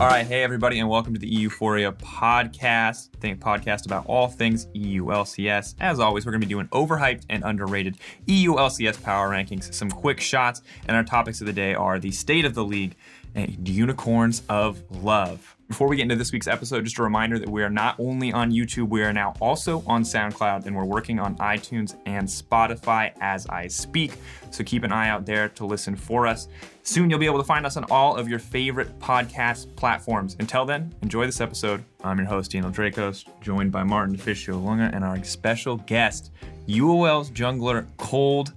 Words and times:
All 0.00 0.06
right, 0.06 0.26
hey 0.26 0.42
everybody, 0.42 0.78
and 0.78 0.88
welcome 0.88 1.12
to 1.12 1.20
the 1.20 1.28
Euphoria 1.28 1.92
podcast. 1.92 3.10
Think 3.20 3.38
podcast 3.38 3.84
about 3.84 4.06
all 4.06 4.28
things 4.28 4.66
EU 4.72 5.04
LCS. 5.04 5.74
As 5.78 6.00
always, 6.00 6.24
we're 6.24 6.32
going 6.32 6.40
to 6.40 6.46
be 6.46 6.54
doing 6.54 6.68
overhyped 6.68 7.24
and 7.28 7.44
underrated 7.44 7.98
EU 8.24 8.54
LCS 8.54 9.02
power 9.02 9.28
rankings, 9.28 9.74
some 9.74 9.90
quick 9.90 10.18
shots, 10.18 10.62
and 10.88 10.96
our 10.96 11.04
topics 11.04 11.42
of 11.42 11.46
the 11.46 11.52
day 11.52 11.74
are 11.74 11.98
the 11.98 12.12
state 12.12 12.46
of 12.46 12.54
the 12.54 12.64
league 12.64 12.96
and 13.34 13.68
unicorns 13.68 14.42
of 14.48 14.82
love. 14.90 15.54
Before 15.70 15.86
we 15.86 15.94
get 15.94 16.02
into 16.02 16.16
this 16.16 16.32
week's 16.32 16.48
episode, 16.48 16.82
just 16.82 16.98
a 16.98 17.02
reminder 17.04 17.38
that 17.38 17.48
we 17.48 17.62
are 17.62 17.70
not 17.70 17.94
only 18.00 18.32
on 18.32 18.50
YouTube, 18.50 18.88
we 18.88 19.04
are 19.04 19.12
now 19.12 19.34
also 19.38 19.84
on 19.86 20.02
SoundCloud, 20.02 20.66
and 20.66 20.74
we're 20.74 20.84
working 20.84 21.20
on 21.20 21.36
iTunes 21.36 21.96
and 22.06 22.26
Spotify 22.26 23.12
as 23.20 23.46
I 23.46 23.68
speak. 23.68 24.14
So 24.50 24.64
keep 24.64 24.82
an 24.82 24.90
eye 24.90 25.08
out 25.08 25.26
there 25.26 25.48
to 25.50 25.64
listen 25.64 25.94
for 25.94 26.26
us. 26.26 26.48
Soon 26.82 27.08
you'll 27.08 27.20
be 27.20 27.26
able 27.26 27.38
to 27.38 27.44
find 27.44 27.64
us 27.64 27.76
on 27.76 27.84
all 27.88 28.16
of 28.16 28.28
your 28.28 28.40
favorite 28.40 28.98
podcast 28.98 29.76
platforms. 29.76 30.34
Until 30.40 30.64
then, 30.64 30.92
enjoy 31.02 31.24
this 31.24 31.40
episode. 31.40 31.84
I'm 32.02 32.18
your 32.18 32.26
host, 32.26 32.50
Daniel 32.50 32.72
Drakos, 32.72 33.26
joined 33.40 33.70
by 33.70 33.84
Martin 33.84 34.16
Deficio 34.16 34.58
Lynge 34.58 34.92
and 34.92 35.04
our 35.04 35.22
special 35.22 35.76
guest, 35.76 36.32
UOL's 36.66 37.30
jungler, 37.30 37.86
Kold. 37.96 38.54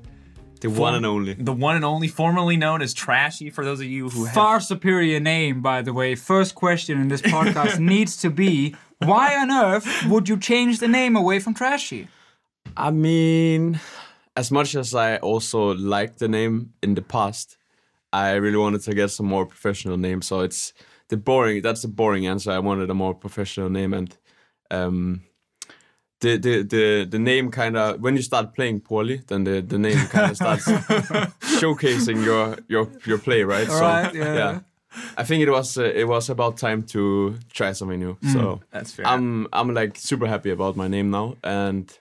The 0.63 0.69
one 0.69 0.95
and 0.95 1.05
only. 1.05 1.33
The 1.33 1.51
one 1.51 1.75
and 1.75 1.83
only, 1.83 2.07
formerly 2.07 2.55
known 2.55 2.81
as 2.81 2.93
Trashy, 2.93 3.49
for 3.49 3.65
those 3.65 3.81
of 3.81 3.85
you 3.85 4.09
who 4.09 4.23
have. 4.23 4.33
Far 4.33 4.59
superior 4.61 5.19
name, 5.19 5.61
by 5.61 5.81
the 5.81 5.91
way. 5.91 6.15
First 6.15 6.55
question 6.55 7.01
in 7.01 7.09
this 7.09 7.21
podcast 7.21 7.79
needs 7.93 8.15
to 8.17 8.29
be 8.29 8.75
why 8.99 9.35
on 9.35 9.51
earth 9.51 10.05
would 10.07 10.29
you 10.29 10.37
change 10.37 10.79
the 10.79 10.87
name 10.87 11.17
away 11.17 11.39
from 11.39 11.53
Trashy? 11.53 12.07
I 12.77 12.91
mean, 12.91 13.81
as 14.37 14.51
much 14.51 14.73
as 14.75 14.95
I 14.95 15.17
also 15.17 15.73
liked 15.73 16.19
the 16.19 16.29
name 16.29 16.73
in 16.81 16.95
the 16.95 17.01
past, 17.01 17.57
I 18.13 18.31
really 18.33 18.57
wanted 18.57 18.81
to 18.83 18.93
get 18.93 19.11
some 19.11 19.25
more 19.25 19.45
professional 19.45 19.97
name. 19.97 20.21
So 20.21 20.39
it's 20.39 20.71
the 21.09 21.17
boring. 21.17 21.61
That's 21.61 21.81
the 21.81 21.89
boring 21.89 22.25
answer. 22.25 22.51
I 22.51 22.59
wanted 22.59 22.89
a 22.89 22.93
more 22.93 23.13
professional 23.13 23.69
name, 23.69 23.93
and 23.93 24.17
um, 24.71 25.23
the 26.23 26.37
the 26.37 26.63
the 26.63 27.05
the 27.09 27.19
name 27.19 27.51
kind 27.51 27.75
of 27.77 28.01
when 28.01 28.15
you 28.15 28.21
start 28.21 28.55
playing 28.55 28.79
poorly, 28.79 29.21
then 29.27 29.43
the 29.43 29.61
the 29.61 29.77
name 29.77 29.97
kind 30.07 30.31
of 30.31 30.35
starts 30.43 30.65
showcasing 31.59 32.23
your 32.23 32.57
your 32.67 32.87
your 33.05 33.17
play, 33.17 33.43
right? 33.43 33.69
All 33.69 33.81
right, 33.81 34.15
yeah. 34.15 34.59
I 35.17 35.23
think 35.23 35.43
it 35.43 35.49
was 35.49 35.77
uh, 35.77 35.83
it 35.83 36.07
was 36.07 36.29
about 36.29 36.57
time 36.57 36.83
to 36.83 37.35
try 37.51 37.73
something 37.73 37.99
new. 37.99 38.17
So 38.31 38.61
That's 38.71 38.93
fair. 38.93 39.07
I'm 39.07 39.47
I'm 39.51 39.73
like 39.73 39.97
super 39.97 40.27
happy 40.27 40.51
about 40.51 40.75
my 40.75 40.87
name 40.87 41.09
now, 41.09 41.35
and 41.43 41.99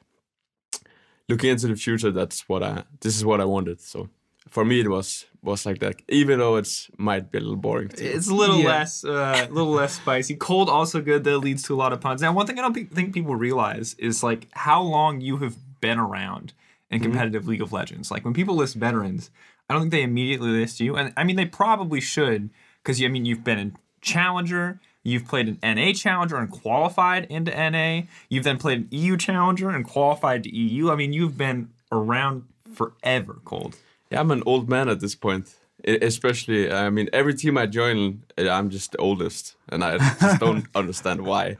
looking 1.28 1.50
into 1.50 1.66
the 1.66 1.76
future, 1.76 2.12
that's 2.12 2.48
what 2.48 2.62
I 2.62 2.84
this 3.00 3.16
is 3.16 3.24
what 3.24 3.40
I 3.40 3.44
wanted. 3.44 3.80
So 3.80 4.08
for 4.48 4.64
me, 4.64 4.80
it 4.80 4.88
was 4.88 5.26
was 5.42 5.66
like 5.66 5.78
that. 5.80 5.96
Even 6.08 6.38
though 6.38 6.56
it's 6.56 6.88
might 6.98 7.30
be 7.30 7.38
a 7.38 7.40
little 7.40 7.56
boring. 7.56 7.88
Too. 7.88 8.04
It's 8.04 8.28
a 8.28 8.34
little 8.34 8.58
Yeah. 8.60 8.68
less, 8.68 9.04
uh, 9.04 9.46
a 9.48 9.52
little 9.52 9.72
less 9.72 9.94
spicy. 9.96 10.36
Kold 10.36 10.68
also 10.68 11.00
good. 11.00 11.24
That 11.24 11.38
leads 11.38 11.62
to 11.64 11.74
a 11.74 11.76
lot 11.76 11.92
of 11.92 12.00
puns. 12.00 12.22
Now, 12.22 12.32
one 12.32 12.46
thing 12.46 12.58
I 12.58 12.62
don't 12.62 12.74
think 12.74 13.12
people 13.12 13.34
realize 13.34 13.94
is 13.98 14.22
like 14.22 14.48
how 14.52 14.80
long 14.82 15.20
you 15.20 15.38
have 15.38 15.56
been 15.80 15.98
around 15.98 16.52
in 16.90 17.00
competitive 17.00 17.48
League 17.48 17.62
of 17.62 17.72
Legends. 17.72 18.10
Like 18.10 18.24
when 18.24 18.34
people 18.34 18.54
list 18.54 18.76
veterans, 18.76 19.30
I 19.68 19.74
don't 19.74 19.82
think 19.82 19.92
they 19.92 20.02
immediately 20.02 20.50
list 20.50 20.78
you, 20.80 20.96
and 20.96 21.12
I 21.16 21.24
mean 21.24 21.36
they 21.36 21.46
probably 21.46 22.00
should 22.00 22.50
because 22.82 23.02
I 23.02 23.08
mean 23.08 23.24
you've 23.24 23.42
been 23.44 23.58
in 23.58 23.76
Challenger. 24.00 24.80
You've 25.04 25.26
played 25.26 25.48
an 25.48 25.58
NA 25.62 25.92
Challenger 25.94 26.36
and 26.36 26.48
qualified 26.50 27.24
into 27.24 27.50
NA. 27.50 28.02
You've 28.28 28.44
then 28.44 28.58
played 28.58 28.78
an 28.78 28.88
EU 28.92 29.16
Challenger 29.16 29.70
and 29.70 29.84
qualified 29.84 30.44
to 30.44 30.54
EU. 30.54 30.90
I 30.92 30.94
mean, 30.96 31.12
you've 31.12 31.36
been 31.36 31.70
around 31.90 32.44
forever, 32.72 33.38
Kold. 33.44 33.76
Yeah, 34.12 34.20
I'm 34.20 34.30
an 34.30 34.42
old 34.46 34.68
man 34.68 34.88
at 34.88 35.00
this 35.00 35.14
point. 35.14 35.54
Especially, 35.84 36.70
I 36.70 36.90
mean, 36.90 37.08
every 37.12 37.34
team 37.34 37.58
I 37.58 37.66
join, 37.66 38.22
uh, 38.38 38.48
I'm 38.48 38.70
just 38.70 38.92
the 38.92 38.98
oldest, 38.98 39.56
and 39.68 39.82
I 39.82 39.98
just 39.98 40.38
don't 40.40 40.64
understand 40.76 41.22
why. 41.22 41.56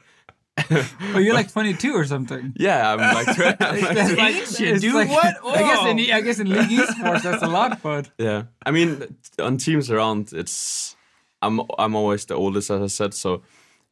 Oh, 0.70 1.18
you're 1.18 1.34
like 1.34 1.50
22 1.50 1.92
or 1.94 2.04
something. 2.04 2.52
Yeah, 2.56 2.92
I'm 2.92 2.98
like, 2.98 3.28
I'm 3.60 3.80
like 3.80 3.94
That's 3.94 4.16
like- 4.16 4.34
Ancient, 4.36 4.60
it's 4.68 4.80
dude, 4.80 4.94
like- 4.94 5.08
what? 5.10 5.34
I 5.44 5.58
guess 5.62 5.86
in 5.86 5.98
I 6.12 6.20
guess 6.20 6.38
in 6.38 6.48
League 6.48 6.68
Esports 6.78 7.22
that's 7.22 7.42
a 7.42 7.48
lot, 7.48 7.82
but 7.82 8.10
Yeah, 8.18 8.44
I 8.64 8.70
mean, 8.70 9.16
on 9.40 9.56
teams 9.56 9.90
around, 9.90 10.32
it's 10.32 10.94
I'm 11.40 11.60
I'm 11.78 11.96
always 11.96 12.24
the 12.26 12.34
oldest, 12.34 12.70
as 12.70 12.80
I 12.82 12.86
said. 12.86 13.14
So 13.14 13.42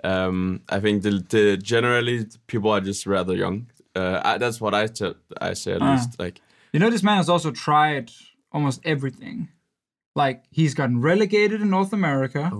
um, 0.04 0.60
I 0.68 0.78
think 0.80 1.02
the, 1.02 1.24
the 1.28 1.56
generally 1.56 2.26
people 2.46 2.70
are 2.70 2.80
just 2.80 3.06
rather 3.06 3.34
young. 3.34 3.66
Uh, 3.96 4.20
I, 4.24 4.38
that's 4.38 4.60
what 4.60 4.74
I. 4.74 4.86
I 5.40 5.54
say 5.54 5.72
at 5.72 5.82
least. 5.82 6.20
Like 6.20 6.40
you 6.72 6.78
know 6.78 6.90
this 6.90 7.02
man 7.02 7.16
has 7.16 7.28
also 7.28 7.50
tried 7.50 8.10
almost 8.52 8.80
everything. 8.84 9.48
Like 10.14 10.44
he's 10.50 10.74
gotten 10.74 11.00
relegated 11.00 11.60
in 11.60 11.70
North 11.70 11.92
America. 11.92 12.50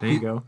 There 0.00 0.10
you 0.10 0.20
go. 0.20 0.42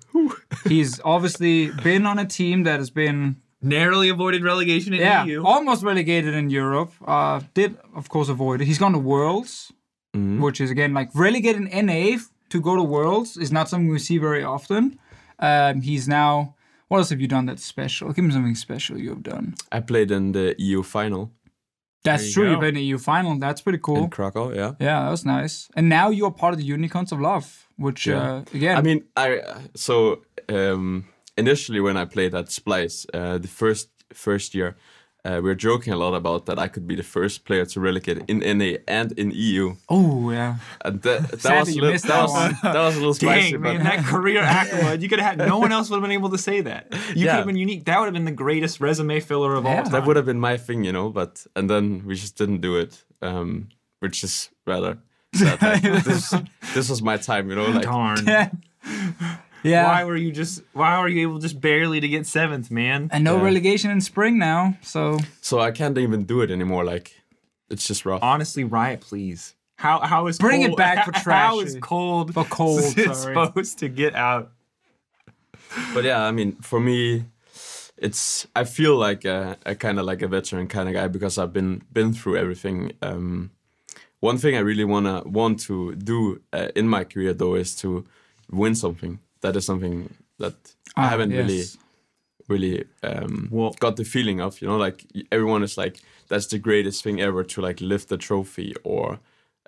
He's 0.66 1.00
obviously 1.04 1.70
been 1.82 2.06
on 2.06 2.18
a 2.18 2.26
team 2.26 2.64
that 2.64 2.78
has 2.78 2.90
been 2.90 3.36
Narrowly 3.60 4.08
avoided 4.08 4.44
relegation 4.44 4.94
in 4.94 5.00
yeah, 5.00 5.24
EU. 5.24 5.44
almost 5.44 5.82
relegated 5.82 6.32
in 6.32 6.48
Europe. 6.48 6.92
Uh, 7.04 7.40
did 7.54 7.76
of 7.92 8.08
course 8.08 8.28
avoid 8.28 8.60
it. 8.60 8.66
He's 8.66 8.78
gone 8.78 8.92
to 8.92 9.00
Worlds, 9.00 9.72
which 10.14 10.60
is 10.60 10.70
again 10.70 10.94
like 10.94 11.10
relegated 11.12 11.62
in 11.62 11.86
NA 11.86 12.18
to 12.50 12.60
go 12.60 12.76
to 12.76 12.82
Worlds 12.84 13.36
is 13.36 13.50
not 13.50 13.68
something 13.68 13.88
we 13.88 13.98
see 13.98 14.18
very 14.18 14.44
often. 14.44 14.98
Um, 15.40 15.80
he's 15.82 16.06
now. 16.06 16.54
What 16.86 16.98
else 16.98 17.10
have 17.10 17.20
you 17.20 17.28
done 17.28 17.46
that's 17.46 17.64
special? 17.64 18.12
Give 18.12 18.24
me 18.24 18.30
something 18.32 18.54
special 18.54 18.96
you 18.96 19.10
have 19.10 19.22
done. 19.22 19.54
I 19.70 19.80
played 19.80 20.10
in 20.10 20.32
the 20.32 20.54
EU 20.58 20.82
final 20.82 21.30
That's 22.04 22.26
you 22.28 22.32
true. 22.32 22.44
go. 22.44 22.50
You've 22.52 22.60
been 22.60 22.76
in 22.76 22.82
EU 22.84 22.98
final. 22.98 23.38
That's 23.38 23.60
pretty 23.60 23.78
cool. 23.78 24.04
in 24.04 24.10
Krakow. 24.10 24.52
Yeah. 24.54 24.72
yeah, 24.80 25.04
that 25.04 25.10
was 25.10 25.24
nice. 25.24 25.68
And 25.76 25.88
now 25.88 26.10
you're 26.10 26.30
part 26.30 26.54
of 26.54 26.58
the 26.58 26.64
Unicorns 26.64 27.12
of 27.12 27.20
Love, 27.20 27.68
which 27.76 28.06
Yeah. 28.06 28.22
uh, 28.32 28.44
again, 28.54 28.76
I 28.76 28.82
mean, 28.82 29.04
I 29.16 29.40
so 29.74 30.22
um, 30.48 31.06
initially 31.36 31.80
when 31.80 31.96
I 31.96 32.04
played 32.04 32.34
at 32.34 32.46
Splyce, 32.46 33.06
uh, 33.12 33.38
the 33.38 33.48
first 33.48 33.88
first 34.12 34.54
year, 34.54 34.76
uh, 35.24 35.40
we 35.42 35.50
are 35.50 35.54
joking 35.54 35.92
a 35.92 35.96
lot 35.96 36.14
about 36.14 36.46
that 36.46 36.58
I 36.58 36.68
could 36.68 36.86
be 36.86 36.94
the 36.94 37.02
first 37.02 37.44
player 37.44 37.64
to 37.66 37.80
relegate 37.80 38.18
in 38.28 38.38
NA 38.38 38.78
and 38.86 39.12
in 39.18 39.30
EU. 39.34 39.74
oh 39.88 40.30
yeah, 40.30 40.56
And 40.84 41.02
that, 41.02 41.28
that 41.30 41.40
Sadly, 41.40 41.58
was 41.58 41.76
little, 41.76 41.92
that, 41.92 42.02
that 42.02 42.22
was, 42.22 42.62
that 42.62 42.74
was 42.74 42.96
a 42.96 42.98
little 42.98 43.14
Dang, 43.14 43.52
but 43.52 43.60
man, 43.60 43.82
that 43.84 44.04
career 44.04 44.40
accolade. 44.42 45.02
You 45.02 45.08
could 45.08 45.18
have 45.20 45.38
had 45.38 45.48
no 45.48 45.58
one 45.58 45.72
else 45.72 45.90
would 45.90 45.96
have 45.96 46.02
been 46.02 46.12
able 46.12 46.30
to 46.30 46.38
say 46.38 46.60
that. 46.62 46.86
You 47.14 47.24
Yeah. 47.26 47.32
could 47.32 47.36
have 47.38 47.46
been 47.46 47.56
unique. 47.56 47.84
That 47.86 47.98
would 47.98 48.06
have 48.06 48.14
been 48.14 48.24
the 48.26 48.30
greatest 48.44 48.80
resume 48.80 49.20
filler 49.20 49.54
of 49.54 49.66
all 49.66 49.82
time. 49.82 49.92
that 49.92 50.06
would 50.06 50.16
have 50.16 50.26
been 50.26 50.40
my 50.40 50.56
thing, 50.56 50.84
you 50.84 50.92
know. 50.92 51.10
But 51.10 51.46
and 51.56 51.68
then 51.68 52.02
we 52.06 52.14
just 52.14 52.36
didn't 52.38 52.60
do 52.60 52.76
it, 52.76 53.04
um, 53.20 53.68
which 54.00 54.22
is 54.24 54.50
rather 54.66 54.98
sad. 55.34 55.60
Like, 55.60 55.82
this, 56.04 56.34
this 56.74 56.88
was 56.88 57.02
my 57.02 57.16
time, 57.16 57.50
you 57.50 57.56
know. 57.56 57.66
Like 57.66 57.82
Darn. 57.82 58.18
yeah. 59.62 59.84
Why 59.86 60.04
were 60.04 60.16
you 60.16 60.30
just? 60.32 60.62
Why 60.72 61.00
were 61.00 61.08
you 61.08 61.22
able 61.22 61.38
just 61.38 61.60
barely 61.60 62.00
to 62.00 62.08
get 62.08 62.26
seventh, 62.26 62.70
man? 62.70 63.08
and 63.12 63.24
no 63.24 63.36
Yeah. 63.36 63.44
relegation 63.44 63.90
in 63.90 64.00
spring 64.00 64.38
now, 64.38 64.76
so 64.82 65.18
so 65.40 65.58
I 65.60 65.70
can't 65.72 65.98
even 65.98 66.24
do 66.24 66.40
it 66.42 66.50
anymore. 66.50 66.84
Like 66.84 67.12
it's 67.70 67.86
just 67.86 68.04
rough. 68.04 68.22
Honestly, 68.22 68.64
riot, 68.64 69.00
please. 69.00 69.54
How 69.76 70.00
how 70.00 70.26
is 70.26 70.38
Bring 70.38 70.62
it 70.62 70.76
back 70.76 71.04
for 71.04 71.12
trash? 71.12 71.24
How 71.50 71.60
is 71.60 71.72
Trashy. 71.72 71.80
Kold 71.80 72.34
For 72.34 72.44
Kold, 72.44 72.82
sorry. 72.98 73.34
supposed 73.46 73.78
to 73.78 73.88
get 73.88 74.14
out? 74.14 74.50
but 75.94 76.04
yeah, 76.04 76.22
I 76.22 76.30
mean, 76.32 76.52
for 76.62 76.80
me, 76.80 77.24
it's 77.96 78.46
I 78.56 78.64
feel 78.64 78.96
like 78.96 79.24
a, 79.24 79.56
a 79.66 79.74
kind 79.74 79.98
of 79.98 80.06
like 80.06 80.22
a 80.22 80.28
veteran 80.28 80.66
kind 80.68 80.88
of 80.88 80.94
guy 80.94 81.08
because 81.08 81.38
I've 81.38 81.52
been 81.52 81.82
been 81.92 82.12
through 82.12 82.36
everything. 82.38 82.92
Um, 83.02 83.50
one 84.20 84.38
thing 84.38 84.56
I 84.56 84.60
really 84.60 84.84
wanna 84.84 85.22
want 85.24 85.60
to 85.66 85.94
do 85.94 86.40
uh, 86.52 86.68
in 86.74 86.88
my 86.88 87.04
career 87.04 87.32
though 87.34 87.54
is 87.54 87.76
to 87.76 88.04
win 88.50 88.74
something. 88.74 89.20
That 89.40 89.56
is 89.56 89.64
something 89.64 90.14
that 90.38 90.54
I 90.96 91.04
Ah, 91.04 91.08
haven't 91.08 91.30
really 91.30 91.58
yes. 91.58 91.76
really 92.48 92.84
um, 93.02 93.48
Well- 93.50 93.74
got 93.80 93.96
the 93.96 94.04
feeling 94.04 94.40
of. 94.40 94.60
You 94.60 94.68
know, 94.68 94.76
like 94.76 95.04
everyone 95.30 95.62
is 95.62 95.76
like 95.76 96.00
that's 96.28 96.46
the 96.46 96.58
greatest 96.58 97.02
thing 97.04 97.20
ever 97.20 97.44
to 97.44 97.60
like 97.60 97.80
lift 97.80 98.08
the 98.08 98.16
trophy 98.16 98.74
or 98.84 99.18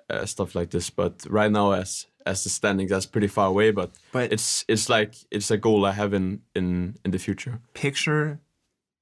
uh, 0.09 0.25
stuff 0.25 0.55
like 0.55 0.69
this. 0.71 0.89
But 0.89 1.25
right 1.29 1.51
now, 1.51 1.71
as 1.71 2.07
as 2.25 2.43
the 2.43 2.49
standings, 2.49 2.89
that's 2.91 3.05
pretty 3.07 3.27
far 3.27 3.47
away. 3.47 3.71
But 3.71 3.91
But- 4.11 4.31
it's 4.33 4.65
it's 4.67 4.89
like 4.89 5.15
it's 5.31 5.51
a 5.51 5.57
goal 5.57 5.85
I 5.85 5.91
have 5.93 6.13
in 6.13 6.41
in 6.55 6.95
in 7.05 7.11
the 7.11 7.19
future. 7.19 7.59
Picture 7.73 8.39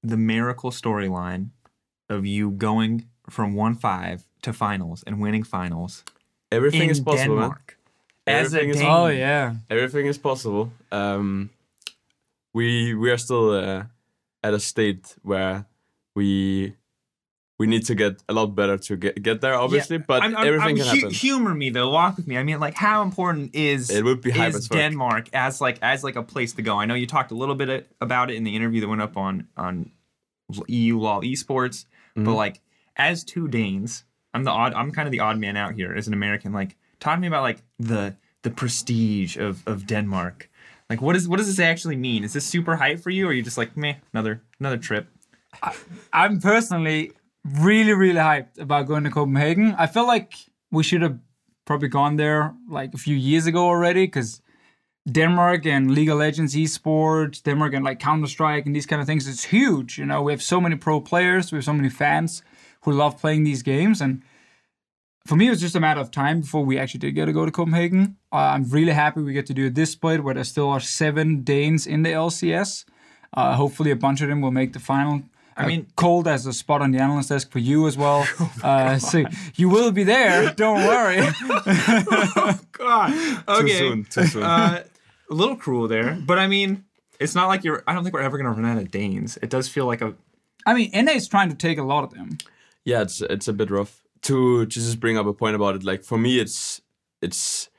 the 0.02 0.16
miracle 0.16 0.70
storyline 0.70 1.50
of 2.08 2.24
you 2.24 2.50
going 2.50 3.06
from 3.28 3.54
one 3.54 3.74
five 3.74 4.24
to 4.42 4.52
finals 4.52 5.02
and 5.06 5.20
winning 5.20 5.44
finals 5.44 6.04
Everything 6.50 6.82
in 6.84 6.90
is 6.90 7.00
possible, 7.00 7.36
man. 7.36 7.54
Denmark. 8.26 8.46
As 8.46 8.54
a 8.54 8.56
Everything 8.56 8.70
is- 8.70 8.76
Dane. 8.76 8.90
oh 8.90 9.06
yeah, 9.08 9.54
Everything 9.70 10.06
is 10.06 10.18
possible. 10.18 10.72
Um, 10.92 11.50
we 12.54 12.94
we 12.94 13.10
are 13.10 13.18
still 13.18 13.50
uh, 13.50 13.84
at 14.42 14.54
a 14.54 14.58
state 14.60 15.16
where 15.22 15.64
we 16.14 16.74
we 17.58 17.66
need 17.66 17.84
to 17.86 17.94
get 17.94 18.22
a 18.28 18.32
lot 18.32 18.54
better 18.54 18.78
to 18.78 18.96
get 18.96 19.22
get 19.22 19.40
there, 19.40 19.54
obviously. 19.54 19.98
but 19.98 20.22
I'm- 20.22 20.34
I'm- 20.36 20.46
everything 20.46 20.68
I'm 20.68 20.76
can 20.76 20.86
hu- 20.86 21.00
happen. 21.00 21.10
Humor 21.14 21.54
me 21.54 21.70
though, 21.70 21.90
walk 21.90 22.16
with 22.16 22.26
me. 22.26 22.36
I 22.38 22.42
mean, 22.42 22.58
like, 22.60 22.74
how 22.74 23.02
important 23.02 23.54
is 23.54 23.90
It 23.90 24.02
would 24.04 24.20
be 24.22 24.30
is 24.30 24.54
as. 24.56 24.68
Denmark 24.68 25.28
as 25.34 25.60
like 25.60 25.78
as 25.82 26.02
like 26.04 26.16
a 26.18 26.22
place 26.22 26.52
to 26.54 26.62
go? 26.62 26.80
I 26.82 26.86
know 26.86 26.94
you 26.96 27.06
talked 27.06 27.32
a 27.32 27.36
little 27.36 27.54
bit 27.54 27.86
about 28.00 28.30
it 28.30 28.34
in 28.36 28.44
the 28.44 28.54
interview 28.56 28.80
that 28.80 28.88
went 28.88 29.02
up 29.02 29.16
on 29.16 29.46
on 29.56 29.90
EU 30.68 30.98
LoL 30.98 31.22
Esports, 31.22 31.86
Mm-hmm. 32.16 32.24
but 32.24 32.34
like 32.34 32.60
as 32.96 33.24
two 33.24 33.46
Danes, 33.48 34.04
I'm 34.34 34.44
the 34.44 34.50
odd. 34.50 34.72
I'm 34.74 34.90
kind 34.90 35.06
of 35.06 35.12
the 35.12 35.20
odd 35.20 35.38
man 35.38 35.56
out 35.56 35.74
here 35.74 35.94
as 35.94 36.08
an 36.08 36.12
American. 36.14 36.52
Like, 36.52 36.76
talk 37.00 37.16
to 37.16 37.20
me 37.20 37.26
about 37.26 37.42
like 37.42 37.62
the 37.78 38.16
the 38.42 38.50
prestige 38.50 39.36
of 39.36 39.66
of 39.66 39.86
Denmark. 39.86 40.48
Like, 40.88 41.00
what 41.00 41.16
is 41.16 41.28
what 41.28 41.38
does 41.38 41.46
this 41.46 41.60
actually 41.60 41.96
mean? 41.96 42.24
Is 42.24 42.32
this 42.32 42.46
super 42.46 42.76
hype 42.76 43.00
for 43.00 43.10
you, 43.10 43.26
or 43.26 43.30
are 43.30 43.32
you 43.32 43.42
just 43.42 43.58
like, 43.58 43.76
meh, 43.76 43.94
another 44.12 44.42
another 44.58 44.76
trip? 44.76 45.08
I'm 46.12 46.40
personally 46.40 47.12
really, 47.44 47.92
really 47.92 48.20
hyped 48.20 48.58
about 48.58 48.86
going 48.86 49.04
to 49.04 49.10
Copenhagen. 49.10 49.74
I 49.78 49.86
feel 49.86 50.06
like 50.06 50.34
we 50.70 50.82
should 50.82 51.02
have 51.02 51.18
probably 51.64 51.88
gone 51.88 52.16
there 52.16 52.54
like 52.68 52.94
a 52.94 52.98
few 52.98 53.16
years 53.16 53.46
ago 53.46 53.64
already 53.64 54.06
because 54.06 54.42
Denmark 55.10 55.66
and 55.66 55.92
League 55.92 56.10
of 56.10 56.18
Legends 56.18 56.54
esports, 56.54 57.42
Denmark 57.42 57.74
and 57.74 57.84
like 57.84 58.00
Counter 58.00 58.26
Strike 58.26 58.66
and 58.66 58.74
these 58.74 58.86
kind 58.86 59.00
of 59.00 59.06
things, 59.06 59.26
it's 59.26 59.44
huge. 59.44 59.98
You 59.98 60.06
know, 60.06 60.22
we 60.22 60.32
have 60.32 60.42
so 60.42 60.60
many 60.60 60.76
pro 60.76 61.00
players, 61.00 61.52
we 61.52 61.56
have 61.56 61.64
so 61.64 61.72
many 61.72 61.88
fans 61.88 62.42
who 62.82 62.92
love 62.92 63.20
playing 63.20 63.44
these 63.44 63.62
games. 63.62 64.00
And 64.00 64.22
for 65.26 65.36
me, 65.36 65.46
it 65.46 65.50
was 65.50 65.60
just 65.60 65.76
a 65.76 65.80
matter 65.80 66.00
of 66.00 66.10
time 66.10 66.40
before 66.40 66.64
we 66.64 66.78
actually 66.78 66.98
did 67.00 67.12
get 67.14 67.26
to 67.26 67.32
go 67.32 67.44
to 67.44 67.52
Copenhagen. 67.52 68.16
Uh, 68.32 68.36
I'm 68.36 68.64
really 68.70 68.92
happy 68.92 69.20
we 69.22 69.32
get 69.32 69.46
to 69.46 69.54
do 69.54 69.70
this 69.70 69.92
split 69.92 70.24
where 70.24 70.34
there 70.34 70.44
still 70.44 70.68
are 70.68 70.80
seven 70.80 71.42
Danes 71.42 71.86
in 71.86 72.02
the 72.02 72.10
LCS. 72.10 72.84
Uh, 73.34 73.54
hopefully, 73.54 73.90
a 73.90 73.96
bunch 73.96 74.22
of 74.22 74.28
them 74.28 74.40
will 74.40 74.50
make 74.50 74.72
the 74.72 74.80
final. 74.80 75.22
I 75.56 75.66
mean- 75.66 75.86
Kold 75.96 76.26
as 76.26 76.46
a 76.46 76.52
spot 76.52 76.80
on 76.80 76.90
the 76.90 76.98
analyst 76.98 77.28
desk 77.28 77.50
for 77.52 77.58
you 77.58 77.86
as 77.86 77.96
well. 77.96 78.26
uh, 78.62 78.98
so 78.98 79.24
you 79.56 79.68
will 79.68 79.92
be 79.92 80.04
there. 80.04 80.52
Don't 80.54 80.86
worry. 80.86 81.20
God, 82.72 83.42
okay. 83.48 83.62
Too 83.62 83.68
soon. 83.68 84.04
Too 84.04 84.26
soon. 84.26 84.42
uh, 84.42 84.82
a 85.30 85.34
little 85.34 85.56
cruel 85.56 85.86
there, 85.86 86.18
but 86.26 86.38
I 86.38 86.46
mean, 86.46 86.84
it's 87.20 87.34
not 87.34 87.48
like 87.48 87.62
you're. 87.62 87.82
I 87.86 87.92
don't 87.94 88.02
think 88.02 88.14
we're 88.14 88.22
ever 88.22 88.36
gonna 88.38 88.50
run 88.50 88.64
out 88.64 88.78
of 88.78 88.90
Danes. 88.90 89.38
It 89.42 89.50
does 89.50 89.68
feel 89.68 89.86
like 89.86 90.00
a. 90.00 90.14
I 90.66 90.74
mean, 90.74 90.90
NA 90.92 91.12
is 91.12 91.28
trying 91.28 91.50
to 91.50 91.54
take 91.54 91.78
a 91.78 91.82
lot 91.82 92.04
of 92.04 92.10
them. 92.12 92.38
yeah, 92.84 93.02
it's 93.02 93.20
it's 93.20 93.46
a 93.48 93.52
bit 93.52 93.70
rough. 93.70 94.02
To 94.22 94.66
just 94.66 95.00
bring 95.00 95.16
up 95.18 95.26
a 95.26 95.32
point 95.32 95.54
about 95.56 95.76
it, 95.76 95.82
like 95.84 96.04
for 96.04 96.18
me, 96.18 96.38
it's 96.40 96.82
it's 97.22 97.70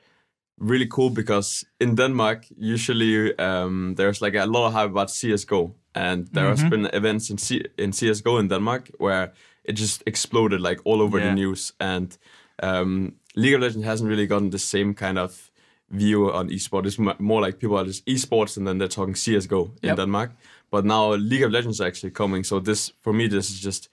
really 0.58 0.86
cool 0.86 1.10
because 1.10 1.64
in 1.80 1.94
Denmark 1.96 2.44
usually 2.56 3.36
um, 3.38 3.94
there's 3.96 4.20
like 4.22 4.34
a 4.38 4.46
lot 4.46 4.66
of 4.66 4.72
hype 4.72 4.90
about 4.90 5.10
CS:GO, 5.10 5.74
and 5.94 6.26
there 6.32 6.48
has 6.48 6.64
been 6.64 6.86
events 6.92 7.30
in 7.30 7.38
C- 7.38 7.64
in 7.78 7.92
CS:GO 7.92 8.38
in 8.38 8.48
Denmark 8.48 8.90
where 8.98 9.32
it 9.64 9.78
just 9.80 10.02
exploded 10.06 10.60
like 10.60 10.80
all 10.84 11.00
over 11.00 11.18
Yeah. 11.18 11.28
the 11.28 11.34
news, 11.34 11.72
and 11.78 12.18
um, 12.62 13.12
League 13.36 13.54
of 13.54 13.60
Legends 13.60 13.86
hasn't 13.86 14.10
really 14.10 14.26
gotten 14.26 14.50
the 14.50 14.58
same 14.58 14.94
kind 14.94 15.18
of 15.18 15.50
view 15.90 16.32
on 16.32 16.48
esports. 16.50 16.86
It's 16.86 16.98
m- 16.98 17.14
more 17.18 17.46
like 17.46 17.58
people 17.58 17.76
are 17.78 17.86
just 17.86 18.04
esports, 18.06 18.56
and 18.56 18.66
then 18.66 18.78
they're 18.78 18.88
talking 18.96 19.14
CS:GO 19.16 19.62
in 19.82 19.88
Yep. 19.90 19.96
Denmark. 19.96 20.30
But 20.70 20.84
now 20.84 21.12
League 21.14 21.44
of 21.46 21.52
Legends 21.52 21.80
are 21.80 21.86
actually 21.88 22.12
coming, 22.12 22.44
so 22.44 22.60
this 22.60 22.92
for 23.00 23.12
me 23.12 23.28
this 23.28 23.50
is 23.50 23.60
just 23.64 23.88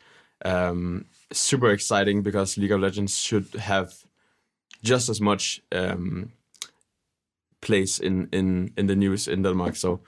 um, 0.46 1.06
super 1.32 1.70
exciting 1.70 2.24
because 2.24 2.58
League 2.58 2.72
of 2.72 2.82
Legends 2.82 3.18
should 3.18 3.48
have 3.56 3.94
just 4.84 5.10
as 5.10 5.20
much 5.22 5.62
um, 5.72 6.32
place 7.62 8.00
in, 8.00 8.30
in, 8.32 8.72
in 8.78 8.88
the 8.88 8.96
news 8.96 9.28
in 9.28 9.44
Denmark. 9.44 9.76
So 9.76 10.02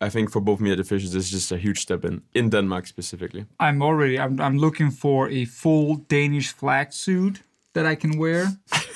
I 0.00 0.08
think 0.08 0.30
for 0.30 0.40
both 0.40 0.60
me 0.60 0.70
and 0.70 0.78
Deficio, 0.78 1.10
this 1.10 1.24
is 1.24 1.30
just 1.30 1.52
a 1.52 1.58
huge 1.58 1.80
step 1.80 2.04
in 2.04 2.22
in 2.32 2.50
Denmark 2.50 2.86
specifically. 2.86 3.46
I'm 3.58 3.82
already. 3.82 4.18
I'm, 4.18 4.40
I'm 4.40 4.58
looking 4.58 4.90
for 4.90 5.28
a 5.28 5.44
full 5.44 5.96
Danish 6.08 6.52
flag 6.52 6.92
suit 6.92 7.42
that 7.78 7.86
I 7.86 7.94
can 7.94 8.18
wear 8.18 8.48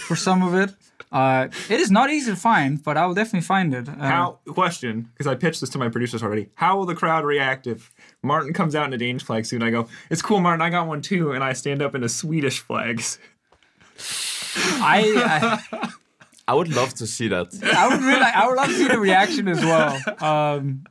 for 0.07 0.17
some 0.17 0.43
of 0.43 0.55
it. 0.55 0.75
Uh, 1.11 1.49
it 1.69 1.79
is 1.79 1.91
not 1.91 2.11
easy 2.11 2.31
to 2.31 2.37
find, 2.37 2.83
but 2.83 2.97
I 2.97 3.05
will 3.07 3.15
definitely 3.15 3.43
find 3.43 3.75
it. 3.75 3.87
Uh, 3.89 3.93
How 3.93 4.39
question? 4.49 5.11
Because 5.13 5.27
I 5.27 5.35
pitched 5.35 5.61
this 5.61 5.69
to 5.71 5.79
my 5.79 5.91
producers 5.91 6.23
already. 6.23 6.49
How 6.55 6.79
will 6.79 6.87
the 6.87 6.95
crowd 6.95 7.25
react 7.25 7.67
if 7.67 7.93
Martin 8.23 8.55
comes 8.55 8.75
out 8.75 8.87
in 8.87 8.95
a 8.95 8.99
Danish 8.99 9.23
flag 9.23 9.45
suit 9.45 9.57
and 9.57 9.65
I 9.65 9.71
go, 9.71 9.89
"It's 10.11 10.23
cool, 10.23 10.41
Martin. 10.41 10.63
I 10.63 10.71
got 10.71 10.87
one 10.87 11.03
too," 11.03 11.33
and 11.33 11.45
I 11.45 11.53
stand 11.53 11.83
up 11.83 11.95
in 11.95 12.03
a 12.03 12.09
Swedish 12.09 12.61
flags. 12.61 13.19
I, 14.81 15.61
I 16.49 16.55
would 16.55 16.75
love 16.75 16.95
to 16.95 17.07
see 17.07 17.29
that. 17.29 17.49
I 17.63 17.85
I 17.85 17.89
would 17.89 18.03
really 18.03 18.21
I 18.23 18.47
would 18.47 18.57
love 18.57 18.69
to 18.69 18.75
see 18.75 18.89
the 18.89 18.99
reaction 18.99 19.49
as 19.49 19.61
well. 19.63 19.95
Um, 20.23 20.85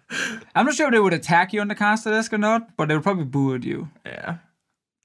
I'm 0.56 0.66
not 0.66 0.76
sure 0.76 0.88
if 0.88 0.94
they 0.94 1.00
would 1.00 1.14
attack 1.14 1.52
you 1.52 1.62
on 1.62 1.68
the 1.68 1.76
caster 1.76 2.12
desk 2.12 2.32
or 2.32 2.38
not, 2.38 2.76
but 2.78 2.88
they 2.88 2.94
would 2.94 3.04
probably 3.04 3.26
boo 3.26 3.56
at 3.56 3.64
you. 3.64 3.90
Yeah. 4.06 4.38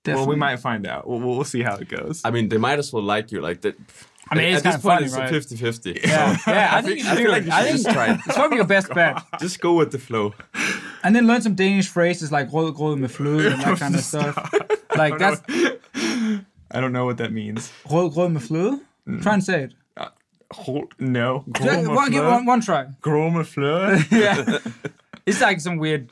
Definitely. 0.07 0.27
Well, 0.27 0.35
we 0.35 0.37
might 0.47 0.57
find 0.69 0.87
out. 0.87 1.03
We'll, 1.09 1.21
we'll 1.21 1.45
see 1.45 1.63
how 1.63 1.77
it 1.77 1.89
goes. 1.89 2.23
I 2.25 2.31
mean, 2.31 2.49
they 2.49 2.59
might 2.67 2.79
as 2.79 2.93
well 2.93 3.03
like 3.03 3.27
you. 3.33 3.41
Like 3.49 3.61
that. 3.63 3.75
I 4.31 4.35
mean, 4.35 4.45
it's 4.47 4.59
at 4.67 4.73
this 4.73 4.83
kinda 4.83 4.83
point, 4.83 4.95
funny, 4.99 5.07
it's 5.07 5.17
right? 5.17 5.31
50 5.31 5.57
50. 5.57 6.01
Yeah, 6.05 6.37
yeah. 6.47 6.71
I, 6.77 6.83
think 6.85 6.99
you 6.99 7.05
I 7.05 7.09
should 7.09 7.19
feel 7.19 7.27
do 7.27 7.33
like 7.33 7.43
it. 7.43 7.47
you 7.47 7.53
I 7.53 7.63
think 7.63 7.77
just 7.77 7.91
try 7.97 8.07
it. 8.13 8.21
it's 8.27 8.35
probably 8.37 8.57
your 8.57 8.67
best 8.67 8.89
bet. 8.95 9.23
Just 9.41 9.61
go 9.61 9.73
with 9.75 9.91
the 9.93 9.99
flow. 9.99 10.35
And 11.05 11.15
then 11.15 11.27
learn 11.29 11.43
some 11.43 11.55
Danish 11.55 11.89
phrases 11.89 12.33
like 12.33 12.49
"rød 12.51 12.75
grød 12.75 12.99
med 12.99 13.09
fløde" 13.11 13.53
and 13.53 13.63
that 13.63 13.79
kind 13.79 13.95
of 13.95 14.01
stuff. 14.13 14.35
Like 14.97 15.15
that's 15.19 15.41
I 16.77 16.81
don't 16.81 16.93
know 16.93 17.05
what 17.09 17.17
that 17.19 17.33
means. 17.33 17.73
rød 17.85 18.11
grød 18.15 18.29
med 18.31 18.41
fløde. 18.41 18.81
Try 19.23 19.33
and 19.35 19.43
say 19.45 19.63
it. 19.65 19.73
Uh, 19.97 20.07
hold, 20.51 20.89
no. 20.99 21.45
Just 21.61 21.89
one, 21.89 22.11
give 22.11 22.25
one, 22.27 22.45
one 22.53 22.61
try. 22.61 22.83
Groma 23.07 23.45
fleur. 23.45 23.97
yeah. 24.11 24.59
It's 25.27 25.41
like 25.41 25.61
some 25.61 25.79
weird 25.79 26.09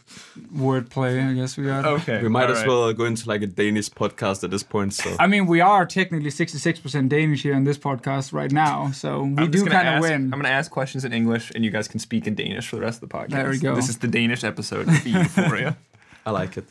wordplay, 0.52 1.30
I 1.30 1.34
guess 1.34 1.56
we 1.56 1.66
got. 1.66 1.84
Okay. 1.84 2.20
We 2.20 2.28
might 2.28 2.46
all 2.46 2.52
as 2.52 2.58
right. 2.58 2.68
well 2.68 2.92
go 2.92 3.04
into 3.04 3.28
like 3.28 3.42
a 3.42 3.46
Danish 3.46 3.88
podcast 3.88 4.42
at 4.42 4.50
this 4.50 4.64
point. 4.64 4.92
So 4.92 5.14
I 5.20 5.28
mean, 5.28 5.46
we 5.46 5.60
are 5.60 5.86
technically 5.86 6.30
66% 6.30 7.08
Danish 7.08 7.44
here 7.44 7.54
in 7.54 7.62
this 7.62 7.78
podcast 7.78 8.32
right 8.32 8.50
now, 8.50 8.90
so 8.90 9.22
we 9.22 9.44
I'm 9.44 9.50
do 9.52 9.64
kind 9.66 9.86
of 9.86 10.00
win. 10.00 10.24
I'm 10.24 10.30
going 10.30 10.42
to 10.42 10.48
ask 10.48 10.68
questions 10.68 11.04
in 11.04 11.12
English, 11.12 11.52
and 11.54 11.64
you 11.64 11.70
guys 11.70 11.86
can 11.86 12.00
speak 12.00 12.26
in 12.26 12.34
Danish 12.34 12.66
for 12.66 12.74
the 12.74 12.82
rest 12.82 13.00
of 13.00 13.08
the 13.08 13.14
podcast. 13.16 13.30
There 13.30 13.50
we 13.50 13.58
go. 13.58 13.76
This 13.76 13.88
is 13.88 13.98
the 13.98 14.08
Danish 14.08 14.42
episode 14.42 14.88
of 14.88 15.06
Euphoria. 15.06 15.76
I 16.26 16.32
like 16.32 16.56
it. 16.56 16.64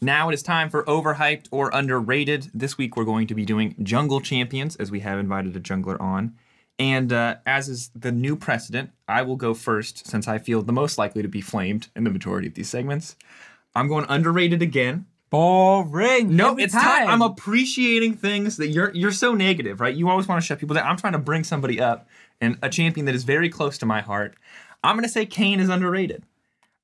Now 0.00 0.30
it 0.30 0.32
is 0.32 0.42
time 0.42 0.70
for 0.70 0.84
overhyped 0.84 1.48
or 1.50 1.70
underrated. 1.74 2.50
This 2.54 2.78
week 2.78 2.96
we're 2.96 3.04
going 3.04 3.26
to 3.26 3.34
be 3.34 3.44
doing 3.44 3.74
jungle 3.82 4.22
champions 4.22 4.74
as 4.76 4.90
we 4.90 5.00
have 5.00 5.18
invited 5.18 5.54
a 5.54 5.60
jungler 5.60 6.00
on. 6.00 6.34
And 6.78 7.12
uh, 7.12 7.36
as 7.44 7.68
is 7.68 7.90
the 7.94 8.12
new 8.12 8.36
precedent, 8.36 8.90
I 9.08 9.22
will 9.22 9.36
go 9.36 9.52
first 9.52 10.06
since 10.06 10.28
I 10.28 10.38
feel 10.38 10.62
the 10.62 10.72
most 10.72 10.96
likely 10.96 11.22
to 11.22 11.28
be 11.28 11.40
flamed 11.40 11.88
in 11.96 12.04
the 12.04 12.10
majority 12.10 12.46
of 12.46 12.54
these 12.54 12.70
segments. 12.70 13.16
I'm 13.74 13.88
going 13.88 14.06
underrated 14.08 14.62
again. 14.62 15.06
Boring. 15.30 16.34
No, 16.36 16.52
every 16.52 16.64
it's 16.64 16.72
time. 16.72 17.08
I'm 17.08 17.20
appreciating 17.20 18.14
things 18.14 18.56
that 18.56 18.68
you're 18.68 18.92
you're 18.94 19.12
so 19.12 19.34
negative, 19.34 19.80
right? 19.80 19.94
You 19.94 20.08
always 20.08 20.26
want 20.26 20.40
to 20.40 20.46
shut 20.46 20.58
people 20.58 20.74
down. 20.74 20.86
I'm 20.86 20.96
trying 20.96 21.12
to 21.12 21.18
bring 21.18 21.44
somebody 21.44 21.80
up 21.80 22.08
and 22.40 22.56
a 22.62 22.70
champion 22.70 23.06
that 23.06 23.14
is 23.14 23.24
very 23.24 23.50
close 23.50 23.76
to 23.78 23.86
my 23.86 24.00
heart. 24.00 24.36
I'm 24.82 24.96
gonna 24.96 25.08
say 25.08 25.26
Kayn 25.26 25.58
is 25.58 25.68
underrated. 25.68 26.24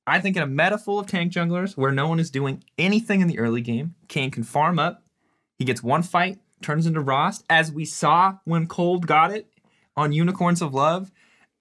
I 0.05 0.19
think 0.19 0.37
in 0.37 0.43
a 0.43 0.47
meta 0.47 0.77
full 0.77 0.99
of 0.99 1.07
tank 1.07 1.31
junglers 1.31 1.75
where 1.75 1.91
no 1.91 2.07
one 2.07 2.19
is 2.19 2.29
doing 2.29 2.63
anything 2.77 3.21
in 3.21 3.27
the 3.27 3.39
early 3.39 3.61
game, 3.61 3.95
Kayn 4.07 4.31
can 4.31 4.43
farm 4.43 4.77
up. 4.77 5.01
He 5.57 5.65
gets 5.65 5.81
one 5.81 6.03
fight, 6.03 6.37
turns 6.61 6.85
into 6.85 7.01
Rhaast, 7.01 7.43
as 7.49 7.71
we 7.71 7.85
saw 7.85 8.37
when 8.43 8.67
Kold 8.67 9.07
got 9.07 9.31
it 9.31 9.47
on 9.97 10.11
Unicorns 10.11 10.61
of 10.61 10.73
Love, 10.73 11.11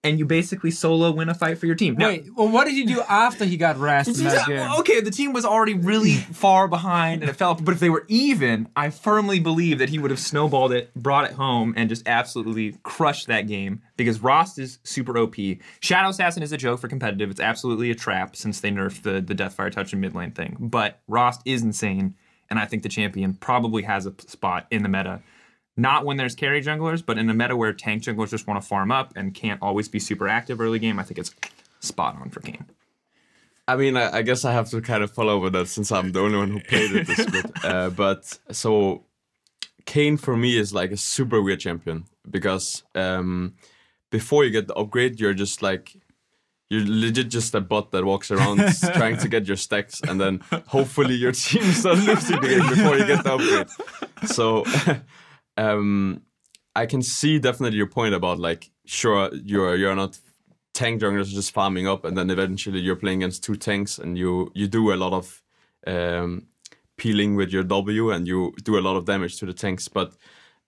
and 0.02 0.18
you 0.18 0.26
basically 0.26 0.70
solo 0.70 1.10
win 1.12 1.30
a 1.30 1.34
fight 1.34 1.56
for 1.56 1.64
your 1.64 1.74
team. 1.74 1.94
Now- 1.94 2.08
Wait, 2.08 2.26
well, 2.36 2.48
what 2.48 2.66
did 2.66 2.74
he 2.74 2.84
do 2.84 3.00
after 3.08 3.46
he 3.46 3.56
got 3.56 3.76
Rhaast 3.78 4.18
in 4.18 4.24
that 4.24 4.46
game? 4.46 4.70
okay, 4.80 5.00
the 5.00 5.10
team 5.10 5.32
was 5.32 5.46
already 5.46 5.72
really 5.72 6.12
far 6.32 6.68
behind 6.68 7.22
and 7.22 7.30
it 7.30 7.36
fell. 7.36 7.54
But 7.54 7.72
if 7.72 7.80
they 7.80 7.88
were 7.88 8.04
even, 8.08 8.68
I 8.76 8.90
firmly 8.90 9.40
believe 9.40 9.78
that 9.78 9.88
he 9.88 9.98
would 9.98 10.10
have 10.10 10.20
snowballed 10.20 10.72
it, 10.72 10.92
brought 10.94 11.24
it 11.24 11.32
home, 11.32 11.72
and 11.76 11.88
just 11.88 12.06
absolutely 12.06 12.76
crushed 12.82 13.28
that 13.28 13.46
game 13.46 13.80
because 13.96 14.18
Rhaast 14.18 14.58
is 14.58 14.78
super 14.82 15.16
OP. 15.16 15.36
Shadow 15.80 16.10
Assassin 16.10 16.42
is 16.42 16.52
a 16.52 16.58
joke 16.58 16.80
for 16.80 16.88
competitive. 16.88 17.30
It's 17.30 17.40
absolutely 17.40 17.90
a 17.90 17.94
trap 17.94 18.36
since 18.36 18.60
they 18.60 18.70
nerfed 18.70 19.02
the, 19.04 19.22
the 19.22 19.34
Deathfire 19.34 19.72
Touch 19.72 19.92
and 19.92 20.02
mid 20.02 20.14
lane 20.14 20.32
thing. 20.32 20.58
But 20.60 21.00
Rhaast 21.08 21.40
is 21.46 21.62
insane, 21.62 22.14
and 22.50 22.58
I 22.58 22.66
think 22.66 22.82
the 22.82 22.90
champion 22.90 23.32
probably 23.32 23.84
has 23.84 24.04
a 24.04 24.12
spot 24.26 24.66
in 24.70 24.82
the 24.82 24.90
meta. 24.90 25.22
Not 25.76 26.04
when 26.04 26.16
there's 26.16 26.34
carry 26.34 26.62
junglers, 26.62 27.04
but 27.04 27.18
in 27.18 27.28
a 27.28 27.34
meta 27.34 27.56
where 27.56 27.72
tank 27.72 28.04
junglers 28.04 28.30
just 28.30 28.46
want 28.46 28.62
to 28.62 28.66
farm 28.66 28.92
up 28.92 29.12
and 29.16 29.34
can't 29.34 29.60
always 29.60 29.88
be 29.88 29.98
super 29.98 30.28
active 30.28 30.60
early 30.60 30.78
game, 30.78 30.98
I 30.98 31.02
think 31.02 31.18
it's 31.18 31.34
spot 31.80 32.16
on 32.20 32.30
for 32.30 32.40
Kayn. 32.40 32.66
I 33.66 33.76
mean, 33.76 33.96
I, 33.96 34.18
I 34.18 34.22
guess 34.22 34.44
I 34.44 34.52
have 34.52 34.70
to 34.70 34.80
kind 34.80 35.02
of 35.02 35.10
follow 35.10 35.38
with 35.38 35.54
that 35.54 35.68
since 35.68 35.90
I'm 35.90 36.12
the 36.12 36.20
only 36.20 36.38
one 36.38 36.50
who 36.50 36.60
played 36.60 36.92
it 36.92 37.06
this 37.06 37.26
bit. 37.26 37.50
Uh, 37.64 37.88
but 37.90 38.38
so 38.50 39.04
Kayn 39.86 40.18
for 40.18 40.36
me 40.36 40.56
is 40.56 40.74
like 40.74 40.92
a 40.92 40.96
super 40.96 41.40
weird 41.40 41.60
champion 41.60 42.04
because 42.30 42.82
um, 42.94 43.54
before 44.10 44.44
you 44.44 44.50
get 44.50 44.68
the 44.68 44.74
upgrade, 44.74 45.18
you're 45.18 45.34
just 45.34 45.62
like 45.62 45.96
you're 46.68 46.84
legit 46.86 47.28
just 47.28 47.54
a 47.54 47.60
bot 47.60 47.90
that 47.92 48.04
walks 48.04 48.30
around 48.30 48.58
trying 48.94 49.16
to 49.18 49.28
get 49.28 49.46
your 49.46 49.56
stacks, 49.56 50.00
and 50.02 50.20
then 50.20 50.40
hopefully 50.66 51.14
your 51.14 51.32
team 51.32 51.62
starts 51.72 52.06
losing 52.06 52.40
the 52.40 52.48
game 52.48 52.68
before 52.68 52.96
you 52.96 53.06
get 53.06 53.24
the 53.24 53.34
upgrade. 53.34 54.28
So 54.28 54.64
um, 55.56 56.22
I 56.74 56.86
can 56.86 57.02
see 57.02 57.38
definitely 57.38 57.78
your 57.78 57.86
point 57.86 58.14
about 58.14 58.38
like 58.38 58.70
sure 58.84 59.30
you're 59.34 59.76
you're 59.76 59.94
not 59.94 60.18
tank 60.72 61.00
junglers 61.00 61.28
just 61.28 61.52
farming 61.52 61.86
up, 61.86 62.04
and 62.04 62.16
then 62.16 62.30
eventually 62.30 62.80
you're 62.80 62.96
playing 62.96 63.22
against 63.22 63.44
two 63.44 63.56
tanks, 63.56 63.98
and 63.98 64.18
you 64.18 64.50
you 64.54 64.66
do 64.68 64.92
a 64.92 64.96
lot 64.96 65.12
of 65.12 65.42
um, 65.86 66.46
peeling 66.96 67.36
with 67.36 67.50
your 67.50 67.64
W, 67.64 68.10
and 68.10 68.26
you 68.26 68.54
do 68.62 68.78
a 68.78 68.82
lot 68.82 68.96
of 68.96 69.04
damage 69.04 69.38
to 69.38 69.46
the 69.46 69.52
tanks. 69.52 69.88
But 69.88 70.14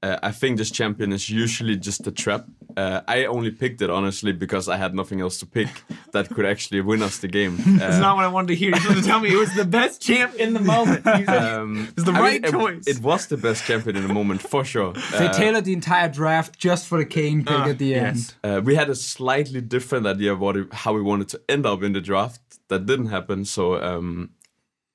uh, 0.06 0.28
I 0.28 0.32
think 0.40 0.58
this 0.58 0.70
champion 0.70 1.12
is 1.12 1.24
usually 1.44 1.76
just 1.88 2.06
a 2.06 2.10
trap. 2.12 2.44
Uh, 2.76 3.00
I 3.16 3.24
only 3.26 3.50
picked 3.62 3.80
it 3.84 3.90
honestly 3.90 4.32
because 4.32 4.68
I 4.74 4.76
had 4.84 4.92
nothing 4.94 5.20
else 5.20 5.38
to 5.42 5.46
pick 5.46 5.68
that 6.12 6.28
could 6.34 6.44
actually 6.52 6.80
win 6.90 7.02
us 7.02 7.18
the 7.18 7.28
game. 7.28 7.54
That's 7.80 7.96
Uh, 7.96 8.00
not 8.06 8.16
what 8.16 8.24
I 8.24 8.28
wanted 8.36 8.48
to 8.48 8.56
hear. 8.62 8.70
You're 8.70 8.80
supposed 8.80 9.02
to 9.04 9.08
tell 9.10 9.20
me 9.20 9.28
it 9.36 9.38
was 9.46 9.54
the 9.62 9.64
best 9.80 10.02
champ 10.08 10.34
in 10.44 10.50
the 10.58 10.60
moment. 10.74 11.02
Um, 11.28 11.88
It's 11.96 12.04
the 12.04 12.12
I 12.12 12.20
right 12.28 12.44
it- 12.44 12.50
choice. 12.50 12.84
It, 12.86 12.98
was 13.02 13.26
the 13.26 13.36
best 13.48 13.60
champion 13.68 13.96
in 13.96 14.04
the 14.08 14.14
moment 14.20 14.40
for 14.52 14.62
sure. 14.64 14.92
They 15.18 15.28
Uh, 15.28 15.32
tailored 15.42 15.64
the 15.64 15.72
entire 15.72 16.08
draft 16.20 16.52
just 16.68 16.82
for 16.88 16.98
the 16.98 17.06
Kayn 17.16 17.38
pick 17.44 17.60
Uh, 17.66 17.70
at 17.72 17.78
the 17.78 17.94
end. 17.94 18.16
yes. 18.16 18.34
Uh, 18.44 18.60
we 18.68 18.74
had 18.80 18.88
a 18.90 18.94
slightly 18.94 19.60
different 19.74 20.06
idea 20.06 20.32
of 20.34 20.38
what 20.40 20.56
it, 20.56 20.66
how 20.82 20.92
we 20.98 21.02
wanted 21.10 21.28
to 21.34 21.38
end 21.48 21.64
up 21.66 21.82
in 21.82 21.92
the 21.92 22.00
draft. 22.10 22.40
That 22.68 22.84
didn't 22.90 23.10
happen, 23.16 23.44
so 23.44 23.62
um, 23.90 24.30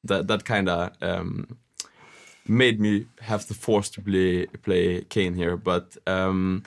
that 0.10 0.28
that 0.28 0.42
kind 0.54 0.68
of 0.70 0.80
um, 1.02 1.58
made 2.48 2.80
me 2.80 3.06
have 3.22 3.48
the 3.48 3.54
force 3.54 3.90
to 3.92 4.02
play 4.02 4.46
play 4.64 5.02
Kayn 5.02 5.36
here. 5.36 5.58
But 5.58 5.96
um, 6.08 6.64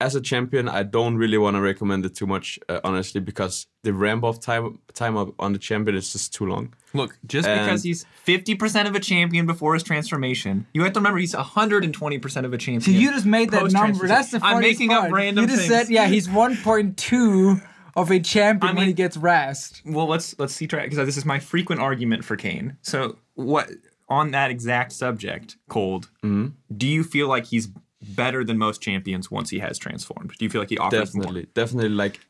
as 0.00 0.14
a 0.14 0.20
champion, 0.20 0.68
I 0.68 0.84
don't 0.84 1.16
really 1.16 1.38
want 1.38 1.56
to 1.56 1.60
recommend 1.60 2.04
it 2.06 2.14
too 2.14 2.26
much, 2.26 2.58
uh, 2.68 2.80
honestly, 2.84 3.20
because 3.20 3.66
the 3.82 3.92
ramp 3.92 4.22
up 4.24 4.40
time 4.40 4.78
time 4.94 5.16
up 5.16 5.30
on 5.40 5.52
the 5.52 5.58
champion 5.58 5.96
is 5.96 6.12
just 6.12 6.32
too 6.34 6.46
long. 6.46 6.72
Look, 6.94 7.18
just 7.26 7.48
And- 7.48 7.66
because 7.66 7.82
he's 7.82 8.06
50% 8.26 8.86
of 8.88 8.94
a 8.94 9.00
champion 9.00 9.44
before 9.46 9.74
his 9.74 9.82
transformation, 9.82 10.66
you 10.72 10.82
have 10.84 10.92
to 10.94 11.00
remember 11.00 11.18
he's 11.18 11.34
120% 11.34 12.44
of 12.44 12.52
a 12.52 12.58
champion. 12.58 12.80
So 12.80 12.90
you 12.92 13.10
just 13.10 13.26
made 13.26 13.50
that 13.50 13.56
number. 13.72 14.04
Post-transformation. 14.04 14.08
That's 14.08 14.30
the 14.30 14.36
I'm 14.38 14.54
funniest 14.54 14.78
making 14.80 14.92
up 14.94 15.00
part. 15.00 15.12
random 15.12 15.42
You 15.44 15.48
just 15.48 15.68
things. 15.68 15.86
said, 15.86 15.90
yeah, 15.90 16.06
he's 16.06 16.28
1.2 16.78 17.60
of 17.96 18.10
a 18.10 18.20
champion 18.20 18.76
I 18.76 18.78
when 18.78 18.86
he 18.86 18.92
gets 18.92 19.16
Rhaast. 19.16 19.82
well, 19.84 20.06
let's 20.06 20.38
let's 20.38 20.54
see 20.54 20.66
track 20.68 20.88
because 20.88 21.04
this 21.04 21.16
is 21.16 21.24
my 21.24 21.38
frequent 21.40 21.80
argument 21.80 22.24
for 22.24 22.36
Kayn. 22.36 22.76
So 22.82 23.18
what 23.34 23.68
on 24.08 24.30
that 24.32 24.50
exact 24.50 24.92
subject, 24.92 25.56
Kold? 25.68 26.08
Mm-hmm. 26.24 26.48
Do 26.76 26.86
you 26.86 27.04
feel 27.04 27.28
like 27.28 27.46
he's 27.46 27.68
better 28.00 28.44
than 28.44 28.58
most 28.58 28.80
champions 28.80 29.30
once 29.30 29.50
he 29.50 29.58
has 29.58 29.78
transformed? 29.78 30.32
Do 30.38 30.44
you 30.44 30.50
feel 30.50 30.60
like 30.60 30.70
he 30.70 30.78
offers 30.78 31.12
Definitely, 31.12 31.46
definitely, 31.54 31.90
like 31.90 32.20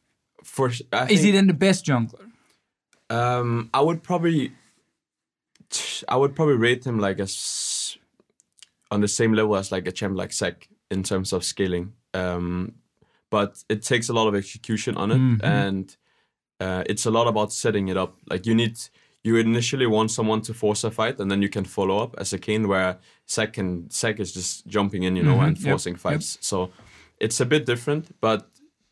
for 0.42 0.68
s- 0.68 0.82
I 0.92 1.02
Is 1.04 1.08
think- 1.08 1.20
he 1.20 1.30
then 1.32 1.46
the 1.46 1.54
best 1.54 1.84
jungler? 1.86 2.30
Um, 3.10 3.70
I 3.72 3.80
would 3.80 4.02
probably, 4.02 4.52
I 6.08 6.16
would 6.16 6.34
probably 6.34 6.56
rate 6.56 6.84
him 6.86 6.98
like 6.98 7.18
as 7.20 7.96
on 8.90 9.00
the 9.00 9.08
same 9.08 9.32
level 9.34 9.56
as 9.56 9.70
like 9.72 9.86
a 9.86 9.92
champ 9.92 10.16
like 10.16 10.32
Sek 10.32 10.68
in 10.90 11.02
terms 11.02 11.32
of 11.32 11.44
scaling. 11.44 11.92
Um, 12.14 12.74
but 13.30 13.62
it 13.68 13.82
takes 13.82 14.08
a 14.08 14.12
lot 14.14 14.26
of 14.28 14.34
execution 14.34 14.96
on 14.96 15.10
it, 15.10 15.44
and 15.44 15.94
uh, 16.60 16.82
it's 16.86 17.04
a 17.04 17.10
lot 17.10 17.28
about 17.28 17.52
setting 17.52 17.88
it 17.88 17.96
up. 17.98 18.16
Like 18.30 18.46
you 18.46 18.54
need, 18.54 18.78
you 19.28 19.36
initially 19.36 19.86
want 19.86 20.10
someone 20.10 20.40
to 20.42 20.52
force 20.54 20.82
a 20.84 20.90
fight, 20.90 21.20
and 21.20 21.30
then 21.30 21.42
you 21.42 21.50
can 21.56 21.64
follow 21.64 21.96
up 22.04 22.12
as 22.18 22.32
a 22.32 22.38
Kayn, 22.38 22.66
where 22.66 22.98
Sek 23.26 23.50
can 23.56 23.68
Sek 23.90 24.20
is 24.20 24.32
just 24.38 24.66
jumping 24.66 25.02
in, 25.06 25.16
you 25.16 25.22
know, 25.22 25.38
mm-hmm. 25.38 25.48
and 25.48 25.58
forcing 25.68 25.94
yep. 25.94 26.00
fights. 26.00 26.38
So 26.40 26.70
it's 27.24 27.40
a 27.40 27.46
bit 27.46 27.66
different, 27.66 28.04
but 28.20 28.40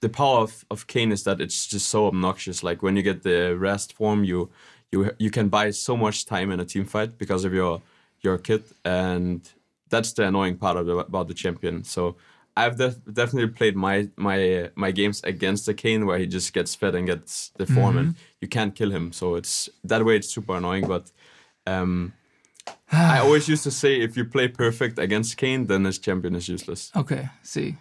the 0.01 0.09
power 0.09 0.41
of, 0.41 0.65
of 0.71 0.87
Kayn 0.87 1.11
is 1.13 1.23
that 1.25 1.41
it's 1.41 1.67
just 1.67 1.89
so 1.89 2.07
obnoxious. 2.07 2.63
Like 2.63 2.83
when 2.85 2.97
you 2.97 3.03
get 3.03 3.23
the 3.23 3.57
Rhaast 3.59 3.93
form, 3.93 4.25
you 4.25 4.51
you 4.93 4.99
you 5.19 5.31
can 5.31 5.49
buy 5.49 5.73
so 5.73 5.97
much 5.97 6.27
time 6.27 6.49
in 6.53 6.61
a 6.61 6.65
team 6.65 6.85
fight 6.85 7.19
because 7.19 7.45
of 7.47 7.53
your 7.53 7.81
your 8.21 8.39
kit, 8.39 8.65
and 8.85 9.41
that's 9.89 10.13
the 10.13 10.25
annoying 10.27 10.57
part 10.57 10.77
of 10.77 10.87
the, 10.87 10.97
about 10.99 11.29
the 11.29 11.35
champion. 11.35 11.85
So 11.85 12.17
I've 12.57 12.77
def- 12.77 13.05
definitely 13.13 13.49
played 13.49 13.77
my 13.77 14.09
my 14.17 14.71
my 14.75 14.91
games 14.91 15.21
against 15.25 15.67
the 15.67 15.75
Kayn 15.75 16.07
where 16.07 16.19
he 16.19 16.27
just 16.27 16.53
gets 16.53 16.75
fed 16.75 16.95
and 16.95 17.07
gets 17.07 17.51
the 17.57 17.67
form, 17.67 17.99
and 17.99 18.15
you 18.41 18.49
can't 18.49 18.75
kill 18.75 18.91
him. 18.91 19.13
So 19.13 19.35
it's 19.35 19.69
that 19.85 20.05
way 20.05 20.17
it's 20.17 20.29
super 20.29 20.57
annoying, 20.57 20.87
but. 20.87 21.11
Um, 21.67 22.13
I 22.93 23.19
always 23.19 23.49
used 23.49 23.65
to 23.65 23.71
say 23.71 24.01
if 24.01 24.17
you 24.17 24.25
play 24.25 24.49
perfect 24.49 24.99
against 24.99 25.37
Kayn, 25.37 25.67
then 25.67 25.85
his 25.85 25.99
champion 25.99 26.35
is 26.35 26.49
useless. 26.49 26.91
Okay, 26.95 27.29
see. 27.43 27.77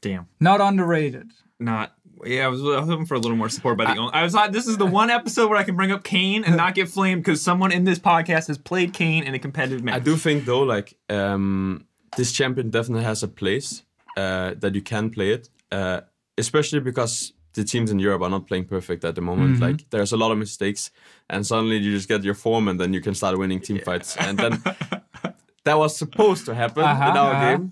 Damn. 0.00 0.28
Not 0.38 0.60
underrated. 0.60 1.30
Not. 1.58 1.94
Yeah, 2.24 2.46
I 2.46 2.48
was, 2.48 2.60
I 2.62 2.80
was 2.80 2.88
hoping 2.88 3.06
for 3.06 3.14
a 3.14 3.18
little 3.18 3.36
more 3.36 3.48
support 3.48 3.76
by 3.76 3.92
the. 3.92 4.00
only, 4.00 4.12
I 4.12 4.22
was 4.22 4.34
like, 4.34 4.52
this 4.52 4.66
is 4.66 4.76
the 4.76 4.86
one 4.86 5.10
episode 5.10 5.48
where 5.48 5.58
I 5.58 5.62
can 5.62 5.76
bring 5.76 5.92
up 5.92 6.04
Kayn 6.04 6.44
and 6.44 6.56
not 6.56 6.74
get 6.74 6.88
flamed 6.88 7.22
because 7.22 7.42
someone 7.42 7.72
in 7.72 7.84
this 7.84 7.98
podcast 7.98 8.46
has 8.48 8.58
played 8.58 8.92
Kayn 8.92 9.24
in 9.24 9.34
a 9.34 9.38
competitive 9.38 9.82
match. 9.82 9.94
I 9.94 9.98
do 9.98 10.16
think 10.16 10.44
though, 10.44 10.62
like 10.62 10.94
um, 11.10 11.86
this 12.16 12.32
champion 12.32 12.70
definitely 12.70 13.04
has 13.04 13.22
a 13.22 13.28
place 13.28 13.82
uh, 14.16 14.54
that 14.58 14.74
you 14.74 14.82
can 14.82 15.10
play 15.10 15.30
it, 15.32 15.48
uh, 15.72 16.00
especially 16.38 16.80
because 16.80 17.32
the 17.54 17.64
teams 17.64 17.90
in 17.90 17.98
Europe 17.98 18.22
are 18.22 18.30
not 18.30 18.46
playing 18.46 18.64
perfect 18.66 19.04
at 19.04 19.14
the 19.14 19.20
moment. 19.20 19.60
Like 19.60 19.88
there's 19.90 20.12
a 20.12 20.16
lot 20.16 20.32
of 20.32 20.38
mistakes, 20.38 20.90
and 21.30 21.46
suddenly 21.46 21.76
you 21.78 21.92
just 21.92 22.08
get 22.08 22.24
your 22.24 22.34
form, 22.34 22.68
and 22.68 22.78
then 22.80 22.92
you 22.92 23.00
can 23.00 23.14
start 23.14 23.38
winning 23.38 23.60
team 23.60 23.78
fights. 23.84 24.16
And 24.16 24.38
then 24.38 24.62
that 25.64 25.78
was 25.78 25.96
supposed 25.96 26.46
to 26.46 26.54
happen 26.54 26.82
Uh-huh, 26.84 27.10
in 27.10 27.16
our 27.16 27.32
uh-huh. 27.34 27.56
game. 27.56 27.70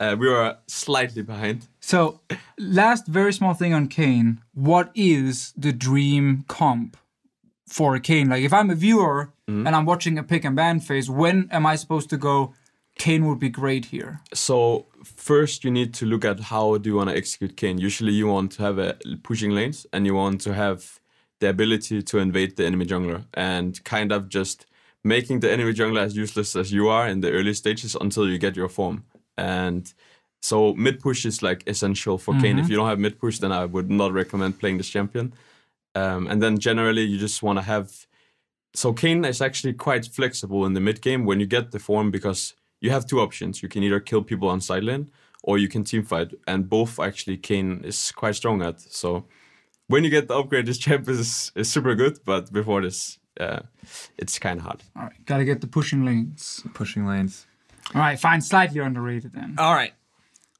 Uh, 0.00 0.16
we 0.18 0.28
were 0.28 0.56
slightly 0.66 1.22
behind. 1.22 1.68
So, 1.80 2.20
last 2.58 3.06
very 3.06 3.32
small 3.32 3.54
thing 3.54 3.72
on 3.72 3.86
Kayn. 3.88 4.38
What 4.54 4.90
is 4.96 5.52
the 5.56 5.72
dream 5.72 6.44
comp 6.48 6.96
for 7.68 7.96
Kayn? 8.00 8.28
Like, 8.28 8.42
if 8.42 8.52
I'm 8.52 8.70
a 8.70 8.74
viewer 8.74 9.32
Mm-hmm. 9.50 9.66
and 9.66 9.74
I'm 9.76 9.84
watching 9.86 10.18
a 10.18 10.22
pick 10.22 10.44
and 10.44 10.54
ban 10.56 10.80
phase, 10.80 11.10
when 11.10 11.48
am 11.50 11.66
I 11.66 11.76
supposed 11.76 12.08
to 12.10 12.16
go? 12.16 12.54
Kayn 12.98 13.26
would 13.26 13.38
be 13.40 13.48
great 13.50 13.86
here. 13.86 14.20
So 14.32 14.86
first, 15.04 15.64
you 15.64 15.70
need 15.70 15.94
to 15.94 16.06
look 16.06 16.24
at 16.24 16.40
how 16.40 16.78
do 16.78 16.90
you 16.90 16.96
want 16.96 17.10
to 17.10 17.16
execute 17.16 17.56
Kayn. 17.56 17.78
Usually, 17.78 18.12
you 18.12 18.26
want 18.26 18.52
to 18.52 18.62
have 18.62 18.78
a 18.78 18.96
pushing 19.22 19.52
lanes, 19.52 19.86
and 19.92 20.06
you 20.06 20.14
want 20.14 20.40
to 20.42 20.54
have 20.54 21.00
the 21.40 21.48
ability 21.48 22.02
to 22.02 22.18
invade 22.18 22.56
the 22.56 22.64
enemy 22.64 22.86
jungler, 22.86 23.24
and 23.34 23.82
kind 23.84 24.12
of 24.12 24.28
just 24.28 24.66
making 25.04 25.40
the 25.40 25.50
enemy 25.50 25.72
jungler 25.72 26.00
as 26.00 26.16
useless 26.16 26.54
as 26.54 26.72
you 26.72 26.88
are 26.88 27.08
in 27.08 27.20
the 27.20 27.30
early 27.32 27.54
stages 27.54 27.96
until 28.00 28.28
you 28.28 28.38
get 28.38 28.56
your 28.56 28.68
form. 28.68 29.04
And 29.36 29.92
so 30.40 30.74
mid 30.74 31.00
push 31.00 31.24
is 31.24 31.42
like 31.42 31.62
essential 31.66 32.18
for 32.18 32.34
Kayn. 32.34 32.58
If 32.58 32.68
you 32.68 32.76
don't 32.76 32.88
have 32.88 32.98
mid 32.98 33.18
push, 33.18 33.38
then 33.38 33.52
I 33.52 33.64
would 33.64 33.90
not 33.90 34.12
recommend 34.12 34.58
playing 34.58 34.78
this 34.78 34.88
champion. 34.88 35.32
Um, 35.94 36.26
and 36.26 36.42
then 36.42 36.58
generally, 36.58 37.02
you 37.02 37.18
just 37.18 37.42
want 37.42 37.58
to 37.58 37.62
have. 37.62 38.06
So 38.74 38.92
Kayn 38.92 39.24
is 39.26 39.40
actually 39.40 39.74
quite 39.74 40.06
flexible 40.06 40.64
in 40.64 40.72
the 40.72 40.80
mid 40.80 41.00
game 41.02 41.26
when 41.26 41.40
you 41.40 41.46
get 41.46 41.70
the 41.70 41.78
form 41.78 42.10
because 42.10 42.54
you 42.82 42.90
have 42.90 43.06
two 43.06 43.20
options. 43.20 43.62
You 43.62 43.68
can 43.70 43.82
either 43.82 44.00
kill 44.00 44.22
people 44.22 44.48
on 44.48 44.60
side 44.60 44.84
lane 44.84 45.10
or 45.42 45.56
you 45.58 45.68
can 45.68 45.82
team 45.84 46.04
fight, 46.04 46.30
and 46.46 46.68
both 46.68 47.00
actually 47.00 47.36
Kayn 47.38 47.82
is 47.84 48.12
quite 48.12 48.36
strong 48.36 48.62
at. 48.62 48.80
So 48.80 49.24
when 49.88 50.04
you 50.04 50.10
get 50.10 50.28
the 50.28 50.36
upgrade, 50.36 50.66
this 50.66 50.78
champ 50.78 51.08
is, 51.08 51.50
is 51.54 51.70
super 51.70 51.94
good, 51.94 52.18
but 52.24 52.52
before 52.52 52.80
this, 52.82 53.18
uh, 53.40 53.60
it's 54.18 54.38
kind 54.38 54.58
of 54.60 54.64
hard. 54.66 54.82
All 54.96 55.02
right, 55.02 55.24
gotta 55.26 55.44
get 55.44 55.60
the 55.60 55.66
pushing 55.66 56.04
lanes. 56.04 56.62
pushing 56.74 57.06
lanes. 57.06 57.46
All 57.94 58.00
right, 58.00 58.18
fine, 58.18 58.40
slightly 58.40 58.80
underrated 58.80 59.32
then. 59.32 59.56
All 59.58 59.74
right, 59.74 59.92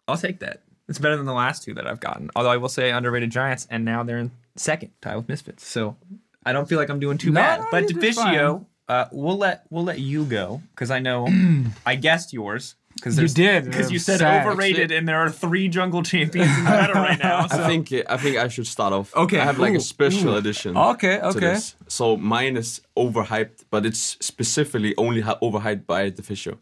I'll 0.09 0.17
take 0.17 0.41
that. 0.41 0.63
It's 0.89 0.99
better 0.99 1.17
than 1.17 1.27
the 1.27 1.33
last 1.45 1.63
two 1.63 1.75
that 1.75 1.87
I've 1.87 2.01
gotten. 2.01 2.29
Although 2.35 2.51
I 2.51 2.57
will 2.57 2.69
say 2.69 2.91
underrated 2.91 3.31
giants, 3.31 3.67
and 3.71 3.85
now 3.85 4.03
they're 4.03 4.19
in 4.19 4.31
second, 4.57 4.91
tied 5.01 5.17
with 5.17 5.29
misfits. 5.29 5.65
So 5.67 5.97
I 6.45 6.53
don't 6.53 6.69
feel 6.69 6.79
like 6.79 6.91
I'm 6.91 6.99
doing 6.99 7.19
too 7.19 7.31
No, 7.31 7.41
bad. 7.41 7.61
no, 7.61 7.67
But 7.71 7.87
Deficio, 7.87 8.67
uh, 8.93 9.09
we'll 9.11 9.39
let 9.39 9.65
we'll 9.71 9.85
let 9.85 9.99
you 9.99 10.25
go 10.25 10.61
because 10.75 10.91
I 10.91 10.99
know 10.99 11.27
I 11.87 11.95
guessed 11.97 12.33
yours 12.33 12.77
because 12.95 13.19
You 13.19 13.29
did, 13.29 13.65
because 13.65 13.91
you 13.91 13.99
said 13.99 14.19
sad. 14.19 14.47
overrated, 14.47 14.93
and 14.93 15.09
there 15.09 15.17
are 15.17 15.31
three 15.31 15.69
jungle 15.69 16.03
champions 16.03 16.51
in 16.59 16.65
the 16.65 16.71
meta 16.71 16.93
right 16.95 17.19
now. 17.19 17.47
So. 17.53 17.63
I 17.63 17.67
think 17.67 17.93
I 18.09 18.17
think 18.19 18.37
I 18.37 18.49
should 18.49 18.67
start 18.67 18.93
off. 18.93 19.15
Okay, 19.17 19.41
I 19.41 19.45
have 19.45 19.59
like 19.59 19.73
ooh, 19.73 19.79
a 19.79 19.81
special 19.81 20.37
edition. 20.37 20.77
Okay, 20.77 21.17
to 21.17 21.29
okay. 21.29 21.41
this. 21.41 21.75
So 21.89 22.17
mine 22.17 22.57
is 22.57 22.83
overhyped, 22.97 23.65
but 23.71 23.87
it's 23.87 24.19
specifically 24.21 24.95
only 24.97 25.23
overhyped 25.23 25.87
by 25.87 26.11
Deficio. 26.11 26.59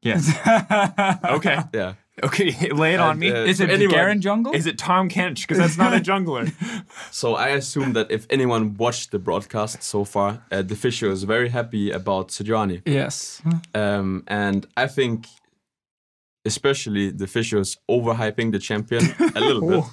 yes. 0.00 0.22
okay. 1.36 1.58
Yeah. 1.72 1.94
Okay. 2.22 2.52
Lay 2.72 2.94
it 2.94 3.00
on 3.00 3.10
And, 3.12 3.20
me. 3.20 3.30
uh, 3.32 3.44
Is 3.44 3.60
it 3.60 3.70
anyone- 3.70 3.94
Garen 3.94 4.20
jungle? 4.20 4.52
Is 4.54 4.66
it 4.66 4.78
Tahm 4.78 5.08
Kench? 5.08 5.42
Because 5.42 5.58
that's 5.58 5.76
not 5.76 5.92
a 5.94 5.98
jungler. 6.10 6.52
So 7.10 7.34
I 7.34 7.48
assume 7.48 7.92
that 7.94 8.10
if 8.10 8.26
anyone 8.30 8.76
watched 8.76 9.10
the 9.10 9.18
broadcast 9.18 9.82
so 9.82 10.04
far, 10.04 10.44
uh, 10.52 10.62
Deficio 10.62 11.10
is 11.10 11.24
very 11.24 11.48
happy 11.48 11.90
about 11.90 12.28
Sejuani. 12.28 12.82
yes. 12.86 13.42
Um, 13.74 14.22
and 14.28 14.66
I 14.76 14.86
think, 14.86 15.26
especially 16.44 17.10
Deficio 17.12 17.60
is 17.60 17.76
overhyping 17.90 18.52
the 18.52 18.58
champion 18.58 19.02
a 19.34 19.40
little 19.40 19.68
bit. 19.68 19.84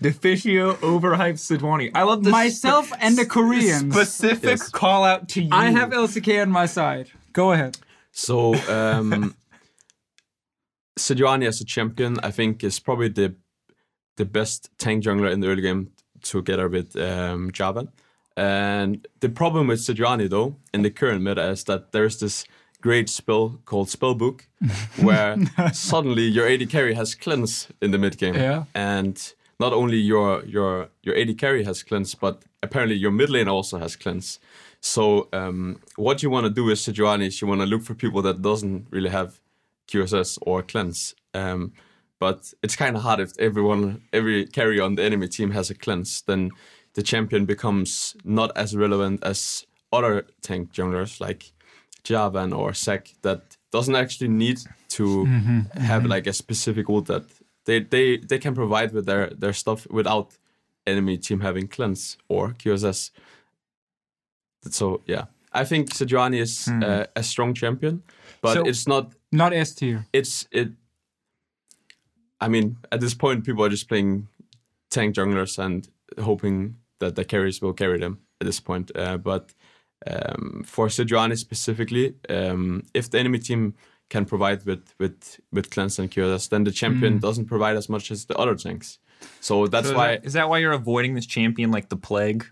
Deficio 0.00 0.74
overhyped 0.74 1.38
Sejuani. 1.40 1.90
I 1.94 2.02
love 2.02 2.22
this 2.22 2.30
Myself 2.32 2.92
and 3.00 3.16
the 3.16 3.24
Koreans. 3.26 3.92
specific 3.94 4.58
Yes. 4.60 4.68
call 4.68 5.04
out 5.04 5.28
to 5.30 5.42
you. 5.42 5.48
I 5.52 5.70
have 5.70 5.90
LCK 5.90 6.42
on 6.42 6.50
my 6.50 6.66
side. 6.66 7.10
Go 7.32 7.52
ahead. 7.52 7.78
So 8.12 8.54
um, 8.70 9.34
Sejuani 10.98 11.46
as 11.46 11.60
a 11.60 11.64
champion, 11.64 12.18
I 12.22 12.30
think, 12.30 12.64
is 12.64 12.80
probably 12.80 13.08
the 13.08 13.34
the 14.16 14.24
best 14.24 14.70
tank 14.78 15.04
jungler 15.04 15.30
in 15.30 15.40
the 15.40 15.48
early 15.48 15.60
game 15.62 15.90
together 16.22 16.68
with 16.68 16.96
um, 16.96 17.50
Jarvan. 17.50 17.88
And 18.36 19.06
the 19.20 19.28
problem 19.28 19.66
with 19.66 19.80
Sejuani, 19.80 20.28
though, 20.30 20.56
in 20.72 20.82
the 20.82 20.90
current 20.90 21.22
meta, 21.22 21.46
is 21.50 21.64
that 21.64 21.92
there's 21.92 22.18
this 22.18 22.44
great 22.80 23.08
spell 23.10 23.58
called 23.66 23.88
Spellbook, 23.88 24.42
where 25.00 25.36
suddenly 25.72 26.22
your 26.22 26.48
AD 26.48 26.68
carry 26.70 26.94
has 26.94 27.14
cleanse 27.14 27.68
in 27.82 27.90
the 27.90 27.98
mid 27.98 28.16
game, 28.18 28.34
Yeah. 28.34 28.64
and 28.74 29.34
not 29.60 29.72
only 29.72 29.96
your 29.98 30.42
your 30.44 30.88
your 31.02 31.16
AD 31.16 31.36
carry 31.38 31.64
has 31.64 31.82
cleanse, 31.82 32.14
but 32.14 32.42
apparently 32.62 32.96
your 32.96 33.10
mid 33.12 33.28
lane 33.30 33.48
also 33.48 33.78
has 33.78 33.96
cleanse. 33.96 34.38
So 34.80 35.28
um, 35.32 35.80
what 35.96 36.22
you 36.22 36.30
want 36.30 36.44
to 36.46 36.50
do 36.50 36.64
with 36.64 36.78
Sejuani 36.78 37.26
is 37.26 37.40
you 37.40 37.48
want 37.48 37.60
to 37.60 37.66
look 37.66 37.82
for 37.82 37.94
people 37.94 38.22
that 38.22 38.40
doesn't 38.42 38.86
really 38.90 39.10
have 39.10 39.40
QSS 39.88 40.38
or 40.42 40.62
cleanse. 40.62 41.14
Um, 41.34 41.72
but 42.18 42.52
it's 42.62 42.76
kind 42.76 42.96
of 42.96 43.02
hard 43.02 43.20
if 43.20 43.32
everyone, 43.38 44.02
every 44.12 44.46
carry 44.46 44.80
on 44.80 44.94
the 44.94 45.02
enemy 45.02 45.28
team 45.28 45.50
has 45.50 45.70
a 45.70 45.74
cleanse, 45.74 46.22
then 46.22 46.50
the 46.94 47.02
champion 47.02 47.44
becomes 47.44 48.16
not 48.24 48.56
as 48.56 48.74
relevant 48.74 49.22
as 49.22 49.66
other 49.92 50.26
tank 50.42 50.72
junglers 50.72 51.20
like 51.20 51.52
Jarvan 52.04 52.56
or 52.56 52.72
Zac 52.72 53.14
that 53.22 53.56
doesn't 53.70 53.96
actually 53.96 54.28
need 54.28 54.60
to 54.90 55.26
mm-hmm, 55.26 55.78
have 55.78 56.02
mm-hmm. 56.02 56.10
like 56.10 56.26
a 56.26 56.32
specific 56.32 56.88
ult 56.88 57.06
that 57.06 57.24
they, 57.66 57.80
they, 57.80 58.16
they 58.16 58.38
can 58.38 58.54
provide 58.54 58.92
with 58.92 59.06
their, 59.06 59.28
their 59.30 59.52
stuff 59.52 59.86
without 59.90 60.38
enemy 60.86 61.18
team 61.18 61.40
having 61.40 61.68
cleanse 61.68 62.16
or 62.28 62.50
QSS. 62.50 63.10
So 64.70 65.02
yeah, 65.06 65.24
I 65.52 65.64
think 65.64 65.90
Sejuani 65.90 66.40
is 66.40 66.66
mm. 66.66 66.82
uh, 66.82 67.06
a 67.14 67.22
strong 67.22 67.54
champion, 67.54 68.02
but 68.40 68.54
so, 68.54 68.64
it's 68.64 68.86
not 68.86 69.12
not 69.32 69.52
S 69.52 69.74
tier. 69.74 70.06
It's 70.12 70.46
it. 70.50 70.70
I 72.40 72.48
mean, 72.48 72.76
at 72.92 73.00
this 73.00 73.14
point, 73.14 73.44
people 73.44 73.64
are 73.64 73.68
just 73.68 73.88
playing 73.88 74.28
tank 74.90 75.14
junglers 75.14 75.58
and 75.58 75.88
hoping 76.20 76.76
that 76.98 77.16
the 77.16 77.24
carries 77.24 77.60
will 77.60 77.72
carry 77.72 77.98
them 77.98 78.20
at 78.40 78.46
this 78.46 78.60
point. 78.60 78.90
Uh, 78.94 79.16
but 79.16 79.52
um, 80.06 80.62
for 80.66 80.88
Sejuani 80.88 81.38
specifically, 81.38 82.14
um, 82.28 82.82
if 82.94 83.10
the 83.10 83.18
enemy 83.18 83.38
team 83.38 83.74
can 84.08 84.24
provide 84.24 84.64
with 84.64 84.94
with 84.98 85.40
with 85.52 85.70
cleanse 85.70 85.98
and 85.98 86.10
QSS, 86.10 86.48
then 86.50 86.64
the 86.64 86.70
champion 86.70 87.18
mm. 87.18 87.20
doesn't 87.20 87.46
provide 87.46 87.76
as 87.76 87.88
much 87.88 88.10
as 88.10 88.26
the 88.26 88.36
other 88.36 88.54
tanks. 88.54 88.98
So 89.40 89.66
that's 89.66 89.88
so 89.88 89.96
why. 89.96 90.12
Is 90.12 90.18
that, 90.18 90.26
is 90.26 90.32
that 90.34 90.48
why 90.48 90.58
you're 90.58 90.72
avoiding 90.72 91.14
this 91.14 91.26
champion 91.26 91.70
like 91.70 91.88
the 91.88 91.96
plague? 91.96 92.46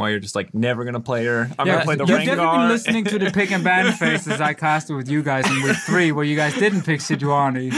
Why 0.00 0.08
you're 0.08 0.18
just 0.18 0.34
like 0.34 0.54
never 0.54 0.86
gonna 0.86 0.98
play 0.98 1.26
her? 1.26 1.50
I'm 1.58 1.66
yeah, 1.66 1.74
gonna 1.74 1.84
play 1.84 1.96
the 1.96 2.06
You've 2.06 2.24
definitely 2.24 2.58
been 2.58 2.68
listening 2.76 3.04
to 3.04 3.18
the 3.18 3.30
pick 3.30 3.52
and 3.52 3.62
ban 3.62 3.92
faces 3.92 4.40
I 4.40 4.54
casted 4.54 4.96
with 4.96 5.10
you 5.10 5.22
guys 5.22 5.46
in 5.46 5.62
week 5.62 5.76
three, 5.76 6.10
where 6.10 6.24
you 6.24 6.36
guys 6.36 6.54
didn't 6.54 6.86
pick 6.86 7.00
Sejuani. 7.00 7.70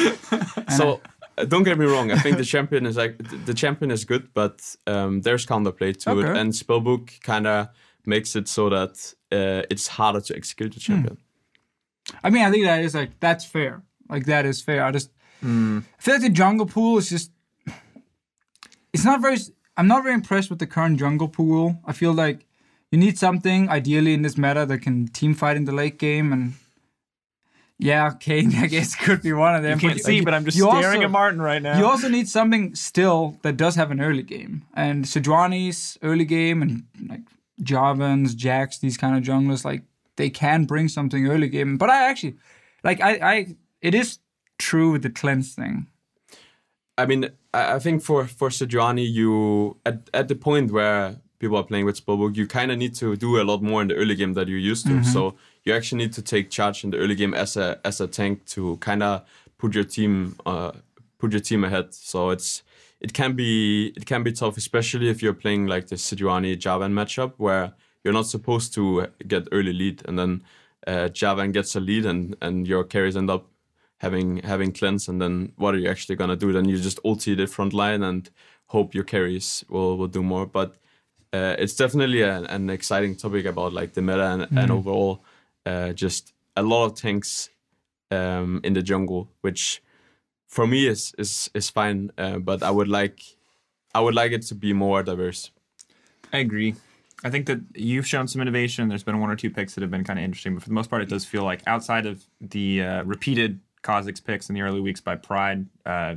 So 0.70 1.00
uh, 1.36 1.44
don't 1.46 1.64
get 1.64 1.78
me 1.78 1.84
wrong. 1.84 2.12
I 2.12 2.18
think 2.18 2.36
the 2.36 2.44
champion 2.44 2.86
is 2.86 2.96
like 2.96 3.18
the 3.44 3.52
champion 3.52 3.90
is 3.90 4.04
good, 4.04 4.32
but 4.34 4.62
um, 4.86 5.22
there's 5.22 5.44
counterplay 5.44 5.98
to 6.04 6.10
okay. 6.10 6.30
it, 6.30 6.36
and 6.36 6.52
spellbook 6.52 7.20
kind 7.22 7.48
of 7.48 7.70
makes 8.06 8.36
it 8.36 8.46
so 8.46 8.70
that 8.70 9.14
uh, 9.32 9.66
it's 9.68 9.88
harder 9.88 10.20
to 10.20 10.36
execute 10.36 10.74
the 10.74 10.78
hmm. 10.78 10.92
champion. 10.92 11.18
Hmm. 12.08 12.16
I 12.22 12.30
mean, 12.30 12.44
I 12.44 12.52
think 12.52 12.66
that 12.66 12.84
is 12.84 12.94
like 12.94 13.18
that's 13.18 13.44
fair. 13.44 13.82
Like 14.08 14.26
that 14.26 14.46
is 14.46 14.62
fair. 14.62 14.84
I 14.84 14.92
just 14.92 15.10
mm. 15.44 15.82
I 15.82 16.00
feel 16.00 16.14
like 16.14 16.22
the 16.22 16.28
jungle 16.28 16.66
pool 16.66 16.98
is 16.98 17.08
just 17.10 17.32
it's 18.92 19.04
not 19.04 19.20
very. 19.20 19.38
I'm 19.76 19.88
not 19.88 20.02
very 20.02 20.14
impressed 20.14 20.50
with 20.50 20.58
the 20.58 20.66
current 20.66 20.98
jungle 20.98 21.28
pool. 21.28 21.78
I 21.84 21.92
feel 21.92 22.12
like 22.12 22.46
you 22.90 22.98
need 22.98 23.18
something 23.18 23.68
ideally 23.68 24.12
in 24.12 24.22
this 24.22 24.36
meta 24.36 24.66
that 24.66 24.78
can 24.78 25.08
team 25.08 25.34
fight 25.34 25.56
in 25.56 25.64
the 25.64 25.72
late 25.72 25.98
game 25.98 26.32
and. 26.32 26.54
Yeah, 27.78 28.10
Kayn, 28.20 28.54
I 28.54 28.66
guess 28.66 28.94
could 28.94 29.22
be 29.22 29.32
one 29.32 29.56
of 29.56 29.62
them. 29.64 29.80
You 29.80 29.88
can't 29.88 29.98
but, 29.98 30.04
see, 30.04 30.20
but 30.20 30.34
I'm 30.34 30.44
just 30.44 30.56
staring 30.56 30.76
also, 30.76 31.02
at 31.02 31.10
Martin 31.10 31.42
right 31.42 31.60
now. 31.60 31.78
You 31.78 31.86
also 31.86 32.08
need 32.08 32.28
something 32.28 32.76
still 32.76 33.38
that 33.42 33.56
does 33.56 33.74
have 33.74 33.90
an 33.90 34.00
early 34.00 34.22
game. 34.22 34.62
And 34.74 35.04
Sejuani's 35.04 35.98
early 36.02 36.24
game 36.24 36.62
and 36.62 36.84
like 37.08 37.22
Jarvans, 37.60 38.36
Jax, 38.36 38.78
these 38.78 38.96
kind 38.96 39.16
of 39.16 39.24
junglers, 39.24 39.64
like 39.64 39.82
they 40.16 40.30
can 40.30 40.64
bring 40.64 40.88
something 40.88 41.26
early 41.26 41.48
game. 41.48 41.76
But 41.76 41.90
I 41.90 42.08
actually 42.08 42.36
like 42.84 43.00
I, 43.00 43.12
I 43.14 43.56
it 43.80 43.94
is 43.94 44.18
true 44.58 44.92
with 44.92 45.02
the 45.02 45.10
cleanse 45.10 45.54
thing. 45.54 45.88
I 47.02 47.06
mean, 47.06 47.30
I 47.52 47.80
think 47.80 48.00
for 48.02 48.26
for 48.26 48.48
Sejuani, 48.48 49.10
you 49.10 49.76
at 49.84 50.08
at 50.14 50.28
the 50.28 50.36
point 50.36 50.70
where 50.70 51.16
people 51.40 51.56
are 51.56 51.64
playing 51.64 51.84
with 51.84 52.04
Spellbook, 52.04 52.36
you 52.36 52.46
kind 52.46 52.70
of 52.70 52.78
need 52.78 52.94
to 52.94 53.16
do 53.16 53.40
a 53.40 53.44
lot 53.44 53.60
more 53.60 53.82
in 53.82 53.88
the 53.88 53.96
early 53.96 54.14
game 54.14 54.34
that 54.34 54.46
you're 54.46 54.66
used 54.72 54.86
to. 54.86 54.92
Mm-hmm. 54.92 55.12
So 55.14 55.34
you 55.64 55.74
actually 55.74 55.98
need 56.04 56.12
to 56.12 56.22
take 56.22 56.48
charge 56.48 56.84
in 56.84 56.90
the 56.90 56.98
early 56.98 57.16
game 57.16 57.34
as 57.34 57.56
a 57.56 57.80
as 57.84 58.00
a 58.00 58.06
tank 58.06 58.46
to 58.54 58.76
kind 58.76 59.02
of 59.02 59.24
put 59.58 59.74
your 59.74 59.84
team 59.84 60.36
uh, 60.46 60.70
put 61.18 61.32
your 61.32 61.40
team 61.40 61.64
ahead. 61.64 61.92
So 61.92 62.30
it's 62.30 62.62
it 63.00 63.12
can 63.12 63.32
be 63.34 63.92
it 63.96 64.06
can 64.06 64.22
be 64.22 64.30
tough, 64.30 64.56
especially 64.56 65.08
if 65.08 65.22
you're 65.22 65.34
playing 65.34 65.66
like 65.66 65.88
the 65.88 65.96
Sejuani 65.96 66.56
Jarvan 66.56 66.92
matchup 66.92 67.32
where 67.36 67.72
you're 68.04 68.14
not 68.14 68.26
supposed 68.26 68.72
to 68.74 69.08
get 69.26 69.48
early 69.50 69.72
lead 69.72 70.02
and 70.06 70.16
then 70.16 70.42
uh, 70.86 71.08
Jarvan 71.18 71.52
gets 71.52 71.74
a 71.74 71.80
lead 71.80 72.06
and 72.06 72.36
and 72.40 72.68
your 72.68 72.84
carries 72.84 73.16
end 73.16 73.30
up 73.30 73.46
having 74.02 74.38
having 74.38 74.72
cleanse, 74.72 75.08
and 75.08 75.22
then 75.22 75.52
what 75.56 75.74
are 75.74 75.78
you 75.78 75.88
actually 75.88 76.16
gonna 76.16 76.36
do? 76.36 76.52
Then 76.52 76.68
you 76.68 76.76
just 76.76 77.02
ulti 77.04 77.36
the 77.36 77.46
front 77.46 77.72
line 77.72 78.02
and 78.02 78.28
hope 78.66 78.94
your 78.94 79.04
carries 79.04 79.64
will 79.68 79.96
will 79.96 80.08
do 80.08 80.22
more. 80.22 80.44
But 80.44 80.74
uh, 81.32 81.54
it's 81.58 81.76
definitely 81.76 82.22
a, 82.22 82.42
an 82.42 82.68
exciting 82.68 83.16
topic 83.16 83.46
about 83.46 83.72
like 83.72 83.94
the 83.94 84.02
meta 84.02 84.26
and, 84.32 84.42
mm. 84.42 84.62
and 84.62 84.70
overall 84.70 85.24
uh, 85.64 85.92
just 85.92 86.34
a 86.56 86.62
lot 86.62 86.84
of 86.84 86.94
tanks 86.94 87.48
um, 88.10 88.60
in 88.64 88.74
the 88.74 88.82
jungle, 88.82 89.30
which 89.40 89.82
for 90.48 90.66
me 90.66 90.86
is 90.86 91.14
is 91.16 91.48
is 91.54 91.70
fine. 91.70 92.10
Uh, 92.18 92.38
but 92.38 92.62
I 92.62 92.70
would 92.70 92.88
like 92.88 93.20
I 93.94 94.00
would 94.00 94.14
like 94.14 94.32
it 94.32 94.42
to 94.48 94.54
be 94.54 94.72
more 94.72 95.02
diverse. 95.02 95.50
I 96.32 96.38
agree. 96.38 96.74
I 97.24 97.30
think 97.30 97.46
that 97.46 97.60
you've 97.76 98.06
shown 98.06 98.26
some 98.26 98.42
innovation. 98.42 98.88
There's 98.88 99.04
been 99.04 99.20
one 99.20 99.30
or 99.30 99.36
two 99.36 99.50
picks 99.50 99.74
that 99.74 99.82
have 99.82 99.92
been 99.92 100.02
kind 100.02 100.18
of 100.18 100.24
interesting, 100.24 100.54
but 100.54 100.64
for 100.64 100.68
the 100.68 100.74
most 100.74 100.90
part, 100.90 101.02
it 101.02 101.08
does 101.08 101.24
feel 101.24 101.44
like 101.44 101.62
outside 101.68 102.04
of 102.04 102.24
the 102.40 102.82
uh, 102.82 103.04
repeated 103.04 103.60
Kha'Zix 103.82 104.24
picks 104.24 104.48
in 104.48 104.54
the 104.54 104.62
early 104.62 104.80
weeks 104.80 105.00
by 105.00 105.16
Pride. 105.16 105.66
Uh, 105.84 106.16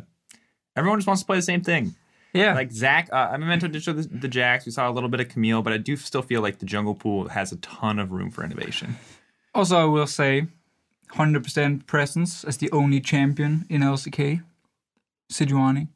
everyone 0.75 0.99
just 0.99 1.07
wants 1.07 1.21
to 1.21 1.25
play 1.25 1.37
the 1.37 1.41
same 1.41 1.61
thing. 1.61 1.95
Yeah. 2.33 2.53
Like 2.53 2.71
Zac, 2.71 3.09
uh, 3.13 3.29
I'm 3.31 3.47
mentioned 3.47 3.73
to 3.73 3.79
show 3.79 3.93
the, 3.93 4.07
the 4.07 4.27
Jax. 4.27 4.65
We 4.65 4.71
saw 4.71 4.89
a 4.89 4.91
little 4.91 5.09
bit 5.09 5.21
of 5.21 5.29
Camille, 5.29 5.61
but 5.61 5.71
I 5.71 5.77
do 5.77 5.95
still 5.95 6.21
feel 6.21 6.41
like 6.41 6.59
the 6.59 6.65
jungle 6.65 6.93
pool 6.93 7.29
has 7.29 7.51
a 7.53 7.57
ton 7.57 7.97
of 7.97 8.11
room 8.11 8.29
for 8.29 8.43
innovation. 8.43 8.97
Also, 9.53 9.77
I 9.77 9.85
will 9.85 10.05
say 10.05 10.47
100% 11.13 11.87
presence 11.87 12.43
as 12.43 12.57
the 12.57 12.69
only 12.71 12.99
champion 12.99 13.65
in 13.69 13.81
LCK. 13.81 14.43
Sejuani. 15.31 15.87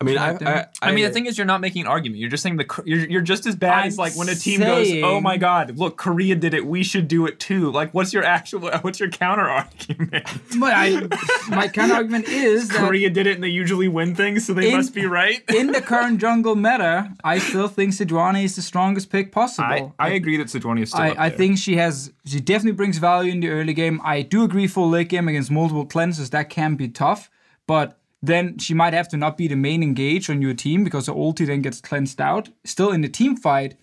I 0.00 0.04
mean, 0.04 0.16
I, 0.16 0.30
I, 0.30 0.66
I, 0.80 0.92
mean, 0.92 1.04
the 1.04 1.10
thing 1.10 1.26
is, 1.26 1.36
you're 1.36 1.46
not 1.46 1.60
making 1.60 1.82
an 1.82 1.88
argument. 1.88 2.20
You're 2.20 2.30
just 2.30 2.44
saying 2.44 2.56
the 2.56 2.82
you're, 2.84 3.08
you're 3.10 3.20
just 3.20 3.46
as 3.46 3.56
bad 3.56 3.80
I'm 3.80 3.86
as 3.88 3.98
like 3.98 4.14
when 4.14 4.28
a 4.28 4.34
team 4.36 4.60
saying, 4.60 5.00
goes, 5.00 5.10
"Oh 5.10 5.20
my 5.20 5.36
god, 5.36 5.76
look, 5.76 5.96
Korea 5.96 6.36
did 6.36 6.54
it. 6.54 6.64
We 6.64 6.84
should 6.84 7.08
do 7.08 7.26
it 7.26 7.40
too." 7.40 7.72
Like, 7.72 7.92
what's 7.94 8.12
your 8.12 8.22
actual 8.22 8.70
what's 8.82 9.00
your 9.00 9.10
counter 9.10 9.48
argument? 9.48 10.26
But 10.58 10.72
I, 10.74 11.08
my 11.48 11.68
counter 11.68 11.94
argument 11.94 12.28
is 12.28 12.70
Korea 12.70 13.10
did 13.10 13.26
it 13.26 13.34
and 13.34 13.44
they 13.44 13.48
usually 13.48 13.86
win 13.86 14.14
things, 14.14 14.46
so 14.46 14.54
they 14.54 14.70
in, 14.70 14.76
must 14.76 14.94
be 14.94 15.06
right. 15.06 15.42
in 15.48 15.68
the 15.68 15.80
current 15.80 16.20
jungle 16.20 16.56
meta, 16.56 17.12
I 17.22 17.38
still 17.38 17.68
think 17.68 17.92
Sejuani 17.92 18.44
is 18.44 18.56
the 18.56 18.62
strongest 18.62 19.10
pick 19.10 19.30
possible. 19.30 19.94
I, 19.98 20.08
I 20.08 20.10
agree 20.10 20.36
that 20.38 20.48
Sejuani 20.48 20.82
is 20.82 20.90
still. 20.90 21.02
I, 21.02 21.14
I 21.18 21.30
think 21.30 21.58
she 21.58 21.76
has 21.76 22.12
she 22.24 22.40
definitely 22.40 22.76
brings 22.76 22.98
value 22.98 23.32
in 23.32 23.40
the 23.40 23.48
early 23.48 23.74
game. 23.74 24.00
I 24.04 24.22
do 24.22 24.42
agree 24.42 24.66
full 24.66 24.88
late 24.88 25.08
game 25.08 25.28
against 25.28 25.50
multiple 25.50 25.86
cleanses 25.86 26.30
that 26.30 26.50
can 26.50 26.76
be 26.76 26.88
tough, 26.88 27.30
but 27.66 27.98
then 28.22 28.58
she 28.58 28.74
might 28.74 28.94
have 28.94 29.08
to 29.08 29.16
not 29.16 29.36
be 29.36 29.48
the 29.48 29.56
main 29.56 29.82
engage 29.82 30.28
on 30.28 30.42
your 30.42 30.54
team 30.54 30.84
because 30.84 31.06
her 31.06 31.12
ulti 31.12 31.46
then 31.46 31.62
gets 31.62 31.80
cleansed 31.80 32.20
out. 32.20 32.48
Still 32.64 32.90
in 32.90 33.00
the 33.00 33.08
team 33.08 33.36
fight, 33.36 33.76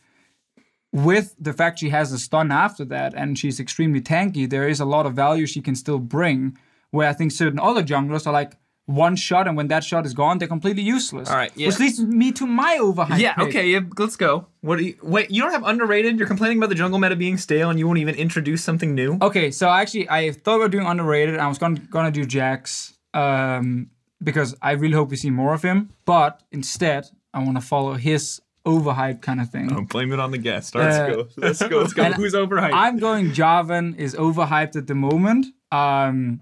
with 0.92 1.36
the 1.40 1.54
fact 1.54 1.80
she 1.80 1.90
has 1.90 2.12
a 2.12 2.20
stun 2.20 2.52
after 2.52 2.86
that 2.86 3.14
and 3.14 3.38
she's 3.38 3.60
extremely 3.60 4.02
tanky, 4.02 4.50
there 4.50 4.68
is 4.68 4.80
a 4.80 4.86
lot 4.86 5.06
of 5.06 5.14
value 5.14 5.46
she 5.46 5.62
can 5.62 5.76
still 5.76 6.00
bring. 6.00 6.58
Where 6.92 7.10
I 7.10 7.14
think 7.14 7.34
certain 7.34 7.60
other 7.60 7.84
junglers 7.84 8.26
are 8.26 8.32
like 8.32 8.54
one 8.86 9.16
shot, 9.16 9.48
and 9.48 9.58
when 9.58 9.68
that 9.70 9.84
shot 9.84 10.06
is 10.06 10.14
gone, 10.14 10.38
they're 10.38 10.48
completely 10.48 10.84
useless. 10.84 11.30
All 11.30 11.36
right, 11.36 11.52
yeah. 11.56 11.68
Which 11.68 11.80
leads 11.80 12.00
me 12.00 12.32
to 12.34 12.46
my 12.46 12.78
overhype. 12.80 13.20
Yeah, 13.20 13.34
pick. 13.34 13.48
okay, 13.48 13.68
yeah, 13.68 13.80
let's 13.98 14.16
go. 14.16 14.48
What 14.62 14.78
do 14.78 14.86
you 14.86 14.96
wait? 15.02 15.32
You 15.32 15.42
don't 15.42 15.52
have 15.52 15.64
underrated. 15.64 16.18
You're 16.18 16.28
complaining 16.28 16.60
about 16.60 16.70
the 16.70 16.76
jungle 16.76 17.00
meta 17.00 17.16
being 17.16 17.38
stale, 17.38 17.70
and 17.70 17.80
you 17.80 17.88
won't 17.88 18.00
even 18.00 18.16
introduce 18.16 18.64
something 18.64 18.94
new. 18.94 19.18
Okay, 19.22 19.52
so 19.52 19.70
actually, 19.70 20.10
I 20.10 20.32
thought 20.32 20.58
about 20.58 20.72
doing 20.72 20.86
underrated. 20.86 21.38
I 21.38 21.48
was 21.48 21.58
gonna 21.58 21.80
gonna 21.80 22.12
do 22.12 22.26
Jax. 22.26 22.94
Um, 23.14 23.90
because 24.24 24.56
I 24.62 24.72
really 24.72 24.94
hope 24.94 25.10
we 25.10 25.18
see 25.18 25.30
more 25.30 25.54
of 25.54 25.62
him. 25.62 25.92
But 26.06 26.44
instead, 26.52 27.08
I 27.34 27.40
want 27.40 27.58
to 27.58 27.62
follow 27.62 27.94
his 27.94 28.42
overhyped 28.66 29.22
kind 29.22 29.40
of 29.40 29.50
thing. 29.50 29.72
Oh, 29.74 29.82
blame 29.82 30.12
it 30.12 30.20
on 30.20 30.32
the 30.32 30.38
guest. 30.38 30.76
Let's 30.76 30.98
uh, 30.98 31.08
go. 31.08 31.28
Let's 31.38 31.62
go. 31.62 31.80
Let's 31.80 31.94
go. 31.94 32.04
Who's 32.14 32.34
overhyped? 32.34 32.72
I'm 32.74 32.98
going 32.98 33.32
Jarvan 33.32 33.98
is 33.98 34.16
overhyped 34.16 34.76
at 34.76 34.88
the 34.88 34.96
moment. 34.96 35.48
Um, 35.72 36.42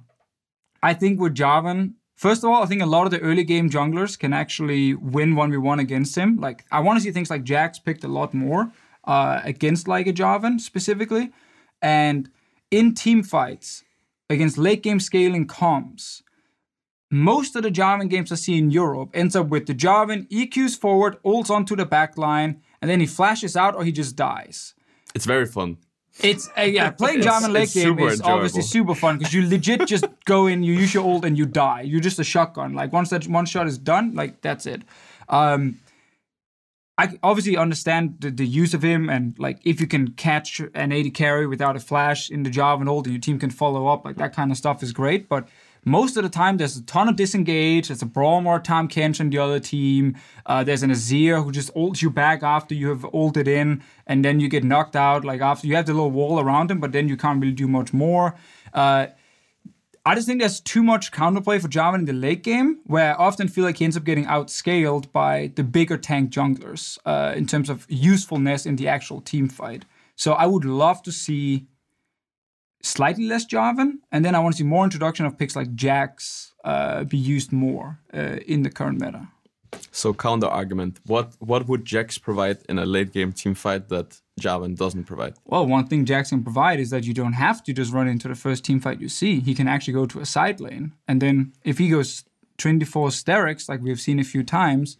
I 0.82 0.94
think 0.94 1.20
with 1.20 1.36
Jarvan, 1.36 1.94
first 2.16 2.44
of 2.44 2.50
all, 2.50 2.64
I 2.64 2.66
think 2.66 2.82
a 2.82 2.86
lot 2.86 3.06
of 3.06 3.12
the 3.12 3.20
early 3.20 3.44
game 3.44 3.70
junglers 3.70 4.18
can 4.18 4.34
actually 4.34 4.94
win 4.94 5.34
1v1 5.34 5.80
against 5.80 6.16
him. 6.16 6.38
Like, 6.38 6.66
I 6.72 6.80
want 6.80 6.98
to 6.98 7.04
see 7.04 7.12
things 7.12 7.30
like 7.30 7.44
Jax 7.44 7.80
picked 7.80 8.04
a 8.04 8.08
lot 8.08 8.34
more 8.34 8.72
uh, 9.06 9.42
against 9.44 9.88
like 9.88 10.08
a 10.08 10.14
Jarvan 10.14 10.60
specifically. 10.60 11.32
And 11.82 12.30
in 12.72 12.94
team 12.96 13.24
fights 13.24 13.84
against 14.30 14.58
late 14.58 14.84
game 14.84 15.00
scaling 15.00 15.48
comms, 15.48 16.22
most 17.14 17.56
of 17.56 17.62
the 17.62 17.70
Jarvan 17.70 18.10
games 18.10 18.32
I 18.32 18.36
see 18.36 18.58
in 18.58 18.72
Europe 18.72 19.12
ends 19.14 19.36
up 19.36 19.48
with 19.48 19.68
the 19.68 19.76
Jarvan 19.76 20.28
EQs 20.30 20.80
forward, 20.80 21.22
ults 21.24 21.52
onto 21.52 21.76
the 21.76 21.86
back 21.86 22.18
line, 22.18 22.62
and 22.82 22.90
then 22.90 23.00
he 23.00 23.06
flashes 23.06 23.56
out 23.56 23.76
or 23.76 23.86
he 23.86 23.92
just 23.92 24.16
dies. 24.16 24.74
It's 25.14 25.26
very 25.26 25.46
fun. 25.46 25.78
It's 26.22 26.50
uh, 26.58 26.62
yeah, 26.62 26.90
playing 27.02 27.22
Jarvan 27.22 27.52
late 27.52 27.72
game 27.72 28.00
is 28.00 28.20
enjoyable. 28.20 28.32
obviously 28.32 28.64
super 28.64 28.96
fun 28.96 29.20
because 29.20 29.32
you 29.32 29.48
legit 29.48 29.86
just 29.94 30.06
go 30.26 30.48
in, 30.48 30.64
you 30.64 30.74
use 30.74 30.94
your 30.94 31.04
ult, 31.04 31.24
and 31.24 31.38
you 31.38 31.46
die. 31.46 31.82
You're 31.82 32.02
just 32.02 32.18
a 32.18 32.24
shotgun. 32.24 32.74
Like 32.74 32.92
once 32.92 33.12
that 33.12 33.28
one 33.28 33.46
shot 33.46 33.68
is 33.68 33.78
done, 33.78 34.16
like 34.16 34.42
that's 34.42 34.66
it. 34.66 34.82
Um, 35.30 35.80
I 36.98 37.18
obviously 37.22 37.58
understand 37.58 38.18
the, 38.20 38.30
the, 38.30 38.46
use 38.46 38.76
of 38.76 38.84
him 38.84 39.10
and 39.10 39.38
like 39.40 39.60
if 39.64 39.82
you 39.82 39.88
can 39.88 40.12
catch 40.12 40.62
an 40.76 40.92
AD 40.92 41.14
carry 41.16 41.48
without 41.48 41.76
a 41.76 41.80
flash 41.80 42.30
in 42.30 42.44
the 42.44 42.52
Jarvan 42.52 42.88
ult 42.88 43.08
and 43.08 43.16
your 43.16 43.22
team 43.22 43.40
can 43.40 43.50
follow 43.50 43.88
up, 43.88 44.06
like 44.06 44.18
that 44.18 44.34
kind 44.34 44.52
of 44.52 44.58
stuff 44.58 44.84
is 44.84 44.92
great. 44.92 45.28
But 45.28 45.48
most 45.86 46.18
of 46.18 46.24
the 46.24 46.30
time 46.30 46.58
there's 46.58 46.78
a 46.78 46.84
ton 46.84 47.10
of 47.10 47.16
disengage. 47.16 47.88
There's 47.88 48.02
a 48.02 48.06
Braum 48.06 48.46
or 48.46 48.60
Tahm 48.60 48.88
Kench 48.88 49.20
on 49.20 49.30
the 49.30 49.38
other 49.38 49.60
team. 49.60 50.16
Uh, 50.46 50.64
there's 50.64 50.84
an 50.84 50.92
Azir 50.92 51.44
who 51.44 51.52
just 51.52 51.74
ults 51.74 52.02
you 52.02 52.10
back 52.10 52.44
after 52.44 52.74
you 52.74 52.90
have 52.90 53.06
ulted 53.14 53.48
in, 53.48 53.84
and 54.08 54.24
then 54.24 54.40
you 54.40 54.48
get 54.48 54.64
knocked 54.64 54.96
out. 54.96 55.26
Like 55.26 55.42
after 55.42 55.68
you 55.68 55.76
have 55.76 55.86
the 55.86 55.94
little 55.94 56.12
wall 56.12 56.40
around 56.40 56.72
him, 56.72 56.80
but 56.80 56.92
then 56.92 57.10
you 57.10 57.18
can't 57.18 57.42
really 57.42 57.54
do 57.54 57.68
much 57.68 57.94
more. 57.94 58.36
Uh, 58.74 59.08
I 60.06 60.16
just 60.16 60.28
think 60.28 60.42
there's 60.42 60.60
too 60.60 60.84
much 60.84 61.14
counterplay 61.14 61.62
for 61.62 61.70
Jarvan 61.70 62.00
in 62.00 62.06
the 62.06 62.14
late 62.14 62.44
game, 62.44 62.80
where 62.86 63.18
I 63.18 63.24
often 63.24 63.48
feel 63.48 63.64
like 63.64 63.78
he 63.78 63.86
ends 63.86 63.96
up 63.96 64.04
getting 64.04 64.26
outscaled 64.26 65.14
by 65.14 65.54
the 65.56 65.64
bigger 65.64 65.98
tank 65.98 66.30
junglers 66.30 66.98
uh, 67.06 67.34
in 67.38 67.48
terms 67.48 67.70
of 67.70 67.86
usefulness 67.90 68.66
in 68.66 68.76
the 68.76 68.90
actual 68.90 69.22
team 69.22 69.48
fight. 69.48 69.86
So 70.16 70.34
I 70.34 70.46
would 70.46 70.66
love 70.66 71.02
to 71.04 71.12
see 71.12 71.68
slightly 72.84 73.26
less 73.26 73.46
Jarvan, 73.46 74.00
and 74.12 74.24
then 74.24 74.36
I 74.36 74.40
want 74.40 74.54
to 74.56 74.58
see 74.58 74.64
more 74.64 74.84
introduction 74.84 75.26
of 75.26 75.38
picks 75.38 75.56
like 75.56 75.74
Jax 75.74 76.54
uh, 76.64 77.06
be 77.06 77.18
used 77.18 77.52
more 77.52 78.00
uh, 78.14 78.38
in 78.46 78.64
the 78.64 78.70
current 78.70 79.02
meta. 79.02 79.28
So 79.92 80.14
counter 80.14 80.48
argument: 80.48 81.00
what 81.06 81.34
what 81.40 81.68
would 81.68 81.86
Jax 81.86 82.18
provide 82.18 82.60
in 82.70 82.78
a 82.78 82.86
late 82.86 83.12
game 83.12 83.32
team 83.32 83.56
fight 83.56 83.90
that 83.90 84.22
Jarvan 84.40 84.78
doesn't 84.78 85.06
provide? 85.06 85.34
Well, 85.46 85.66
one 85.66 85.88
thing 85.88 86.06
Jax 86.06 86.30
can 86.30 86.44
provide 86.44 86.80
is 86.80 86.92
that 86.92 87.06
you 87.06 87.14
don't 87.14 87.34
have 87.34 87.64
to 87.64 87.74
just 87.74 87.92
run 87.92 88.08
into 88.08 88.28
the 88.28 88.36
first 88.36 88.64
team 88.64 88.80
fight 88.80 89.02
you 89.02 89.10
see. 89.10 89.40
He 89.40 89.56
can 89.56 89.68
actually 89.68 89.94
go 89.94 90.06
to 90.06 90.20
a 90.20 90.26
side 90.26 90.60
lane, 90.60 90.94
and 91.08 91.22
then 91.22 91.54
if 91.64 91.80
he 91.80 91.90
goes 91.90 92.24
24 92.58 93.10
Sterak's 93.10 93.68
like 93.68 93.82
we've 93.82 94.00
seen 94.00 94.20
a 94.20 94.24
few 94.24 94.44
times, 94.44 94.98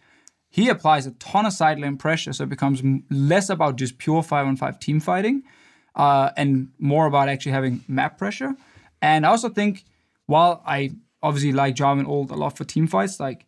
he 0.50 0.68
applies 0.68 1.06
a 1.06 1.12
ton 1.12 1.46
of 1.46 1.52
side 1.52 1.78
lane 1.78 1.96
pressure, 1.96 2.32
so 2.32 2.44
it 2.44 2.50
becomes 2.50 2.82
less 3.10 3.48
about 3.48 3.76
just 3.76 3.98
pure 3.98 4.22
five 4.22 4.46
on 4.46 4.56
five 4.56 4.80
team 4.80 4.98
fighting 4.98 5.44
uh, 5.94 6.30
and 6.36 6.68
more 6.78 7.06
about 7.06 7.28
actually 7.28 7.52
having 7.52 7.84
map 7.88 8.18
pressure. 8.18 8.54
And 9.02 9.26
I 9.26 9.30
also 9.30 9.48
think, 9.48 9.84
while 10.26 10.62
I 10.66 10.92
obviously 11.22 11.52
like 11.52 11.74
Jarvan 11.74 12.06
ult 12.06 12.30
a 12.30 12.34
lot 12.34 12.56
for 12.56 12.64
team 12.64 12.86
fights, 12.86 13.20
like 13.20 13.46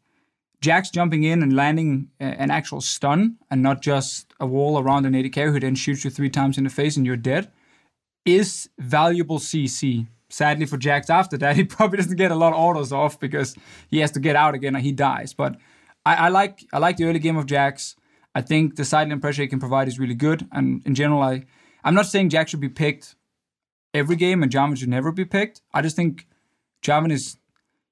Jax 0.61 0.91
jumping 0.91 1.25
in 1.25 1.43
and 1.43 1.55
landing 1.55 2.09
an 2.19 2.51
actual 2.51 2.81
stun 2.81 3.37
and 3.51 3.63
not 3.63 3.83
just 3.83 4.33
a 4.41 4.47
wall 4.47 4.79
around 4.79 5.07
an 5.07 5.15
AD 5.15 5.33
carry 5.33 5.53
who 5.53 5.61
then 5.61 5.75
shoots 5.75 6.05
you 6.05 6.11
three 6.11 6.31
times 6.31 6.59
in 6.59 6.65
the 6.65 6.71
face 6.71 6.97
and 6.97 7.05
you're 7.07 7.17
dead 7.17 7.51
is 8.25 8.69
valuable 8.79 9.39
CC. 9.39 10.09
Sadly 10.29 10.67
for 10.67 10.77
Jax, 10.77 11.09
after 11.09 11.39
that, 11.39 11.57
he 11.61 11.65
probably 11.65 11.99
doesn't 11.99 12.17
get 12.17 12.33
a 12.33 12.35
lot 12.35 12.53
of 12.53 12.59
autos 12.59 12.93
off 12.93 13.21
because 13.21 13.55
he 13.89 14.01
has 14.01 14.11
to 14.13 14.21
get 14.21 14.37
out 14.37 14.55
again 14.55 14.75
and 14.75 14.85
he 14.85 14.93
dies. 14.93 15.33
But 15.33 15.57
I, 16.05 16.15
I 16.15 16.29
like 16.29 16.65
I 16.73 16.79
like 16.79 16.97
the 16.97 17.05
early 17.05 17.21
game 17.21 17.37
of 17.37 17.47
Jax. 17.47 17.95
I 18.35 18.43
think 18.43 18.77
the 18.77 18.85
side 18.85 19.09
lane 19.09 19.21
pressure 19.21 19.43
he 19.43 19.49
can 19.49 19.61
provide 19.61 19.89
is 19.89 19.99
really 19.99 20.15
good. 20.15 20.47
And 20.53 20.83
in 20.85 20.95
general, 20.95 21.23
I 21.23 21.45
I'm 21.87 21.95
not 21.95 22.07
saying 22.07 22.31
Jax 22.31 22.51
should 22.51 22.61
be 22.61 22.69
picked 22.69 23.15
every 23.95 24.17
game 24.17 24.43
and 24.43 24.51
Jarvan 24.51 24.77
should 24.77 24.89
never 24.89 25.13
be 25.13 25.25
picked. 25.25 25.63
I 25.73 25.83
just 25.83 25.95
think 25.95 26.27
Jarvan 26.83 27.13
is 27.13 27.39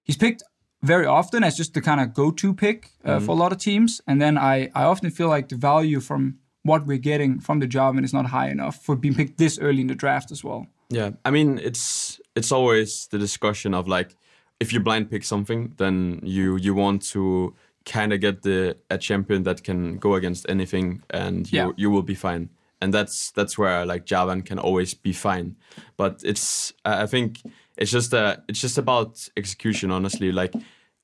he's 0.02 0.16
picked 0.16 0.42
very 0.83 1.07
often 1.07 1.44
as 1.44 1.57
just 1.57 1.74
the 1.74 1.80
kind 1.80 2.00
of 2.00 2.12
go-to 2.12 2.52
pick 2.52 2.90
uh, 3.04 3.16
mm-hmm. 3.16 3.24
for 3.24 3.30
a 3.30 3.35
lot 3.35 3.52
of 3.52 3.59
teams, 3.59 4.00
and 4.07 4.20
then 4.20 4.37
I 4.37 4.68
I 4.74 4.83
often 4.83 5.11
feel 5.11 5.28
like 5.28 5.48
the 5.48 5.57
value 5.57 6.00
from 6.00 6.38
what 6.62 6.87
we're 6.87 6.98
getting 6.98 7.40
from 7.40 7.61
the 7.61 7.68
Jarvan 7.68 8.04
is 8.04 8.12
not 8.12 8.26
high 8.26 8.50
enough 8.50 8.83
for 8.85 8.96
being 8.96 9.14
picked 9.14 9.38
this 9.38 9.59
early 9.61 9.80
in 9.80 9.87
the 9.87 9.94
draft 9.94 10.33
as 10.33 10.42
well. 10.42 10.66
Yeah, 10.90 11.11
I 11.24 11.30
mean 11.30 11.59
it's 11.59 12.20
it's 12.35 12.50
always 12.50 13.07
the 13.07 13.18
discussion 13.18 13.74
of 13.74 13.87
like 13.87 14.16
if 14.59 14.72
you 14.72 14.80
blind 14.80 15.09
pick 15.09 15.24
something, 15.24 15.72
then 15.76 16.20
you 16.24 16.57
you 16.57 16.74
want 16.74 17.02
to 17.12 17.54
kind 17.85 18.12
of 18.12 18.20
get 18.20 18.42
the 18.42 18.76
a 18.90 18.98
champion 18.98 19.44
that 19.44 19.62
can 19.62 19.98
go 19.98 20.14
against 20.14 20.46
anything, 20.48 21.02
and 21.11 21.50
you 21.52 21.59
yeah. 21.59 21.70
you 21.76 21.90
will 21.92 22.02
be 22.02 22.16
fine 22.16 22.48
and 22.81 22.93
that's 22.93 23.31
that's 23.33 23.57
where 23.57 23.87
like 23.87 24.07
Jarvan 24.07 24.45
can 24.45 24.59
always 24.59 24.95
be 24.95 25.13
fine. 25.13 25.57
But 25.97 26.21
it's 26.25 26.73
I 26.85 27.07
think 27.07 27.41
it's 27.77 27.91
just 27.91 28.13
a 28.13 28.43
it's 28.49 28.61
just 28.61 28.79
about 28.79 29.29
execution. 29.37 29.91
Honestly, 29.91 30.33
like 30.33 30.53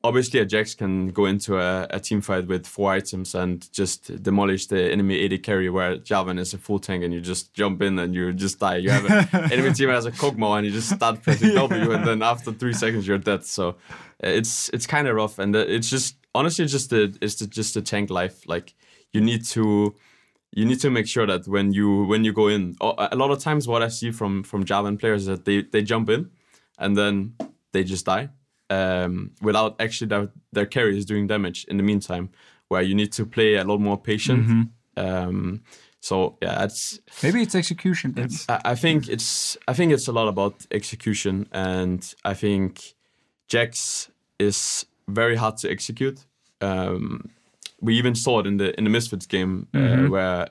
obviously 0.02 0.40
a 0.40 0.44
Jax 0.44 0.74
can 0.74 1.08
go 1.08 1.26
into 1.26 1.58
a, 1.58 1.86
a 1.90 2.00
team 2.00 2.20
fight 2.20 2.46
with 2.46 2.66
four 2.66 2.92
items 2.92 3.34
and 3.34 3.70
just 3.72 4.22
demolish 4.22 4.66
the 4.66 4.90
enemy 4.90 5.24
AD 5.24 5.42
carry, 5.42 5.68
where 5.68 5.96
Jarvan 5.98 6.38
is 6.38 6.54
a 6.54 6.58
full 6.58 6.78
tank 6.78 7.04
and 7.04 7.12
you 7.12 7.20
just 7.20 7.52
jump 7.54 7.82
in 7.82 7.98
and 7.98 8.14
you 8.14 8.32
just 8.32 8.58
die. 8.58 8.76
You 8.76 8.90
have 8.90 9.32
an 9.32 9.52
enemy 9.52 9.72
team 9.72 9.90
has 9.90 10.06
a 10.06 10.12
Kog'Maw 10.12 10.58
and 10.58 10.66
you 10.66 10.72
just 10.72 10.90
start 10.90 11.22
pressing 11.22 11.54
W 11.54 11.92
and 11.92 12.06
then 12.06 12.22
after 12.22 12.52
three 12.52 12.72
seconds 12.72 13.06
you're 13.06 13.18
dead. 13.18 13.44
So 13.44 13.70
uh, 13.70 13.72
it's 14.22 14.68
it's 14.70 14.86
kind 14.86 15.08
of 15.08 15.16
rough 15.16 15.38
and 15.38 15.54
uh, 15.54 15.60
it's 15.60 15.90
just 15.90 16.16
honestly 16.34 16.64
it's 16.64 16.72
just 16.72 16.90
the 16.90 17.16
it's 17.20 17.36
just 17.36 17.74
the 17.74 17.82
tank 17.82 18.10
life. 18.10 18.46
Like 18.46 18.74
you 19.12 19.20
need 19.20 19.44
to 19.46 19.94
you 20.52 20.64
need 20.64 20.80
to 20.80 20.90
make 20.90 21.06
sure 21.06 21.26
that 21.26 21.46
when 21.46 21.72
you 21.72 22.04
when 22.06 22.24
you 22.24 22.32
go 22.32 22.48
in, 22.48 22.76
a 22.80 23.16
lot 23.16 23.30
of 23.30 23.38
times 23.38 23.68
what 23.68 23.82
I 23.82 23.88
see 23.88 24.10
from 24.10 24.42
from 24.42 24.64
Jarvan 24.64 24.98
players 24.98 25.22
is 25.22 25.26
that 25.28 25.44
they 25.44 25.62
they 25.62 25.82
jump 25.82 26.10
in, 26.10 26.30
and 26.78 26.96
then 26.96 27.34
they 27.72 27.84
just 27.84 28.06
die 28.06 28.30
um, 28.68 29.32
without 29.40 29.80
actually 29.80 30.08
their 30.08 30.30
their 30.52 30.66
carries 30.66 31.04
doing 31.04 31.26
damage 31.26 31.64
in 31.66 31.76
the 31.76 31.82
meantime. 31.82 32.30
Where 32.68 32.82
you 32.82 32.94
need 32.94 33.12
to 33.12 33.26
play 33.26 33.56
a 33.56 33.64
lot 33.64 33.80
more 33.80 34.00
patient. 34.00 34.46
Mm-hmm. 34.46 34.62
Um, 34.96 35.62
so 36.00 36.38
yeah, 36.40 36.64
it's 36.64 37.00
maybe 37.22 37.42
it's 37.42 37.54
execution. 37.54 38.14
It's, 38.16 38.48
I, 38.48 38.60
I 38.64 38.74
think 38.74 39.08
it's 39.08 39.56
I 39.68 39.72
think 39.72 39.92
it's 39.92 40.08
a 40.08 40.12
lot 40.12 40.28
about 40.28 40.66
execution, 40.70 41.48
and 41.52 42.14
I 42.24 42.34
think 42.34 42.94
Jax 43.48 44.10
is 44.38 44.86
very 45.08 45.36
hard 45.36 45.56
to 45.58 45.70
execute. 45.70 46.24
Um, 46.60 47.30
we 47.80 47.96
even 47.96 48.14
saw 48.14 48.40
it 48.40 48.46
in 48.46 48.56
the 48.56 48.76
in 48.78 48.84
the 48.84 48.90
Misfits 48.90 49.26
game 49.26 49.68
uh, 49.74 49.78
mm-hmm. 49.78 50.10
where 50.10 50.48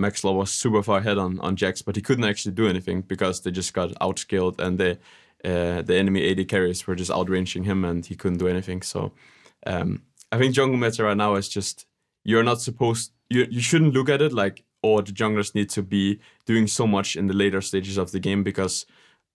Maxlore 0.00 0.34
was 0.34 0.50
super 0.50 0.82
far 0.82 0.98
ahead 0.98 1.18
on 1.18 1.40
on 1.40 1.56
Jax, 1.56 1.82
but 1.82 1.96
he 1.96 2.02
couldn't 2.02 2.24
actually 2.24 2.52
do 2.52 2.68
anything 2.68 3.02
because 3.02 3.40
they 3.40 3.50
just 3.50 3.72
got 3.72 3.90
outskilled 4.00 4.58
and 4.58 4.78
the 4.78 4.98
uh, 5.44 5.82
the 5.82 5.96
enemy 5.96 6.28
AD 6.30 6.48
carries 6.48 6.86
were 6.86 6.94
just 6.94 7.10
outranging 7.10 7.64
him 7.64 7.84
and 7.84 8.06
he 8.06 8.16
couldn't 8.16 8.38
do 8.38 8.48
anything. 8.48 8.82
So 8.82 9.12
um, 9.66 10.02
I 10.32 10.38
think 10.38 10.54
jungle 10.54 10.76
meta 10.76 11.04
right 11.04 11.16
now 11.16 11.34
is 11.34 11.48
just 11.48 11.86
you're 12.24 12.42
not 12.42 12.60
supposed 12.60 13.12
you 13.30 13.46
you 13.50 13.60
shouldn't 13.60 13.94
look 13.94 14.08
at 14.08 14.22
it 14.22 14.32
like 14.32 14.64
oh 14.82 15.00
the 15.00 15.12
junglers 15.12 15.54
need 15.54 15.70
to 15.70 15.82
be 15.82 16.18
doing 16.44 16.66
so 16.66 16.86
much 16.86 17.16
in 17.16 17.26
the 17.26 17.34
later 17.34 17.60
stages 17.60 17.96
of 17.96 18.10
the 18.12 18.20
game 18.20 18.42
because 18.42 18.86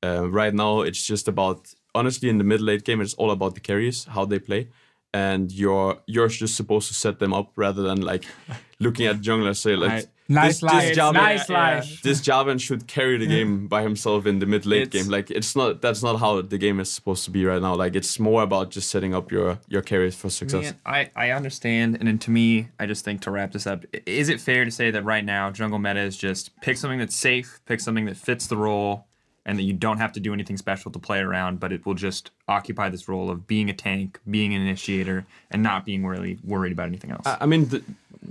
uh, 0.03 0.29
right 0.29 0.53
now 0.53 0.81
it's 0.81 1.05
just 1.05 1.27
about 1.27 1.73
honestly 1.95 2.29
in 2.29 2.37
the 2.37 2.43
mid 2.43 2.61
late 2.61 2.83
game 2.83 3.01
it's 3.01 3.13
all 3.15 3.31
about 3.31 3.53
the 3.55 3.59
carries 3.59 4.05
how 4.05 4.25
they 4.25 4.39
play 4.39 4.69
and 5.13 5.51
you're 5.51 5.97
you're 6.05 6.27
just 6.27 6.55
supposed 6.55 6.87
to 6.87 6.93
set 6.93 7.19
them 7.19 7.33
up 7.33 7.51
rather 7.55 7.81
than 7.81 8.01
like 8.01 8.25
looking 8.79 9.05
at 9.05 9.17
junglers 9.17 9.57
say 9.57 9.75
like 9.75 10.07
nice 10.31 10.61
life. 10.61 10.87
This 10.87 10.97
Jarvan, 10.97 11.13
nice 11.13 11.49
life. 11.49 12.01
this 12.01 12.21
Jarvan 12.21 12.59
should 12.59 12.87
carry 12.87 13.17
the 13.17 13.27
game 13.27 13.67
by 13.67 13.81
himself 13.81 14.25
in 14.25 14.39
the 14.39 14.45
mid 14.45 14.65
late 14.65 14.89
game. 14.89 15.07
Like 15.07 15.29
it's 15.29 15.55
not 15.55 15.81
that's 15.81 16.01
not 16.01 16.19
how 16.19 16.41
the 16.41 16.57
game 16.57 16.79
is 16.79 16.91
supposed 16.91 17.25
to 17.25 17.31
be 17.31 17.45
right 17.45 17.61
now. 17.61 17.75
Like 17.75 17.95
it's 17.95 18.19
more 18.19 18.43
about 18.43 18.71
just 18.71 18.89
setting 18.89 19.13
up 19.13 19.31
your 19.31 19.59
your 19.67 19.81
carries 19.81 20.15
for 20.15 20.29
success. 20.29 20.63
Man, 20.63 20.75
I 20.85 21.11
I 21.15 21.31
understand 21.31 21.97
and 21.99 22.07
then 22.07 22.17
to 22.19 22.31
me 22.31 22.69
I 22.79 22.85
just 22.85 23.03
think 23.03 23.21
to 23.21 23.31
wrap 23.31 23.51
this 23.51 23.67
up 23.67 23.85
is 24.05 24.29
it 24.29 24.39
fair 24.39 24.65
to 24.65 24.71
say 24.71 24.91
that 24.91 25.03
right 25.03 25.25
now 25.25 25.51
jungle 25.51 25.79
meta 25.79 25.99
is 25.99 26.17
just 26.17 26.59
pick 26.61 26.77
something 26.77 26.99
that's 26.99 27.15
safe 27.15 27.59
pick 27.65 27.79
something 27.79 28.05
that 28.05 28.17
fits 28.17 28.47
the 28.47 28.57
role 28.57 29.07
and 29.45 29.57
that 29.57 29.63
you 29.63 29.73
don't 29.73 29.97
have 29.97 30.11
to 30.13 30.19
do 30.19 30.33
anything 30.33 30.57
special 30.57 30.91
to 30.91 30.99
play 30.99 31.19
around, 31.19 31.59
but 31.59 31.71
it 31.71 31.85
will 31.85 31.95
just 31.95 32.31
occupy 32.47 32.89
this 32.89 33.07
role 33.07 33.29
of 33.31 33.47
being 33.47 33.69
a 33.69 33.73
tank, 33.73 34.19
being 34.29 34.53
an 34.53 34.61
initiator, 34.61 35.25
and 35.49 35.63
not 35.63 35.85
being 35.85 36.05
really 36.05 36.37
worried 36.43 36.71
about 36.71 36.87
anything 36.87 37.11
else. 37.11 37.25
I 37.25 37.45
mean, 37.45 37.67
the, 37.69 37.83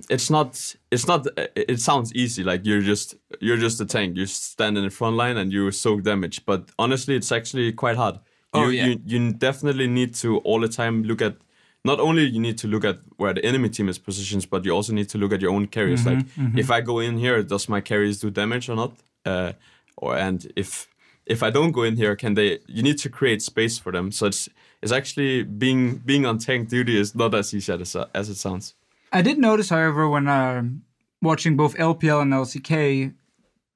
it's 0.08 0.30
not. 0.30 0.76
It's 0.90 1.06
not. 1.08 1.26
It 1.56 1.80
sounds 1.80 2.14
easy, 2.14 2.44
like 2.44 2.64
you're 2.64 2.80
just 2.80 3.16
you're 3.40 3.56
just 3.56 3.80
a 3.80 3.86
tank. 3.86 4.16
You 4.16 4.26
stand 4.26 4.78
in 4.78 4.84
the 4.84 4.90
front 4.90 5.16
line 5.16 5.36
and 5.36 5.52
you 5.52 5.70
soak 5.72 6.04
damage. 6.04 6.46
But 6.46 6.70
honestly, 6.78 7.16
it's 7.16 7.32
actually 7.32 7.72
quite 7.72 7.96
hard. 7.96 8.14
You, 8.14 8.20
oh 8.60 8.68
yeah. 8.68 8.86
You, 8.86 9.00
you 9.04 9.32
definitely 9.32 9.88
need 9.88 10.14
to 10.16 10.38
all 10.38 10.60
the 10.60 10.68
time 10.68 11.02
look 11.02 11.20
at. 11.22 11.36
Not 11.82 11.98
only 11.98 12.24
you 12.26 12.40
need 12.40 12.58
to 12.58 12.68
look 12.68 12.84
at 12.84 12.98
where 13.16 13.32
the 13.32 13.42
enemy 13.44 13.70
team 13.70 13.88
is 13.88 13.98
positioned, 13.98 14.46
but 14.50 14.66
you 14.66 14.70
also 14.70 14.92
need 14.92 15.08
to 15.08 15.18
look 15.18 15.32
at 15.32 15.40
your 15.40 15.50
own 15.50 15.66
carries. 15.66 16.04
Mm-hmm, 16.04 16.14
like, 16.14 16.26
mm-hmm. 16.26 16.58
if 16.58 16.70
I 16.70 16.82
go 16.82 16.98
in 16.98 17.16
here, 17.16 17.42
does 17.42 17.70
my 17.70 17.80
carries 17.80 18.20
do 18.20 18.30
damage 18.30 18.68
or 18.68 18.76
not? 18.76 18.92
Uh, 19.24 19.52
or 19.96 20.14
and 20.16 20.52
if 20.56 20.88
if 21.26 21.42
I 21.42 21.50
don't 21.50 21.72
go 21.72 21.82
in 21.82 21.96
here, 21.96 22.16
can 22.16 22.34
they? 22.34 22.58
You 22.66 22.82
need 22.82 22.98
to 22.98 23.08
create 23.08 23.42
space 23.42 23.78
for 23.78 23.92
them. 23.92 24.10
So 24.12 24.26
it's 24.26 24.48
it's 24.82 24.92
actually 24.92 25.42
being 25.42 25.96
being 25.98 26.26
on 26.26 26.38
tank 26.38 26.68
duty 26.68 26.98
is 26.98 27.14
not 27.14 27.34
as 27.34 27.54
easy 27.54 27.72
as 27.72 27.96
as 28.14 28.28
it 28.28 28.36
sounds. 28.36 28.74
I 29.12 29.22
did 29.22 29.38
notice, 29.38 29.70
however, 29.70 30.08
when 30.08 30.28
uh, 30.28 30.62
watching 31.20 31.56
both 31.56 31.76
LPL 31.76 32.22
and 32.22 32.32
LCK, 32.32 33.14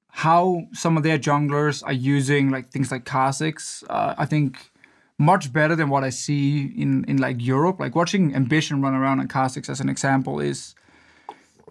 how 0.09 0.63
some 0.71 0.95
of 0.95 1.03
their 1.03 1.19
junglers 1.19 1.83
are 1.85 1.93
using 1.93 2.49
like 2.49 2.69
things 2.69 2.91
like 2.91 3.03
Kha'Zix. 3.05 3.83
Uh, 3.89 4.15
I 4.17 4.25
think 4.25 4.71
much 5.17 5.51
better 5.51 5.75
than 5.75 5.89
what 5.89 6.03
I 6.03 6.09
see 6.09 6.65
in 6.65 7.03
in 7.05 7.17
like 7.17 7.37
Europe. 7.39 7.79
Like 7.79 7.95
watching 7.95 8.33
Ambition 8.35 8.81
run 8.81 8.95
around 8.95 9.19
on 9.19 9.27
Kha'Zix 9.27 9.69
as 9.69 9.79
an 9.79 9.89
example 9.89 10.39
is 10.39 10.75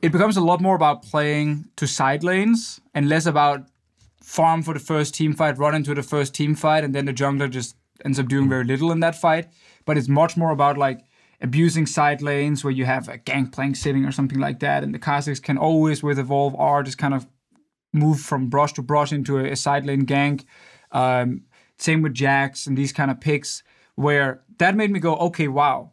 it 0.03 0.13
becomes 0.13 0.37
a 0.37 0.43
lot 0.43 0.61
more 0.61 0.77
about 0.77 1.03
playing 1.03 1.69
to 1.77 1.87
side 1.87 2.23
lanes 2.23 2.81
and 2.95 3.09
less 3.09 3.25
about 3.27 3.67
farm 4.25 4.63
for 4.63 4.73
the 4.73 4.81
first 4.81 5.15
team 5.15 5.35
fight, 5.35 5.59
run 5.59 5.75
into 5.75 5.95
the 5.95 6.03
first 6.03 6.35
team 6.35 6.55
fight, 6.55 6.83
and 6.83 6.95
then 6.95 7.05
the 7.05 7.13
jungler 7.13 7.51
just 7.51 7.77
ends 8.05 8.19
up 8.19 8.27
doing 8.27 8.49
very 8.49 8.65
little 8.65 8.91
in 8.91 9.01
that 9.01 9.15
fight. 9.15 9.49
But 9.85 9.99
it's 9.99 10.09
much 10.09 10.37
more 10.37 10.51
about 10.51 10.79
like 10.79 11.01
abusing 11.41 11.87
side 11.87 12.23
lanes 12.23 12.65
where 12.65 12.73
you 12.73 12.87
have 12.87 13.09
a 13.09 13.19
gangplank 13.19 13.77
sitting 13.77 14.05
or 14.07 14.13
something 14.13 14.39
like 14.39 14.61
that. 14.61 14.83
And 14.83 14.95
the 14.95 14.99
Kha'Zix 14.99 15.43
can 15.43 15.59
always, 15.59 16.03
with 16.03 16.19
Evolve 16.19 16.57
R, 16.57 16.83
just 16.83 16.99
kind 16.99 17.13
of 17.13 17.27
move 17.93 18.19
from 18.19 18.49
brush 18.49 18.73
to 18.73 18.83
brush 18.83 19.13
into 19.13 19.39
a, 19.39 19.53
a 19.53 19.57
side 19.57 19.85
lane 19.85 20.07
gank. 20.07 20.45
Um, 20.91 21.43
same 21.79 22.03
with 22.03 22.15
Jax 22.15 22.67
and 22.67 22.79
these 22.79 22.93
kind 22.93 23.11
of 23.11 23.21
picks 23.21 23.63
where 23.95 24.43
that 24.59 24.75
made 24.75 24.91
me 24.91 25.01
go, 25.01 25.17
okay, 25.17 25.49
wow. 25.49 25.93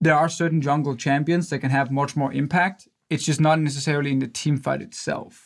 There 0.00 0.14
are 0.14 0.28
certain 0.28 0.60
jungle 0.60 0.94
champions 0.94 1.48
that 1.48 1.60
can 1.60 1.70
have 1.70 1.90
much 1.90 2.14
more 2.14 2.32
impact. 2.32 2.88
It's 3.08 3.24
just 3.24 3.40
not 3.40 3.58
necessarily 3.60 4.10
in 4.10 4.18
the 4.18 4.28
team 4.28 4.58
fight 4.58 4.82
itself. 4.82 5.43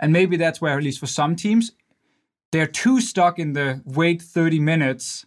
And 0.00 0.12
maybe 0.12 0.36
that's 0.36 0.60
where, 0.60 0.76
at 0.76 0.82
least 0.84 0.98
for 1.00 1.06
some 1.06 1.36
teams, 1.36 1.72
they're 2.52 2.66
too 2.66 3.00
stuck 3.00 3.38
in 3.38 3.52
the 3.52 3.82
wait 3.84 4.22
30 4.22 4.60
minutes 4.60 5.26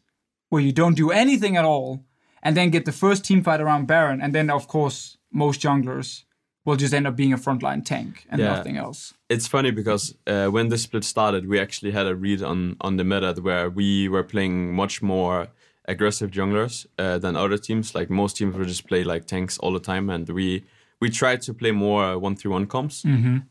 where 0.49 0.61
you 0.61 0.71
don't 0.71 0.95
do 0.95 1.11
anything 1.11 1.57
at 1.57 1.65
all 1.65 2.03
and 2.43 2.55
then 2.55 2.69
get 2.69 2.85
the 2.85 2.91
first 2.91 3.25
team 3.25 3.43
fight 3.43 3.59
around 3.61 3.85
Baron. 3.87 4.21
And 4.21 4.33
then, 4.33 4.49
of 4.49 4.67
course, 4.67 5.17
most 5.31 5.59
junglers 5.61 6.23
will 6.63 6.75
just 6.77 6.93
end 6.93 7.07
up 7.07 7.15
being 7.15 7.33
a 7.33 7.37
frontline 7.37 7.83
tank 7.83 8.25
and 8.29 8.39
Yeah. 8.41 8.47
nothing 8.55 8.77
else. 8.77 9.13
it's 9.29 9.47
funny 9.47 9.71
because 9.71 10.15
uh, 10.27 10.47
when 10.47 10.69
the 10.69 10.77
split 10.77 11.03
started, 11.03 11.47
we 11.47 11.59
actually 11.59 11.91
had 11.91 12.05
a 12.07 12.15
read 12.15 12.41
on 12.43 12.75
on 12.81 12.97
the 12.97 13.03
meta 13.03 13.33
where 13.41 13.69
we 13.69 14.07
were 14.09 14.23
playing 14.23 14.73
much 14.75 15.01
more 15.01 15.47
aggressive 15.85 16.29
junglers 16.31 16.85
uh, 16.97 17.17
than 17.19 17.35
other 17.35 17.57
teams. 17.57 17.95
Like 17.95 18.09
most 18.09 18.37
teams 18.37 18.55
would 18.55 18.67
just 18.67 18.85
play 18.87 19.03
like 19.03 19.25
tanks 19.25 19.57
all 19.59 19.73
the 19.73 19.79
time, 19.93 20.09
and 20.13 20.27
we 20.29 20.63
we 21.01 21.09
tried 21.09 21.41
to 21.43 21.53
play 21.53 21.71
more 21.71 22.17
one 22.19 22.35
three 22.35 22.51
one 22.53 22.65
comps, 22.67 23.03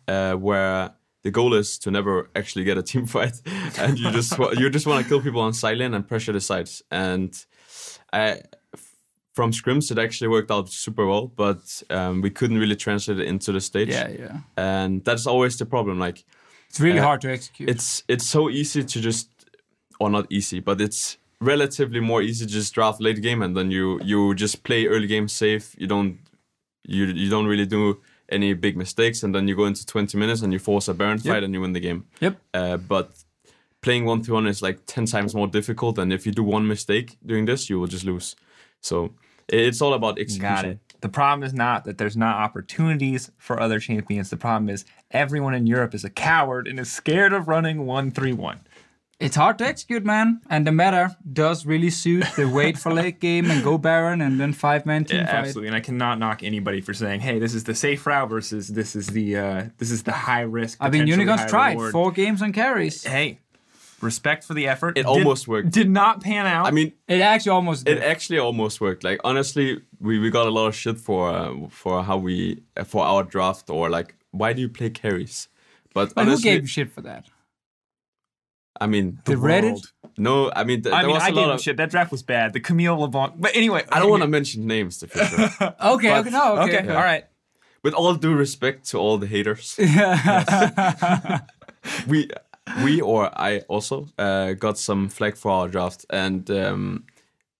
uh, 0.09 0.35
where 0.35 0.91
the 1.27 1.33
goal 1.33 1.55
is 1.55 1.79
to 1.79 1.91
never 1.91 2.31
actually 2.35 2.65
get 2.65 2.79
a 2.79 2.83
team 2.83 3.05
fight, 3.17 3.37
and 3.83 3.99
you 3.99 4.11
just 4.13 4.33
you 4.61 4.71
just 4.71 4.87
want 4.87 5.03
to 5.03 5.09
kill 5.09 5.21
people 5.21 5.41
on 5.41 5.53
side 5.53 5.79
lane 5.79 5.95
and 5.97 6.07
pressure 6.07 6.33
the 6.33 6.41
sides. 6.41 6.83
And 6.91 7.31
I, 8.13 8.43
from 9.35 9.51
scrims, 9.53 9.91
it 9.91 9.99
actually 9.99 10.29
worked 10.29 10.51
out 10.51 10.69
super 10.71 11.05
well, 11.05 11.27
but 11.45 11.83
um, 11.91 12.23
we 12.23 12.31
couldn't 12.31 12.59
really 12.59 12.77
translate 12.77 13.19
it 13.21 13.27
into 13.27 13.53
the 13.53 13.61
stage 13.61 13.89
Yeah, 13.89 14.09
yeah. 14.09 14.39
and 14.57 15.05
that's 15.05 15.27
always 15.27 15.57
the 15.59 15.67
problem 15.67 15.99
like 15.99 16.25
It's 16.71 16.81
really 16.81 17.01
Uh, 17.01 17.05
hard 17.09 17.21
to 17.23 17.29
execute. 17.31 17.69
it's 17.71 18.03
it's 18.09 18.27
so 18.37 18.49
easy 18.51 18.83
to 18.85 19.01
just 19.01 19.29
or 20.01 20.11
not 20.11 20.27
easy 20.31 20.61
but 20.61 20.81
it's 20.81 21.19
relatively 21.41 22.01
more 22.01 22.23
easy 22.29 22.47
to 22.47 22.53
just 22.53 22.75
draft 22.75 23.01
late 23.01 23.21
game 23.23 23.45
and 23.45 23.55
then 23.57 23.71
you 23.71 24.01
you 24.11 24.35
just 24.35 24.63
play 24.63 24.87
early 24.87 25.07
game 25.07 25.29
safe 25.29 25.75
you 25.81 25.87
don't 25.95 26.19
you 26.95 27.05
you 27.23 27.29
don't 27.35 27.49
really 27.53 27.67
do 27.67 27.83
any 28.29 28.55
big 28.55 28.77
mistakes 28.77 29.23
and 29.23 29.35
then 29.35 29.47
you 29.49 29.55
go 29.57 29.67
into 29.67 29.85
20 29.87 30.19
minutes 30.19 30.43
and 30.43 30.53
you 30.53 30.59
force 30.59 30.89
a 30.89 30.95
baron 30.95 31.19
fight 31.19 31.45
and 31.45 31.55
you 31.55 31.61
win 31.61 31.73
the 31.73 31.81
game 31.81 32.05
Yep. 32.21 32.37
uh, 32.55 32.77
but 32.77 33.11
playing 33.83 34.05
one 34.05 34.23
to 34.23 34.33
one 34.33 34.47
is 34.47 34.63
like 34.63 34.81
10 34.87 35.07
times 35.07 35.35
more 35.35 35.47
difficult 35.47 35.99
and 35.99 36.13
if 36.13 36.27
you 36.27 36.33
do 36.33 36.43
one 36.43 36.67
mistake 36.67 37.17
doing 37.25 37.45
this 37.47 37.71
you 37.71 37.79
will 37.79 37.87
just 37.87 38.05
lose 38.05 38.35
so 38.81 39.13
it's 39.49 39.81
all 39.81 39.95
about 39.95 40.19
execution 40.19 40.55
Got 40.57 40.65
it. 40.65 40.79
The 41.03 41.09
problem 41.11 41.45
is 41.45 41.53
not 41.53 41.85
that 41.85 41.99
there's 41.99 42.17
not 42.17 42.37
opportunities 42.37 43.31
for 43.39 43.61
other 43.61 43.79
champions. 43.79 44.31
The 44.31 44.37
problem 44.37 44.69
is 44.71 44.85
everyone 45.13 45.55
in 45.55 45.67
Europe 45.67 45.95
is 45.95 46.05
a 46.05 46.11
coward 46.11 46.67
and 46.67 46.81
is 46.81 46.91
scared 46.91 47.33
of 47.33 47.47
running 47.47 47.87
one 47.87 48.11
three 48.11 48.33
one. 48.33 48.61
It's 49.19 49.35
hard 49.37 49.57
to 49.59 49.67
execute, 49.67 50.05
man. 50.05 50.43
And 50.51 50.67
the 50.67 50.73
meta 50.73 51.17
does 51.33 51.65
really 51.65 51.89
suit 51.89 52.25
the 52.37 52.47
wait 52.49 52.77
for 52.77 52.93
late 52.93 53.19
game 53.29 53.51
and 53.51 53.65
go 53.65 53.79
Baron 53.79 54.21
and 54.21 54.39
then 54.39 54.53
five 54.53 54.85
man 54.85 55.07
team 55.07 55.21
Yeah, 55.21 55.27
fight. 55.27 55.35
absolutely. 55.37 55.69
And 55.69 55.77
I 55.77 55.81
cannot 55.81 56.19
knock 56.19 56.43
anybody 56.43 56.83
for 56.83 56.93
saying, 56.93 57.21
"Hey, 57.21 57.39
this 57.39 57.55
is 57.55 57.65
the 57.65 57.75
safe 57.75 58.07
route 58.07 58.29
versus 58.29 58.69
this 58.69 58.95
is 58.95 59.07
the 59.09 59.37
uh, 59.39 59.65
this 59.79 59.91
is 59.91 60.03
the 60.03 60.13
high 60.13 60.43
risk." 60.43 60.77
I 60.81 60.85
mean, 60.91 61.03
potentially 61.05 61.25
Unicorns 61.25 61.51
tried 61.51 61.71
reward. 61.77 61.93
four 61.93 62.13
games 62.13 62.43
on 62.43 62.53
carries. 62.53 63.05
Hey, 63.05 63.41
respect 64.03 64.45
for 64.45 64.53
the 64.53 64.69
effort. 64.69 64.91
It 64.99 65.05
Did- 65.05 65.07
almost 65.07 65.49
worked. 65.49 65.71
Did 65.71 65.89
not 65.89 66.23
pan 66.23 66.45
out. 66.47 66.67
i 66.67 66.71
mean 66.71 66.93
It 67.09 67.23
actually 67.23 67.53
almost 67.53 67.87
did. 67.87 67.97
It 67.97 68.03
actually 68.03 68.39
almost 68.39 68.83
worked. 68.83 69.03
Like 69.03 69.21
honestly, 69.25 69.81
we, 69.99 70.19
we 70.19 70.29
got 70.31 70.47
a 70.47 70.51
lot 70.51 70.67
of 70.67 70.75
shit 70.75 70.99
for 70.99 71.31
uh, 71.31 71.55
for 71.71 72.05
how 72.05 72.19
we 72.19 72.63
for 72.85 73.03
our 73.03 73.23
draft 73.23 73.71
or 73.71 73.89
like 73.89 74.15
why 74.31 74.53
do 74.53 74.61
you 74.61 74.69
play 74.69 74.91
carries? 74.91 75.49
But 75.95 76.15
but 76.15 76.25
who 76.25 76.31
honestly, 76.33 76.51
gave 76.51 76.61
you 76.63 76.67
shit 76.69 76.93
for 76.93 77.01
that? 77.01 77.25
I 78.81 78.87
mean, 78.87 79.19
The 79.25 79.35
Reddit? 79.35 79.63
world. 79.73 79.93
no, 80.19 80.51
I 80.55 80.65
mean, 80.65 80.83
th- 80.83 80.95
I 80.95 80.99
there 81.03 81.07
mean, 81.09 81.15
was 81.15 81.23
I 81.23 81.29
a 81.29 81.33
gave 81.33 81.47
lot 81.47 81.55
of. 81.55 81.61
shit. 81.61 81.77
That 81.77 81.91
draft 81.91 82.11
was 82.11 82.23
bad. 82.23 82.53
The 82.53 82.61
Camille 82.61 82.99
LeBlanc. 82.99 83.35
But 83.39 83.55
anyway, 83.57 83.85
I 83.91 83.99
don't 84.01 84.11
want 84.11 84.23
to 84.23 84.29
mention 84.29 84.67
names, 84.67 84.99
to 84.99 85.09
future. 85.09 85.51
Okay, 85.95 86.09
But- 86.09 86.21
okay, 86.21 86.31
no, 86.31 86.57
okay. 86.59 86.79
Okay, 86.79 86.89
all 86.89 87.03
right. 87.03 87.25
With 87.83 87.95
all 87.95 88.15
due 88.15 88.35
respect 88.35 88.89
to 88.91 88.99
all 88.99 89.17
the 89.19 89.27
haters, 89.29 89.77
we 92.09 92.29
we 92.85 93.01
or 93.01 93.31
I 93.39 93.61
also 93.69 94.09
uh, 94.19 94.53
got 94.55 94.79
some 94.79 95.09
flag 95.09 95.37
for 95.37 95.51
our 95.53 95.69
draft, 95.69 96.05
and 96.11 96.51
um, 96.51 97.05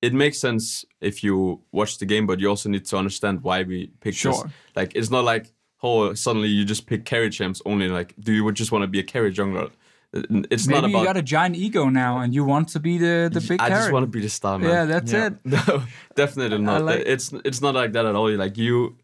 it 0.03 0.13
makes 0.13 0.39
sense 0.39 0.85
if 1.01 1.23
you 1.23 1.61
watch 1.73 1.99
the 1.99 2.07
game, 2.07 2.27
but 2.27 2.41
you 2.41 2.49
also 2.49 2.69
need 2.69 2.85
to 2.87 2.97
understand 2.97 3.43
why 3.43 3.63
we 3.63 3.89
picked 4.01 4.23
this. 4.23 4.43
Like 4.75 4.93
it's 4.95 5.11
not 5.11 5.25
like 5.25 5.53
oh 5.83 6.15
suddenly 6.15 6.49
you 6.49 6.65
just 6.65 6.87
pick 6.87 7.05
carry 7.05 7.31
champs 7.31 7.63
only. 7.65 7.89
Like 7.89 8.15
do 8.19 8.33
you 8.33 8.51
just 8.53 8.73
want 8.73 8.83
to 8.83 8.89
be 8.89 8.99
a 8.99 9.03
carry 9.05 9.33
jungler? 9.33 9.71
It's 10.13 10.67
Maybe 10.67 10.81
not 10.83 10.91
you 10.91 11.05
got 11.05 11.17
a 11.17 11.23
giant 11.23 11.57
ego 11.57 11.89
now 11.89 12.19
and 12.19 12.33
you 12.35 12.45
want 12.45 12.69
to 12.71 12.81
be 12.81 12.97
the, 12.99 13.29
the 13.33 13.41
big 13.41 13.61
I 13.61 13.69
just 13.69 13.93
want 13.93 14.05
to 14.05 14.07
be 14.11 14.21
the 14.21 14.29
star 14.31 14.59
man. 14.59 14.71
yeah, 14.71 14.85
that's 14.85 15.13
Yeah. 15.13 15.27
it. 15.27 15.35
No, 15.45 15.83
definitely 16.15 16.59
not. 16.59 16.83
like- 16.83 17.03
it's 17.07 17.33
it's 17.45 17.61
not 17.61 17.75
like 17.75 17.93
that 17.93 18.07
at 18.07 18.15
all. 18.15 18.31
Like 18.31 18.57
you, 18.57 18.97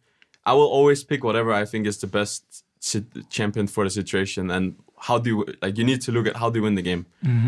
I 0.47 0.53
will 0.55 0.69
always 0.79 1.05
pick 1.05 1.23
whatever 1.25 1.53
I 1.53 1.65
think 1.67 1.87
is 1.87 1.99
the 1.99 2.07
best 2.07 2.65
champion 3.31 3.67
for 3.67 3.85
the 3.85 3.91
situation. 3.91 4.51
And 4.51 4.77
how 4.99 5.19
do 5.19 5.31
you 5.31 5.45
like? 5.61 5.77
You 5.79 5.85
need 5.85 6.01
to 6.03 6.13
look 6.13 6.27
at 6.27 6.37
how 6.37 6.49
do 6.51 6.59
you 6.59 6.63
win 6.63 6.77
the 6.77 6.83
game. 6.83 7.07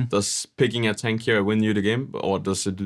Does 0.08 0.46
picking 0.56 0.86
a 0.86 0.94
tank 0.94 1.22
here 1.22 1.42
win 1.42 1.62
you 1.62 1.72
the 1.74 1.82
game, 1.82 2.10
or 2.14 2.38
does 2.38 2.66
it? 2.66 2.80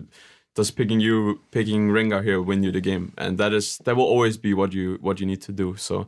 Does 0.54 0.70
picking 0.70 1.00
you 1.00 1.40
picking 1.50 1.88
Rengar 1.90 2.22
here 2.22 2.40
win 2.42 2.62
you 2.62 2.72
the 2.72 2.80
game? 2.80 3.12
And 3.16 3.38
that 3.38 3.52
is 3.52 3.78
that 3.84 3.96
will 3.96 4.04
always 4.14 4.36
be 4.36 4.54
what 4.54 4.72
you 4.72 4.98
what 5.00 5.20
you 5.20 5.26
need 5.26 5.40
to 5.42 5.52
do. 5.52 5.76
So, 5.76 6.06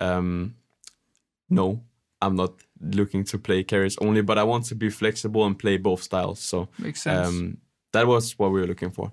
um, 0.00 0.54
no, 1.50 1.80
I'm 2.20 2.34
not 2.36 2.52
looking 2.82 3.24
to 3.24 3.38
play 3.38 3.62
carries 3.62 3.96
only, 3.98 4.20
but 4.22 4.38
I 4.38 4.42
want 4.44 4.64
to 4.66 4.74
be 4.74 4.90
flexible 4.90 5.44
and 5.46 5.58
play 5.58 5.76
both 5.76 6.02
styles. 6.02 6.40
So 6.40 6.68
Makes 6.78 7.02
sense. 7.02 7.28
um, 7.28 7.56
that 7.92 8.06
was 8.06 8.38
what 8.38 8.52
we 8.52 8.60
were 8.60 8.66
looking 8.66 8.90
for. 8.90 9.12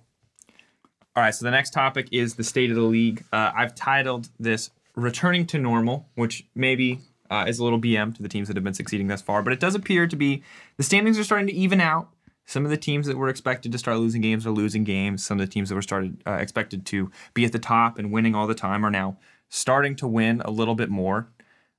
All 1.16 1.24
right, 1.24 1.34
so 1.34 1.44
the 1.46 1.52
next 1.52 1.72
topic 1.74 2.08
is 2.12 2.36
the 2.36 2.44
state 2.44 2.70
of 2.70 2.76
the 2.76 2.84
league. 2.84 3.24
Uh, 3.34 3.52
I've 3.56 3.76
titled 3.76 4.30
this 4.40 4.70
"Returning 4.96 5.46
to 5.48 5.58
Normal," 5.58 6.08
which 6.16 6.46
maybe 6.56 7.00
uh, 7.30 7.46
is 7.48 7.60
a 7.60 7.64
little 7.64 7.80
BM 7.80 8.16
to 8.16 8.24
the 8.24 8.30
teams 8.30 8.48
that 8.48 8.56
have 8.56 8.64
been 8.64 8.74
succeeding 8.74 9.08
thus 9.08 9.22
far, 9.22 9.42
but 9.44 9.52
it 9.52 9.60
does 9.60 9.76
appear 9.76 10.08
to 10.08 10.16
be 10.16 10.44
the 10.78 10.84
standings 10.84 11.20
are 11.20 11.24
starting 11.24 11.48
to 11.48 11.54
even 11.54 11.82
out. 11.82 12.10
Some 12.46 12.64
of 12.66 12.72
the 12.72 12.78
teams 12.78 13.06
that 13.06 13.18
were 13.18 13.30
expected 13.30 13.72
to 13.74 13.78
start 13.78 13.98
losing 13.98 14.22
games 14.22 14.48
are 14.48 14.52
losing 14.52 14.84
games. 14.84 15.24
Some 15.24 15.40
of 15.40 15.46
the 15.46 15.52
teams 15.52 15.70
that 15.70 15.76
were 15.76 15.84
started 15.84 16.22
uh, 16.26 16.34
expected 16.34 16.84
to 16.88 17.12
be 17.36 17.46
at 17.46 17.52
the 17.52 17.60
top 17.60 18.00
and 18.00 18.12
winning 18.12 18.34
all 18.34 18.48
the 18.48 18.56
time 18.56 18.84
are 18.84 18.90
now 18.90 19.18
starting 19.50 19.96
to 19.98 20.08
win 20.08 20.42
a 20.46 20.50
little 20.50 20.74
bit 20.74 20.90
more. 20.90 21.28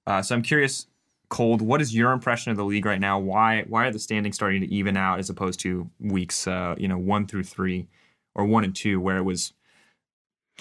Uh, 0.07 0.23
so 0.23 0.35
I'm 0.35 0.43
curious, 0.43 0.87
Kold, 1.31 1.63
what 1.63 1.81
is 1.81 1.95
your 1.95 2.13
impression 2.13 2.51
of 2.51 2.59
the 2.59 2.65
league 2.65 2.85
right 2.85 3.01
now? 3.01 3.19
Why 3.19 3.65
why 3.69 3.87
are 3.87 3.93
the 3.93 3.99
standings 3.99 4.37
starting 4.37 4.61
to 4.61 4.73
even 4.73 4.97
out 4.97 5.21
as 5.21 5.31
opposed 5.31 5.61
to 5.61 5.89
weeks 5.99 6.47
uh, 6.47 6.75
you 6.77 6.89
know 6.89 6.99
one 6.99 7.27
through 7.27 7.45
three 7.45 7.87
or 8.35 8.45
one 8.45 8.65
and 8.65 8.77
two 8.77 9.01
where 9.01 9.17
it 9.17 9.23
was 9.23 9.53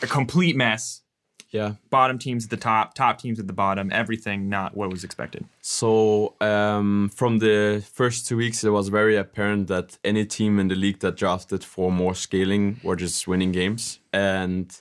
a 0.01 0.07
complete 0.07 0.55
mess? 0.55 1.01
Yeah. 1.49 1.73
Bottom 1.89 2.19
teams 2.19 2.43
at 2.43 2.51
the 2.51 2.57
top, 2.57 2.93
top 2.93 3.17
teams 3.17 3.39
at 3.39 3.47
the 3.47 3.53
bottom, 3.53 3.89
everything 3.91 4.49
not 4.49 4.77
what 4.77 4.91
was 4.91 5.03
expected. 5.03 5.45
So 5.61 6.35
um, 6.39 7.09
from 7.13 7.39
the 7.39 7.83
first 7.91 8.27
two 8.27 8.37
weeks, 8.37 8.63
it 8.63 8.69
was 8.69 8.89
very 8.89 9.17
apparent 9.17 9.67
that 9.67 9.97
any 10.03 10.25
team 10.25 10.59
in 10.59 10.67
the 10.67 10.75
league 10.75 10.99
that 10.99 11.17
drafted 11.17 11.63
for 11.63 11.91
more 11.91 12.13
scaling 12.13 12.79
were 12.83 12.95
just 12.95 13.27
winning 13.27 13.51
games, 13.51 13.99
and 14.13 14.79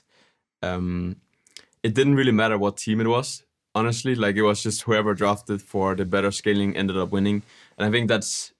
um, 0.61 1.15
it 1.81 1.95
didn't 1.95 2.15
really 2.15 2.31
matter 2.31 2.57
what 2.57 2.77
team 2.77 3.01
it 3.01 3.07
was. 3.07 3.43
Honestly, 3.79 4.13
like 4.15 4.35
it 4.35 4.41
was 4.43 4.63
just 4.63 4.81
whoever 4.83 5.13
drafted 5.13 5.61
for 5.61 5.95
the 5.95 6.05
better 6.05 6.31
scaling 6.31 6.75
ended 6.75 6.97
up 6.97 7.11
winning, 7.11 7.43
and 7.77 7.87
I 7.87 7.91
think 7.91 8.09
that's 8.09 8.53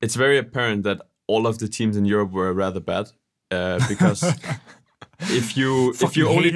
it's 0.00 0.16
very 0.16 0.38
apparent 0.38 0.82
that 0.82 0.98
all 1.26 1.46
of 1.46 1.58
the 1.58 1.68
teams 1.68 1.96
in 1.96 2.04
Europe 2.04 2.32
were 2.32 2.52
rather 2.52 2.80
bad 2.80 3.06
uh, 3.50 3.78
because 3.88 4.22
if 5.20 5.56
you 5.56 5.94
if 6.00 6.16
you 6.16 6.28
only 6.28 6.50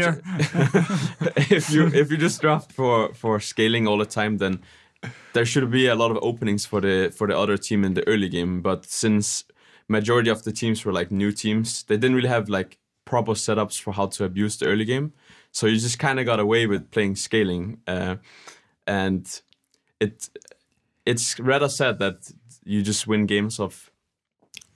if 1.56 1.70
you 1.70 1.86
if 1.86 2.10
you 2.10 2.16
just 2.16 2.40
draft 2.40 2.72
for 2.72 3.12
for 3.14 3.40
scaling 3.40 3.86
all 3.86 3.98
the 3.98 4.06
time, 4.06 4.38
then 4.38 4.60
there 5.32 5.46
should 5.46 5.70
be 5.70 5.86
a 5.86 5.94
lot 5.94 6.10
of 6.10 6.18
openings 6.22 6.66
for 6.66 6.80
the 6.80 7.12
for 7.16 7.26
the 7.26 7.36
other 7.38 7.56
team 7.56 7.84
in 7.84 7.94
the 7.94 8.06
early 8.06 8.28
game. 8.28 8.62
But 8.62 8.86
since 8.86 9.44
majority 9.88 10.30
of 10.30 10.42
the 10.44 10.52
teams 10.52 10.84
were 10.84 10.92
like 10.92 11.10
new 11.10 11.32
teams, 11.32 11.82
they 11.84 11.96
didn't 11.96 12.16
really 12.16 12.28
have 12.28 12.48
like 12.48 12.78
proper 13.04 13.32
setups 13.32 13.80
for 13.80 13.92
how 13.92 14.06
to 14.06 14.24
abuse 14.24 14.56
the 14.56 14.66
early 14.66 14.84
game. 14.84 15.12
So 15.54 15.68
you 15.68 15.78
just 15.78 16.00
kind 16.00 16.18
of 16.18 16.26
got 16.26 16.40
away 16.40 16.66
with 16.66 16.90
playing 16.90 17.14
scaling, 17.14 17.78
uh, 17.86 18.16
and 18.88 19.24
it 20.00 20.28
it's 21.06 21.38
rather 21.38 21.68
sad 21.68 22.00
that 22.00 22.32
you 22.64 22.82
just 22.82 23.06
win 23.06 23.26
games 23.26 23.60
of 23.60 23.92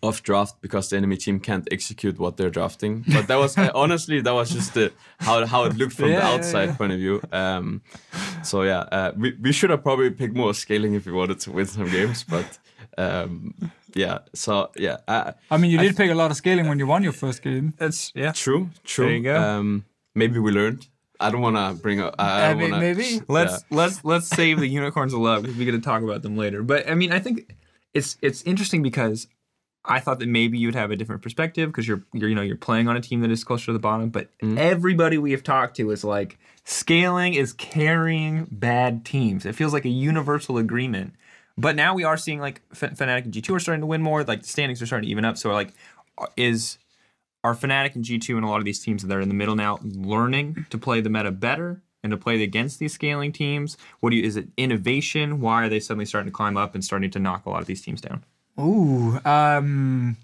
of 0.04 0.22
draft 0.22 0.60
because 0.60 0.90
the 0.90 0.96
enemy 0.96 1.16
team 1.16 1.40
can't 1.40 1.66
execute 1.72 2.16
what 2.20 2.36
they're 2.36 2.50
drafting. 2.50 3.04
But 3.12 3.26
that 3.26 3.38
was 3.38 3.58
honestly 3.74 4.20
that 4.20 4.32
was 4.32 4.50
just 4.50 4.74
the 4.74 4.92
how 5.18 5.44
how 5.46 5.64
it 5.64 5.76
looked 5.76 5.94
from 5.94 6.10
Yeah, 6.10 6.20
the 6.20 6.26
outside 6.26 6.68
yeah. 6.68 6.76
point 6.76 6.92
of 6.92 6.98
view. 6.98 7.20
Um, 7.32 7.82
so 8.44 8.62
yeah, 8.62 8.82
uh, 8.92 9.12
we 9.16 9.36
we 9.42 9.50
should 9.50 9.70
have 9.70 9.82
probably 9.82 10.10
picked 10.10 10.36
more 10.36 10.54
scaling 10.54 10.94
if 10.94 11.06
we 11.06 11.12
wanted 11.12 11.40
to 11.40 11.50
win 11.50 11.66
some 11.66 11.90
games. 11.90 12.22
But 12.22 12.56
um, 12.96 13.52
yeah, 13.96 14.18
so 14.32 14.70
yeah, 14.76 14.98
uh, 15.08 15.32
I 15.50 15.56
mean, 15.56 15.72
you 15.72 15.80
I 15.80 15.82
did 15.82 15.96
pick 15.96 16.10
a 16.12 16.14
lot 16.14 16.30
of 16.30 16.36
scaling 16.36 16.68
when 16.68 16.78
you 16.78 16.86
won 16.86 17.02
your 17.02 17.14
first 17.14 17.42
game. 17.42 17.74
That's 17.78 18.12
yeah. 18.14 18.30
true, 18.30 18.70
true. 18.84 19.06
There 19.06 19.16
you 19.16 19.24
go. 19.24 19.42
Um, 19.42 19.84
maybe 20.18 20.38
we 20.38 20.52
learned. 20.52 20.86
I 21.20 21.30
don't 21.30 21.40
want 21.40 21.56
to 21.56 21.82
bring 21.82 22.00
up. 22.00 22.14
I, 22.18 22.24
I 22.24 22.44
I 22.44 22.48
don't 22.50 22.58
mean, 22.58 22.70
wanna, 22.70 22.82
maybe. 22.82 23.20
Let's 23.28 23.64
let's 23.70 24.04
let's 24.04 24.28
save 24.28 24.60
the 24.60 24.68
unicorns 24.68 25.12
of 25.12 25.20
love 25.20 25.42
because 25.42 25.56
we're 25.56 25.66
going 25.66 25.80
to 25.80 25.84
talk 25.84 26.02
about 26.02 26.22
them 26.22 26.36
later. 26.36 26.62
But 26.62 26.88
I 26.88 26.94
mean, 26.94 27.12
I 27.12 27.18
think 27.18 27.56
it's 27.94 28.16
it's 28.22 28.42
interesting 28.42 28.82
because 28.82 29.26
I 29.84 30.00
thought 30.00 30.18
that 30.18 30.28
maybe 30.28 30.58
you'd 30.58 30.74
have 30.74 30.90
a 30.90 30.96
different 30.96 31.22
perspective 31.22 31.70
because 31.70 31.88
you're, 31.88 32.04
you're, 32.12 32.28
you 32.28 32.34
know, 32.34 32.42
you're 32.42 32.56
playing 32.56 32.88
on 32.88 32.96
a 32.96 33.00
team 33.00 33.20
that 33.22 33.30
is 33.30 33.42
closer 33.42 33.66
to 33.66 33.72
the 33.72 33.78
bottom. 33.78 34.10
But 34.10 34.36
mm-hmm. 34.38 34.58
everybody 34.58 35.16
we 35.16 35.30
have 35.32 35.42
talked 35.42 35.76
to 35.76 35.90
is 35.90 36.04
like 36.04 36.38
scaling 36.64 37.34
is 37.34 37.52
carrying 37.54 38.46
bad 38.50 39.04
teams. 39.04 39.46
It 39.46 39.54
feels 39.54 39.72
like 39.72 39.86
a 39.86 39.90
universal 39.90 40.58
agreement. 40.58 41.14
But 41.56 41.74
now 41.74 41.94
we 41.94 42.04
are 42.04 42.16
seeing 42.16 42.38
like 42.38 42.60
F- 42.72 42.96
Fnatic 42.96 43.24
and 43.24 43.32
G2 43.32 43.56
are 43.56 43.60
starting 43.60 43.80
to 43.80 43.86
win 43.86 44.02
more. 44.02 44.22
Like 44.22 44.42
the 44.42 44.48
standings 44.48 44.80
are 44.82 44.86
starting 44.86 45.06
to 45.06 45.10
even 45.10 45.24
up. 45.24 45.38
So 45.38 45.50
like, 45.52 45.72
uh, 46.18 46.26
is 46.36 46.78
are 47.48 47.54
Fnatic 47.54 47.94
and 47.94 48.04
G2 48.04 48.36
and 48.36 48.44
a 48.44 48.48
lot 48.48 48.58
of 48.58 48.64
these 48.64 48.80
teams 48.80 49.02
that 49.02 49.16
are 49.16 49.20
in 49.20 49.28
the 49.28 49.34
middle 49.34 49.56
now 49.56 49.78
learning 49.82 50.66
to 50.70 50.78
play 50.78 51.00
the 51.00 51.10
meta 51.10 51.30
better 51.30 51.82
and 52.02 52.10
to 52.10 52.16
play 52.16 52.42
against 52.42 52.78
these 52.78 52.92
scaling 52.92 53.32
teams? 53.32 53.76
What 54.00 54.10
do 54.10 54.16
you 54.16 54.22
is 54.22 54.36
it 54.36 54.48
innovation? 54.56 55.40
Why 55.40 55.64
are 55.64 55.68
they 55.68 55.80
suddenly 55.80 56.04
starting 56.04 56.30
to 56.30 56.36
climb 56.36 56.56
up 56.56 56.74
and 56.74 56.84
starting 56.84 57.10
to 57.10 57.18
knock 57.18 57.46
a 57.46 57.50
lot 57.50 57.60
of 57.60 57.66
these 57.66 57.82
teams 57.82 58.00
down? 58.00 58.24
Ooh, 58.60 59.18
um, 59.24 60.16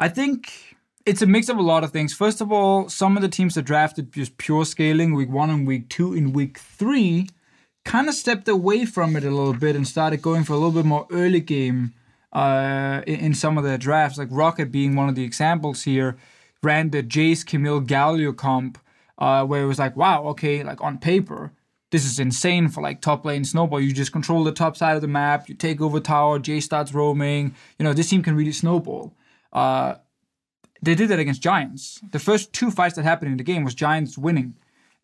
I 0.00 0.08
think 0.08 0.76
it's 1.06 1.22
a 1.22 1.26
mix 1.26 1.48
of 1.48 1.58
a 1.58 1.62
lot 1.62 1.84
of 1.84 1.92
things. 1.92 2.12
First 2.12 2.40
of 2.40 2.50
all, 2.50 2.88
some 2.88 3.16
of 3.16 3.22
the 3.22 3.28
teams 3.28 3.54
that 3.54 3.62
drafted 3.62 4.12
just 4.12 4.36
pure 4.36 4.64
scaling 4.64 5.14
week 5.14 5.30
one 5.30 5.50
and 5.50 5.66
week 5.66 5.88
two, 5.88 6.14
in 6.14 6.32
week 6.32 6.58
three, 6.58 7.28
kind 7.84 8.08
of 8.08 8.14
stepped 8.14 8.48
away 8.48 8.84
from 8.84 9.16
it 9.16 9.24
a 9.24 9.30
little 9.30 9.54
bit 9.54 9.76
and 9.76 9.86
started 9.86 10.22
going 10.22 10.44
for 10.44 10.54
a 10.54 10.56
little 10.56 10.72
bit 10.72 10.84
more 10.84 11.06
early 11.10 11.40
game 11.40 11.92
uh, 12.32 13.02
in, 13.06 13.20
in 13.20 13.34
some 13.34 13.58
of 13.58 13.64
their 13.64 13.78
drafts. 13.78 14.18
Like 14.18 14.30
Roccat 14.30 14.70
being 14.70 14.96
one 14.96 15.08
of 15.08 15.14
the 15.14 15.24
examples 15.24 15.82
here, 15.82 16.16
ran 16.62 16.90
the 16.90 17.02
Jace 17.02 17.44
Camille 17.44 17.80
Galio 17.80 18.36
comp, 18.36 18.78
uh, 19.18 19.44
where 19.44 19.62
it 19.62 19.66
was 19.66 19.78
like, 19.78 19.96
wow, 19.96 20.24
okay, 20.28 20.62
like 20.62 20.80
on 20.80 20.98
paper, 20.98 21.52
this 21.90 22.04
is 22.04 22.18
insane 22.18 22.68
for 22.68 22.82
like 22.82 23.00
top 23.00 23.24
lane 23.24 23.44
snowball. 23.44 23.80
You 23.80 23.92
just 23.92 24.12
control 24.12 24.44
the 24.44 24.52
top 24.52 24.76
side 24.76 24.96
of 24.96 25.02
the 25.02 25.08
map, 25.08 25.48
you 25.48 25.54
take 25.54 25.80
over 25.80 26.00
tower, 26.00 26.38
Jace 26.38 26.62
starts 26.62 26.94
roaming. 26.94 27.54
You 27.78 27.84
know, 27.84 27.92
this 27.92 28.08
team 28.08 28.22
can 28.22 28.34
really 28.34 28.52
snowball. 28.52 29.14
Uh, 29.52 29.96
they 30.80 30.94
did 30.94 31.08
that 31.10 31.18
against 31.18 31.42
Giants. 31.42 32.00
The 32.10 32.18
first 32.18 32.52
two 32.52 32.70
fights 32.70 32.96
that 32.96 33.04
happened 33.04 33.30
in 33.30 33.36
the 33.36 33.44
game 33.44 33.62
was 33.62 33.74
Giants 33.74 34.18
winning 34.18 34.54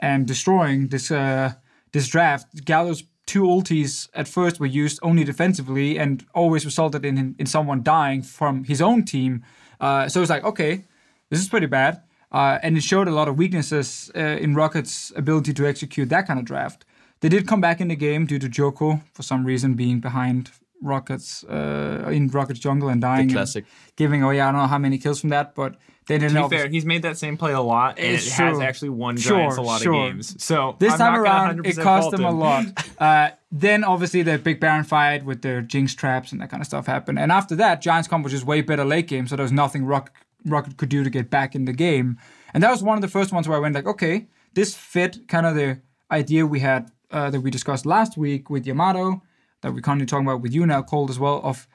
and 0.01 0.27
destroying 0.27 0.88
this 0.88 1.11
uh, 1.11 1.53
this 1.92 2.09
draft. 2.09 2.64
Galio's 2.64 3.05
two 3.27 3.42
ultis 3.42 4.09
at 4.14 4.27
first 4.27 4.59
were 4.59 4.66
used 4.66 4.99
only 5.03 5.23
defensively 5.23 5.99
and 5.99 6.25
always 6.35 6.64
resulted 6.64 7.05
in 7.05 7.37
in 7.38 7.47
someone 7.47 7.83
dying 7.83 8.23
from 8.23 8.64
his 8.64 8.81
own 8.81 9.05
team. 9.05 9.44
Uh, 9.81 10.09
so 10.09 10.21
it's 10.21 10.31
like, 10.31 10.44
okay, 10.44 10.87
this 11.30 11.40
is 11.40 11.48
pretty 11.48 11.66
bad. 11.66 12.02
Uh, 12.30 12.58
and 12.62 12.76
it 12.76 12.82
showed 12.82 13.08
a 13.08 13.10
lot 13.10 13.26
of 13.28 13.36
weaknesses 13.38 14.10
uh, 14.14 14.18
in 14.20 14.54
Roccat's 14.54 15.12
ability 15.16 15.54
to 15.54 15.66
execute 15.66 16.08
that 16.10 16.26
kind 16.26 16.38
of 16.38 16.44
draft. 16.44 16.84
They 17.20 17.28
did 17.30 17.48
come 17.48 17.60
back 17.60 17.80
in 17.80 17.88
the 17.88 17.96
game 17.96 18.26
due 18.26 18.38
to 18.38 18.48
Djoko 18.48 19.00
for 19.14 19.22
some 19.22 19.44
reason 19.44 19.74
being 19.74 19.98
behind 20.00 20.50
Roccat's 20.82 21.42
uh, 21.44 22.08
in 22.12 22.28
Roccat's 22.28 22.60
jungle 22.60 22.88
and 22.90 23.00
dying, 23.00 23.22
and 23.22 23.32
classic. 23.32 23.64
giving 23.96 24.22
away 24.22 24.40
I 24.40 24.52
don't 24.52 24.60
know 24.60 24.66
how 24.68 24.78
many 24.78 24.98
kills 24.98 25.20
from 25.20 25.30
that, 25.30 25.54
but 25.54 25.76
they 26.06 26.18
didn't. 26.18 26.36
To 26.40 26.48
be 26.48 26.56
fair, 26.56 26.68
he's 26.68 26.84
made 26.84 27.02
that 27.02 27.18
same 27.18 27.36
play 27.36 27.52
a 27.52 27.60
lot, 27.60 27.98
and 27.98 28.14
It's 28.14 28.26
it 28.26 28.32
has 28.34 28.56
true. 28.56 28.62
actually 28.62 28.88
won 28.90 29.16
Sure, 29.16 29.38
Giants 29.38 29.56
a 29.56 29.62
lot 29.62 29.80
sure. 29.80 29.92
of 29.94 30.12
games. 30.12 30.42
So 30.42 30.76
This 30.78 30.92
I'm 30.92 30.98
time 30.98 31.12
not 31.14 31.20
around, 31.20 31.66
it 31.66 31.76
100% 31.76 31.82
cost 31.82 32.02
fault 32.04 32.16
them 32.16 32.24
a 32.24 32.30
lot. 32.30 32.66
Uh, 32.98 33.30
then 33.52 33.84
obviously 33.84 34.22
the 34.22 34.38
big 34.38 34.58
Baron 34.60 34.82
fight 34.84 35.24
with 35.24 35.40
their 35.42 35.60
Jinx 35.62 35.94
traps 35.94 36.32
and 36.32 36.40
that 36.40 36.50
kind 36.50 36.60
of 36.60 36.66
stuff 36.66 36.86
happened. 36.86 37.18
And 37.18 37.30
after 37.30 37.54
that, 37.56 37.80
Giants 37.80 38.08
comp 38.08 38.24
was 38.24 38.32
just 38.32 38.44
way 38.44 38.60
better 38.60 38.84
late 38.84 39.06
game, 39.06 39.26
so 39.28 39.36
there 39.36 39.44
was 39.44 39.52
nothing 39.52 39.84
Rock, 39.86 40.12
Roccat 40.46 40.77
could 40.77 40.88
do 40.88 41.05
to 41.05 41.11
get 41.11 41.31
back 41.31 41.55
in 41.55 41.64
the 41.64 41.72
game. 41.72 42.18
And 42.55 42.62
that 42.62 42.70
was 42.70 42.83
one 42.83 42.96
of 42.96 43.03
the 43.03 43.09
first 43.09 43.33
ones 43.33 43.48
where 43.48 43.59
I 43.59 43.61
went 43.61 43.74
like, 43.74 43.87
okay, 43.87 44.27
this 44.55 44.74
fit 44.74 45.29
kind 45.29 45.46
of 45.46 45.55
the 45.55 45.81
idea 46.11 46.46
we 46.46 46.61
had 46.61 46.90
uh, 47.11 47.31
that 47.31 47.40
we 47.40 47.51
discussed 47.51 47.87
last 47.87 48.16
week 48.16 48.51
with 48.51 48.66
Yamato, 48.66 49.22
that 49.62 49.72
we're 49.72 49.81
currently 49.81 50.07
talking 50.07 50.27
about 50.27 50.40
with 50.40 50.55
you 50.55 50.66
now, 50.66 50.83
Kold 50.83 51.11
as 51.11 51.18
well, 51.18 51.40
of 51.42 51.66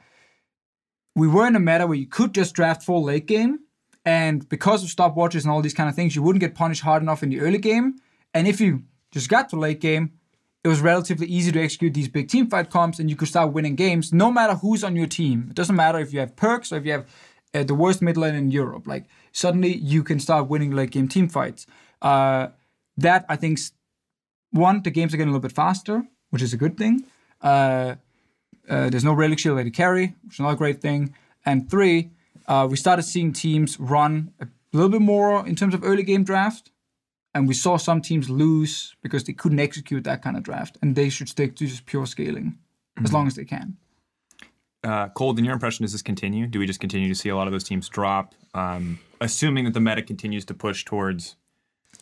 we 1.16 1.28
were 1.28 1.48
in 1.48 1.56
a 1.56 1.60
meta 1.60 1.86
where 1.86 1.98
you 1.98 2.08
could 2.08 2.34
just 2.34 2.56
draft 2.56 2.84
full 2.84 3.04
late 3.04 3.28
game, 3.28 3.60
and 4.06 4.48
because 4.50 4.84
of 4.84 4.90
stopwatches 4.90 5.44
and 5.44 5.52
all 5.52 5.62
these 5.62 5.74
kind 5.74 5.90
of 5.90 5.96
things, 5.96 6.16
you 6.16 6.24
wouldn't 6.24 6.42
get 6.42 6.56
punished 6.56 6.82
hard 6.82 7.02
enough 7.02 7.24
in 7.24 7.30
the 7.30 7.40
early 7.40 7.58
game. 7.58 7.96
And 8.34 8.48
if 8.48 8.60
you 8.60 8.84
just 9.12 9.30
got 9.30 9.50
to 9.50 9.56
late 9.56 9.80
game, 9.80 10.14
it 10.64 10.68
was 10.70 10.82
relatively 10.82 11.28
easy 11.28 11.52
to 11.52 11.62
execute 11.62 11.94
these 11.94 12.08
big 12.08 12.30
team 12.30 12.50
fight 12.50 12.70
comps, 12.70 13.00
and 13.00 13.10
you 13.10 13.16
could 13.16 13.28
start 13.28 13.54
winning 13.54 13.76
games 13.76 14.14
no 14.14 14.32
matter 14.32 14.56
who's 14.56 14.84
on 14.84 14.96
your 14.96 15.08
team. 15.08 15.48
It 15.50 15.56
doesn't 15.56 15.76
matter 15.76 16.00
if 16.00 16.14
you 16.14 16.20
have 16.20 16.36
Perkz 16.36 16.72
or 16.72 16.78
if 16.78 16.86
you 16.86 16.94
have 16.94 17.06
uh, 17.54 17.64
the 17.64 17.76
worst 17.76 18.02
mid 18.02 18.18
lane 18.18 18.36
in 18.36 18.52
Europe. 18.52 18.88
Like 18.88 19.06
suddenly 19.32 19.76
you 19.76 20.04
can 20.04 20.20
start 20.20 20.50
winning 20.50 20.72
late 20.72 20.92
game 20.92 21.08
team 21.08 21.28
fights. 21.28 21.66
Uh, 22.02 22.48
that 22.98 23.26
I 23.30 23.36
think, 23.36 23.60
one, 24.52 24.84
the 24.84 24.92
games 24.92 25.14
are 25.14 25.18
getting 25.18 25.30
a 25.30 25.32
little 25.32 25.48
bit 25.48 25.56
faster, 25.56 26.04
which 26.30 26.42
is 26.42 26.54
a 26.54 26.58
good 26.58 26.78
thing. 26.78 27.06
Uh, 27.42 27.96
uh, 28.70 28.90
there's 28.90 29.04
no 29.04 29.14
relic 29.14 29.40
shield 29.40 29.58
to 29.64 29.72
carry, 29.72 30.16
which 30.24 30.36
is 30.36 30.40
another 30.40 30.56
great 30.56 30.82
thing. 30.82 31.14
And 31.46 31.70
three, 31.70 32.12
uh, 32.48 32.68
we 32.70 32.78
started 32.78 33.04
seeing 33.04 33.34
teams 33.34 33.80
run 33.80 34.34
a 34.40 34.48
little 34.72 34.90
bit 34.90 35.02
more 35.02 35.46
in 35.48 35.56
terms 35.56 35.74
of 35.74 35.84
early 35.84 36.04
game 36.04 36.24
draft, 36.24 36.72
and 37.34 37.48
we 37.48 37.54
saw 37.54 37.78
some 37.78 38.02
teams 38.02 38.30
lose 38.30 38.96
because 39.02 39.24
they 39.24 39.34
couldn't 39.34 39.60
execute 39.60 40.04
that 40.04 40.22
kind 40.22 40.38
of 40.38 40.44
draft, 40.44 40.78
and 40.82 40.96
they 40.96 41.10
should 41.10 41.30
stick 41.30 41.56
to 41.58 41.68
just 41.68 41.86
pure 41.86 42.06
scaling 42.06 42.58
as 43.04 43.12
long 43.12 43.28
as 43.28 43.36
they 43.36 43.46
can. 43.46 43.78
Uh, 44.84 45.10
Kold, 45.10 45.40
in 45.40 45.46
your 45.46 45.54
impression, 45.54 45.84
does 45.84 45.94
this 45.94 46.02
continue? 46.02 46.46
Do 46.48 46.60
we 46.60 46.68
just 46.68 46.80
continue 46.80 47.08
to 47.08 47.16
see 47.16 47.30
a 47.30 47.36
lot 47.36 47.48
of 47.48 47.54
those 47.54 47.64
teams 47.64 47.88
drop? 47.88 48.36
Um, 48.54 49.00
assuming 49.22 49.66
that 49.66 49.74
the 49.74 49.80
meta 49.80 50.02
continues 50.02 50.46
to 50.46 50.54
push 50.54 50.84
towards 50.84 51.36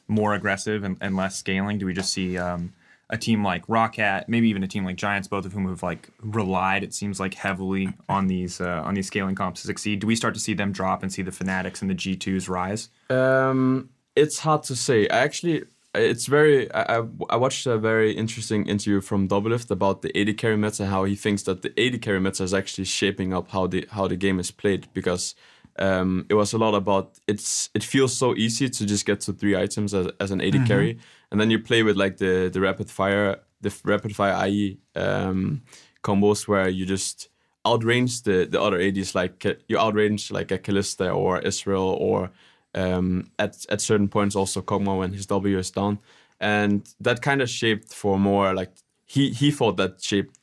more 0.08 0.34
aggressive 0.34 0.84
and, 0.84 0.98
and 1.00 1.16
less 1.16 1.38
scaling, 1.38 1.78
do 1.78 1.86
we 1.86 1.94
just 1.94 2.12
see 2.12 2.38
um, 2.38 2.74
a 3.12 3.18
team 3.18 3.44
like 3.44 3.68
Roccat, 3.68 4.28
maybe 4.28 4.50
even 4.50 4.64
a 4.64 4.68
team 4.68 4.84
like 4.84 4.96
Giants, 4.96 5.28
both 5.28 5.46
of 5.46 5.54
whom 5.54 5.68
have 5.68 5.84
like 5.84 6.10
relied, 6.22 6.84
it 6.84 6.94
seems 6.94 7.20
like, 7.20 7.34
heavily 7.36 7.90
on 8.10 8.28
these 8.28 8.60
uh, 8.60 8.82
on 8.84 8.96
these 8.96 9.08
scaling 9.08 9.36
comps 9.36 9.62
to 9.62 9.68
succeed? 9.68 10.00
Do 10.00 10.08
we 10.08 10.16
start 10.16 10.34
to 10.34 10.40
see 10.40 10.54
them 10.54 10.72
drop 10.72 11.04
and 11.04 11.12
see 11.12 11.22
the 11.22 11.32
Fnatics 11.32 11.82
and 11.82 11.92
the 11.92 11.96
G2s 11.96 12.50
rise? 12.50 12.90
Um, 13.10 13.90
it's 14.16 14.40
hard 14.40 14.64
to 14.64 14.76
say. 14.76 15.08
I 15.10 15.20
actually, 15.20 15.64
it's 15.94 16.26
very. 16.26 16.74
I, 16.74 17.04
I, 17.30 17.36
watched 17.36 17.66
a 17.66 17.78
very 17.78 18.14
interesting 18.14 18.66
interview 18.68 19.02
from 19.02 19.28
Doublelift 19.28 19.72
about 19.72 20.02
the 20.02 20.18
AD 20.18 20.38
carry 20.38 20.56
meta, 20.56 20.86
how 20.86 21.04
he 21.04 21.16
thinks 21.16 21.44
that 21.44 21.62
the 21.64 21.74
AD 21.78 22.02
carry 22.02 22.20
meta 22.20 22.44
is 22.44 22.54
actually 22.54 22.86
shaping 22.86 23.34
up 23.34 23.50
how 23.50 23.68
the 23.68 23.88
how 23.92 24.08
the 24.08 24.16
game 24.16 24.40
is 24.40 24.52
played 24.52 24.88
because. 24.94 25.36
Um, 25.80 26.26
it 26.30 26.34
was 26.34 26.52
a 26.52 26.58
lot 26.58 26.76
about 26.76 27.18
it's. 27.28 27.70
It 27.74 27.82
feels 27.82 28.16
so 28.16 28.36
easy 28.36 28.70
to 28.70 28.86
just 28.86 29.06
get 29.06 29.22
to 29.22 29.34
three 29.34 29.56
items 29.56 29.94
as, 29.94 30.10
as 30.20 30.30
an 30.30 30.42
AD 30.42 30.68
carry, 30.68 31.00
and 31.32 31.40
then 31.40 31.50
you 31.50 31.60
play 31.60 31.82
with 31.82 31.96
like 31.96 32.18
the 32.18 32.50
the 32.52 32.60
rapid 32.60 32.92
fire, 32.92 33.38
the 33.62 33.74
rapid 33.86 34.14
fire 34.14 34.48
IE 34.48 34.80
um, 34.98 35.62
combos 36.04 36.46
where 36.46 36.68
you 36.68 36.86
just 36.86 37.30
outrange 37.66 38.24
the 38.24 38.46
the 38.46 38.62
other 38.62 38.82
ADs. 38.82 39.16
Like 39.16 39.46
uh, 39.46 39.54
you 39.70 39.78
outrange 39.78 40.30
like 40.30 40.52
a 40.52 40.60
Kalista 40.60 41.16
or 41.16 41.40
Ezreal 41.42 41.98
or 42.00 42.32
um, 42.76 43.32
at 43.38 43.66
at 43.70 43.82
certain 43.82 44.08
points 44.08 44.36
also 44.36 44.62
Kog'Maw 44.62 45.00
when 45.00 45.14
his 45.14 45.26
W 45.26 45.58
is 45.58 45.72
down, 45.72 46.00
and 46.40 46.88
that 47.00 47.22
kind 47.22 47.42
of 47.42 47.50
shaped 47.50 47.94
for 47.94 48.18
more 48.20 48.54
like 48.54 48.72
he 49.06 49.32
he 49.32 49.52
thought 49.52 49.78
that 49.78 50.02
shaped 50.02 50.38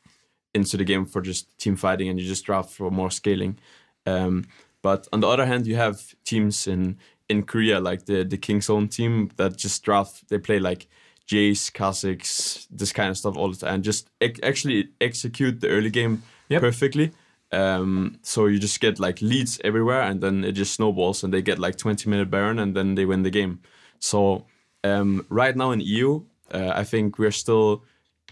into 0.54 0.76
the 0.76 0.84
game 0.84 1.06
for 1.06 1.20
just 1.20 1.56
team 1.58 1.76
fighting 1.76 2.08
and 2.08 2.18
you 2.20 2.26
just 2.26 2.44
draft 2.44 2.70
for 2.70 2.90
more 2.90 3.10
scaling. 3.10 3.58
Um, 4.06 4.44
but 4.82 5.06
on 5.12 5.20
the 5.20 5.28
other 5.28 5.46
hand, 5.46 5.66
you 5.66 5.76
have 5.76 6.00
teams 6.24 6.66
in 6.66 6.98
in 7.28 7.42
Korea 7.44 7.80
like 7.80 8.06
the 8.06 8.24
the 8.24 8.38
Kingzone 8.38 8.90
team 8.90 9.30
that 9.36 9.56
just 9.56 9.82
draft. 9.82 10.28
They 10.28 10.38
play 10.38 10.58
like 10.58 10.88
Jace, 11.26 11.70
Kha'Zix, 11.72 12.66
this 12.70 12.92
kind 12.92 13.10
of 13.10 13.18
stuff 13.18 13.36
all 13.36 13.50
the 13.50 13.56
time, 13.56 13.74
and 13.74 13.84
just 13.84 14.08
actually 14.42 14.88
execute 15.00 15.60
the 15.60 15.68
early 15.68 15.90
game 15.90 16.22
Yep. 16.48 16.60
perfectly. 16.62 17.12
Um, 17.50 18.18
so 18.22 18.46
you 18.46 18.58
just 18.58 18.80
get 18.80 19.00
like 19.00 19.22
leads 19.22 19.60
everywhere, 19.64 20.02
and 20.02 20.20
then 20.20 20.44
it 20.44 20.52
just 20.52 20.74
snowballs, 20.74 21.24
and 21.24 21.32
they 21.32 21.42
get 21.42 21.58
like 21.58 21.76
20 21.76 22.08
minute 22.10 22.30
Baron, 22.30 22.58
and 22.58 22.76
then 22.76 22.94
they 22.94 23.06
win 23.06 23.22
the 23.22 23.30
game. 23.30 23.60
So 24.00 24.46
um, 24.84 25.26
right 25.28 25.56
now 25.56 25.70
in 25.70 25.80
EU, 25.80 26.22
uh, 26.52 26.72
I 26.74 26.84
think 26.84 27.18
we're 27.18 27.30
still 27.30 27.84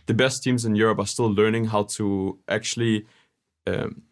the 0.07 0.15
best 0.15 0.43
teams 0.43 0.65
in 0.65 0.77
Europe 0.77 0.99
are 0.99 1.07
still 1.07 1.33
learning 1.33 1.67
how 1.67 1.83
to 1.83 2.39
actually 2.49 3.07
um, 3.67 4.03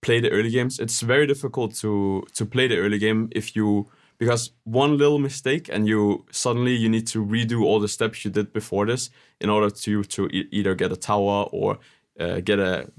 play 0.00 0.20
the 0.20 0.30
early 0.30 0.50
games. 0.50 0.78
It's 0.78 1.00
very 1.00 1.26
difficult 1.26 1.74
to 1.76 2.24
to 2.34 2.46
play 2.46 2.68
the 2.68 2.78
early 2.78 2.98
game 2.98 3.28
if 3.32 3.56
you 3.56 3.88
because 4.18 4.52
one 4.64 4.98
little 4.98 5.18
mistake 5.18 5.68
and 5.72 5.88
you 5.88 6.24
suddenly 6.30 6.74
you 6.74 6.88
need 6.88 7.06
to 7.08 7.24
redo 7.24 7.64
all 7.64 7.80
the 7.80 7.88
steps 7.88 8.24
you 8.24 8.30
did 8.30 8.52
before 8.52 8.86
this 8.86 9.10
in 9.40 9.50
order 9.50 9.70
to 9.70 10.04
to 10.04 10.28
e- 10.28 10.48
either 10.52 10.74
get 10.74 10.92
a 10.92 10.96
tower 10.96 11.48
or 11.52 11.78
uh, 12.18 12.40
get 12.40 12.58
a 12.58 12.90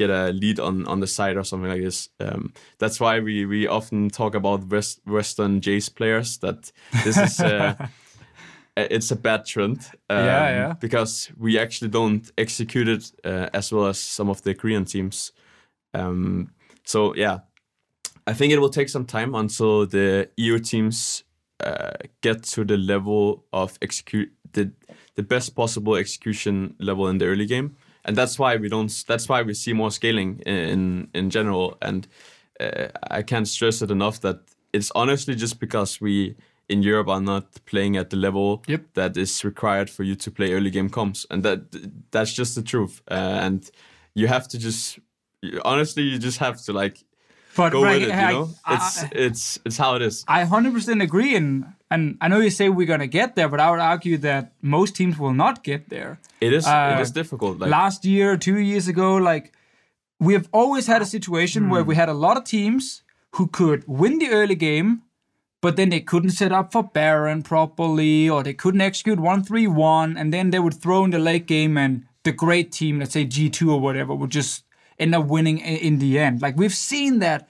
get 0.00 0.10
a 0.10 0.32
lead 0.32 0.58
on 0.58 0.86
on 0.86 1.00
the 1.00 1.06
side 1.06 1.36
or 1.36 1.44
something 1.44 1.70
like 1.70 1.82
this. 1.82 2.08
Um, 2.18 2.52
that's 2.78 2.98
why 3.00 3.20
we 3.20 3.46
we 3.46 3.68
often 3.68 4.08
talk 4.08 4.34
about 4.34 4.70
West, 4.70 5.00
Western 5.06 5.60
Jace 5.60 5.94
players 5.94 6.38
that 6.38 6.72
this 7.04 7.16
is. 7.16 7.40
Uh, 7.40 7.74
it's 8.76 9.10
a 9.10 9.16
bad 9.16 9.44
trend. 9.44 9.78
Um, 10.08 10.24
Yeah, 10.24 10.50
yeah. 10.50 10.72
Because 10.80 11.30
we 11.36 11.58
actually 11.58 11.90
don't 11.90 12.30
execute 12.38 12.88
it 12.88 13.12
uh, 13.24 13.48
as 13.52 13.72
well 13.72 13.86
as 13.86 13.98
some 13.98 14.30
of 14.30 14.42
the 14.42 14.54
Korean 14.54 14.84
teams. 14.84 15.32
Um, 15.92 16.50
so 16.84 17.14
yeah, 17.14 17.40
I 18.26 18.32
think 18.34 18.52
it 18.52 18.58
will 18.58 18.70
take 18.70 18.88
some 18.88 19.04
time 19.04 19.34
until 19.34 19.86
the 19.86 20.28
EU 20.36 20.58
teams 20.58 21.24
uh, 21.64 21.92
get 22.22 22.42
to 22.54 22.64
the 22.64 22.76
level 22.76 23.44
of 23.52 23.78
execute 23.82 24.32
the 24.52 24.72
the 25.16 25.22
best 25.22 25.54
possible 25.54 25.96
execution 25.96 26.74
level 26.78 27.08
in 27.08 27.18
the 27.18 27.26
early 27.26 27.46
game, 27.46 27.76
and 28.04 28.16
that's 28.16 28.38
why 28.38 28.56
we 28.56 28.68
don't. 28.68 29.04
That's 29.06 29.28
why 29.28 29.42
we 29.42 29.54
see 29.54 29.72
more 29.72 29.90
scaling 29.90 30.40
in 30.46 31.08
in 31.14 31.30
general, 31.30 31.76
and 31.82 32.06
uh, 32.60 32.88
I 33.10 33.22
can't 33.22 33.48
stress 33.48 33.82
it 33.82 33.90
enough 33.90 34.20
that 34.20 34.38
it's 34.72 34.90
honestly 34.94 35.34
just 35.34 35.60
because 35.60 36.00
we 36.00 36.34
in 36.68 36.82
Europe 36.82 37.08
are 37.08 37.20
not 37.20 37.44
playing 37.66 37.96
at 37.96 38.10
the 38.10 38.16
level 38.16 38.62
Yep. 38.68 38.80
that 38.94 39.16
is 39.16 39.44
required 39.44 39.90
for 39.90 40.04
you 40.04 40.14
to 40.16 40.30
play 40.30 40.52
early 40.52 40.70
game 40.70 40.88
comps, 40.90 41.26
and 41.30 41.42
that 41.42 41.60
that's 42.10 42.32
just 42.32 42.54
the 42.54 42.62
truth. 42.62 43.02
Uh, 43.10 43.14
and 43.44 43.70
you 44.14 44.28
have 44.28 44.46
to 44.48 44.58
just 44.58 44.98
honestly, 45.64 46.02
you 46.02 46.18
just 46.18 46.38
have 46.38 46.62
to 46.64 46.72
like 46.72 47.04
But 47.56 47.72
go 47.72 47.82
right, 47.82 48.00
with 48.00 48.10
it. 48.10 48.14
You 48.14 48.28
know, 48.28 48.48
I- 48.64 48.74
it's 48.74 49.04
it's 49.12 49.58
it's 49.64 49.76
how 49.78 49.96
it 49.96 50.02
is. 50.02 50.24
I 50.28 50.44
100% 50.44 51.02
agree, 51.02 51.34
and 51.36 51.64
and 51.90 52.16
I 52.20 52.28
know 52.28 52.40
you 52.40 52.50
say 52.50 52.68
we're 52.68 52.86
gonna 52.86 53.06
get 53.06 53.34
there, 53.34 53.48
but 53.48 53.60
I 53.60 53.70
would 53.70 53.80
argue 53.80 54.16
that 54.18 54.52
most 54.62 54.94
teams 54.96 55.18
will 55.18 55.34
not 55.34 55.64
get 55.64 55.88
there. 55.88 56.18
It 56.40 56.52
is 56.52 56.66
Uh, 56.66 56.96
it 56.96 57.02
is 57.02 57.10
difficult. 57.10 57.58
Like 57.58 57.70
Last 57.70 58.04
year, 58.04 58.36
two 58.36 58.58
years 58.58 58.88
ago, 58.88 59.16
like 59.16 59.52
we 60.18 60.34
have 60.34 60.48
always 60.52 60.86
had 60.86 61.02
a 61.02 61.06
situation 61.06 61.70
where 61.70 61.82
we 61.82 61.96
had 61.96 62.08
a 62.08 62.14
lot 62.14 62.36
of 62.36 62.44
teams 62.44 63.02
who 63.36 63.46
could 63.46 63.84
win 63.86 64.18
the 64.18 64.28
early 64.28 64.54
game, 64.54 65.02
but 65.62 65.76
then 65.76 65.88
they 65.90 66.00
couldn't 66.00 66.30
set 66.30 66.52
up 66.52 66.72
for 66.72 66.82
Baron 66.82 67.42
properly, 67.42 68.28
or 68.28 68.42
they 68.42 68.54
couldn't 68.54 68.80
execute 68.80 69.18
one 69.20 69.42
three 69.42 69.66
one, 69.66 70.16
and 70.16 70.32
then 70.32 70.50
they 70.50 70.58
would 70.58 70.74
throw 70.74 71.04
in 71.04 71.10
the 71.10 71.18
late 71.18 71.46
game, 71.46 71.76
and 71.78 72.04
the 72.22 72.32
great 72.32 72.70
team, 72.72 72.98
let's 72.98 73.12
say 73.12 73.24
G 73.24 73.48
two 73.50 73.70
or 73.72 73.80
whatever, 73.80 74.14
would 74.14 74.30
just 74.30 74.64
end 74.98 75.14
up 75.14 75.26
winning 75.26 75.58
in 75.58 75.98
the 75.98 76.18
end. 76.18 76.42
Like 76.42 76.56
we've 76.56 76.74
seen 76.74 77.20
that 77.20 77.48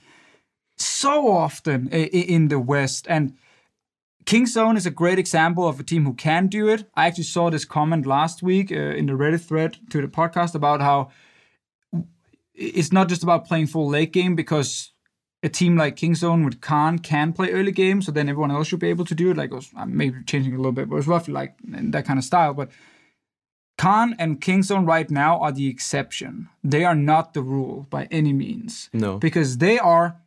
so 0.76 1.30
often 1.30 1.88
in 1.88 2.48
the 2.48 2.58
West, 2.58 3.06
and 3.08 3.34
Kingzone 4.24 4.76
is 4.76 4.86
a 4.86 4.90
great 4.90 5.18
example 5.18 5.66
of 5.66 5.80
a 5.80 5.82
team 5.82 6.04
who 6.04 6.14
can 6.14 6.46
do 6.46 6.68
it. 6.68 6.84
I 6.94 7.06
actually 7.06 7.24
saw 7.24 7.50
this 7.50 7.64
comment 7.64 8.06
last 8.06 8.42
week 8.42 8.70
uh, 8.70 8.76
in 8.76 9.06
the 9.06 9.14
Reddit 9.14 9.40
thread 9.40 9.78
to 9.90 10.00
the 10.00 10.08
podcast 10.08 10.54
about 10.54 10.80
how 10.80 11.10
it's 12.54 12.92
not 12.92 13.08
just 13.08 13.22
about 13.22 13.46
playing 13.46 13.66
full 13.66 13.88
late 13.88 14.12
game 14.12 14.36
because 14.36 14.92
a 15.42 15.48
team 15.48 15.76
like 15.76 15.96
Kingzone 15.96 16.44
with 16.44 16.60
Khan 16.60 16.98
can 16.98 17.32
play 17.32 17.50
early 17.50 17.72
game, 17.72 18.02
so 18.02 18.12
then 18.12 18.28
everyone 18.28 18.50
else 18.50 18.68
should 18.68 18.80
be 18.80 18.90
able 18.90 19.06
to 19.06 19.14
do 19.14 19.30
it. 19.30 19.36
Like, 19.36 19.50
it 19.50 19.54
was, 19.54 19.70
I'm 19.74 19.96
maybe 19.96 20.18
changing 20.26 20.52
a 20.54 20.58
little 20.58 20.72
bit, 20.72 20.88
but 20.88 20.96
it's 20.96 21.06
roughly 21.06 21.32
like 21.32 21.54
in 21.72 21.92
that 21.92 22.04
kind 22.04 22.18
of 22.18 22.24
style. 22.24 22.52
But 22.52 22.70
Khan 23.78 24.14
and 24.18 24.40
Kingzone 24.40 24.86
right 24.86 25.10
now 25.10 25.40
are 25.40 25.52
the 25.52 25.68
exception. 25.68 26.50
They 26.62 26.84
are 26.84 26.94
not 26.94 27.32
the 27.32 27.40
rule 27.40 27.86
by 27.88 28.06
any 28.10 28.34
means. 28.34 28.90
No. 28.92 29.16
Because 29.16 29.56
they 29.56 29.78
are 29.78 30.20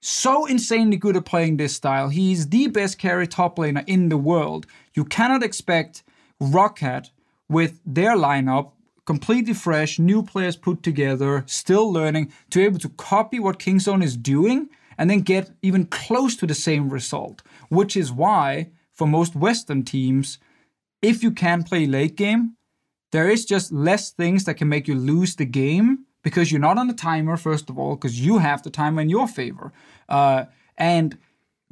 so 0.00 0.46
insanely 0.46 0.96
good 0.96 1.16
at 1.16 1.24
playing 1.24 1.56
this 1.56 1.74
style. 1.74 2.08
He's 2.08 2.48
the 2.48 2.68
best 2.68 2.98
carry 2.98 3.26
top 3.26 3.56
laner 3.56 3.84
in 3.86 4.08
the 4.08 4.16
world. 4.16 4.66
You 4.94 5.04
cannot 5.04 5.42
expect 5.42 6.02
Roccat 6.40 7.10
with 7.48 7.80
their 7.84 8.16
lineup 8.16 8.72
completely 9.08 9.54
fresh, 9.54 9.98
new 9.98 10.22
players 10.22 10.54
put 10.54 10.82
together, 10.82 11.42
still 11.46 11.90
learning, 11.90 12.30
to 12.50 12.58
be 12.58 12.64
able 12.66 12.78
to 12.78 12.90
copy 12.90 13.40
what 13.40 13.58
Kingzone 13.58 14.04
is 14.04 14.18
doing 14.18 14.68
and 14.98 15.08
then 15.08 15.22
get 15.22 15.50
even 15.62 15.86
close 15.86 16.36
to 16.36 16.46
the 16.46 16.54
same 16.54 16.90
result. 16.90 17.40
Which 17.70 17.96
is 17.96 18.12
why, 18.12 18.68
for 18.92 19.06
most 19.06 19.34
Western 19.34 19.82
teams, 19.82 20.38
if 21.00 21.22
you 21.22 21.30
can 21.30 21.62
play 21.62 21.86
late 21.86 22.16
game, 22.16 22.56
there 23.10 23.30
is 23.30 23.46
just 23.46 23.72
less 23.72 24.10
things 24.10 24.44
that 24.44 24.58
can 24.58 24.68
make 24.68 24.86
you 24.86 24.94
lose 24.94 25.36
the 25.36 25.46
game 25.46 26.04
because 26.28 26.52
you're 26.52 26.60
not 26.60 26.76
on 26.76 26.88
the 26.88 26.92
timer, 26.92 27.38
first 27.38 27.70
of 27.70 27.78
all, 27.78 27.96
because 27.96 28.20
you 28.20 28.36
have 28.36 28.62
the 28.62 28.68
timer 28.68 29.00
in 29.00 29.08
your 29.08 29.26
favor. 29.26 29.72
Uh, 30.10 30.44
and 30.76 31.16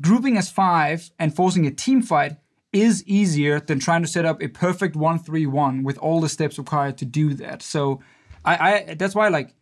grouping 0.01 0.39
as 0.39 0.51
five 0.51 1.11
and 1.19 1.37
forcing 1.37 1.67
a 1.67 1.71
team 1.71 2.01
fight 2.01 2.39
is 2.73 3.05
easier 3.07 3.61
than 3.61 3.79
trying 3.79 4.01
to 4.01 4.09
set 4.09 4.25
up 4.25 4.43
a 4.43 4.49
perfect 4.49 4.97
1-3-1 4.97 5.85
with 5.85 5.99
all 5.99 6.23
the 6.23 6.29
steps 6.31 6.57
required 6.57 6.97
to 6.97 7.05
do 7.05 7.35
that. 7.35 7.61
So 7.61 8.01
I, 8.47 8.55
I 8.89 8.95
that's 8.95 9.15
why 9.15 9.29
like 9.29 9.55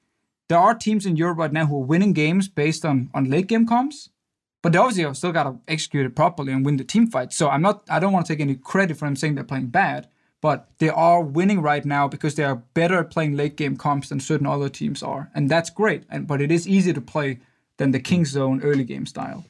there 0.48 0.58
are 0.58 0.76
teams 0.76 1.06
in 1.06 1.16
Europe 1.16 1.38
right 1.38 1.52
now 1.52 1.66
who 1.66 1.76
are 1.76 1.84
winning 1.84 2.12
games 2.12 2.46
based 2.48 2.84
on 2.84 3.10
on 3.14 3.24
late 3.24 3.48
game 3.48 3.66
comps, 3.66 4.10
but 4.62 4.72
they 4.72 4.78
obviously 4.78 5.02
have 5.02 5.16
still 5.16 5.32
got 5.32 5.44
to 5.44 5.58
execute 5.66 6.06
it 6.06 6.14
properly 6.14 6.52
and 6.52 6.64
win 6.64 6.76
the 6.76 6.84
team 6.84 7.08
fight. 7.08 7.32
So 7.32 7.48
I'm 7.48 7.62
not 7.62 7.82
I 7.90 7.98
don't 7.98 8.12
want 8.12 8.26
to 8.26 8.32
take 8.32 8.40
any 8.40 8.54
credit 8.54 8.96
for 8.96 9.06
them 9.06 9.16
saying 9.16 9.34
they're 9.34 9.44
playing 9.44 9.68
bad, 9.68 10.08
but 10.44 10.68
they 10.76 10.90
are 10.90 11.22
winning 11.22 11.62
right 11.62 11.86
now 11.86 12.06
because 12.06 12.34
they 12.34 12.44
are 12.44 12.56
better 12.74 12.98
at 12.98 13.10
playing 13.10 13.34
late 13.34 13.56
game 13.56 13.78
comps 13.78 14.10
than 14.10 14.20
certain 14.20 14.46
other 14.46 14.68
teams 14.68 15.02
are, 15.02 15.30
and 15.34 15.48
that's 15.48 15.70
great. 15.70 16.02
And 16.10 16.26
but 16.26 16.42
it 16.42 16.52
is 16.52 16.68
easier 16.68 16.92
to 16.92 17.00
play 17.00 17.38
than 17.78 17.92
the 17.92 17.98
Kingzone 17.98 18.60
early 18.62 18.84
game 18.84 19.06
style. 19.06 19.46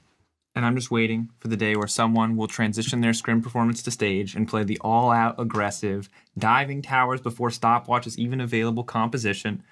And 0.55 0.65
I'm 0.65 0.77
just 0.77 0.93
waiting 0.93 1.31
for 1.41 1.49
the 1.49 1.57
day 1.57 1.75
where 1.75 1.89
someone 1.89 2.37
will 2.37 2.47
transition 2.47 3.01
their 3.01 3.13
scrim 3.13 3.43
performance 3.43 3.83
to 3.83 3.91
stage 3.91 4.37
and 4.37 4.47
play 4.47 4.63
the 4.63 4.79
all 4.83 5.11
out 5.11 5.35
aggressive, 5.37 6.09
diving 6.39 6.81
towers 6.81 7.21
before 7.21 7.51
stopwatch 7.51 8.07
is 8.07 8.17
even 8.17 8.41
available 8.41 8.85
composition. 8.85 9.65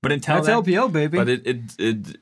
But 0.00 0.12
until 0.12 0.36
That's 0.36 0.46
then, 0.46 0.62
LPL 0.62 0.92
baby. 0.92 1.18
but 1.18 1.28
it, 1.28 1.46
it 1.46 1.60
it 1.78 2.16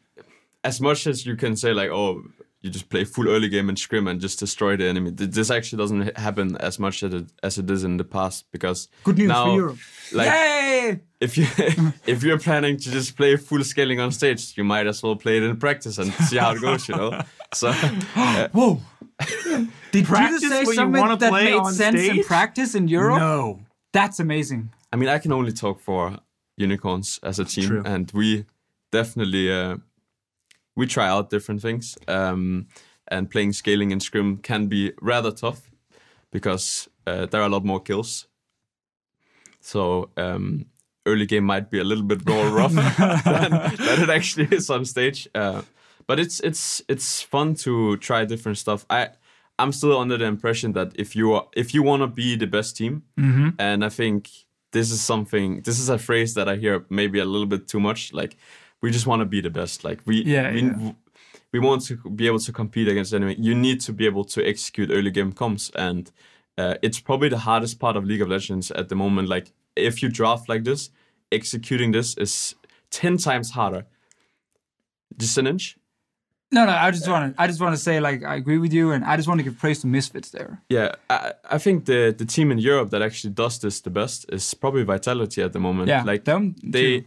as 0.64 0.80
much 0.80 1.06
as 1.06 1.24
you 1.24 1.36
can 1.36 1.54
say 1.54 1.72
like 1.72 1.90
oh 1.90 2.24
you 2.60 2.70
just 2.70 2.88
play 2.88 3.04
full 3.04 3.28
early 3.28 3.48
game 3.48 3.68
and 3.68 3.78
scrim 3.78 4.08
and 4.08 4.20
just 4.20 4.38
destroy 4.38 4.76
the 4.76 4.84
enemy 4.84 5.10
this 5.10 5.50
actually 5.50 5.78
doesn't 5.78 6.16
happen 6.18 6.56
as 6.56 6.78
much 6.78 7.02
as 7.02 7.14
it, 7.14 7.26
as 7.42 7.56
it 7.58 7.70
is 7.70 7.84
in 7.84 7.96
the 7.98 8.04
past 8.04 8.46
because 8.50 8.88
Good 9.04 9.18
news 9.18 9.28
now, 9.28 9.44
for 9.46 9.54
Europe. 9.54 9.78
like 10.12 10.26
Yay! 10.28 11.00
if 11.20 11.38
you 11.38 11.46
if 12.06 12.22
you're 12.22 12.38
planning 12.38 12.76
to 12.76 12.90
just 12.90 13.16
play 13.16 13.36
full 13.36 13.62
scaling 13.62 14.00
on 14.00 14.10
stage 14.12 14.56
you 14.56 14.64
might 14.64 14.86
as 14.86 15.02
well 15.02 15.16
play 15.16 15.36
it 15.36 15.42
in 15.44 15.56
practice 15.56 15.98
and 15.98 16.12
see 16.14 16.36
how 16.38 16.52
it 16.52 16.60
goes 16.60 16.88
you 16.88 16.96
know 16.96 17.20
so 17.54 17.68
uh, 18.16 18.48
Whoa. 18.52 18.80
Did 19.90 20.04
Practice 20.06 20.42
you 20.42 20.48
just 20.48 20.52
say 20.52 20.64
what 20.64 20.68
you 20.68 20.74
something 20.74 21.00
wanna 21.00 21.16
that 21.16 21.30
play 21.30 21.44
made 21.46 21.54
on 21.54 21.72
sense 21.72 22.00
in 22.00 22.22
practice 22.24 22.74
in 22.74 22.86
Europe? 22.88 23.18
no. 23.18 23.60
That's 23.92 24.20
amazing. 24.20 24.70
I 24.92 24.96
mean, 24.96 25.08
I 25.08 25.18
can 25.18 25.32
only 25.32 25.50
talk 25.50 25.80
for 25.80 26.18
unicorns 26.56 27.18
as 27.22 27.38
a 27.38 27.44
team, 27.44 27.66
True. 27.68 27.82
and 27.86 28.10
we 28.12 28.44
definitely 28.92 29.50
uh, 29.50 29.78
we 30.78 30.86
try 30.86 31.08
out 31.08 31.28
different 31.28 31.60
things. 31.60 31.98
Um, 32.06 32.68
and 33.08 33.28
playing 33.28 33.52
scaling 33.52 33.90
and 33.92 34.02
scrim 34.02 34.36
can 34.36 34.68
be 34.68 34.92
rather 35.00 35.32
tough 35.32 35.70
because 36.30 36.88
uh, 37.06 37.26
there 37.26 37.40
are 37.40 37.46
a 37.46 37.48
lot 37.48 37.64
more 37.64 37.80
kills. 37.80 38.28
So 39.60 40.10
um, 40.16 40.66
early 41.04 41.26
game 41.26 41.44
might 41.44 41.68
be 41.70 41.80
a 41.80 41.84
little 41.84 42.04
bit 42.04 42.24
more 42.26 42.48
rough 42.60 42.72
than, 43.24 43.50
than 43.50 44.02
it 44.02 44.10
actually 44.10 44.48
is 44.52 44.70
on 44.70 44.84
stage. 44.84 45.28
Uh, 45.34 45.62
but 46.06 46.20
it's 46.20 46.40
it's 46.40 46.80
it's 46.88 47.22
fun 47.22 47.54
to 47.54 47.96
try 47.98 48.24
different 48.24 48.56
stuff. 48.56 48.86
I 48.88 49.08
I'm 49.58 49.72
still 49.72 49.98
under 49.98 50.16
the 50.16 50.24
impression 50.26 50.72
that 50.72 50.92
if 50.94 51.16
you 51.16 51.32
are 51.34 51.46
if 51.54 51.74
you 51.74 51.82
want 51.82 52.02
to 52.02 52.06
be 52.06 52.36
the 52.36 52.46
best 52.46 52.76
team, 52.76 53.02
and 53.58 53.84
I 53.84 53.88
think 53.90 54.30
this 54.72 54.90
is 54.90 55.00
something 55.00 55.62
this 55.62 55.78
is 55.78 55.88
a 55.88 55.98
phrase 55.98 56.34
that 56.34 56.48
I 56.48 56.56
hear 56.56 56.86
maybe 56.88 57.18
a 57.18 57.24
little 57.24 57.46
bit 57.46 57.68
too 57.68 57.80
much. 57.80 58.12
Like 58.12 58.36
we 58.80 58.90
just 58.90 59.06
want 59.06 59.20
to 59.20 59.26
be 59.26 59.40
the 59.40 59.50
best. 59.50 59.84
Like 59.84 60.00
we 60.06 60.22
Yeah, 60.24 60.52
we, 60.52 60.62
yeah. 60.62 60.92
we 61.52 61.58
want 61.58 61.84
to 61.86 61.96
be 61.96 62.26
able 62.26 62.38
to 62.40 62.52
compete 62.52 62.88
against 62.88 63.12
anyone. 63.12 63.36
You 63.38 63.54
need 63.54 63.80
to 63.82 63.92
be 63.92 64.06
able 64.06 64.24
to 64.24 64.46
execute 64.46 64.90
early 64.90 65.10
game 65.10 65.32
comps, 65.32 65.70
and 65.74 66.10
uh, 66.56 66.74
it's 66.82 67.00
probably 67.00 67.28
the 67.28 67.38
hardest 67.38 67.78
part 67.78 67.96
of 67.96 68.04
League 68.04 68.22
of 68.22 68.28
Legends 68.28 68.70
at 68.72 68.88
the 68.88 68.94
moment. 68.94 69.28
Like 69.28 69.52
if 69.76 70.02
you 70.02 70.08
draft 70.08 70.48
like 70.48 70.64
this, 70.64 70.90
executing 71.32 71.92
this 71.92 72.16
is 72.16 72.54
ten 72.90 73.16
times 73.16 73.50
harder. 73.50 73.86
Just 75.16 75.38
an 75.38 75.46
inch. 75.46 75.76
No, 76.50 76.64
no, 76.64 76.72
I 76.72 76.90
just 76.90 77.06
want 77.06 77.36
to 77.36 77.42
I 77.42 77.46
just 77.46 77.60
want 77.60 77.74
to 77.74 77.82
say 77.82 78.00
like 78.00 78.24
I 78.24 78.36
agree 78.36 78.56
with 78.58 78.72
you 78.72 78.92
and 78.92 79.04
I 79.04 79.16
just 79.16 79.28
want 79.28 79.38
to 79.38 79.44
give 79.44 79.58
praise 79.58 79.80
to 79.80 79.86
Misfits 79.86 80.30
there. 80.30 80.62
Yeah, 80.70 80.94
I, 81.10 81.32
I 81.50 81.58
think 81.58 81.84
the 81.84 82.14
the 82.16 82.24
team 82.24 82.50
in 82.50 82.58
Europe 82.58 82.90
that 82.90 83.02
actually 83.02 83.34
does 83.34 83.58
this 83.58 83.80
the 83.82 83.90
best 83.90 84.24
is 84.32 84.54
probably 84.54 84.82
Vitality 84.84 85.42
at 85.42 85.52
the 85.52 85.60
moment. 85.60 85.88
Yeah, 85.88 86.04
like 86.04 86.24
them 86.24 86.54
they. 86.62 87.04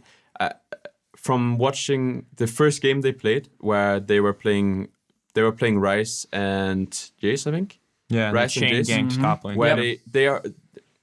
From 1.26 1.56
watching 1.58 2.26
the 2.36 2.46
first 2.46 2.82
game 2.82 3.00
they 3.02 3.12
played 3.12 3.48
where 3.60 4.00
they 4.00 4.20
were 4.20 4.32
playing 4.44 4.88
they 5.34 5.42
were 5.42 5.52
playing 5.60 5.76
Ryze 5.80 6.26
and 6.32 6.90
Jace, 7.22 7.46
I 7.46 7.50
think. 7.56 7.78
Yeah, 8.10 8.24
Right, 8.26 8.34
right. 8.34 8.50
Chain 8.50 8.64
and 8.74 8.86
Jason. 8.86 9.08
gank 9.08 9.20
top 9.22 9.44
lane. 9.44 9.56
where 9.56 9.76
Yep. 9.76 9.78
they 9.78 9.92
they 10.14 10.26
are 10.26 10.42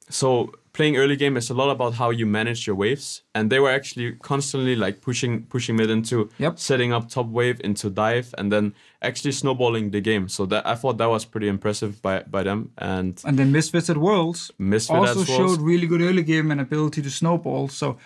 so 0.10 0.52
playing 0.74 0.98
early 0.98 1.16
game 1.16 1.36
is 1.38 1.50
a 1.50 1.54
lot 1.54 1.70
about 1.72 1.94
how 1.96 2.10
you 2.20 2.26
manage 2.26 2.68
your 2.68 2.76
waves 2.76 3.24
and 3.36 3.50
they 3.52 3.60
were 3.60 3.72
actually 3.80 4.14
constantly 4.22 4.76
like 4.76 5.02
pushing 5.02 5.44
pushing 5.54 5.76
mid 5.76 5.90
into 5.90 6.30
Yep. 6.38 6.60
setting 6.60 6.94
up 6.94 7.10
top 7.10 7.28
wave 7.28 7.60
into 7.64 7.90
dive 7.90 8.34
and 8.38 8.52
then 8.52 8.74
actually 9.02 9.32
snowballing 9.34 9.92
the 9.92 10.02
game 10.02 10.30
so 10.30 10.46
that 10.46 10.66
i 10.68 10.76
thought 10.76 10.98
that 10.98 11.10
was 11.10 11.26
pretty 11.26 11.48
impressive 11.48 12.02
by 12.02 12.24
by 12.36 12.44
them 12.44 12.72
and 12.78 13.22
And 13.26 13.38
then 13.40 13.52
Misfits 13.52 13.90
at 13.90 13.98
Worlds 13.98 14.52
misfit 14.58 14.96
also 14.96 15.22
as 15.22 15.28
well 15.30 15.38
showed 15.38 15.62
really 15.62 15.88
good 15.88 16.02
early 16.02 16.24
game 16.24 16.52
and 16.52 16.62
ability 16.62 17.02
to 17.02 17.10
snowball. 17.10 17.68
So 17.70 17.98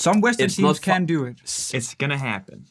some 0.00 0.20
Western 0.20 0.46
It's 0.46 0.56
teams 0.56 0.78
can 0.78 1.06
do 1.06 1.24
it. 1.24 1.36
It's 1.74 1.94
gonna 1.94 2.18
happen. 2.18 2.66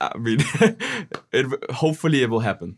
i 0.00 0.16
mean 0.18 0.38
it 1.32 1.46
hopefully 1.72 2.22
it 2.22 2.30
will 2.30 2.40
happen 2.40 2.76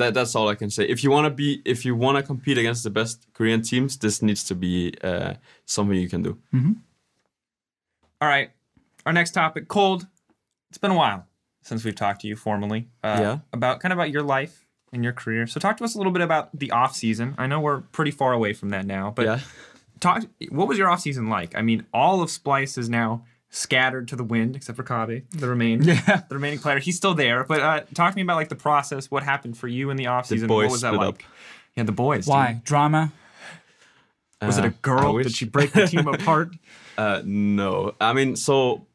that, 0.00 0.14
that's 0.14 0.34
all 0.34 0.48
I 0.48 0.54
can 0.54 0.70
say. 0.70 0.84
If 0.84 1.04
you 1.04 1.10
want 1.10 1.26
to 1.26 1.30
be, 1.30 1.60
if 1.64 1.84
you 1.84 1.94
want 1.94 2.16
to 2.16 2.22
compete 2.22 2.58
against 2.58 2.84
the 2.84 2.90
best 2.90 3.26
Korean 3.34 3.60
teams, 3.62 3.98
this 3.98 4.22
needs 4.22 4.42
to 4.44 4.54
be 4.54 4.94
uh, 5.04 5.34
something 5.66 5.94
you 5.96 6.08
can 6.08 6.22
do. 6.22 6.38
All 8.20 8.28
right. 8.28 8.50
Our 9.06 9.12
next 9.12 9.32
topic, 9.32 9.68
Kold. 9.68 10.06
It's 10.70 10.78
been 10.78 10.90
a 10.90 10.96
while 10.96 11.26
since 11.62 11.84
we've 11.84 11.94
talked 11.94 12.22
to 12.22 12.28
you 12.28 12.36
formally. 12.36 12.88
Uh, 13.04 13.18
Yeah. 13.20 13.38
About 13.52 13.80
kind 13.80 13.92
of 13.92 13.98
about 13.98 14.10
your 14.10 14.22
life 14.22 14.66
and 14.92 15.04
your 15.04 15.12
career. 15.12 15.46
So 15.46 15.60
talk 15.60 15.76
to 15.78 15.84
us 15.84 15.94
a 15.94 15.98
little 15.98 16.12
bit 16.12 16.22
about 16.22 16.58
the 16.58 16.70
off 16.70 16.94
season. 16.96 17.34
I 17.38 17.46
know 17.46 17.60
we're 17.60 17.80
pretty 17.92 18.10
far 18.10 18.32
away 18.32 18.52
from 18.54 18.70
that 18.70 18.86
now, 18.86 19.12
but 19.14 19.26
yeah, 19.26 19.40
talk. 20.00 20.24
What 20.50 20.68
was 20.68 20.78
your 20.78 20.88
off 20.88 21.00
season 21.00 21.28
like? 21.28 21.54
I 21.56 21.62
mean, 21.62 21.86
all 21.92 22.22
of 22.22 22.30
Splyce 22.30 22.76
is 22.78 22.88
now 22.88 23.24
scattered 23.50 24.06
to 24.08 24.16
the 24.16 24.24
wind, 24.24 24.54
except 24.56 24.76
for 24.76 24.84
Kobbe, 24.84 25.24
the 25.30 25.48
remain, 25.48 25.82
Yeah. 25.84 26.22
the 26.28 26.34
remaining 26.34 26.58
player. 26.60 26.78
He's 26.78 26.96
still 26.96 27.14
there. 27.14 27.44
But 27.44 27.60
uh, 27.60 27.80
talk 27.94 28.12
to 28.12 28.16
me 28.16 28.22
about 28.22 28.36
like 28.36 28.48
the 28.48 28.54
process. 28.56 29.10
What 29.10 29.22
happened 29.22 29.56
for 29.58 29.68
you 29.68 29.90
in 29.90 29.96
the 29.96 30.04
offseason? 30.04 30.46
boys 30.48 30.66
What 30.66 30.72
was 30.72 30.80
that 30.82 30.94
like? 30.94 31.08
up. 31.08 31.18
Yeah, 31.76 31.84
the 31.84 31.92
boys. 31.92 32.24
dude. 32.26 32.30
Why 32.32 32.60
drama? 32.64 33.12
Was 34.42 34.56
it 34.58 34.64
Uh, 34.64 34.68
a 34.68 34.70
girl? 34.70 35.18
I 35.18 35.22
Did 35.22 35.32
she 35.34 35.44
break 35.44 35.72
the 35.72 35.86
team 35.86 36.06
apart? 36.14 36.54
Uh, 36.96 37.22
no, 37.24 37.94
I 38.00 38.12
mean, 38.12 38.36
so 38.36 38.86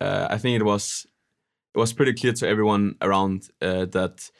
uh, 0.00 0.28
I 0.30 0.38
think 0.38 0.58
it 0.60 0.64
was 0.64 1.06
it 1.74 1.78
was 1.78 1.92
pretty 1.92 2.14
clear 2.14 2.32
to 2.32 2.48
everyone 2.48 2.96
around 3.02 3.50
uh, 3.60 3.84
that 3.86 4.30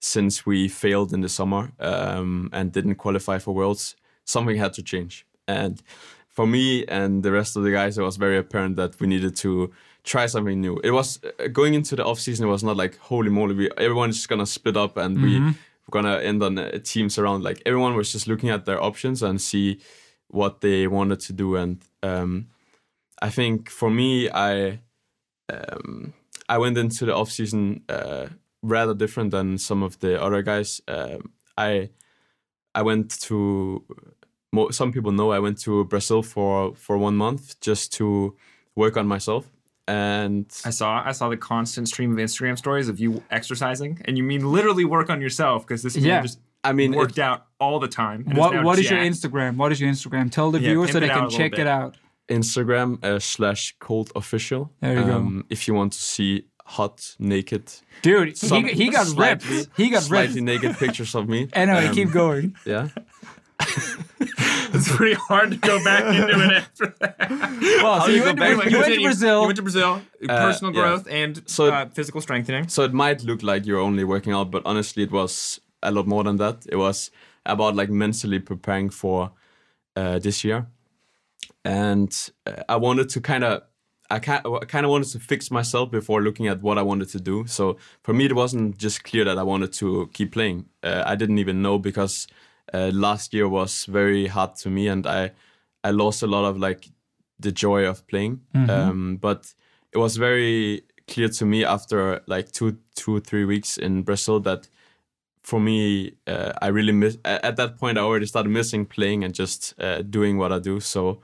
since 0.00 0.44
we 0.44 0.68
failed 0.68 1.12
in 1.14 1.22
the 1.22 1.28
summer 1.28 1.72
um, 1.80 2.50
and 2.52 2.70
didn't 2.72 2.96
qualify 2.96 3.38
for 3.38 3.54
Worlds, 3.54 3.96
something 4.24 4.56
had 4.56 4.72
to 4.74 4.82
change. 4.82 5.24
And 5.46 5.82
for 6.28 6.46
me 6.46 6.84
and 6.86 7.22
the 7.22 7.32
rest 7.32 7.56
of 7.56 7.62
the 7.62 7.70
guys, 7.70 7.98
it 7.98 8.02
was 8.02 8.16
very 8.16 8.38
apparent 8.38 8.76
that 8.76 8.98
we 9.00 9.06
needed 9.06 9.36
to 9.36 9.72
try 10.02 10.26
something 10.26 10.60
new. 10.60 10.80
It 10.84 10.90
was 10.90 11.20
uh, 11.24 11.48
going 11.48 11.74
into 11.74 11.96
the 11.96 12.04
off 12.04 12.20
season. 12.20 12.46
It 12.46 12.50
was 12.50 12.64
not 12.64 12.76
like 12.76 12.98
holy 12.98 13.30
moly, 13.30 13.54
we, 13.54 13.70
everyone's 13.76 14.16
just 14.16 14.28
gonna 14.28 14.46
split 14.46 14.76
up 14.76 14.96
and 14.96 15.20
we 15.22 15.40
we're 15.40 15.52
gonna 16.02 16.18
end 16.18 16.42
on 16.42 16.58
uh, 16.58 16.78
teams 16.82 17.18
around. 17.18 17.42
Like 17.44 17.62
everyone 17.66 17.94
was 17.94 18.12
just 18.12 18.26
looking 18.26 18.50
at 18.50 18.64
their 18.64 18.82
options 18.82 19.22
and 19.22 19.40
see 19.40 19.80
what 20.28 20.60
they 20.60 20.86
wanted 20.86 21.20
to 21.20 21.32
do. 21.32 21.56
And 21.56 21.82
um, 22.02 22.48
I 23.20 23.30
think 23.30 23.70
for 23.70 23.90
me, 23.90 24.30
I 24.30 24.80
um, 25.52 26.12
I 26.48 26.58
went 26.58 26.76
into 26.78 27.06
the 27.06 27.14
off 27.14 27.30
season 27.30 27.82
uh, 27.88 28.26
rather 28.62 28.94
different 28.94 29.30
than 29.30 29.58
some 29.58 29.82
of 29.82 30.00
the 30.00 30.20
other 30.22 30.42
guys. 30.42 30.80
Um, 30.88 31.32
I 31.56 31.90
I 32.74 32.82
went 32.82 33.20
to 33.22 33.84
some 34.70 34.92
people 34.92 35.12
know 35.12 35.32
I 35.32 35.38
went 35.38 35.60
to 35.62 35.84
Brazil 35.84 36.22
for 36.22 36.74
for 36.74 36.96
one 36.98 37.16
month 37.16 37.42
just 37.60 37.92
to 37.98 38.34
work 38.76 38.96
on 38.96 39.06
myself. 39.06 39.44
And 39.86 40.46
I 40.64 40.70
saw 40.70 41.02
I 41.10 41.12
saw 41.12 41.28
the 41.28 41.36
constant 41.36 41.88
stream 41.88 42.10
of 42.12 42.18
Instagram 42.18 42.56
stories 42.56 42.88
of 42.88 42.98
you 42.98 43.22
exercising, 43.30 44.00
and 44.06 44.16
you 44.18 44.24
mean 44.24 44.42
literally 44.56 44.84
work 44.84 45.10
on 45.10 45.20
yourself 45.20 45.66
because 45.66 45.82
this 45.82 45.94
man 45.96 46.04
Yeah. 46.06 46.22
just 46.22 46.38
I 46.62 46.72
mean, 46.72 46.94
it- 46.94 46.96
worked 46.96 47.18
out 47.18 47.40
all 47.60 47.78
the 47.80 47.88
time. 48.02 48.24
What 48.40 48.50
what 48.64 48.78
is 48.78 48.88
your. 48.90 49.00
Instagram? 49.00 49.56
What 49.56 49.70
is 49.72 49.78
your 49.80 49.90
Instagram? 49.92 50.30
Tell 50.30 50.50
the 50.50 50.60
Yeah, 50.60 50.70
viewers 50.70 50.92
so 50.92 51.00
they 51.00 51.08
can 51.10 51.28
check 51.28 51.50
bit. 51.52 51.60
it 51.60 51.66
out. 51.66 51.96
Instagram 52.28 52.88
uh, 53.04 53.18
slash 53.18 53.74
cold 53.80 54.10
official. 54.16 54.70
There 54.80 54.94
you 54.98 55.04
go. 55.04 55.16
um, 55.16 55.44
If 55.50 55.68
you 55.68 55.74
want 55.74 55.92
to 55.92 55.98
see 56.00 56.46
hot 56.64 57.16
naked, 57.18 57.64
Dude, 58.00 58.28
he, 58.28 58.34
some- 58.34 58.64
he 58.64 58.88
got 58.88 59.06
ripped. 59.18 59.44
He 59.76 59.90
got 59.90 60.02
slightly 60.04 60.40
ripped. 60.40 60.62
naked 60.62 60.78
pictures 60.78 61.14
of 61.14 61.28
me. 61.28 61.48
Anyway, 61.52 61.88
Um, 61.88 61.94
keep 61.94 62.10
going. 62.12 62.56
Yeah. 62.64 62.88
It's 64.86 64.96
pretty 64.96 65.14
hard 65.14 65.50
to 65.52 65.56
go 65.56 65.82
back 65.82 66.04
into 66.14 66.28
it 66.28 66.52
after 66.62 66.94
that. 67.00 67.30
Well, 67.82 68.00
so 68.02 68.08
you 68.08 68.16
you 68.16 68.22
went, 68.24 68.38
to, 68.38 68.56
back? 68.56 68.70
you 68.70 68.78
went 68.78 68.94
to 68.94 69.02
Brazil. 69.02 69.40
You 69.40 69.46
went 69.46 69.56
to 69.56 69.62
Brazil. 69.62 70.02
personal 70.26 70.74
yeah. 70.74 70.80
growth 70.80 71.06
and 71.10 71.42
So- 71.46 71.72
uh, 71.72 71.86
physical 71.88 72.20
strengthening. 72.20 72.68
So 72.68 72.82
it 72.82 72.92
might 72.92 73.22
look 73.24 73.42
like 73.42 73.66
you're 73.66 73.80
only 73.80 74.04
working 74.04 74.32
out, 74.32 74.50
but 74.50 74.62
honestly, 74.66 75.02
it 75.02 75.10
was 75.10 75.60
a 75.82 75.90
lot 75.90 76.06
more 76.06 76.22
than 76.24 76.36
that. 76.36 76.66
It 76.68 76.76
was 76.76 77.10
about 77.46 77.74
like 77.76 77.90
mentally 77.90 78.38
preparing 78.40 78.90
for 78.90 79.32
uh, 79.96 80.18
this 80.18 80.44
year, 80.44 80.66
and 81.64 82.12
uh, 82.46 82.62
I 82.68 82.76
wanted 82.76 83.08
to 83.10 83.20
kind 83.20 83.44
of. 83.44 83.62
I 84.10 84.18
kind 84.18 84.44
of 84.44 84.90
wanted 84.90 85.08
to 85.12 85.18
fix 85.18 85.50
myself 85.50 85.90
before 85.90 86.20
looking 86.22 86.46
at 86.46 86.62
what 86.62 86.76
I 86.76 86.82
wanted 86.82 87.08
to 87.08 87.20
do. 87.20 87.46
So 87.46 87.78
for 88.02 88.12
me, 88.12 88.26
it 88.26 88.34
wasn't 88.34 88.76
just 88.76 89.02
clear 89.02 89.24
that 89.24 89.38
I 89.38 89.42
wanted 89.42 89.72
to 89.74 90.08
keep 90.12 90.32
playing. 90.32 90.66
Uh, 90.82 91.02
I 91.06 91.16
didn't 91.16 91.38
even 91.38 91.62
know 91.62 91.78
because 91.78 92.28
uh, 92.72 92.90
last 92.92 93.34
year 93.34 93.48
was 93.48 93.84
very 93.86 94.26
hard 94.26 94.56
to 94.56 94.70
me, 94.70 94.88
and 94.88 95.06
I 95.06 95.32
I 95.82 95.90
lost 95.90 96.22
a 96.22 96.26
lot 96.26 96.44
of 96.44 96.56
like 96.58 96.88
the 97.38 97.52
joy 97.52 97.86
of 97.86 98.06
playing. 98.06 98.40
Um, 98.70 99.16
but 99.16 99.54
it 99.92 99.98
was 99.98 100.16
very 100.16 100.82
clear 101.06 101.28
to 101.28 101.44
me 101.44 101.64
after 101.64 102.22
like 102.26 102.50
two, 102.52 102.78
two, 102.94 103.20
three 103.20 103.44
weeks 103.44 103.76
in 103.76 104.02
Brazil 104.02 104.40
that 104.40 104.68
for 105.42 105.60
me, 105.60 106.14
uh, 106.26 106.52
I 106.62 106.68
really 106.68 106.92
miss. 106.92 107.18
At 107.24 107.56
that 107.56 107.76
point, 107.78 107.98
I 107.98 108.00
already 108.00 108.26
started 108.26 108.48
missing 108.48 108.86
playing 108.86 109.24
and 109.24 109.34
just 109.34 109.74
uh, 109.78 110.00
doing 110.00 110.38
what 110.38 110.52
I 110.52 110.58
do. 110.58 110.80
So 110.80 111.20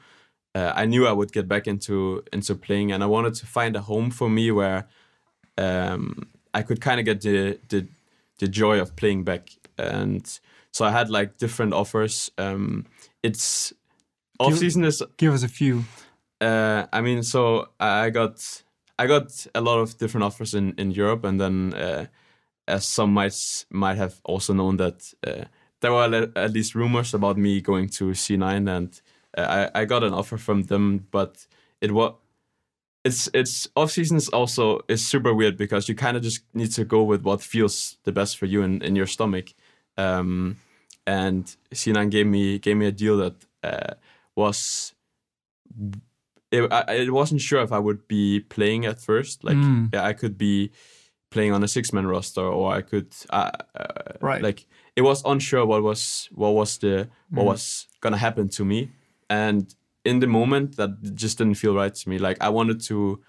uh, 0.54 0.72
I 0.76 0.84
knew 0.84 1.06
I 1.06 1.12
would 1.12 1.32
get 1.32 1.48
back 1.48 1.66
into 1.66 2.22
into 2.32 2.54
playing, 2.54 2.92
and 2.92 3.02
I 3.02 3.06
wanted 3.06 3.34
to 3.34 3.46
find 3.46 3.76
a 3.76 3.80
home 3.80 4.10
for 4.10 4.28
me 4.28 4.50
where 4.50 4.86
um, 5.56 6.28
I 6.52 6.62
could 6.62 6.80
kind 6.82 7.00
of 7.00 7.06
get 7.06 7.22
the, 7.22 7.58
the 7.68 7.86
the 8.38 8.48
joy 8.48 8.78
of 8.78 8.94
playing 8.94 9.24
back. 9.24 9.50
And 9.78 10.40
so 10.72 10.84
I 10.84 10.90
had 10.90 11.10
like 11.10 11.36
different 11.38 11.74
offers. 11.74 12.30
Um, 12.38 12.86
it's 13.22 13.72
off 14.38 14.56
season 14.56 14.84
is 14.84 15.02
Give 15.16 15.32
us 15.32 15.42
a 15.42 15.48
few. 15.48 15.84
uh, 16.40 16.86
I 16.92 17.00
mean, 17.00 17.22
so 17.22 17.68
I 17.78 18.10
got 18.10 18.62
I 18.98 19.06
got 19.06 19.46
a 19.54 19.60
lot 19.60 19.78
of 19.78 19.96
different 19.98 20.24
offers 20.24 20.54
in, 20.54 20.74
in 20.78 20.90
Europe, 20.90 21.24
and 21.24 21.40
then 21.40 21.74
uh, 21.74 22.06
as 22.68 22.86
some 22.86 23.12
might 23.12 23.64
might 23.70 23.96
have 23.96 24.20
also 24.24 24.52
known 24.52 24.76
that 24.76 25.12
uh, 25.26 25.44
there 25.80 25.92
were 25.92 26.30
at 26.36 26.52
least 26.52 26.74
rumors 26.74 27.14
about 27.14 27.36
me 27.36 27.60
going 27.60 27.88
to 27.88 28.10
C9, 28.10 28.68
and 28.68 29.00
uh, 29.36 29.68
I 29.74 29.80
I 29.80 29.84
got 29.84 30.04
an 30.04 30.14
offer 30.14 30.38
from 30.38 30.64
them, 30.64 31.06
but 31.10 31.46
it 31.80 31.92
was. 31.92 32.14
It's 33.02 33.30
it's 33.32 33.66
off 33.76 33.90
season 33.92 34.18
is 34.18 34.28
also 34.28 34.80
is 34.86 35.06
super 35.06 35.32
weird 35.32 35.56
because 35.56 35.88
you 35.88 35.94
kind 35.94 36.18
of 36.18 36.22
just 36.22 36.42
need 36.52 36.70
to 36.72 36.84
go 36.84 37.02
with 37.02 37.22
what 37.22 37.40
feels 37.40 37.96
the 38.04 38.12
best 38.12 38.36
for 38.36 38.44
you 38.44 38.60
in, 38.62 38.82
in 38.82 38.94
your 38.94 39.06
stomach, 39.06 39.54
um, 40.00 40.56
and 41.06 41.44
C9 41.74 42.10
gave 42.10 42.26
me 42.26 42.58
gave 42.58 42.76
me 42.76 42.86
a 42.86 42.92
deal 42.92 43.16
that 43.18 43.36
uh, 43.62 43.94
was 44.36 44.94
it, 46.52 46.72
I, 46.72 46.82
I 47.06 47.08
wasn't 47.10 47.40
sure 47.40 47.62
if 47.62 47.72
I 47.72 47.78
would 47.78 48.08
be 48.08 48.40
playing 48.40 48.84
at 48.86 49.00
first. 49.00 49.44
Like, 49.44 49.56
Mm. 49.56 49.90
yeah, 49.94 50.04
I 50.04 50.12
could 50.12 50.36
be 50.36 50.70
playing 51.30 51.52
on 51.52 51.62
a 51.62 51.68
six 51.68 51.92
man 51.92 52.06
roster, 52.06 52.40
or 52.42 52.72
I 52.78 52.82
could, 52.82 53.14
uh, 53.30 53.50
uh, 53.74 53.84
Right. 54.20 54.42
Like, 54.42 54.66
it 54.96 55.02
was 55.02 55.22
unsure 55.24 55.64
what 55.64 55.82
was 55.82 56.28
what 56.34 56.54
was 56.54 56.78
the 56.78 57.08
what 57.30 57.44
Mm. 57.44 57.46
was 57.52 57.86
gonna 58.00 58.16
happen 58.18 58.48
to 58.48 58.64
me, 58.64 58.90
and 59.28 59.74
in 60.04 60.20
the 60.20 60.26
moment, 60.26 60.76
that 60.76 60.90
just 61.14 61.38
didn't 61.38 61.56
feel 61.58 61.74
right 61.74 61.94
to 61.94 62.08
me. 62.08 62.18
Like, 62.18 62.38
I 62.40 62.48
wanted 62.48 62.80
to, 62.88 63.20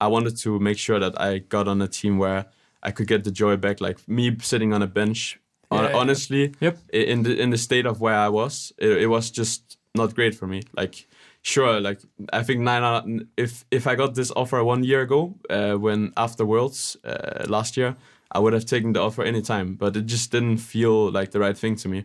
I 0.00 0.06
wanted 0.06 0.36
to 0.44 0.58
make 0.60 0.78
sure 0.78 1.00
that 1.00 1.14
I 1.20 1.38
got 1.38 1.66
on 1.66 1.82
a 1.82 1.88
team 1.88 2.18
where 2.18 2.44
I 2.82 2.90
could 2.92 3.08
get 3.08 3.24
the 3.24 3.30
joy 3.32 3.56
back. 3.56 3.80
Like 3.80 3.98
me 4.06 4.36
sitting 4.40 4.72
on 4.74 4.82
a 4.82 4.86
bench. 4.86 5.40
Yeah, 5.72 5.92
honestly, 5.94 6.52
Yep. 6.60 6.78
in 6.92 7.22
the 7.22 7.40
in 7.40 7.50
the 7.50 7.58
state 7.58 7.86
of 7.86 8.00
where 8.00 8.14
I 8.26 8.28
was, 8.28 8.72
it, 8.78 9.02
it 9.02 9.06
was 9.06 9.30
just 9.30 9.78
not 9.94 10.14
great 10.14 10.34
for 10.34 10.46
me. 10.46 10.62
Like, 10.76 11.06
sure, 11.42 11.80
like 11.80 12.00
I 12.32 12.42
think 12.44 12.60
nine 12.60 12.82
out. 12.82 13.04
If 13.36 13.64
if 13.70 13.86
I 13.86 13.94
got 13.96 14.14
this 14.14 14.30
offer 14.36 14.62
one 14.64 14.84
year 14.84 15.02
ago, 15.02 15.34
uh, 15.50 15.74
when 15.74 16.12
after 16.16 16.44
Worlds 16.44 16.96
uh, 17.04 17.44
last 17.48 17.76
year, 17.76 17.96
I 18.32 18.38
would 18.38 18.52
have 18.52 18.64
taken 18.66 18.92
the 18.92 19.00
offer 19.00 19.24
anytime. 19.24 19.74
But 19.76 19.96
it 19.96 20.06
just 20.06 20.30
didn't 20.32 20.58
feel 20.58 21.10
like 21.12 21.30
the 21.30 21.40
right 21.40 21.58
thing 21.58 21.76
to 21.76 21.88
me. 21.88 22.04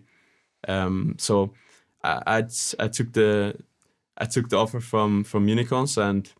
Um, 0.67 1.15
so 1.17 1.53
I 2.03 2.21
I'd, 2.37 2.51
I 2.79 2.87
took 2.87 3.13
the 3.13 3.55
I 4.17 4.25
took 4.25 4.49
the 4.49 4.57
offer 4.57 4.79
from 4.81 5.23
from 5.23 5.47
Unicorns, 5.47 5.97
and 5.97 6.31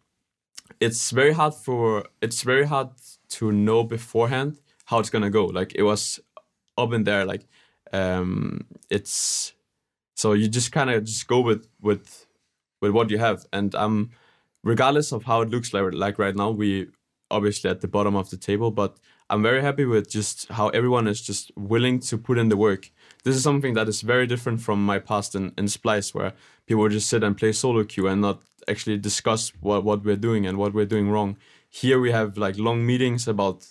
it's 0.80 1.11
very 1.11 1.34
hard 1.34 1.53
for 1.53 2.05
it's 2.22 2.43
very 2.43 2.65
hard 2.65 2.89
to 3.30 3.51
know 3.51 3.84
beforehand 3.84 4.59
how 4.86 4.99
it's 4.99 5.09
gonna 5.09 5.30
go. 5.30 5.45
Like 5.45 5.74
it 5.76 5.84
was 5.84 6.20
up 6.80 6.94
in 6.94 7.04
there, 7.04 7.26
like 7.26 7.46
um, 7.94 8.66
it's 8.90 9.54
so 10.16 10.34
you 10.34 10.48
just 10.48 10.72
kind 10.72 10.90
of 10.90 11.04
just 11.04 11.28
go 11.28 11.40
with 11.40 11.68
with 11.82 12.26
with 12.82 12.92
what 12.92 13.10
you 13.10 13.18
have, 13.18 13.46
and 13.54 13.76
um, 13.76 14.12
regardless 14.64 15.12
of 15.12 15.24
how 15.24 15.42
it 15.42 15.50
looks 15.50 15.74
like 15.74 15.94
like 15.94 16.20
right 16.20 16.36
now, 16.36 16.50
we 16.50 16.88
obviously 17.32 17.70
at 17.70 17.82
the 17.82 17.88
bottom 17.88 18.16
of 18.16 18.30
the 18.30 18.38
table, 18.38 18.72
but 18.72 18.98
I'm 19.30 19.44
very 19.44 19.62
happy 19.62 19.86
with 19.86 20.10
just 20.10 20.50
how 20.50 20.70
everyone 20.70 21.08
is 21.08 21.22
just 21.22 21.52
willing 21.56 22.00
to 22.00 22.18
put 22.18 22.40
in 22.40 22.50
the 22.50 22.58
work. 22.58 22.92
This 23.24 23.36
is 23.36 23.44
something 23.44 23.76
that 23.76 23.88
is 23.88 24.02
very 24.02 24.26
different 24.26 24.62
from 24.62 24.84
my 24.84 24.98
past 24.98 25.36
in, 25.36 25.54
in 25.58 25.66
Splyce, 25.66 26.16
where 26.16 26.34
people 26.66 26.82
would 26.82 26.92
just 26.92 27.10
sit 27.10 27.24
and 27.24 27.38
play 27.38 27.52
solo 27.52 27.84
queue 27.84 28.08
and 28.08 28.22
not 28.22 28.42
actually 28.68 28.98
discuss 28.98 29.52
what, 29.62 29.84
what 29.84 30.04
we're 30.04 30.16
doing 30.16 30.48
and 30.48 30.58
what 30.58 30.74
we're 30.74 30.86
doing 30.86 31.10
wrong. 31.10 31.38
Here 31.70 32.00
we 32.00 32.12
have 32.12 32.38
like 32.38 32.58
long 32.58 32.86
meetings 32.86 33.28
about 33.28 33.68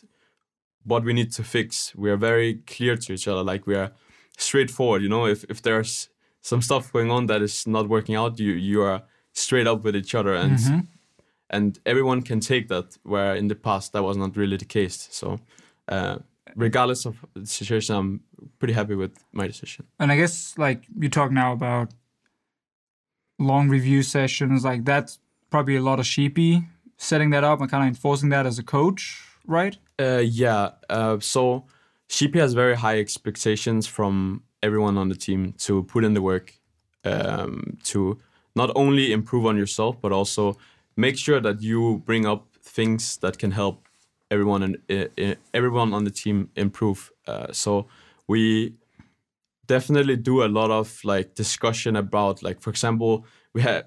what 0.89 1.05
we 1.05 1.13
need 1.13 1.33
to 1.33 1.43
fix. 1.45 1.95
We 1.95 2.11
are 2.11 2.17
very 2.17 2.55
clear 2.67 2.97
to 2.97 3.13
each 3.13 3.29
other, 3.29 3.43
like 3.43 3.67
we 3.67 3.77
are 3.77 3.93
straightforward. 4.37 5.03
You 5.03 5.09
know, 5.09 5.27
if 5.27 5.45
if 5.49 5.63
there's 5.63 6.09
some 6.41 6.63
stuff 6.63 6.93
going 6.93 7.11
on 7.11 7.27
that 7.27 7.43
is 7.43 7.67
not 7.67 7.89
working 7.89 8.17
out, 8.17 8.39
you 8.39 8.53
you 8.53 8.83
are 8.83 9.03
straight 9.33 9.67
up 9.67 9.85
with 9.85 9.95
each 9.95 10.15
other 10.15 10.35
and 10.35 10.87
and 11.51 11.79
everyone 11.85 12.23
can 12.23 12.41
take 12.41 12.69
that. 12.69 12.99
Where 13.03 13.35
in 13.37 13.49
the 13.49 13.55
past 13.55 13.93
that 13.93 14.03
was 14.03 14.17
not 14.17 14.37
really 14.37 14.57
the 14.57 14.65
case. 14.65 15.09
So. 15.11 15.39
Uh, 15.89 16.19
regardless 16.55 17.07
of 17.07 17.25
the 17.35 17.47
situation, 17.47 17.95
I'm 17.95 18.21
pretty 18.59 18.75
happy 18.75 18.95
with 18.95 19.13
my 19.33 19.47
decision. 19.47 19.87
And 19.99 20.13
I 20.13 20.17
guess 20.17 20.55
like 20.59 20.85
you 20.99 21.09
talk 21.09 21.31
now 21.31 21.53
about 21.53 21.95
long 23.39 23.69
review 23.69 24.03
sessions, 24.03 24.65
like 24.65 24.85
that's 24.85 25.19
probably 25.51 25.77
a 25.77 25.83
lot 25.83 25.99
of 25.99 26.07
sheepy 26.07 26.65
setting 26.99 27.31
that 27.31 27.45
up 27.45 27.61
and 27.61 27.71
kind 27.71 27.85
of 27.85 27.89
enforcing 27.89 28.29
that 28.31 28.45
as 28.45 28.59
a 28.59 28.63
coach, 28.63 29.23
right? 29.49 29.77
Uh, 29.99 30.23
yeah. 30.25 30.71
Uh, 30.89 31.19
so 31.19 31.65
Sheepy 32.09 32.39
has 32.39 32.55
very 32.55 32.77
high 32.77 33.01
expectations 33.01 33.89
from 33.89 34.45
everyone 34.63 34.97
on 34.97 35.09
the 35.09 35.17
team 35.17 35.55
to 35.59 35.83
put 35.85 36.05
in 36.05 36.15
the 36.15 36.23
work 36.23 36.55
um, 37.05 37.77
to 37.85 38.19
not 38.55 38.71
only 38.77 39.13
improve 39.13 39.47
on 39.47 39.57
yourself 39.57 40.01
but 40.01 40.13
also 40.13 40.57
make 40.97 41.17
sure 41.17 41.41
that 41.41 41.63
you 41.63 42.03
bring 42.05 42.27
up 42.27 42.47
things 42.63 43.17
that 43.19 43.39
can 43.39 43.51
help 43.51 43.89
everyone 44.31 44.63
and 44.63 44.79
uh, 44.91 45.35
everyone 45.55 45.95
on 45.95 46.05
the 46.05 46.11
team 46.11 46.51
improve. 46.57 47.11
Uh, 47.27 47.53
so 47.53 47.87
we 48.27 48.75
definitely 49.67 50.17
do 50.17 50.45
a 50.45 50.49
lot 50.49 50.71
of 50.71 51.01
like 51.05 51.35
discussion 51.35 51.97
about 51.97 52.43
like 52.43 52.61
for 52.61 52.71
example 52.71 53.25
we 53.53 53.61
had 53.63 53.87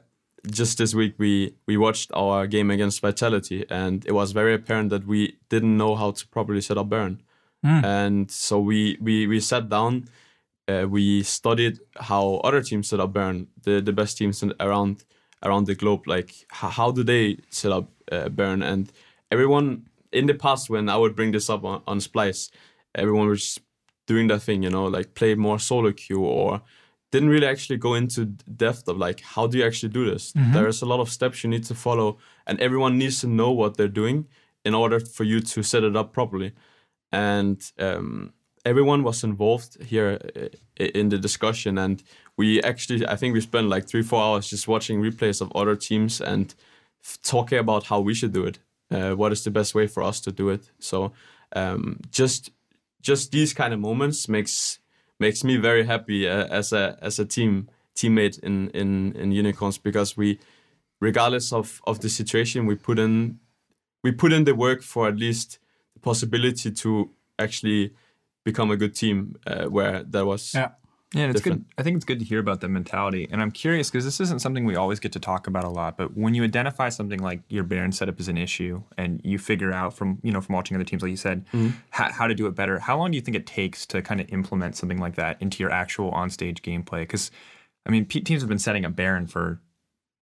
just 0.49 0.77
this 0.77 0.93
week 0.93 1.15
we 1.17 1.55
we 1.67 1.77
watched 1.77 2.11
our 2.13 2.47
game 2.47 2.71
against 2.71 3.01
Vitality 3.01 3.65
and 3.69 4.05
it 4.05 4.13
was 4.13 4.31
very 4.31 4.53
apparent 4.53 4.89
that 4.89 5.05
we 5.05 5.37
didn't 5.49 5.77
know 5.77 5.95
how 5.95 6.11
to 6.11 6.27
properly 6.27 6.61
set 6.61 6.77
up 6.77 6.89
Baron. 6.89 7.21
Mm. 7.65 7.83
And 7.83 8.31
so 8.31 8.59
we 8.59 8.97
we 9.01 9.27
we 9.27 9.39
sat 9.39 9.69
down 9.69 10.07
uh, 10.67 10.87
we 10.89 11.23
studied 11.23 11.79
how 11.99 12.35
other 12.43 12.61
teams 12.61 12.89
set 12.89 12.99
up 12.99 13.13
Baron, 13.13 13.47
the 13.63 13.81
the 13.81 13.93
best 13.93 14.17
teams 14.17 14.41
in, 14.41 14.53
around 14.59 15.03
around 15.43 15.65
the 15.65 15.75
globe 15.75 16.07
like 16.07 16.33
how, 16.49 16.69
how 16.69 16.91
do 16.91 17.03
they 17.03 17.37
set 17.49 17.71
up 17.71 17.89
uh, 18.11 18.29
Baron 18.29 18.61
and 18.61 18.91
everyone 19.31 19.87
in 20.11 20.27
the 20.27 20.33
past 20.33 20.69
when 20.69 20.89
I 20.89 20.97
would 20.97 21.15
bring 21.15 21.31
this 21.31 21.49
up 21.49 21.63
on, 21.63 21.81
on 21.87 21.99
Splyce 21.99 22.51
everyone 22.95 23.27
was 23.27 23.59
doing 24.07 24.27
that 24.27 24.41
thing, 24.41 24.63
you 24.63 24.69
know, 24.69 24.85
like 24.85 25.13
play 25.13 25.35
more 25.35 25.59
solo 25.59 25.91
queue 25.91 26.23
or 26.23 26.61
didn't 27.11 27.29
really 27.29 27.47
actually 27.47 27.77
go 27.77 27.93
into 27.93 28.25
depth 28.25 28.87
of 28.87 28.97
like 28.97 29.21
how 29.21 29.45
do 29.47 29.57
you 29.57 29.65
actually 29.65 29.89
do 29.89 30.09
this. 30.09 30.31
Mm-hmm. 30.31 30.53
There's 30.53 30.81
a 30.81 30.85
lot 30.85 30.99
of 30.99 31.09
steps 31.09 31.43
you 31.43 31.49
need 31.49 31.65
to 31.65 31.75
follow, 31.75 32.17
and 32.47 32.59
everyone 32.59 32.97
needs 32.97 33.21
to 33.21 33.27
know 33.27 33.51
what 33.51 33.77
they're 33.77 33.87
doing 33.87 34.27
in 34.63 34.73
order 34.73 34.99
for 34.99 35.23
you 35.23 35.39
to 35.41 35.63
set 35.63 35.83
it 35.83 35.95
up 35.95 36.13
properly. 36.13 36.53
And 37.11 37.61
um, 37.79 38.33
everyone 38.65 39.03
was 39.03 39.23
involved 39.23 39.81
here 39.83 40.19
in 40.77 41.09
the 41.09 41.17
discussion, 41.17 41.77
and 41.77 42.01
we 42.37 42.61
actually 42.63 43.05
I 43.05 43.15
think 43.15 43.33
we 43.33 43.41
spent 43.41 43.67
like 43.67 43.87
three 43.87 44.03
four 44.03 44.21
hours 44.21 44.49
just 44.49 44.67
watching 44.67 45.01
replays 45.01 45.41
of 45.41 45.51
other 45.53 45.75
teams 45.75 46.21
and 46.21 46.53
talking 47.23 47.59
about 47.59 47.85
how 47.87 47.99
we 47.99 48.13
should 48.13 48.33
do 48.33 48.45
it. 48.45 48.59
Uh, 48.89 49.15
what 49.15 49.31
is 49.31 49.43
the 49.43 49.51
best 49.51 49.73
way 49.73 49.87
for 49.87 50.03
us 50.03 50.19
to 50.21 50.31
do 50.31 50.49
it? 50.49 50.69
So 50.79 51.13
um, 51.55 51.99
just 52.11 52.51
just 53.01 53.31
these 53.31 53.53
kind 53.53 53.73
of 53.73 53.79
moments 53.79 54.29
makes 54.29 54.79
makes 55.21 55.43
me 55.43 55.55
very 55.55 55.85
happy 55.85 56.27
uh, 56.27 56.47
as 56.47 56.73
a 56.73 56.97
as 57.01 57.19
a 57.19 57.25
team 57.25 57.69
teammate 57.95 58.39
in 58.39 58.69
in 58.71 59.13
in 59.15 59.31
unicorns 59.31 59.77
because 59.77 60.17
we 60.17 60.39
regardless 60.99 61.53
of 61.53 61.81
of 61.85 61.99
the 61.99 62.09
situation 62.09 62.65
we 62.65 62.75
put 62.75 62.99
in 62.99 63.39
we 64.03 64.11
put 64.11 64.33
in 64.33 64.43
the 64.45 64.55
work 64.55 64.81
for 64.81 65.07
at 65.07 65.17
least 65.17 65.59
the 65.93 65.99
possibility 65.99 66.71
to 66.71 67.11
actually 67.37 67.93
become 68.43 68.71
a 68.71 68.77
good 68.77 68.95
team 68.95 69.35
uh, 69.45 69.65
where 69.65 70.03
there 70.03 70.25
was 70.25 70.53
yeah 70.53 70.71
yeah, 71.13 71.25
it's 71.25 71.41
different. 71.41 71.67
good. 71.67 71.73
I 71.77 71.83
think 71.83 71.97
it's 71.97 72.05
good 72.05 72.19
to 72.19 72.25
hear 72.25 72.39
about 72.39 72.61
the 72.61 72.69
mentality. 72.69 73.27
And 73.29 73.41
I'm 73.41 73.51
curious 73.51 73.89
because 73.89 74.05
this 74.05 74.21
isn't 74.21 74.39
something 74.39 74.63
we 74.63 74.77
always 74.77 74.99
get 74.99 75.11
to 75.13 75.19
talk 75.19 75.45
about 75.45 75.65
a 75.65 75.69
lot. 75.69 75.97
But 75.97 76.15
when 76.15 76.33
you 76.33 76.43
identify 76.43 76.87
something 76.87 77.19
like 77.19 77.41
your 77.49 77.63
Baron 77.63 77.91
setup 77.91 78.19
as 78.19 78.29
an 78.29 78.37
issue, 78.37 78.83
and 78.97 79.19
you 79.23 79.37
figure 79.37 79.73
out 79.73 79.93
from 79.93 80.19
you 80.23 80.31
know 80.31 80.39
from 80.39 80.55
watching 80.55 80.75
other 80.75 80.85
teams, 80.85 81.01
like 81.01 81.11
you 81.11 81.17
said, 81.17 81.45
mm-hmm. 81.47 81.69
how, 81.89 82.11
how 82.11 82.27
to 82.27 82.33
do 82.33 82.47
it 82.47 82.55
better, 82.55 82.79
how 82.79 82.97
long 82.97 83.11
do 83.11 83.15
you 83.15 83.21
think 83.21 83.35
it 83.35 83.45
takes 83.45 83.85
to 83.87 84.01
kind 84.01 84.21
of 84.21 84.29
implement 84.29 84.77
something 84.77 84.99
like 84.99 85.15
that 85.15 85.41
into 85.41 85.61
your 85.61 85.71
actual 85.71 86.11
on-stage 86.11 86.61
gameplay? 86.61 87.01
Because 87.01 87.29
I 87.85 87.89
mean, 87.89 88.05
teams 88.05 88.41
have 88.41 88.49
been 88.49 88.59
setting 88.59 88.85
up 88.85 88.95
Baron 88.95 89.27
for 89.27 89.59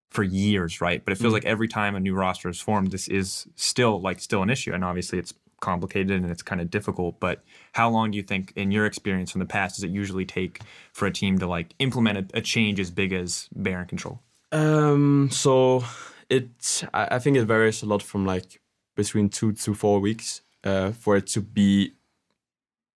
for 0.09 0.23
years, 0.23 0.81
right? 0.81 1.05
But 1.05 1.11
it 1.11 1.17
feels 1.17 1.27
mm-hmm. 1.27 1.33
like 1.35 1.45
every 1.45 1.67
time 1.67 1.95
a 1.95 1.99
new 1.99 2.15
roster 2.15 2.49
is 2.49 2.59
formed, 2.59 2.91
this 2.91 3.07
is 3.07 3.47
still 3.55 4.01
like 4.01 4.19
still 4.19 4.41
an 4.41 4.49
issue. 4.49 4.73
And 4.73 4.83
obviously, 4.83 5.19
it's 5.19 5.33
complicated 5.59 6.21
and 6.21 6.31
it's 6.31 6.41
kind 6.41 6.61
of 6.61 6.69
difficult. 6.69 7.19
But 7.19 7.43
how 7.73 7.89
long 7.89 8.11
do 8.11 8.17
you 8.17 8.23
think, 8.23 8.53
in 8.55 8.71
your 8.71 8.85
experience 8.85 9.31
from 9.31 9.39
the 9.39 9.45
past, 9.45 9.75
does 9.75 9.83
it 9.83 9.91
usually 9.91 10.25
take 10.25 10.61
for 10.93 11.07
a 11.07 11.11
team 11.11 11.37
to 11.39 11.47
like 11.47 11.73
implement 11.79 12.17
a, 12.17 12.37
a 12.37 12.41
change 12.41 12.79
as 12.79 12.91
big 12.91 13.13
as 13.13 13.49
Baron 13.55 13.87
control? 13.87 14.21
Um, 14.51 15.29
so 15.31 15.83
it, 16.29 16.83
I 16.93 17.19
think 17.19 17.37
it 17.37 17.45
varies 17.45 17.83
a 17.83 17.85
lot 17.85 18.01
from 18.01 18.25
like 18.25 18.59
between 18.95 19.29
two 19.29 19.53
to 19.53 19.73
four 19.73 19.99
weeks 19.99 20.41
uh, 20.63 20.91
for 20.91 21.15
it 21.15 21.27
to 21.27 21.41
be 21.41 21.93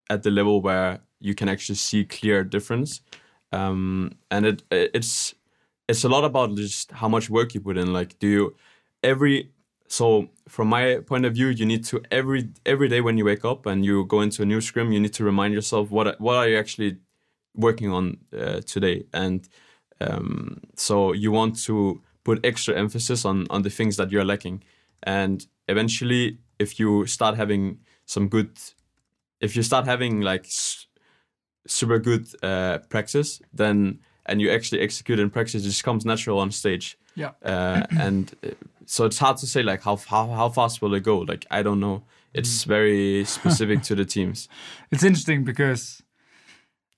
at 0.10 0.24
the 0.24 0.32
level 0.32 0.62
where 0.62 1.00
you 1.20 1.34
can 1.34 1.48
actually 1.48 1.76
see 1.76 2.04
clear 2.04 2.44
difference. 2.44 3.02
Um, 3.52 4.14
and 4.32 4.46
it 4.46 4.64
it's 4.72 5.36
it's 5.88 6.04
a 6.04 6.10
lot 6.10 6.24
about 6.24 6.56
just 6.56 6.92
how 6.92 7.08
much 7.08 7.30
work 7.30 7.54
you 7.54 7.62
put 7.62 7.78
in. 7.78 7.94
Like, 7.94 8.18
do 8.20 8.28
you 8.28 8.56
every 9.04 9.52
so 9.94 10.28
from 10.48 10.70
my 10.70 11.02
point 11.06 11.24
of 11.24 11.34
view, 11.36 11.50
you 11.50 11.68
need 11.68 11.86
to 11.86 12.02
every 12.10 12.50
every 12.66 12.88
day 12.88 13.00
when 13.00 13.16
you 13.20 13.26
wake 13.26 13.46
up 13.46 13.68
and 13.68 13.86
you 13.86 14.06
go 14.06 14.22
into 14.22 14.42
a 14.42 14.46
new 14.46 14.60
scrim, 14.60 14.92
you 14.92 15.00
need 15.00 15.14
to 15.14 15.24
remind 15.24 15.54
yourself 15.54 15.92
what 15.92 16.20
what 16.20 16.36
are 16.36 16.48
you 16.50 16.58
actually 16.58 16.98
working 17.54 17.92
on 17.92 18.18
uh, 18.36 18.62
today, 18.62 19.04
and 19.14 19.48
um, 20.02 20.62
so 20.76 21.14
you 21.14 21.32
want 21.32 21.64
to 21.66 22.02
put 22.24 22.44
extra 22.44 22.76
emphasis 22.76 23.24
on 23.24 23.46
on 23.52 23.62
the 23.62 23.70
things 23.70 23.96
that 23.98 24.12
you're 24.12 24.26
lacking, 24.26 24.64
and 25.04 25.46
eventually, 25.68 26.40
if 26.58 26.80
you 26.80 27.06
start 27.06 27.36
having 27.36 27.78
some 28.08 28.30
good, 28.30 28.58
if 29.42 29.56
you 29.56 29.62
start 29.62 29.86
having 29.86 30.22
like 30.22 30.48
super 31.68 32.00
good 32.00 32.26
uh, 32.42 32.80
practice, 32.90 33.44
then 33.54 34.00
and 34.26 34.42
you 34.42 34.50
actually 34.50 34.82
execute 34.82 35.20
in 35.20 35.30
practice, 35.30 35.62
it 35.62 35.70
just 35.70 35.84
comes 35.84 36.04
natural 36.04 36.40
on 36.40 36.50
stage. 36.50 36.98
Yeah. 37.16 37.32
Uh, 37.44 37.86
and 38.00 38.34
uh, 38.44 38.50
so 38.86 39.06
it's 39.06 39.18
hard 39.18 39.38
to 39.38 39.48
say 39.48 39.64
like 39.64 39.84
how 39.84 39.96
how 39.96 40.28
how 40.28 40.50
fast 40.50 40.82
will 40.82 40.94
it 40.94 41.04
go? 41.04 41.20
Like 41.20 41.46
I 41.52 41.62
don't 41.62 41.80
know. 41.80 42.04
It's 42.34 42.64
mm. 42.64 42.68
very 42.68 43.26
specific 43.38 43.84
to 43.84 43.96
the 43.96 44.06
teams. 44.06 44.48
It's 44.92 45.04
interesting 45.04 45.44
because 45.44 46.04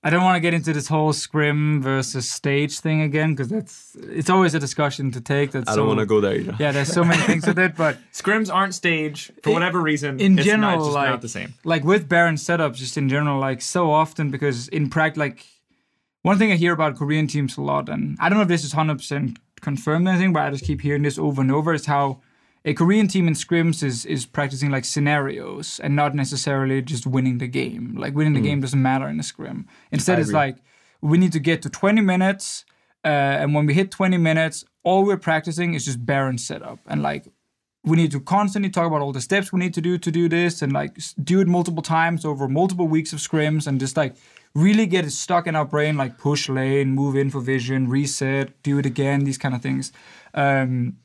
I 0.06 0.10
don't 0.10 0.22
want 0.22 0.36
to 0.36 0.40
get 0.40 0.54
into 0.54 0.72
this 0.72 0.86
whole 0.86 1.12
scrim 1.12 1.82
versus 1.82 2.30
stage 2.30 2.78
thing 2.78 3.00
again 3.00 3.34
because 3.34 3.48
that's 3.48 3.96
it's 3.96 4.30
always 4.30 4.54
a 4.54 4.60
discussion 4.60 5.10
to 5.10 5.20
take. 5.20 5.50
That's 5.50 5.68
I 5.68 5.74
don't 5.74 5.84
so, 5.84 5.88
want 5.88 5.98
to 5.98 6.06
go 6.06 6.20
there 6.20 6.36
either. 6.36 6.54
Yeah, 6.60 6.70
there's 6.70 6.92
so 6.92 7.02
many 7.02 7.20
things 7.22 7.44
with 7.44 7.58
it, 7.58 7.74
but 7.76 7.98
scrims 8.12 8.52
aren't 8.52 8.74
stage 8.74 9.32
for 9.42 9.52
whatever 9.52 9.80
reason. 9.80 10.20
In 10.20 10.36
general, 10.36 10.78
not, 10.78 10.92
like 10.92 11.10
not 11.10 11.22
the 11.22 11.28
same. 11.28 11.54
Like 11.64 11.82
with 11.82 12.08
Baron 12.08 12.36
setups, 12.36 12.76
just 12.76 12.96
in 12.96 13.08
general, 13.08 13.40
like 13.40 13.60
so 13.60 13.90
often 13.90 14.30
because 14.30 14.68
in 14.68 14.90
practice, 14.90 15.18
like 15.18 15.44
one 16.22 16.38
thing 16.38 16.52
I 16.52 16.56
hear 16.56 16.72
about 16.72 16.96
Korean 16.96 17.26
teams 17.26 17.56
a 17.56 17.62
lot, 17.62 17.88
and 17.88 18.16
I 18.20 18.28
don't 18.28 18.38
know 18.38 18.42
if 18.42 18.48
this 18.48 18.64
is 18.64 18.72
hundred 18.72 18.98
percent 18.98 19.40
confirmed 19.66 20.06
anything, 20.06 20.32
but 20.32 20.42
I 20.44 20.50
just 20.50 20.64
keep 20.64 20.80
hearing 20.80 21.02
this 21.02 21.18
over 21.18 21.40
and 21.42 21.50
over, 21.50 21.74
is 21.74 21.86
how 21.86 22.20
a 22.64 22.72
Korean 22.72 23.08
team 23.08 23.26
in 23.26 23.34
scrims 23.34 23.82
is 23.82 24.06
is 24.06 24.22
practicing 24.38 24.70
like 24.76 24.84
scenarios 24.84 25.80
and 25.82 25.92
not 26.02 26.14
necessarily 26.14 26.78
just 26.82 27.04
winning 27.14 27.38
the 27.38 27.50
game. 27.60 27.84
Like 28.02 28.14
winning 28.14 28.36
the 28.38 28.44
mm. 28.44 28.50
game 28.50 28.60
doesn't 28.60 28.80
matter 28.90 29.08
in 29.08 29.18
a 29.18 29.26
scrim. 29.32 29.58
Instead, 29.90 30.20
it's 30.20 30.36
like 30.42 30.56
we 31.10 31.18
need 31.18 31.32
to 31.32 31.42
get 31.50 31.62
to 31.62 31.68
20 31.68 32.00
minutes, 32.12 32.64
uh, 33.04 33.40
and 33.40 33.48
when 33.54 33.66
we 33.66 33.74
hit 33.74 33.90
20 33.90 34.18
minutes, 34.30 34.64
all 34.84 35.04
we're 35.04 35.24
practicing 35.30 35.74
is 35.74 35.84
just 35.84 36.06
Baron 36.06 36.38
setup, 36.38 36.78
and 36.86 37.02
like 37.02 37.24
we 37.90 37.96
need 37.96 38.12
to 38.12 38.20
constantly 38.20 38.70
talk 38.70 38.86
about 38.86 39.00
all 39.00 39.12
the 39.12 39.26
steps 39.30 39.52
we 39.52 39.58
need 39.64 39.74
to 39.74 39.80
do 39.88 39.98
to 39.98 40.10
do 40.20 40.28
this, 40.28 40.62
and 40.62 40.72
like 40.80 40.92
do 41.32 41.40
it 41.40 41.48
multiple 41.48 41.82
times 41.82 42.24
over 42.24 42.48
multiple 42.48 42.88
weeks 42.96 43.12
of 43.12 43.18
scrims, 43.18 43.66
and 43.66 43.80
just 43.80 43.96
like 43.96 44.14
really 44.56 44.86
get 44.86 45.04
it 45.04 45.10
stuck 45.10 45.46
in 45.46 45.54
our 45.54 45.66
brain, 45.66 45.96
like 45.98 46.16
push 46.16 46.48
lane, 46.48 46.88
move 46.90 47.14
in 47.14 47.30
for 47.30 47.40
vision, 47.40 47.88
reset, 47.88 48.62
do 48.62 48.78
it 48.78 48.86
again, 48.86 49.24
these 49.24 49.36
kind 49.36 49.54
of 49.54 49.60
things. 49.60 49.92
Um, 50.32 50.96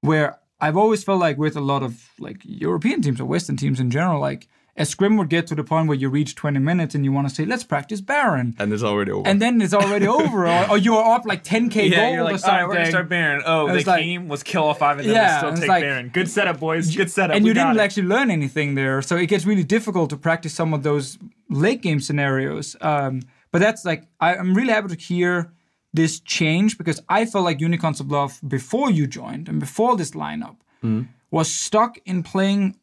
where 0.00 0.38
I've 0.60 0.76
always 0.76 1.04
felt 1.04 1.20
like 1.20 1.38
with 1.38 1.56
a 1.56 1.60
lot 1.60 1.84
of 1.84 2.10
like 2.18 2.38
European 2.42 3.00
teams 3.00 3.20
or 3.20 3.26
Western 3.26 3.56
teams 3.56 3.78
in 3.78 3.90
general, 3.90 4.20
like 4.20 4.48
a 4.80 4.86
scrim 4.86 5.18
would 5.18 5.28
get 5.28 5.46
to 5.48 5.54
the 5.54 5.62
point 5.62 5.88
where 5.88 5.96
you 5.96 6.08
reach 6.08 6.34
20 6.34 6.58
minutes 6.58 6.94
and 6.94 7.04
you 7.04 7.12
want 7.12 7.28
to 7.28 7.34
say, 7.34 7.44
let's 7.44 7.62
practice 7.62 8.00
Baron. 8.00 8.54
And 8.58 8.72
it's 8.72 8.82
already 8.82 9.12
over. 9.12 9.28
And 9.28 9.40
then 9.40 9.60
it's 9.60 9.74
already 9.74 10.06
over. 10.18 10.46
Or, 10.46 10.70
or, 10.70 10.78
you're 10.78 11.04
up 11.04 11.26
like 11.26 11.44
10k 11.44 11.90
yeah, 11.90 11.96
gold 11.96 12.14
you're 12.14 12.24
like, 12.24 12.34
or 12.36 12.38
something. 12.38 12.54
All 12.54 12.60
right, 12.60 12.68
we're 12.68 12.74
going 12.74 12.84
to 12.86 12.90
start 12.90 13.08
Baron. 13.10 13.42
Oh, 13.44 13.66
the 13.68 13.84
like, 13.84 14.02
game 14.02 14.28
was 14.28 14.42
kill 14.42 14.64
all 14.64 14.72
five 14.72 14.98
and 14.98 15.06
then 15.06 15.14
yeah, 15.14 15.42
we'll 15.42 15.52
still 15.52 15.60
take 15.60 15.68
like, 15.68 15.82
Baron. 15.82 16.08
Good 16.08 16.30
setup, 16.30 16.58
boys. 16.58 16.96
Good 16.96 17.10
setup. 17.10 17.36
And 17.36 17.44
we 17.44 17.50
you 17.50 17.54
didn't 17.54 17.76
it. 17.76 17.80
actually 17.80 18.08
learn 18.08 18.30
anything 18.30 18.74
there. 18.74 19.02
So 19.02 19.16
it 19.16 19.26
gets 19.26 19.44
really 19.44 19.64
difficult 19.64 20.08
to 20.10 20.16
practice 20.16 20.54
some 20.54 20.72
of 20.72 20.82
those 20.82 21.18
late 21.50 21.82
game 21.82 22.00
scenarios. 22.00 22.74
Um, 22.80 23.20
but 23.52 23.58
that's 23.58 23.84
like 23.84 24.06
I, 24.18 24.36
am 24.36 24.54
really 24.54 24.72
happy 24.72 24.96
to 24.96 24.96
hear 24.96 25.52
this 25.92 26.20
change 26.20 26.78
because 26.78 27.02
I 27.08 27.26
felt 27.26 27.44
like 27.44 27.60
Unicorns 27.60 28.00
of 28.00 28.10
Love 28.10 28.40
before 28.46 28.90
you 28.90 29.06
joined 29.06 29.48
and 29.48 29.60
before 29.60 29.96
this 29.96 30.12
lineup 30.12 30.56
mm. 30.82 31.08
was 31.30 31.50
stuck 31.50 31.98
in 32.06 32.22
playing 32.22 32.76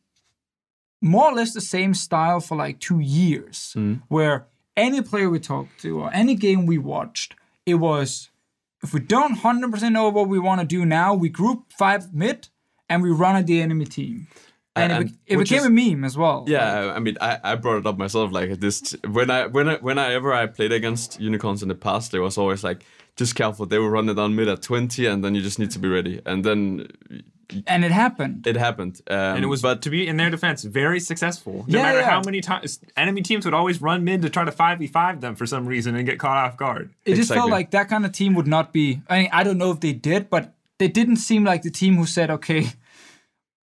more 1.01 1.31
or 1.31 1.33
less 1.33 1.53
the 1.53 1.61
same 1.61 1.93
style 1.93 2.39
for 2.39 2.57
like 2.57 2.79
two 2.79 2.99
years, 2.99 3.73
mm. 3.75 4.01
where 4.07 4.47
any 4.75 5.01
player 5.01 5.29
we 5.29 5.39
talked 5.39 5.79
to 5.81 5.99
or 5.99 6.13
any 6.13 6.35
game 6.35 6.65
we 6.65 6.77
watched, 6.77 7.35
it 7.65 7.75
was 7.75 8.29
if 8.83 8.93
we 8.93 8.99
don't 8.99 9.39
100% 9.39 9.91
know 9.91 10.09
what 10.09 10.27
we 10.27 10.39
want 10.39 10.61
to 10.61 10.67
do 10.67 10.85
now, 10.85 11.13
we 11.13 11.29
group 11.29 11.71
five 11.73 12.13
mid 12.13 12.47
and 12.89 13.03
we 13.03 13.11
run 13.11 13.35
at 13.35 13.47
the 13.47 13.61
enemy 13.61 13.85
team 13.85 14.27
and, 14.77 14.91
and 14.91 15.09
it, 15.09 15.15
it 15.25 15.37
became 15.37 15.59
is, 15.59 15.65
a 15.65 15.69
meme 15.69 16.03
as 16.03 16.17
well. 16.17 16.45
Yeah, 16.47 16.81
like. 16.81 16.95
I 16.95 16.99
mean, 16.99 17.17
I, 17.19 17.39
I 17.43 17.55
brought 17.55 17.77
it 17.77 17.87
up 17.87 17.97
myself. 17.97 18.31
Like 18.31 18.59
this, 18.59 18.95
when 19.07 19.29
I 19.29 19.47
when 19.47 19.69
I 19.69 19.75
when 19.77 19.97
I 19.97 20.13
ever 20.13 20.33
I 20.33 20.47
played 20.47 20.71
against 20.71 21.19
unicorns 21.19 21.61
in 21.61 21.69
the 21.69 21.75
past, 21.75 22.11
there 22.11 22.21
was 22.21 22.37
always 22.37 22.63
like, 22.63 22.85
just 23.15 23.35
careful. 23.35 23.65
They 23.65 23.79
will 23.79 23.89
run 23.89 24.09
it 24.09 24.15
down 24.15 24.35
mid 24.35 24.47
at 24.47 24.61
twenty, 24.61 25.05
and 25.05 25.23
then 25.23 25.35
you 25.35 25.41
just 25.41 25.59
need 25.59 25.71
to 25.71 25.79
be 25.79 25.87
ready. 25.87 26.21
And 26.25 26.43
then, 26.43 26.87
and 27.65 27.85
it 27.85 27.91
happened. 27.91 28.45
It 28.45 28.57
happened, 28.57 29.01
um, 29.09 29.17
and 29.17 29.43
it 29.43 29.47
was. 29.47 29.61
But 29.61 29.81
to 29.83 29.89
be 29.89 30.07
in 30.07 30.17
their 30.17 30.29
defense, 30.29 30.63
very 30.63 30.99
successful. 30.99 31.65
No 31.67 31.77
yeah, 31.77 31.83
matter 31.83 31.99
yeah. 31.99 32.09
how 32.09 32.21
many 32.21 32.41
times 32.41 32.79
enemy 32.95 33.21
teams 33.21 33.45
would 33.45 33.53
always 33.53 33.81
run 33.81 34.03
mid 34.03 34.21
to 34.23 34.29
try 34.29 34.43
to 34.43 34.51
five 34.51 34.79
v 34.79 34.87
five 34.87 35.21
them 35.21 35.35
for 35.35 35.45
some 35.45 35.65
reason 35.65 35.95
and 35.95 36.05
get 36.05 36.19
caught 36.19 36.45
off 36.45 36.57
guard. 36.57 36.89
It 37.05 37.11
exactly. 37.11 37.15
just 37.15 37.33
felt 37.33 37.51
like 37.51 37.71
that 37.71 37.89
kind 37.89 38.05
of 38.05 38.11
team 38.11 38.33
would 38.35 38.47
not 38.47 38.73
be. 38.73 39.01
I 39.09 39.19
mean, 39.19 39.29
I 39.31 39.43
don't 39.43 39.57
know 39.57 39.71
if 39.71 39.79
they 39.79 39.93
did, 39.93 40.29
but 40.29 40.53
they 40.77 40.87
didn't 40.87 41.17
seem 41.17 41.43
like 41.43 41.63
the 41.63 41.71
team 41.71 41.95
who 41.95 42.05
said, 42.05 42.29
okay, 42.29 42.67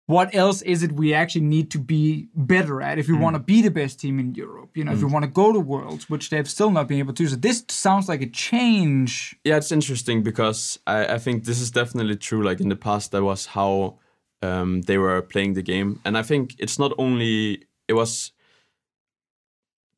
what 0.06 0.36
else 0.36 0.62
is 0.64 0.84
it 0.84 0.92
we 0.92 1.14
actually 1.14 1.46
need 1.46 1.72
to 1.72 1.80
be 1.80 2.28
better 2.36 2.82
at 2.82 3.00
if 3.00 3.08
we 3.08 3.14
want 3.14 3.36
to 3.36 3.40
be 3.40 3.62
the 3.62 3.72
best 3.72 4.00
team 4.02 4.20
in 4.20 4.36
Europe? 4.36 4.76
You 4.76 4.84
know, 4.84 4.92
if 4.92 5.00
we 5.00 5.06
want 5.06 5.24
to 5.24 5.32
go 5.32 5.54
to 5.54 5.60
Worlds, 5.60 6.10
which 6.10 6.30
they've 6.30 6.50
still 6.50 6.72
not 6.72 6.88
been 6.90 7.00
able 7.00 7.14
to. 7.14 7.28
So 7.28 7.38
this 7.38 7.64
sounds 7.70 8.10
like 8.10 8.22
a 8.22 8.30
change. 8.30 9.36
Yeah, 9.46 9.56
it's 9.58 9.72
interesting 9.72 10.22
because 10.22 10.78
I, 10.86 11.16
I 11.16 11.18
think 11.20 11.46
this 11.46 11.62
is 11.62 11.72
definitely 11.72 12.18
true. 12.18 12.44
Like 12.44 12.60
in 12.60 12.70
the 12.70 12.76
past, 12.76 13.12
that 13.12 13.24
was 13.24 13.46
how 13.46 14.00
um, 14.42 14.82
they 14.82 14.98
were 14.98 15.22
playing 15.22 15.54
the 15.54 15.62
game, 15.62 16.02
and 16.04 16.18
I 16.18 16.24
think 16.24 16.56
it's 16.60 16.78
not 16.78 16.92
only 16.98 17.64
it 17.88 17.94
was 17.94 18.34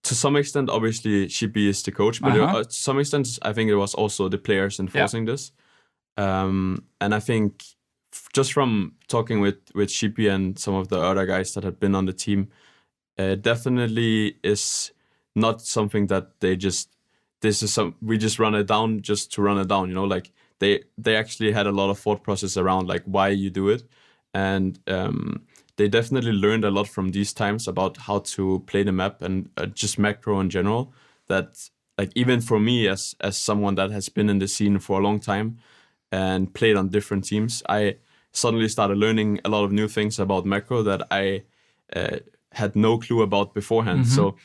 to 0.04 0.14
some 0.14 0.36
extent, 0.36 0.70
obviously, 0.70 1.28
Sheepy 1.30 1.68
is 1.68 1.82
the 1.82 1.92
coach, 1.92 2.22
but 2.22 2.34
Uh-huh. 2.34 2.60
uh, 2.60 2.64
to 2.64 2.72
some 2.72 3.00
extent, 3.00 3.40
I 3.42 3.54
think 3.54 3.72
it 3.72 3.76
was 3.76 3.96
also 3.96 4.30
the 4.30 4.38
players 4.38 4.80
enforcing 4.80 5.26
this. 5.26 5.52
Um, 6.16 6.84
and 7.02 7.14
I 7.16 7.20
think 7.20 7.64
just 8.34 8.54
from 8.54 8.94
talking 9.08 9.40
with 9.42 9.58
with 9.74 9.92
Sheepy 9.92 10.28
and 10.28 10.58
some 10.58 10.76
of 10.76 10.90
the 10.90 11.00
other 11.00 11.26
guys 11.26 11.54
that 11.54 11.64
had 11.64 11.80
been 11.80 11.96
on 11.96 12.06
the 12.06 12.14
team, 12.14 12.50
uh, 13.18 13.36
definitely 13.36 14.38
is 14.44 14.92
not 15.36 15.62
something 15.62 16.08
that 16.08 16.40
they 16.40 16.56
just 16.56 16.90
this 17.42 17.62
is 17.62 17.74
some 17.74 17.96
we 18.02 18.18
just 18.18 18.40
run 18.40 18.56
it 18.56 18.68
down 18.68 19.02
just 19.02 19.32
to 19.34 19.42
run 19.42 19.58
it 19.58 19.68
down. 19.68 19.90
You 19.90 19.96
know, 19.96 20.06
like 20.06 20.32
they 20.60 20.84
they 20.98 21.16
actually 21.16 21.52
had 21.52 21.68
a 21.68 21.72
lot 21.72 21.90
of 21.90 22.00
thought 22.00 22.24
process 22.24 22.58
around 22.58 22.88
like 22.88 23.04
why 23.06 23.30
you 23.30 23.50
do 23.50 23.70
it, 23.70 23.84
and 24.34 24.80
um, 24.88 25.46
they 25.78 25.88
definitely 25.88 26.32
learned 26.32 26.66
a 26.66 26.72
lot 26.72 26.88
from 26.88 27.10
these 27.12 27.34
times 27.34 27.68
about 27.68 27.98
how 27.98 28.20
to 28.20 28.64
play 28.66 28.84
the 28.84 28.92
map 28.92 29.22
and 29.22 29.50
uh, 29.58 29.66
just 29.66 30.00
macro 30.00 30.40
in 30.40 30.50
general. 30.50 30.94
That 31.28 31.70
like 31.98 32.12
even 32.16 32.42
for 32.42 32.60
me 32.60 32.88
as 32.88 33.16
as 33.22 33.38
someone 33.38 33.76
that 33.76 33.92
has 33.92 34.10
been 34.10 34.30
in 34.30 34.40
the 34.40 34.48
scene 34.48 34.80
for 34.80 35.00
a 35.00 35.04
long 35.04 35.20
time 35.20 35.58
and 36.12 36.54
played 36.54 36.78
on 36.78 36.90
different 36.90 37.26
teams, 37.26 37.62
I 37.68 37.98
suddenly 38.36 38.68
started 38.70 38.98
learning 38.98 39.40
a 39.46 39.50
lot 39.50 39.64
of 39.64 39.72
new 39.72 39.88
things 39.88 40.20
about 40.20 40.46
macro 40.46 40.84
that 40.84 41.08
I 41.12 41.44
uh, 41.96 42.18
had 42.52 42.76
no 42.76 42.98
clue 42.98 43.22
about 43.22 43.54
beforehand. 43.54 44.08
So, 44.08 44.36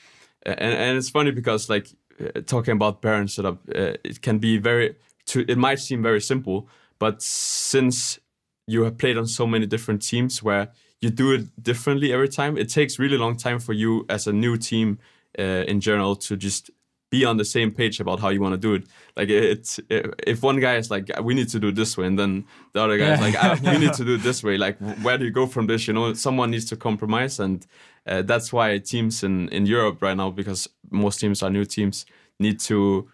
uh, 0.47 0.55
and 0.59 0.75
and 0.75 0.99
it's 0.99 1.11
funny 1.11 1.31
because 1.33 1.69
like 1.69 1.89
uh, 2.21 2.41
talking 2.47 2.73
about 2.73 3.03
Baron 3.03 3.29
setup, 3.29 3.59
uh, 3.69 3.95
it 4.05 4.23
can 4.23 4.39
be 4.39 4.59
very. 4.59 4.97
To, 5.27 5.45
it 5.47 5.59
might 5.59 5.79
seem 5.79 6.03
very 6.03 6.21
simple, 6.21 6.69
but 6.99 7.23
since 7.23 8.19
you 8.67 8.83
have 8.85 8.99
played 8.99 9.17
on 9.17 9.27
so 9.27 9.47
many 9.47 9.67
different 9.67 10.03
teams 10.03 10.43
where 10.43 10.73
you 11.01 11.11
do 11.11 11.33
it 11.33 11.63
differently 11.63 12.13
every 12.13 12.29
time, 12.29 12.59
it 12.59 12.69
takes 12.69 12.99
really 12.99 13.17
long 13.17 13.37
time 13.37 13.59
for 13.61 13.73
you 13.73 14.07
as 14.09 14.27
a 14.27 14.33
new 14.33 14.57
team 14.57 14.99
uh, 15.39 15.65
in 15.69 15.81
general 15.81 16.17
to 16.17 16.37
just 16.37 16.71
be 17.11 17.25
on 17.25 17.37
the 17.37 17.45
same 17.45 17.73
page 17.73 17.99
about 18.01 18.21
how 18.21 18.29
you 18.29 18.41
want 18.41 18.55
to 18.55 18.59
do 18.59 18.75
it. 18.75 18.85
Like 19.17 19.29
it's 19.29 19.81
if 19.91 20.43
one 20.43 20.61
guy 20.61 20.77
is 20.77 20.91
like, 20.91 21.11
we 21.23 21.35
need 21.35 21.49
to 21.49 21.59
do 21.59 21.69
it 21.69 21.75
this 21.75 21.99
way, 21.99 22.07
and 22.07 22.19
then 22.19 22.45
the 22.73 22.81
other 22.81 22.97
guy 22.97 23.15
is 23.15 23.21
like, 23.21 23.35
ah, 23.37 23.59
we 23.63 23.79
need 23.79 23.93
to 23.95 24.05
do 24.05 24.15
it 24.15 24.23
this 24.23 24.43
way. 24.43 24.57
Like 24.57 24.79
where 25.03 25.19
do 25.19 25.25
you 25.25 25.33
go 25.33 25.47
from 25.47 25.67
this? 25.67 25.89
You 25.89 25.95
know, 25.95 26.15
someone 26.15 26.51
needs 26.51 26.67
to 26.67 26.77
compromise, 26.77 27.41
and 27.41 27.67
uh, 28.07 28.23
that's 28.23 28.53
why 28.53 28.79
teams 28.79 29.25
in 29.25 29.49
in 29.49 29.67
Europe 29.67 30.01
right 30.01 30.17
now, 30.17 30.31
because 30.31 30.69
most 30.91 31.21
teams 31.21 31.43
are 31.43 31.51
new 31.51 31.65
teams, 31.65 32.07
need 32.39 32.61
to 32.61 33.09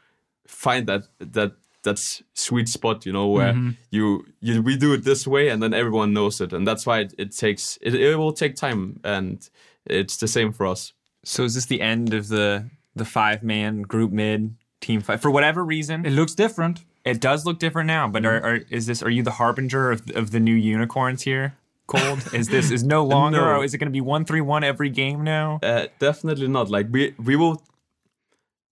find 0.47 0.87
that 0.87 1.05
that 1.19 1.53
that 1.83 1.99
sweet 2.35 2.69
spot. 2.69 3.07
You 3.07 3.13
know, 3.13 3.29
where 3.29 3.55
you 3.91 4.27
you 4.41 4.63
we 4.63 4.77
do 4.77 4.93
it 4.93 5.05
this 5.05 5.27
way, 5.27 5.49
and 5.49 5.63
then 5.63 5.73
everyone 5.73 6.13
knows 6.13 6.41
it, 6.41 6.53
and 6.53 6.67
that's 6.67 6.87
why 6.87 7.01
it, 7.01 7.15
it 7.19 7.37
takes 7.37 7.79
it, 7.81 7.95
it 7.95 8.17
will 8.17 8.33
take 8.33 8.57
time, 8.57 9.01
and 9.05 9.49
it's 9.87 10.19
the 10.19 10.29
same 10.29 10.53
for 10.53 10.67
us. 10.67 10.93
So 11.25 11.45
is 11.45 11.55
this 11.55 11.67
the 11.67 11.81
end 11.81 12.15
of 12.15 12.29
the 12.29 12.71
the 12.97 13.05
five 13.05 13.43
man 13.43 13.83
group 13.83 14.11
mid 14.13 14.57
team 14.81 15.01
fight 15.01 15.21
for 15.21 15.31
whatever 15.31 15.65
reason? 15.65 16.05
It 16.07 16.13
looks 16.13 16.35
different. 16.35 16.81
It 17.05 17.21
does 17.21 17.47
look 17.47 17.59
different 17.61 17.87
now, 17.87 18.09
but 18.09 18.25
are, 18.27 18.41
are 18.43 18.57
is 18.71 18.87
this 18.87 19.03
are 19.03 19.11
you 19.11 19.23
the 19.23 19.33
harbinger 19.33 19.93
of 19.93 20.11
of 20.15 20.31
the 20.33 20.41
new 20.41 20.55
unicorns 20.55 21.23
here? 21.23 21.55
Kold 21.87 22.19
is 22.35 22.49
this 22.49 22.71
is 22.73 22.83
no 22.83 23.05
longer 23.05 23.41
No. 23.41 23.59
or 23.59 23.65
is 23.65 23.73
it 23.75 23.79
going 23.79 23.93
to 23.93 23.93
be 23.93 24.01
one 24.01 24.25
three 24.25 24.41
one 24.41 24.65
every 24.65 24.91
game 24.91 25.23
now? 25.23 25.61
Uh, 25.63 25.87
definitely 26.01 26.49
not. 26.49 26.69
Like 26.69 26.89
we 26.91 27.15
we 27.23 27.37
will 27.37 27.63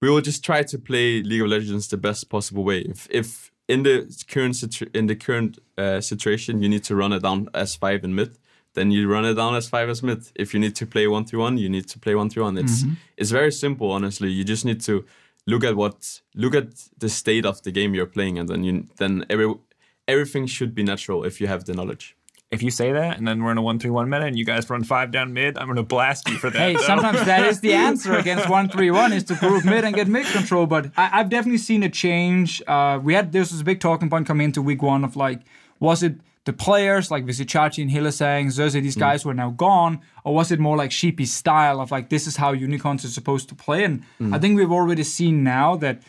we 0.03 0.11
will 0.11 0.21
just 0.21 0.45
try 0.45 0.63
to 0.65 0.79
play 0.79 1.23
League 1.23 1.43
of 1.43 1.49
Legends 1.49 1.89
the 1.89 1.97
best 1.97 2.29
possible 2.29 2.65
way. 2.65 2.81
If 2.81 3.07
if 3.11 3.53
in 3.69 3.83
the 3.85 3.97
current 4.29 4.57
situ- 4.57 4.91
in 4.93 5.07
the 5.07 5.17
current 5.17 5.59
uh, 5.79 6.01
situation 6.01 6.63
you 6.63 6.69
need 6.69 6.85
to 6.85 6.97
run 6.97 7.13
it 7.13 7.23
down 7.23 7.49
as 7.55 7.77
five 7.77 8.05
in 8.05 8.15
mid, 8.15 8.37
then 8.75 8.91
you 8.91 9.09
run 9.09 9.25
it 9.25 9.35
down 9.35 9.55
as 9.55 9.69
five 9.69 9.89
as 9.89 10.03
mid. 10.03 10.25
If 10.35 10.53
you 10.53 10.61
need 10.61 10.77
to 10.77 10.87
play 10.87 11.07
one 11.07 11.25
through 11.25 11.41
one, 11.41 11.59
you 11.59 11.69
need 11.69 11.89
to 11.89 11.99
play 11.99 12.15
one 12.15 12.29
through 12.29 12.45
one. 12.45 12.59
It's 12.59 12.85
it's 13.17 13.31
very 13.31 13.53
simple, 13.53 13.91
honestly. 13.91 14.31
You 14.31 14.45
just 14.45 14.65
need 14.65 14.81
to 14.83 15.05
look 15.47 15.65
at 15.65 15.77
what 15.77 16.21
look 16.35 16.55
at 16.55 16.69
the 16.99 17.09
state 17.09 17.47
of 17.47 17.63
the 17.63 17.71
game 17.71 17.95
you're 17.95 18.07
playing, 18.07 18.39
and 18.39 18.49
then 18.49 18.65
you 18.65 18.87
then 18.99 19.25
every 19.31 19.55
everything 20.07 20.47
should 20.47 20.75
be 20.75 20.83
natural 20.83 21.25
if 21.25 21.41
you 21.41 21.47
have 21.47 21.65
the 21.65 21.75
knowledge. 21.75 22.17
If 22.51 22.63
you 22.63 22.71
say 22.71 22.93
that 22.93 23.19
and 23.19 23.27
then 23.27 23.43
we're 23.43 23.51
in 23.51 23.59
a 23.59 23.63
one 23.63 23.79
three 23.79 23.91
one 23.91 24.09
meta 24.09 24.27
and 24.27 24.39
you 24.39 24.45
guys 24.45 24.69
run 24.71 24.85
five 24.85 25.11
down 25.11 25.33
mid, 25.33 25.59
I'm 25.59 25.67
going 25.67 25.77
to 25.77 25.83
blast 25.83 26.29
you 26.29 26.37
for 26.37 26.51
that. 26.51 26.59
Hey, 26.59 26.75
though. 26.75 26.83
sometimes 26.83 27.25
that 27.25 27.45
is 27.45 27.61
the 27.61 27.73
answer 27.89 28.15
against 28.15 28.49
one 28.49 28.69
three 28.69 28.91
one 28.91 29.13
is 29.13 29.25
to 29.25 29.35
group 29.35 29.65
mid 29.65 29.85
and 29.85 29.95
get 29.95 30.09
mid 30.09 30.27
control. 30.27 30.67
But 30.67 30.93
I, 30.97 31.21
I've 31.21 31.31
definitely 31.31 31.59
seen 31.59 31.83
a 31.83 31.89
change. 31.89 32.63
Uh, 32.67 33.01
we 33.03 33.15
had 33.15 33.33
this 33.33 33.51
was 33.51 33.61
a 33.61 33.65
big 33.65 33.81
talking 33.81 34.09
point 34.11 34.27
coming 34.27 34.45
into 34.45 34.63
week 34.63 34.83
one 34.83 35.05
of 35.05 35.17
like, 35.17 35.41
was 35.81 36.03
it 36.03 36.17
the 36.45 36.53
players 36.53 37.11
like 37.11 37.25
Vizicsacsi 37.25 37.83
and 37.83 37.91
Hylissang, 37.91 38.51
Xerxes, 38.51 38.83
these 38.83 38.97
mm. 38.97 39.01
guys 39.01 39.25
were 39.25 39.35
now 39.35 39.51
gone, 39.51 40.01
or 40.25 40.35
was 40.35 40.53
it 40.53 40.61
more 40.61 40.77
like 40.77 40.93
Sheepy's 40.93 41.33
style 41.33 41.81
of 41.81 41.91
like 41.91 42.11
this 42.11 42.27
is 42.27 42.37
how 42.37 42.53
unicorns 42.53 43.05
are 43.05 43.09
supposed 43.09 43.49
to 43.49 43.55
play? 43.55 43.85
And 43.85 44.03
mm. 44.21 44.35
I 44.35 44.39
think 44.39 44.57
we've 44.57 44.71
already 44.71 45.05
seen 45.05 45.43
now 45.43 45.77
that 45.77 46.03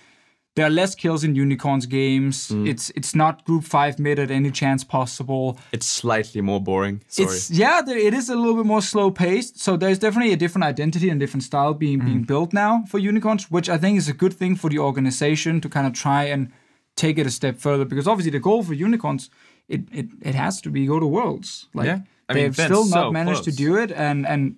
there 0.55 0.65
are 0.65 0.69
less 0.69 0.95
kills 0.95 1.23
in 1.23 1.35
unicorns 1.35 1.85
games. 1.85 2.49
Mm. 2.49 2.67
It's 2.67 2.89
it's 2.91 3.13
not 3.13 3.43
group 3.45 3.63
five 3.63 3.99
mid 3.99 4.19
at 4.19 4.31
any 4.31 4.51
chance 4.51 4.83
possible. 4.83 5.57
It's 5.71 5.85
slightly 5.85 6.41
more 6.41 6.61
boring. 6.61 7.01
Sorry. 7.07 7.27
It's 7.27 7.51
yeah, 7.51 7.81
there, 7.81 7.97
it 7.97 8.13
is 8.13 8.29
a 8.29 8.35
little 8.35 8.55
bit 8.55 8.65
more 8.65 8.81
slow 8.81 9.11
paced. 9.11 9.59
So 9.59 9.77
there's 9.77 9.99
definitely 9.99 10.33
a 10.33 10.37
different 10.37 10.65
identity 10.65 11.09
and 11.09 11.19
different 11.19 11.43
style 11.43 11.73
being 11.73 11.99
being 11.99 12.23
built 12.23 12.53
now 12.53 12.83
for 12.87 12.99
unicorns, 12.99 13.51
which 13.51 13.69
I 13.69 13.77
think 13.77 13.97
is 13.97 14.09
a 14.09 14.13
good 14.13 14.33
thing 14.33 14.55
for 14.55 14.69
the 14.69 14.79
organization 14.79 15.61
to 15.61 15.69
kind 15.69 15.87
of 15.87 15.93
try 15.93 16.23
and 16.23 16.51
take 16.95 17.17
it 17.17 17.27
a 17.27 17.31
step 17.31 17.57
further. 17.57 17.83
Because 17.83 18.07
obviously 18.07 18.31
the 18.31 18.39
goal 18.39 18.63
for 18.63 18.73
unicorns, 18.73 19.29
it 19.67 19.81
it, 19.91 20.07
it 20.21 20.35
has 20.35 20.61
to 20.61 20.69
be 20.69 20.85
go 20.85 20.99
to 20.99 21.07
worlds. 21.07 21.67
Like 21.73 21.87
Yeah. 21.87 21.99
I 22.27 22.33
mean, 22.33 22.43
they've 22.43 22.55
still 22.55 22.85
so 22.85 22.95
not 22.95 23.13
managed 23.13 23.43
close. 23.43 23.55
to 23.55 23.63
do 23.63 23.77
it, 23.77 23.91
and 23.91 24.27
and. 24.27 24.57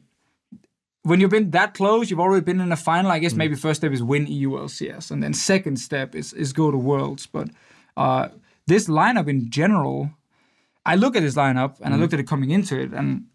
When 1.03 1.21
you've 1.21 1.31
been 1.31 1.51
that 1.51 1.73
close, 1.73 2.09
you've 2.09 2.19
already 2.19 2.43
been 2.43 2.59
in 2.59 2.69
a 2.69 2.75
final. 2.75 3.11
I 3.11 3.19
guess 3.19 3.33
maybe 3.33 3.55
first 3.55 3.79
step 3.79 3.93
is 3.93 4.03
win 4.03 4.27
EU 4.27 4.51
LCS, 4.51 5.09
and 5.09 5.23
then 5.23 5.33
second 5.33 5.77
step 5.77 6.15
is 6.15 6.33
is 6.33 6.51
go 6.51 6.69
to 6.69 6.77
Worlds. 6.77 7.27
But 7.27 7.47
uh, 7.95 8.27
this 8.65 8.89
lineup 8.89 9.29
in 9.29 9.49
general, 9.49 10.11
I 10.85 10.95
look 10.95 11.15
at 11.15 11.21
this 11.21 11.35
lineup 11.35 11.79
and 11.79 11.93
I 11.93 11.97
looked 11.97 12.13
at 12.13 12.19
it 12.19 12.27
coming 12.27 12.51
into 12.51 12.77
it, 12.77 12.91
and 12.91 13.27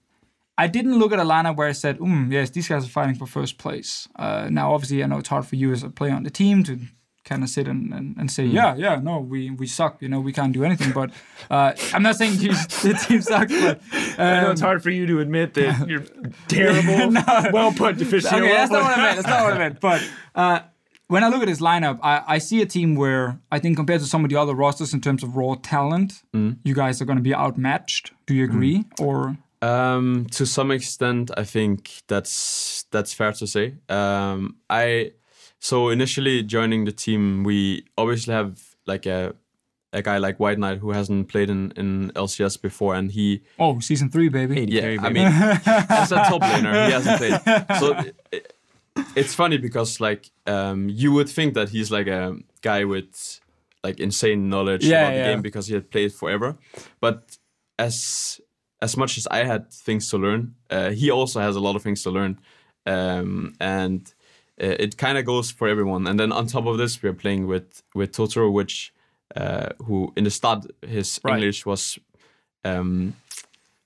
I 0.58 0.66
didn't 0.66 0.98
look 0.98 1.12
at 1.12 1.18
a 1.18 1.24
lineup 1.24 1.56
where 1.56 1.68
I 1.68 1.72
said, 1.72 1.98
mm, 1.98 2.30
yes, 2.30 2.50
these 2.50 2.68
guys 2.68 2.84
are 2.84 2.88
fighting 2.88 3.14
for 3.14 3.26
first 3.26 3.58
place. 3.58 4.06
Uh, 4.16 4.48
now, 4.50 4.74
obviously, 4.74 5.02
I 5.02 5.06
know 5.06 5.18
it's 5.18 5.28
hard 5.28 5.46
for 5.46 5.56
you 5.56 5.72
as 5.72 5.82
a 5.82 5.90
player 5.90 6.12
on 6.12 6.24
the 6.24 6.30
team 6.30 6.62
to 6.64 6.78
kind 7.24 7.42
of 7.42 7.48
sit 7.48 7.68
and, 7.68 7.92
and, 7.94 8.16
and 8.16 8.30
say, 8.30 8.44
yeah, 8.44 8.74
yeah, 8.74 8.96
no, 8.96 9.18
we, 9.20 9.50
we 9.50 9.66
suck, 9.66 10.02
you 10.02 10.08
know, 10.08 10.20
we 10.20 10.32
can't 10.32 10.52
do 10.52 10.64
anything. 10.64 10.92
But 10.92 11.10
uh, 11.50 11.72
I'm 11.94 12.02
not 12.02 12.16
saying 12.16 12.40
you, 12.40 12.50
the 12.82 12.98
team 13.06 13.22
sucks, 13.22 13.52
but 13.52 13.80
I 14.18 14.40
know 14.40 14.46
um, 14.46 14.52
it's 14.52 14.60
hard 14.60 14.82
for 14.82 14.90
you 14.90 15.06
to 15.06 15.20
admit 15.20 15.54
that 15.54 15.88
you're 15.88 16.04
terrible. 16.48 17.12
well 17.52 17.72
put, 17.72 17.96
Deficio. 17.98 18.36
Okay, 18.38 18.48
that's 18.48 18.70
not 18.72 18.82
what 18.82 18.98
I 18.98 19.02
meant. 19.02 19.16
That's 19.16 19.28
not 19.28 19.44
what 19.44 19.52
I 19.54 19.58
meant. 19.58 19.80
But 19.80 20.10
uh, 20.34 20.60
when 21.08 21.22
I 21.22 21.28
look 21.28 21.42
at 21.42 21.48
this 21.48 21.60
lineup, 21.60 22.00
I, 22.02 22.22
I 22.26 22.38
see 22.38 22.60
a 22.62 22.66
team 22.66 22.96
where 22.96 23.38
I 23.50 23.58
think 23.58 23.76
compared 23.76 24.00
to 24.00 24.06
some 24.06 24.24
of 24.24 24.30
the 24.30 24.36
other 24.36 24.54
rosters 24.54 24.92
in 24.94 25.00
terms 25.00 25.22
of 25.22 25.36
raw 25.36 25.54
talent, 25.62 26.22
you 26.32 26.74
guys 26.74 27.00
are 27.00 27.04
going 27.04 27.18
to 27.18 27.22
be 27.22 27.34
outmatched. 27.34 28.12
Do 28.26 28.34
you 28.34 28.44
agree? 28.44 28.84
Or 28.98 29.36
Um, 29.60 30.26
to 30.32 30.44
some 30.46 30.70
extent, 30.72 31.30
I 31.36 31.44
think 31.44 32.02
that's 32.08 32.84
that's 32.90 33.12
fair 33.14 33.32
to 33.32 33.46
say. 33.46 33.74
Um, 33.88 34.56
I 34.68 35.12
so 35.62 35.90
initially 35.90 36.42
joining 36.42 36.86
the 36.86 36.92
team, 36.92 37.44
we 37.44 37.84
obviously 37.96 38.34
have 38.34 38.74
like 38.84 39.06
a 39.06 39.34
a 39.92 40.02
guy 40.02 40.18
like 40.18 40.40
White 40.40 40.58
Knight 40.58 40.78
who 40.78 40.90
hasn't 40.90 41.28
played 41.28 41.50
in, 41.50 41.70
in 41.76 42.10
LCS 42.16 42.60
before, 42.60 42.96
and 42.96 43.12
he 43.12 43.42
oh, 43.60 43.78
season 43.78 44.10
three, 44.10 44.28
baby. 44.28 44.66
yeah, 44.68 44.96
I 45.00 45.10
mean, 45.10 45.26
as 45.30 46.10
a 46.10 46.16
top 46.16 46.42
laner, 46.42 46.86
he 46.86 46.92
hasn't 46.92 47.18
played. 47.18 47.78
So 47.78 48.12
it, 48.32 48.56
it's 49.14 49.36
funny 49.36 49.56
because 49.56 50.00
like 50.00 50.32
um, 50.48 50.88
you 50.88 51.12
would 51.12 51.28
think 51.28 51.54
that 51.54 51.68
he's 51.68 51.92
like 51.92 52.08
a 52.08 52.36
guy 52.60 52.82
with 52.82 53.40
like 53.84 54.00
insane 54.00 54.48
knowledge 54.48 54.84
Yeah, 54.84 55.06
about 55.06 55.16
the 55.16 55.22
game 55.22 55.42
because 55.42 55.68
he 55.68 55.74
had 55.74 55.92
played 55.92 56.12
forever. 56.12 56.56
But 57.00 57.38
as 57.78 58.40
as 58.80 58.96
much 58.96 59.16
as 59.16 59.28
I 59.28 59.44
had 59.44 59.72
things 59.72 60.10
to 60.10 60.18
learn, 60.18 60.56
uh, 60.70 60.90
he 60.90 61.08
also 61.12 61.38
has 61.38 61.54
a 61.54 61.60
lot 61.60 61.76
of 61.76 61.82
things 61.82 62.02
to 62.02 62.10
learn, 62.10 62.40
um, 62.84 63.54
and 63.60 64.12
it 64.58 64.96
kind 64.96 65.18
of 65.18 65.24
goes 65.24 65.50
for 65.50 65.68
everyone. 65.68 66.06
And 66.06 66.18
then 66.20 66.32
on 66.32 66.46
top 66.46 66.66
of 66.66 66.78
this, 66.78 67.02
we're 67.02 67.12
playing 67.14 67.46
with 67.46 67.82
with 67.94 68.12
Totoro, 68.12 68.52
which 68.52 68.92
uh, 69.36 69.70
who 69.86 70.12
in 70.16 70.24
the 70.24 70.30
start 70.30 70.66
his 70.86 71.20
Right. 71.24 71.34
English 71.34 71.64
was, 71.66 71.98
um, 72.64 73.14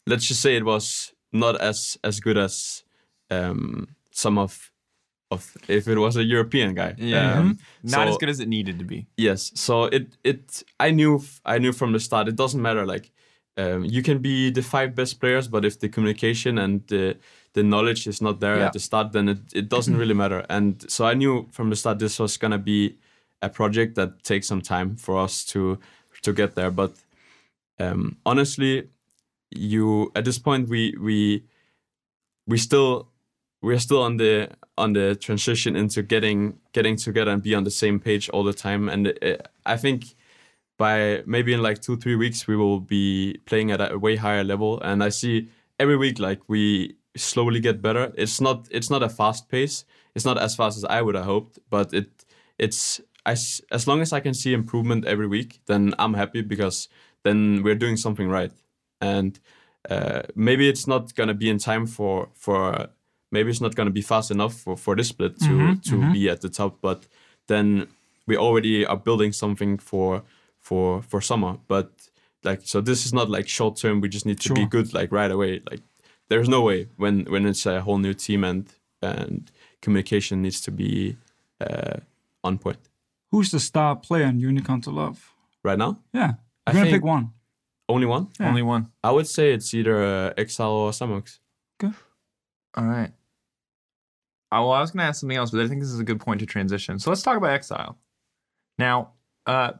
let's 0.06 0.26
just 0.26 0.40
say 0.42 0.56
it 0.56 0.64
was 0.64 1.12
not 1.32 1.60
as 1.60 1.98
as 2.02 2.20
good 2.20 2.36
as 2.38 2.84
um, 3.30 3.88
some 4.10 4.38
of 4.38 4.70
of 5.30 5.56
if 5.68 5.88
it 5.88 5.98
was 5.98 6.16
a 6.16 6.22
European 6.24 6.74
guy. 6.74 6.94
Yeah. 6.98 7.38
Um, 7.40 7.58
Not 7.82 8.06
so- 8.06 8.12
as 8.12 8.16
good 8.18 8.28
as 8.28 8.40
it 8.40 8.48
needed 8.48 8.78
to 8.78 8.84
be. 8.84 9.06
Yes. 9.16 9.52
So 9.54 9.84
it 9.84 10.16
it 10.24 10.62
I 10.78 10.90
knew 10.90 11.22
I 11.44 11.58
knew 11.58 11.72
from 11.72 11.92
the 11.92 12.00
start. 12.00 12.28
It 12.28 12.36
doesn't 12.36 12.62
matter. 12.62 12.86
Like 12.86 13.10
um, 13.56 13.84
you 13.84 14.02
can 14.02 14.18
be 14.18 14.50
the 14.50 14.62
five 14.62 14.94
best 14.94 15.18
players, 15.20 15.48
but 15.48 15.64
if 15.64 15.78
the 15.78 15.88
communication 15.88 16.58
and 16.58 16.86
the 16.88 17.16
the 17.56 17.62
knowledge 17.62 18.06
is 18.06 18.20
not 18.20 18.38
there 18.40 18.56
Yeah. 18.58 18.66
at 18.66 18.72
the 18.72 18.78
start, 18.80 19.12
then 19.12 19.28
it, 19.28 19.38
it 19.54 19.68
doesn't 19.68 19.96
really 19.96 20.14
matter. 20.14 20.44
And 20.48 20.84
so 20.90 21.04
I 21.06 21.14
knew 21.14 21.48
from 21.50 21.70
the 21.70 21.76
start 21.76 21.98
this 21.98 22.18
was 22.18 22.36
gonna 22.38 22.58
be 22.58 22.96
a 23.42 23.48
project 23.48 23.94
that 23.96 24.10
takes 24.22 24.46
some 24.46 24.60
time 24.62 24.96
for 24.96 25.18
us 25.24 25.44
to 25.52 25.78
to 26.22 26.32
get 26.32 26.54
there. 26.54 26.70
But 26.70 26.92
um, 27.80 28.16
honestly, 28.24 28.88
you 29.50 30.12
at 30.14 30.24
this 30.24 30.38
point 30.38 30.68
we 30.68 30.94
we 31.00 31.44
we 32.46 32.58
still 32.58 33.08
we're 33.62 33.78
still 33.80 34.02
on 34.02 34.16
the 34.18 34.48
on 34.76 34.92
the 34.92 35.14
transition 35.16 35.76
into 35.76 36.02
getting 36.02 36.58
getting 36.72 36.96
together 36.96 37.30
and 37.32 37.42
be 37.42 37.54
on 37.54 37.64
the 37.64 37.70
same 37.70 37.98
page 37.98 38.28
all 38.30 38.44
the 38.44 38.52
time 38.52 38.88
and 38.92 39.08
uh, 39.22 39.36
i 39.64 39.76
think 39.76 40.14
by 40.78 41.22
maybe 41.26 41.52
in 41.54 41.62
like 41.62 41.80
two 41.80 41.96
three 41.96 42.16
weeks 42.16 42.46
we 42.46 42.54
will 42.56 42.80
be 42.80 43.38
playing 43.46 43.70
at 43.70 43.80
a 43.80 43.98
way 43.98 44.16
higher 44.16 44.44
level 44.44 44.78
and 44.82 45.02
i 45.02 45.08
see 45.10 45.48
every 45.78 45.96
week 45.96 46.18
like 46.18 46.40
we 46.48 46.94
slowly 47.16 47.60
get 47.60 47.82
better. 47.82 48.12
It's 48.16 48.40
not 48.40 48.68
it's 48.70 48.90
not 48.90 49.02
a 49.02 49.08
fast 49.08 49.48
pace. 49.48 49.84
It's 50.14 50.24
not 50.24 50.38
as 50.38 50.56
fast 50.56 50.78
as 50.78 50.84
i 50.86 51.02
would 51.02 51.14
have 51.14 51.26
hoped 51.26 51.58
but 51.68 51.92
it 51.92 52.24
it's 52.58 53.02
as 53.26 53.60
as 53.70 53.86
long 53.86 54.00
as 54.00 54.14
i 54.14 54.20
can 54.20 54.32
see 54.32 54.54
improvement 54.54 55.04
every 55.04 55.26
week 55.26 55.60
then 55.66 55.92
i'm 55.98 56.14
happy 56.14 56.40
because 56.40 56.88
then 57.26 57.62
we're 57.64 57.74
doing 57.74 57.96
something 57.96 58.28
right. 58.28 58.52
And 59.00 59.38
uh, 59.90 60.22
maybe 60.34 60.68
it's 60.68 60.86
not 60.86 61.14
gonna 61.14 61.34
be 61.34 61.50
in 61.50 61.58
time 61.58 61.86
for 61.86 62.28
for 62.34 62.88
maybe 63.30 63.50
it's 63.50 63.60
not 63.60 63.74
gonna 63.74 63.90
be 63.90 64.02
fast 64.02 64.30
enough 64.30 64.54
for 64.54 64.76
for 64.76 64.96
this 64.96 65.08
split 65.08 65.38
to 65.40 65.76
to 65.88 66.12
be 66.12 66.30
at 66.30 66.40
the 66.40 66.48
top 66.48 66.78
but 66.80 67.06
then 67.48 67.88
we 68.28 68.36
already 68.36 68.86
are 68.86 68.96
building 68.96 69.32
something 69.32 69.78
for 69.78 70.22
for 70.58 71.02
for 71.02 71.20
summer. 71.20 71.58
But 71.68 71.90
like 72.44 72.60
so 72.64 72.80
this 72.80 73.04
is 73.06 73.12
not 73.12 73.28
like 73.28 73.48
short 73.48 73.76
term 73.76 74.00
we 74.00 74.08
just 74.08 74.26
need 74.26 74.40
to 74.40 74.54
be 74.54 74.66
good 74.66 74.94
like 74.94 75.10
right 75.10 75.30
away 75.30 75.60
like 75.70 75.82
there's 76.28 76.48
no 76.48 76.62
way 76.62 76.88
when 76.96 77.24
when 77.24 77.46
it's 77.46 77.66
a 77.66 77.80
whole 77.80 77.98
new 77.98 78.14
team 78.14 78.44
and 78.44 78.72
and 79.02 79.50
communication 79.82 80.42
needs 80.42 80.60
to 80.60 80.70
be 80.70 81.16
uh, 81.60 81.98
on 82.44 82.58
point 82.58 82.78
Who's 83.32 83.50
the 83.50 83.60
star 83.60 83.96
player 83.96 84.24
in 84.26 84.38
Unicorns 84.40 84.86
of 84.86 84.94
Love? 84.94 85.32
right 85.64 85.78
now 85.78 85.98
Yeah, 86.12 86.34
I 86.66 86.72
you're 86.72 86.82
gonna 86.82 86.90
pick 86.96 87.04
one. 87.04 87.32
only 87.88 88.06
one 88.06 88.28
Yeah. 88.40 88.48
Only 88.48 88.62
one. 88.62 88.90
i 89.04 89.10
would 89.10 89.26
say 89.26 89.52
it's 89.52 89.72
either 89.74 90.02
uh, 90.02 90.32
exile 90.36 90.70
or 90.72 90.90
Samux 90.92 91.38
Good. 91.78 91.94
All 92.74 92.84
right. 92.84 93.12
Oh, 94.52 94.62
well, 94.62 94.72
I 94.72 94.80
was 94.80 94.90
going 94.92 95.00
to 95.02 95.08
ask 95.08 95.20
something 95.20 95.36
else, 95.36 95.50
but 95.50 95.60
I 95.60 95.66
think 95.68 95.80
this 95.82 95.90
is 95.90 95.98
a 95.98 96.04
good 96.04 96.20
point 96.20 96.38
to 96.40 96.46
transition. 96.46 96.98
So 97.00 97.10
let's 97.10 97.22
talk 97.22 97.36
about 97.36 97.50
Exile. 97.50 97.98
Now, 98.78 99.12
uh, 99.44 99.72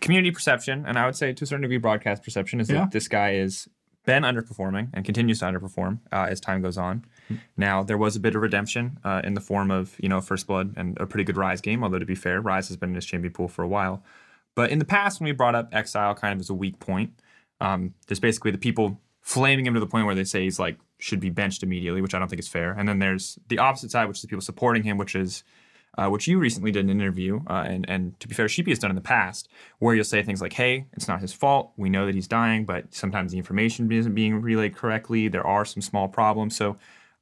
community 0.00 0.30
perception, 0.32 0.84
and 0.86 0.98
I 0.98 1.06
would 1.06 1.14
say 1.16 1.32
to 1.32 1.44
a 1.44 1.46
certain 1.46 1.62
degree 1.62 1.78
broadcast 1.78 2.22
perception, 2.24 2.60
is 2.60 2.68
Yeah. 2.68 2.80
that 2.80 2.90
this 2.90 3.06
guy 3.08 3.34
is 3.34 3.68
been 4.04 4.22
underperforming 4.22 4.90
and 4.92 5.04
continues 5.04 5.38
to 5.40 5.46
underperform 5.46 5.98
uh, 6.12 6.26
as 6.28 6.40
time 6.40 6.60
goes 6.62 6.76
on. 6.76 7.04
Now, 7.56 7.82
there 7.82 7.96
was 7.96 8.16
a 8.16 8.20
bit 8.20 8.36
of 8.36 8.42
redemption 8.42 8.98
uh, 9.02 9.22
in 9.24 9.34
the 9.34 9.40
form 9.40 9.70
of, 9.70 9.96
you 9.98 10.08
know, 10.08 10.20
First 10.20 10.46
Blood 10.46 10.74
and 10.76 10.98
a 11.00 11.06
pretty 11.06 11.24
good 11.24 11.36
Ryze 11.36 11.62
game, 11.62 11.82
although 11.82 11.98
to 11.98 12.06
be 12.06 12.14
fair, 12.14 12.42
Ryze 12.42 12.68
has 12.68 12.76
been 12.76 12.90
in 12.90 12.94
his 12.94 13.06
champion 13.06 13.32
pool 13.32 13.48
for 13.48 13.62
a 13.62 13.68
while. 13.68 14.02
But 14.54 14.70
in 14.70 14.78
the 14.78 14.84
past, 14.84 15.20
when 15.20 15.26
we 15.26 15.32
brought 15.32 15.54
up 15.54 15.68
Exile 15.72 16.14
kind 16.14 16.34
of 16.34 16.40
as 16.40 16.50
a 16.50 16.54
weak 16.54 16.78
point, 16.78 17.12
um, 17.60 17.94
there's 18.06 18.20
basically 18.20 18.50
the 18.50 18.58
people 18.58 19.00
flaming 19.20 19.66
him 19.66 19.74
to 19.74 19.80
the 19.80 19.86
point 19.86 20.04
where 20.06 20.14
they 20.14 20.24
say 20.24 20.42
he's 20.42 20.58
like 20.58 20.78
should 20.98 21.18
be 21.18 21.30
benched 21.30 21.62
immediately, 21.62 22.02
which 22.02 22.14
I 22.14 22.18
don't 22.18 22.28
think 22.28 22.40
is 22.40 22.48
fair. 22.48 22.72
And 22.72 22.88
then 22.88 22.98
there's 22.98 23.38
the 23.48 23.58
opposite 23.58 23.90
side, 23.90 24.06
which 24.06 24.18
is 24.18 24.22
the 24.22 24.28
people 24.28 24.42
supporting 24.42 24.82
him, 24.82 24.98
which 24.98 25.14
is 25.14 25.42
uh, 25.96 26.08
which 26.08 26.26
you 26.26 26.38
recently 26.38 26.70
did 26.70 26.84
an 26.84 26.90
interview, 26.90 27.40
uh, 27.48 27.64
and 27.66 27.88
and 27.88 28.18
to 28.20 28.28
be 28.28 28.34
fair, 28.34 28.48
Sheepy 28.48 28.70
has 28.70 28.78
done 28.78 28.90
in 28.90 28.96
the 28.96 29.02
past, 29.02 29.48
where 29.78 29.94
you'll 29.94 30.04
say 30.04 30.22
things 30.22 30.40
like, 30.40 30.52
"Hey, 30.52 30.86
it's 30.92 31.08
not 31.08 31.20
his 31.20 31.32
fault. 31.32 31.72
We 31.76 31.88
know 31.88 32.06
that 32.06 32.14
he's 32.14 32.28
dying, 32.28 32.64
but 32.64 32.94
sometimes 32.94 33.32
the 33.32 33.38
information 33.38 33.90
isn't 33.90 34.14
being 34.14 34.40
relayed 34.40 34.74
correctly. 34.74 35.28
There 35.28 35.46
are 35.46 35.64
some 35.64 35.82
small 35.82 36.08
problems." 36.08 36.56
So, 36.56 36.76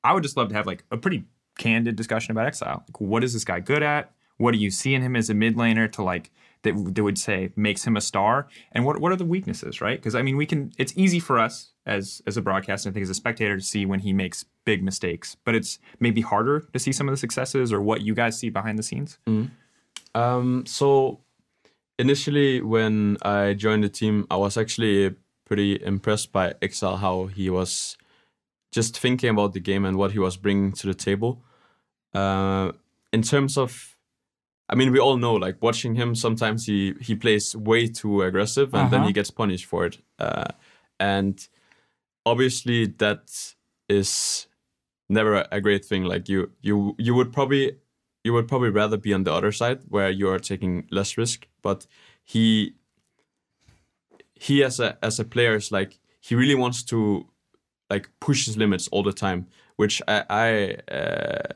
I 0.05 0.13
would 0.13 0.23
just 0.23 0.37
love 0.37 0.49
to 0.49 0.55
have 0.55 0.67
like 0.67 0.85
a 0.91 0.97
pretty 0.97 1.25
candid 1.59 1.97
discussion 1.97 2.33
about 2.33 2.47
Exile. 2.47 2.85
Like, 2.89 3.01
what 3.01 3.25
is 3.25 3.33
this 3.33 3.45
guy 3.45 3.61
good 3.61 3.83
at? 3.83 4.13
What 4.39 4.53
do 4.53 4.59
you 4.59 4.71
see 4.71 4.95
in 4.95 5.03
him 5.03 5.17
as 5.17 5.31
a 5.31 5.35
mid 5.35 5.57
laner 5.57 5.91
to 5.93 6.03
like 6.03 6.31
that, 6.63 6.95
that 6.95 7.03
would 7.03 7.19
say 7.19 7.53
makes 7.57 7.87
him 7.87 7.97
a 7.97 8.01
star? 8.01 8.49
And 8.73 8.85
what 8.85 9.01
what 9.01 9.13
are 9.13 9.17
the 9.17 9.25
weaknesses, 9.25 9.81
right? 9.81 9.99
Because 9.99 10.15
I 10.15 10.23
mean, 10.23 10.37
we 10.37 10.47
can. 10.47 10.73
It's 10.79 10.93
easy 10.97 11.21
for 11.21 11.39
us 11.39 11.73
as 11.87 12.23
as 12.27 12.37
a 12.37 12.43
broadcaster, 12.43 12.89
I 12.89 12.93
think 12.93 13.03
as 13.03 13.11
a 13.11 13.15
spectator, 13.15 13.57
to 13.57 13.63
see 13.63 13.87
when 13.87 14.01
he 14.01 14.13
makes 14.13 14.45
big 14.65 14.83
mistakes, 14.83 15.37
but 15.45 15.55
it's 15.55 15.79
maybe 16.01 16.21
harder 16.21 16.61
to 16.73 16.79
see 16.79 16.93
some 16.93 17.09
of 17.09 17.13
the 17.13 17.17
successes 17.17 17.73
or 17.73 17.81
what 17.81 18.01
you 18.03 18.15
guys 18.15 18.39
see 18.39 18.51
behind 18.51 18.79
the 18.79 18.83
scenes. 18.83 19.19
Um, 20.15 20.65
so 20.67 21.21
initially, 21.99 22.61
when 22.61 23.17
I 23.23 23.55
joined 23.55 23.85
the 23.85 23.89
team, 23.89 24.27
I 24.31 24.37
was 24.37 24.57
actually 24.57 25.15
pretty 25.47 25.83
impressed 25.83 26.33
by 26.33 26.55
Exile, 26.63 26.97
how 26.99 27.27
he 27.27 27.51
was 27.51 27.97
just 28.73 28.99
thinking 28.99 29.31
about 29.31 29.53
the 29.53 29.61
game 29.61 29.85
and 29.85 29.97
what 29.97 30.13
he 30.13 30.19
was 30.19 30.37
bringing 30.37 30.73
to 30.73 30.87
the 30.87 30.95
table. 30.95 31.43
Uh, 32.15 32.73
in 33.13 33.23
terms 33.23 33.59
of, 33.59 33.97
I 34.69 34.75
mean, 34.75 34.93
we 34.93 34.99
all 34.99 35.17
know, 35.17 35.35
like 35.35 35.57
watching 35.61 35.95
him, 35.97 36.15
sometimes 36.15 36.67
he 36.67 36.95
he 37.01 37.15
plays 37.15 37.55
way 37.57 37.89
too 37.89 38.23
aggressive, 38.23 38.73
and 38.75 38.91
then 38.91 39.01
Uh-huh. 39.01 39.09
he 39.09 39.13
gets 39.13 39.31
punished 39.31 39.67
for 39.67 39.87
it. 39.87 39.99
Uh, 40.19 40.49
and 41.01 41.49
obviously, 42.25 42.87
that 42.87 43.55
is 43.89 44.47
never 45.13 45.47
a- 45.51 45.61
great 45.61 45.85
thing. 45.85 46.05
Like 46.05 46.29
you, 46.29 46.51
you, 46.61 46.95
you 46.99 47.15
would 47.15 47.33
probably 47.33 47.77
you 48.25 48.33
would 48.33 48.49
probably 48.49 48.71
rather 48.71 48.97
be 48.97 49.13
on 49.13 49.25
the 49.25 49.33
other 49.33 49.53
side 49.53 49.81
where 49.89 50.11
you 50.11 50.29
are 50.29 50.39
taking 50.39 50.87
less 50.91 51.19
risk. 51.19 51.49
But 51.61 51.87
he 52.25 52.75
he 54.35 54.63
as 54.65 54.81
a 54.81 54.99
as 55.03 55.19
a 55.21 55.25
player 55.25 55.57
is 55.57 55.73
like 55.73 55.99
he 56.21 56.35
really 56.35 56.55
wants 56.55 56.83
to 56.85 57.27
like 57.91 58.09
push 58.21 58.47
his 58.47 58.57
limits 58.57 58.89
all 58.89 59.03
the 59.03 59.13
time, 59.13 59.47
which 59.77 60.01
I, 60.09 60.25
I 60.31 60.93
uh, 60.95 61.53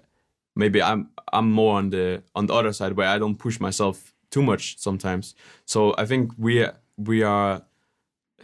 maybe 0.54 0.82
I'm 0.82 1.10
I'm 1.32 1.50
more 1.50 1.78
on 1.78 1.90
the 1.90 2.22
on 2.34 2.46
the 2.46 2.54
other 2.54 2.72
side 2.72 2.96
where 2.96 3.08
I 3.08 3.18
don't 3.18 3.38
push 3.38 3.60
myself 3.60 4.14
too 4.30 4.42
much 4.42 4.78
sometimes. 4.78 5.34
So 5.64 5.94
I 5.98 6.06
think 6.06 6.32
we 6.36 6.66
we 6.96 7.22
are 7.22 7.62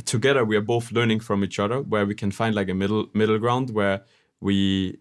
together 0.04 0.44
we 0.44 0.56
are 0.56 0.62
both 0.62 0.92
learning 0.92 1.20
from 1.20 1.44
each 1.44 1.58
other 1.58 1.82
where 1.82 2.06
we 2.06 2.14
can 2.14 2.30
find 2.30 2.54
like 2.54 2.68
a 2.68 2.74
middle 2.74 3.08
middle 3.14 3.38
ground 3.38 3.70
where 3.70 4.02
we 4.40 4.98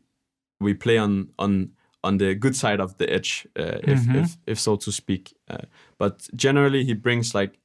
we 0.61 0.73
play 0.73 0.97
on 0.97 1.29
on 1.37 1.71
on 2.03 2.17
the 2.17 2.33
good 2.35 2.55
side 2.55 2.79
of 2.79 2.97
the 2.97 3.11
edge 3.13 3.47
uh, 3.59 3.79
if, 3.83 3.99
if 4.15 4.37
if 4.47 4.59
so 4.59 4.75
to 4.75 4.91
speak 4.91 5.33
uh, 5.49 5.65
but 5.97 6.27
generally 6.35 6.83
he 6.83 6.93
brings 6.93 7.35
like 7.35 7.59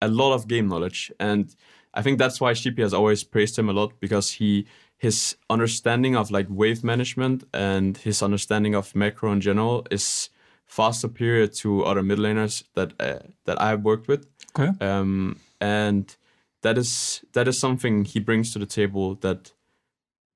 a 0.00 0.08
lot 0.08 0.34
of 0.34 0.46
game 0.48 0.68
knowledge 0.68 1.12
and 1.18 1.54
i 1.94 2.02
think 2.02 2.18
that's 2.18 2.40
why 2.40 2.52
Sheepy 2.52 2.82
has 2.82 2.94
always 2.94 3.24
praised 3.24 3.58
him 3.58 3.68
a 3.68 3.72
lot 3.72 3.92
because 4.00 4.32
he 4.32 4.66
his 4.96 5.36
understanding 5.50 6.16
of 6.16 6.30
like 6.30 6.46
wave 6.48 6.82
management 6.84 7.44
and 7.52 7.96
his 7.98 8.22
understanding 8.22 8.74
of 8.74 8.94
macro 8.94 9.32
in 9.32 9.40
general 9.40 9.86
is 9.90 10.30
far 10.66 10.92
superior 10.92 11.46
to 11.46 11.84
other 11.84 12.02
mid 12.02 12.18
laners 12.18 12.64
that 12.74 12.92
uh, 13.00 13.18
that 13.44 13.60
i've 13.60 13.82
worked 13.82 14.08
with 14.08 14.26
Okay. 14.58 14.70
um, 14.80 15.36
and 15.60 16.16
that 16.62 16.78
is 16.78 17.24
that 17.32 17.48
is 17.48 17.58
something 17.58 18.04
he 18.04 18.20
brings 18.20 18.52
to 18.52 18.58
the 18.58 18.66
table 18.66 19.16
that 19.16 19.52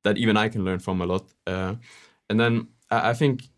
that 0.05 0.16
even 0.18 0.36
I 0.36 0.49
can 0.49 0.64
learn 0.64 0.78
from 0.78 1.01
a 1.01 1.07
lot. 1.07 1.24
Uh, 1.46 1.74
and 2.30 2.38
then 2.38 2.68
I, 2.90 3.11
I 3.11 3.14
think 3.14 3.49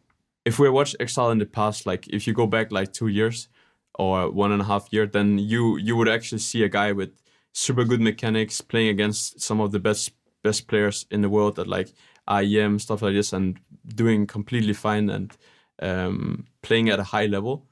if 0.44 0.58
we 0.58 0.68
watch 0.68 0.96
Exile 1.00 1.30
in 1.30 1.38
the 1.38 1.46
past, 1.46 1.86
like 1.86 2.08
if 2.08 2.26
you 2.26 2.32
go 2.32 2.46
back 2.46 2.72
like 2.72 2.92
two 2.92 3.08
years 3.08 3.48
or 3.94 4.30
one 4.30 4.52
and 4.52 4.62
a 4.62 4.64
half 4.64 4.88
year, 4.92 5.06
then 5.06 5.38
you 5.38 5.76
you 5.76 5.96
would 5.96 6.08
actually 6.08 6.38
see 6.38 6.62
a 6.62 6.68
guy 6.68 6.92
with 6.92 7.10
super 7.52 7.84
good 7.84 8.00
mechanics 8.00 8.60
playing 8.60 8.88
against 8.88 9.40
some 9.40 9.60
of 9.60 9.72
the 9.72 9.80
best 9.80 10.12
best 10.42 10.66
players 10.68 11.06
in 11.10 11.20
the 11.20 11.28
world 11.28 11.58
at 11.58 11.66
like 11.66 11.92
IEM 12.28 12.80
stuff 12.80 13.02
like 13.02 13.14
this 13.14 13.32
and 13.32 13.58
doing 13.94 14.26
completely 14.26 14.72
fine 14.72 15.10
and 15.10 15.36
um, 15.82 16.46
playing 16.62 16.88
at 16.88 17.00
a 17.00 17.04
high 17.04 17.26
level. 17.26 17.66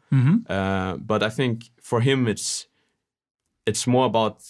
Uh, 0.50 0.96
but 0.96 1.22
I 1.22 1.30
think 1.30 1.70
for 1.80 2.00
him, 2.00 2.26
it's 2.26 2.66
it's 3.66 3.86
more 3.86 4.06
about 4.06 4.42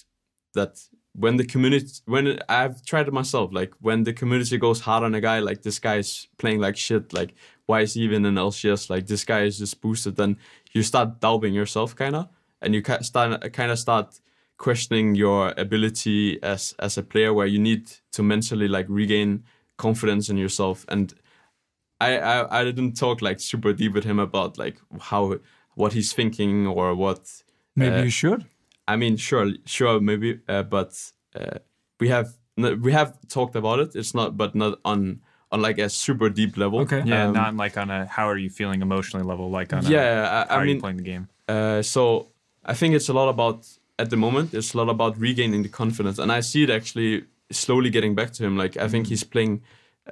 that 0.55 0.79
when 1.19 1.37
the 1.37 1.45
community 1.45 1.89
when 2.07 2.39
I've 2.49 2.85
tried 2.85 3.09
it 3.09 3.13
myself, 3.13 3.53
like 3.53 3.73
when 3.81 4.05
the 4.05 4.13
community 4.13 4.57
goes 4.59 4.81
hard 4.81 5.03
on 5.03 5.15
a 5.15 5.21
guy, 5.21 5.41
like 5.41 5.63
this 5.63 5.79
guy 5.79 5.97
is 5.97 6.29
playing 6.39 6.61
like 6.61 6.77
shit, 6.77 7.13
like 7.13 7.35
why 7.67 7.81
is 7.81 7.95
he 7.95 8.03
even 8.03 8.25
in 8.25 8.35
LCS? 8.35 8.89
Like 8.89 9.07
this 9.07 9.25
guy 9.25 9.43
is 9.43 9.59
just 9.59 9.81
boosted, 9.81 10.17
then 10.17 10.37
you 10.73 10.83
start 10.83 11.21
doubting 11.21 11.55
yourself, 11.55 11.97
kind 11.97 12.15
of, 12.15 12.29
and 12.63 12.75
you 12.75 12.83
start 13.03 13.53
kind 13.53 13.73
of 13.73 13.79
start 13.79 14.21
questioning 14.59 15.15
your 15.15 15.53
ability 15.57 16.43
as 16.43 16.75
as 16.79 16.97
a 16.99 17.03
player, 17.03 17.33
where 17.35 17.47
you 17.47 17.59
need 17.59 17.91
to 18.13 18.23
mentally 18.23 18.69
like 18.69 18.87
regain 18.89 19.45
confidence 19.77 20.29
in 20.29 20.37
yourself. 20.37 20.85
And 20.89 21.15
I 22.01 22.19
I, 22.19 22.61
I 22.61 22.65
didn't 22.65 22.95
talk 22.95 23.23
like 23.23 23.41
super 23.41 23.73
deep 23.73 23.93
with 23.93 24.05
him 24.05 24.19
about 24.19 24.57
like 24.59 24.77
how 25.01 25.39
what 25.75 25.93
he's 25.93 26.13
thinking 26.13 26.67
or 26.67 26.95
what 26.95 27.43
Maybe 27.79 27.97
Uh, 27.97 28.03
you 28.03 28.11
should. 28.11 28.45
I 28.93 28.97
mean, 28.97 29.17
sure, 29.19 29.47
sure, 29.67 30.01
maybe, 30.01 30.41
uh, 30.49 30.63
but 30.65 30.91
uh, 31.35 31.59
we 32.01 32.09
have 32.09 32.29
we 32.57 32.93
have 32.93 33.11
talked 33.29 33.57
about 33.57 33.79
it. 33.81 33.95
It's 33.95 34.15
not, 34.15 34.37
but 34.37 34.55
not 34.55 34.79
on 34.85 35.21
on 35.51 35.63
like 35.63 35.79
a 35.83 35.89
super 35.89 36.29
deep 36.31 36.57
level. 36.57 36.81
Okay. 36.81 37.03
Yeah, 37.05 37.27
Um, 37.29 37.33
not 37.35 37.55
like 37.65 37.77
on 37.81 37.91
a 37.91 38.07
how 38.07 38.27
are 38.29 38.39
you 38.39 38.51
feeling 38.51 38.83
emotionally 38.83 39.27
level, 39.27 39.51
like 39.51 39.73
on 39.77 39.87
a 39.87 39.89
yeah. 39.89 40.27
how 40.27 40.55
I, 40.55 40.55
I 40.55 40.57
are 40.57 40.65
you 40.67 40.73
mean, 40.75 40.81
playing 40.81 40.97
the 40.99 41.05
game. 41.13 41.29
uh, 41.49 41.83
so 41.83 42.29
I 42.65 42.75
think 42.75 42.95
it's 42.95 43.09
a 43.09 43.13
lot 43.13 43.29
about 43.29 43.67
at 43.99 44.09
the 44.11 44.17
moment. 44.17 44.55
It's 44.55 44.75
a 44.75 44.77
lot 44.77 44.89
about 44.89 45.19
regaining 45.19 45.63
the 45.63 45.69
confidence, 45.71 46.19
and 46.19 46.31
I 46.33 46.41
see 46.41 46.63
it 46.65 46.71
actually 46.71 47.25
slowly 47.51 47.91
getting 47.91 48.15
back 48.15 48.33
to 48.33 48.45
him. 48.45 48.57
Like 48.57 48.77
I 48.77 48.89
think 48.89 49.07
he's 49.09 49.25
playing 49.25 49.63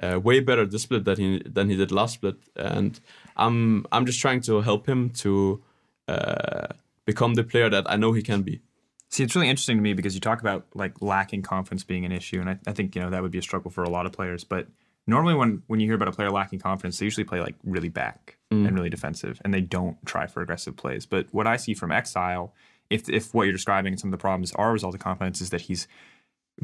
uh, 0.01 0.19
way 0.19 0.39
better 0.39 0.65
this 0.65 0.83
split 0.83 1.03
than 1.05 1.17
he 1.17 1.41
than 1.55 1.69
he 1.69 1.75
did 1.75 1.91
last 1.91 2.13
split, 2.15 2.37
and 2.55 2.99
I'm 3.35 3.85
I'm 3.91 4.05
just 4.05 4.19
trying 4.21 4.41
to 4.41 4.61
help 4.61 4.87
him 4.87 5.09
to 5.23 5.61
uh, 6.07 6.67
become 7.05 7.35
the 7.35 7.43
player 7.43 7.69
that 7.69 7.85
I 7.93 7.95
know 7.97 8.13
he 8.13 8.21
can 8.21 8.41
be. 8.43 8.61
See, 9.09 9.23
it's 9.23 9.35
really 9.35 9.49
interesting 9.49 9.77
to 9.77 9.81
me 9.81 9.93
because 9.93 10.15
you 10.15 10.21
talk 10.21 10.41
about 10.41 10.65
like 10.73 11.01
lacking 11.01 11.41
confidence 11.41 11.83
being 11.83 12.05
an 12.05 12.11
issue, 12.11 12.41
and 12.41 12.49
I, 12.49 12.59
I 12.67 12.73
think 12.73 12.95
you 12.95 13.01
know 13.01 13.09
that 13.09 13.21
would 13.21 13.31
be 13.31 13.37
a 13.37 13.43
struggle 13.43 13.71
for 13.71 13.83
a 13.83 13.89
lot 13.89 14.05
of 14.05 14.11
players. 14.11 14.43
But 14.43 14.67
normally, 15.05 15.33
when 15.33 15.63
when 15.67 15.79
you 15.79 15.87
hear 15.87 15.95
about 15.95 16.09
a 16.09 16.11
player 16.11 16.29
lacking 16.29 16.59
confidence, 16.59 16.99
they 16.99 17.05
usually 17.05 17.23
play 17.23 17.39
like 17.39 17.55
really 17.63 17.89
back 17.89 18.37
and 18.51 18.67
mm. 18.67 18.75
really 18.75 18.89
defensive, 18.89 19.41
and 19.45 19.53
they 19.53 19.61
don't 19.61 19.97
try 20.05 20.27
for 20.27 20.41
aggressive 20.41 20.75
plays. 20.75 21.05
But 21.05 21.27
what 21.31 21.47
I 21.47 21.55
see 21.55 21.73
from 21.73 21.91
Exile, 21.91 22.53
if 22.89 23.07
if 23.09 23.33
what 23.33 23.43
you're 23.43 23.53
describing 23.53 23.93
and 23.93 23.99
some 23.99 24.09
of 24.09 24.11
the 24.11 24.21
problems 24.21 24.51
are 24.53 24.69
a 24.69 24.73
result 24.73 24.93
of 24.93 24.99
confidence, 24.99 25.39
is 25.39 25.51
that 25.51 25.61
he's 25.61 25.87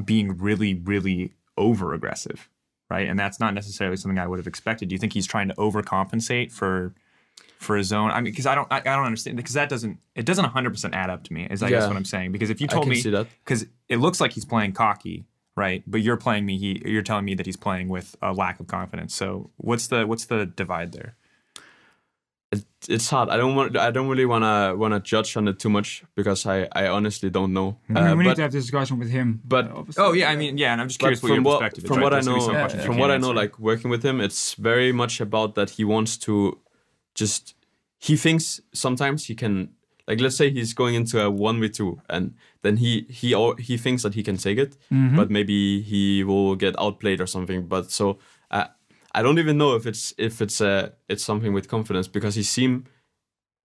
being 0.04 0.36
really, 0.36 0.74
really 0.74 1.32
over 1.56 1.94
aggressive, 1.94 2.50
right? 2.90 3.08
And 3.08 3.18
that's 3.18 3.40
not 3.40 3.54
necessarily 3.54 3.96
something 3.96 4.18
I 4.18 4.26
would 4.26 4.38
have 4.38 4.46
expected. 4.46 4.88
Do 4.88 4.94
you 4.94 4.98
think 4.98 5.14
he's 5.14 5.26
trying 5.26 5.48
to 5.48 5.54
overcompensate 5.54 6.52
for? 6.52 6.94
For 7.64 7.76
a 7.76 7.84
zone, 7.84 8.10
I 8.10 8.16
mean, 8.20 8.32
because 8.32 8.46
I 8.46 8.54
don't, 8.54 8.68
I, 8.70 8.78
I 8.78 8.96
don't 8.96 9.06
understand 9.06 9.36
because 9.36 9.54
that 9.54 9.68
doesn't, 9.68 9.98
it 10.14 10.26
doesn't 10.26 10.44
100% 10.44 10.94
add 10.94 11.10
up 11.10 11.24
to 11.24 11.32
me. 11.32 11.46
Is 11.50 11.62
I 11.62 11.70
guess 11.70 11.86
what 11.88 11.96
I'm 11.96 12.04
saying. 12.04 12.32
Because 12.32 12.50
if 12.50 12.60
you 12.60 12.66
told 12.66 12.86
me 12.88 13.02
because 13.44 13.66
it 13.88 13.96
looks 13.98 14.20
like 14.20 14.32
he's 14.32 14.44
playing 14.44 14.72
cocky, 14.72 15.24
right? 15.56 15.82
But 15.86 16.02
you're 16.02 16.16
playing 16.16 16.44
me. 16.46 16.58
He, 16.58 16.82
you're 16.84 17.02
telling 17.02 17.24
me 17.24 17.34
that 17.34 17.46
he's 17.46 17.56
playing 17.56 17.88
with 17.88 18.16
a 18.20 18.32
lack 18.32 18.60
of 18.60 18.66
confidence. 18.66 19.14
So 19.14 19.50
what's 19.56 19.86
the 19.88 20.06
what's 20.06 20.26
the 20.26 20.46
divide 20.46 20.92
there? 20.92 21.16
It's 22.88 23.08
hard. 23.10 23.30
I 23.30 23.36
don't 23.36 23.56
want. 23.56 23.76
I 23.76 23.90
don't 23.90 24.08
really 24.08 24.26
wanna 24.26 24.76
wanna 24.76 25.00
judge 25.00 25.36
on 25.36 25.48
it 25.48 25.58
too 25.58 25.70
much 25.70 26.04
because 26.14 26.46
I 26.46 26.68
I 26.72 26.86
honestly 26.88 27.30
don't 27.30 27.52
know. 27.52 27.78
I 27.88 27.92
mean, 27.92 28.04
Uh, 28.04 28.16
we 28.16 28.24
need 28.24 28.36
to 28.36 28.42
have 28.42 28.52
this 28.52 28.64
discussion 28.64 28.98
with 28.98 29.10
him. 29.10 29.40
but- 29.44 29.70
obviously. 29.72 30.04
Oh 30.04 30.12
yeah, 30.12 30.30
I 30.30 30.36
mean 30.36 30.58
yeah, 30.58 30.72
and 30.72 30.80
I'm 30.80 30.88
just 30.88 31.00
curious 31.00 31.22
what 31.22 31.28
your 31.28 31.36
from 31.38 31.44
what 31.44 31.60
perspective 31.60 31.84
is. 31.84 31.88
from 31.88 31.96
right? 31.96 32.04
what 32.04 32.12
I 32.12 32.16
There's 32.16 32.26
gonna 32.26 32.38
know, 32.38 32.44
some 32.44 32.54
Yeah, 32.54 32.68
from 32.68 32.80
can't 32.80 32.98
what 33.00 33.10
I 33.10 33.18
know, 33.18 33.30
like 33.30 33.58
working 33.58 33.90
with 33.90 34.04
him, 34.04 34.20
it's 34.20 34.54
very 34.54 34.92
much 34.92 35.20
about 35.20 35.54
that 35.56 35.70
he 35.70 35.84
wants 35.84 36.16
to 36.18 36.58
just. 37.14 37.54
He 37.98 38.16
thinks 38.16 38.60
sometimes 38.72 39.26
he 39.28 39.34
can 39.34 39.70
like 40.06 40.20
let's 40.20 40.36
say 40.36 40.50
he's 40.50 40.74
going 40.74 40.94
into 40.94 41.18
a 41.24 41.30
one 41.30 41.58
v 41.60 41.70
two 41.70 42.02
and 42.10 42.34
then 42.60 42.76
he 42.76 43.06
he 43.08 43.28
he 43.58 43.78
thinks 43.78 44.02
that 44.02 44.14
he 44.14 44.22
can 44.22 44.36
take 44.36 44.58
it, 44.58 44.76
Mm-hmm. 44.92 45.16
but 45.16 45.30
maybe 45.30 45.80
he 45.80 46.22
will 46.24 46.54
get 46.56 46.74
outplayed 46.78 47.20
or 47.20 47.26
something. 47.26 47.66
But 47.66 47.90
so 47.90 48.18
uh, 48.50 48.66
I 49.14 49.22
don't 49.22 49.38
even 49.38 49.56
know 49.56 49.74
if 49.76 49.86
it's 49.86 50.12
if 50.18 50.42
it's 50.42 50.60
uh, 50.60 50.90
it's 51.08 51.24
something 51.24 51.54
with 51.54 51.68
confidence 51.68 52.06
because 52.08 52.34
he 52.34 52.42
seem 52.42 52.84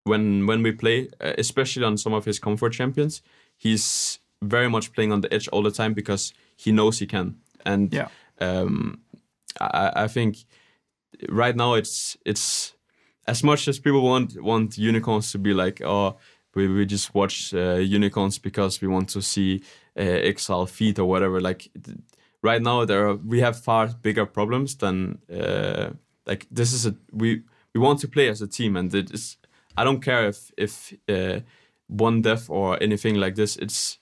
when 0.04 0.46
when 0.46 0.62
we 0.62 0.72
play, 0.72 1.08
uh, 1.20 1.34
especially 1.38 1.84
on 1.84 1.98
some 1.98 2.14
of 2.14 2.24
his 2.24 2.38
comfort 2.38 2.72
champions, 2.72 3.22
he's 3.58 4.18
very 4.42 4.68
much 4.70 4.92
playing 4.94 5.12
on 5.12 5.20
the 5.20 5.32
edge 5.34 5.48
all 5.48 5.62
the 5.62 5.70
time 5.70 5.92
because 5.92 6.32
he 6.56 6.72
knows 6.72 6.98
he 7.00 7.06
can. 7.06 7.36
And 7.66 7.92
Yeah. 7.92 8.08
um, 8.40 9.00
I, 9.60 10.04
I 10.04 10.08
think 10.08 10.36
right 11.28 11.54
now 11.56 11.74
it's 11.74 12.16
it's 12.24 12.72
as 13.30 13.42
much 13.42 13.68
as 13.68 13.78
people 13.78 14.02
want 14.02 14.40
want 14.42 14.78
unicorns 14.78 15.32
to 15.32 15.38
be 15.38 15.52
like 15.54 15.80
oh 15.84 16.16
we, 16.54 16.68
we 16.68 16.86
just 16.86 17.14
watch 17.14 17.54
uh, 17.54 17.74
unicorns 17.74 18.38
because 18.38 18.80
we 18.80 18.88
want 18.88 19.08
to 19.10 19.22
see 19.22 19.62
uh, 19.96 20.02
exile 20.02 20.66
feet 20.66 20.98
or 20.98 21.04
whatever. 21.04 21.40
Like 21.40 21.70
right 22.42 22.60
now 22.60 22.84
there 22.84 23.08
are, 23.08 23.14
we 23.14 23.40
have 23.40 23.58
far 23.58 23.88
bigger 23.88 24.26
problems 24.26 24.76
than 24.76 25.18
uh, 25.32 25.90
like 26.26 26.46
this 26.50 26.72
is 26.72 26.86
a 26.86 26.94
we 27.12 27.42
we 27.74 27.80
want 27.80 28.00
to 28.00 28.08
play 28.08 28.28
as 28.28 28.42
a 28.42 28.48
team 28.48 28.76
and 28.76 28.94
it 28.94 29.12
is 29.12 29.36
I 29.76 29.84
don't 29.84 30.00
care 30.00 30.26
if 30.26 30.50
if 30.56 30.94
uh, 31.08 31.40
one 31.86 32.22
death 32.22 32.50
or 32.50 32.82
anything 32.82 33.16
like 33.16 33.36
this. 33.36 33.56
It's 33.56 33.98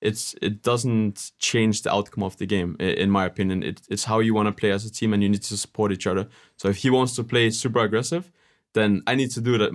it's 0.00 0.34
it 0.40 0.62
doesn't 0.62 1.32
change 1.38 1.82
the 1.82 1.92
outcome 1.92 2.22
of 2.22 2.36
the 2.38 2.46
game 2.46 2.76
in 2.78 3.10
my 3.10 3.26
opinion. 3.26 3.62
It, 3.62 3.82
it's 3.90 4.04
how 4.04 4.20
you 4.20 4.32
want 4.32 4.46
to 4.46 4.52
play 4.52 4.70
as 4.70 4.86
a 4.86 4.90
team 4.90 5.12
and 5.12 5.22
you 5.22 5.28
need 5.28 5.42
to 5.42 5.56
support 5.56 5.92
each 5.92 6.06
other. 6.06 6.28
So 6.56 6.68
if 6.68 6.78
he 6.78 6.90
wants 6.90 7.14
to 7.16 7.24
play 7.24 7.50
super 7.50 7.80
aggressive 7.80 8.30
then 8.78 9.02
i 9.06 9.14
need 9.14 9.30
to 9.30 9.40
do 9.40 9.58
that 9.58 9.70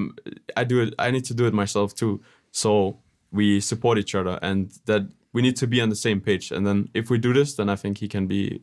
i 0.58 0.64
do 0.64 0.82
it 0.82 0.94
i 1.00 1.12
need 1.12 1.26
to 1.26 1.34
do 1.34 1.46
it 1.46 1.54
myself 1.54 1.94
too. 1.94 2.22
So 2.52 3.00
we 3.32 3.60
support 3.60 3.98
each 3.98 4.14
other 4.16 4.38
and 4.42 4.72
that 4.86 5.04
we 5.34 5.42
need 5.42 5.56
to 5.58 5.68
be 5.68 5.82
on 5.82 5.90
the 5.90 5.96
same 5.96 6.22
page. 6.22 6.52
And 6.52 6.68
then 6.68 6.90
if 6.94 7.10
we 7.10 7.18
do 7.18 7.34
this 7.34 7.56
then 7.56 7.70
i 7.70 7.76
think 7.76 7.98
he 8.00 8.08
can 8.08 8.28
be 8.28 8.62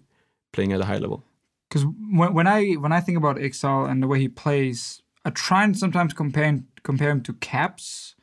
playing 0.53 0.73
at 0.73 0.81
a 0.81 0.85
high 0.85 0.99
level. 0.99 1.25
Because 1.69 1.87
when, 2.11 2.35
when 2.35 2.47
I 2.47 2.73
when 2.73 2.93
I 2.93 3.01
think 3.01 3.17
about 3.17 3.41
Exile 3.41 3.85
and 3.85 4.03
the 4.03 4.09
way 4.09 4.19
he 4.19 4.29
plays, 4.29 5.03
I 5.25 5.31
try 5.31 5.65
and 5.65 5.79
sometimes 5.79 6.13
compare 6.13 6.61
compare 6.83 7.11
him 7.11 7.23
to 7.23 7.33
Caps 7.35 8.17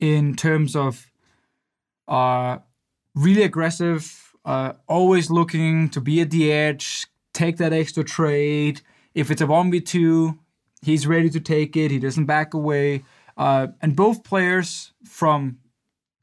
in 0.00 0.34
terms 0.34 0.76
of 0.76 1.10
uh, 2.08 2.58
really 3.14 3.42
aggressive, 3.42 4.32
uh, 4.44 4.72
always 4.86 5.30
looking 5.30 5.88
to 5.90 6.00
be 6.00 6.20
at 6.20 6.30
the 6.30 6.52
edge, 6.52 7.06
take 7.32 7.56
that 7.58 7.72
extra 7.72 8.04
trade. 8.04 8.80
If 9.14 9.30
it's 9.30 9.40
a 9.40 9.46
one 9.46 9.70
v 9.70 9.80
two, 9.80 10.38
he's 10.82 11.06
ready 11.06 11.30
to 11.30 11.40
take 11.40 11.76
it. 11.76 11.90
He 11.90 11.98
doesn't 11.98 12.26
back 12.26 12.54
away. 12.54 13.04
Uh, 13.36 13.68
and 13.82 13.94
both 13.94 14.24
players, 14.24 14.92
from 15.04 15.58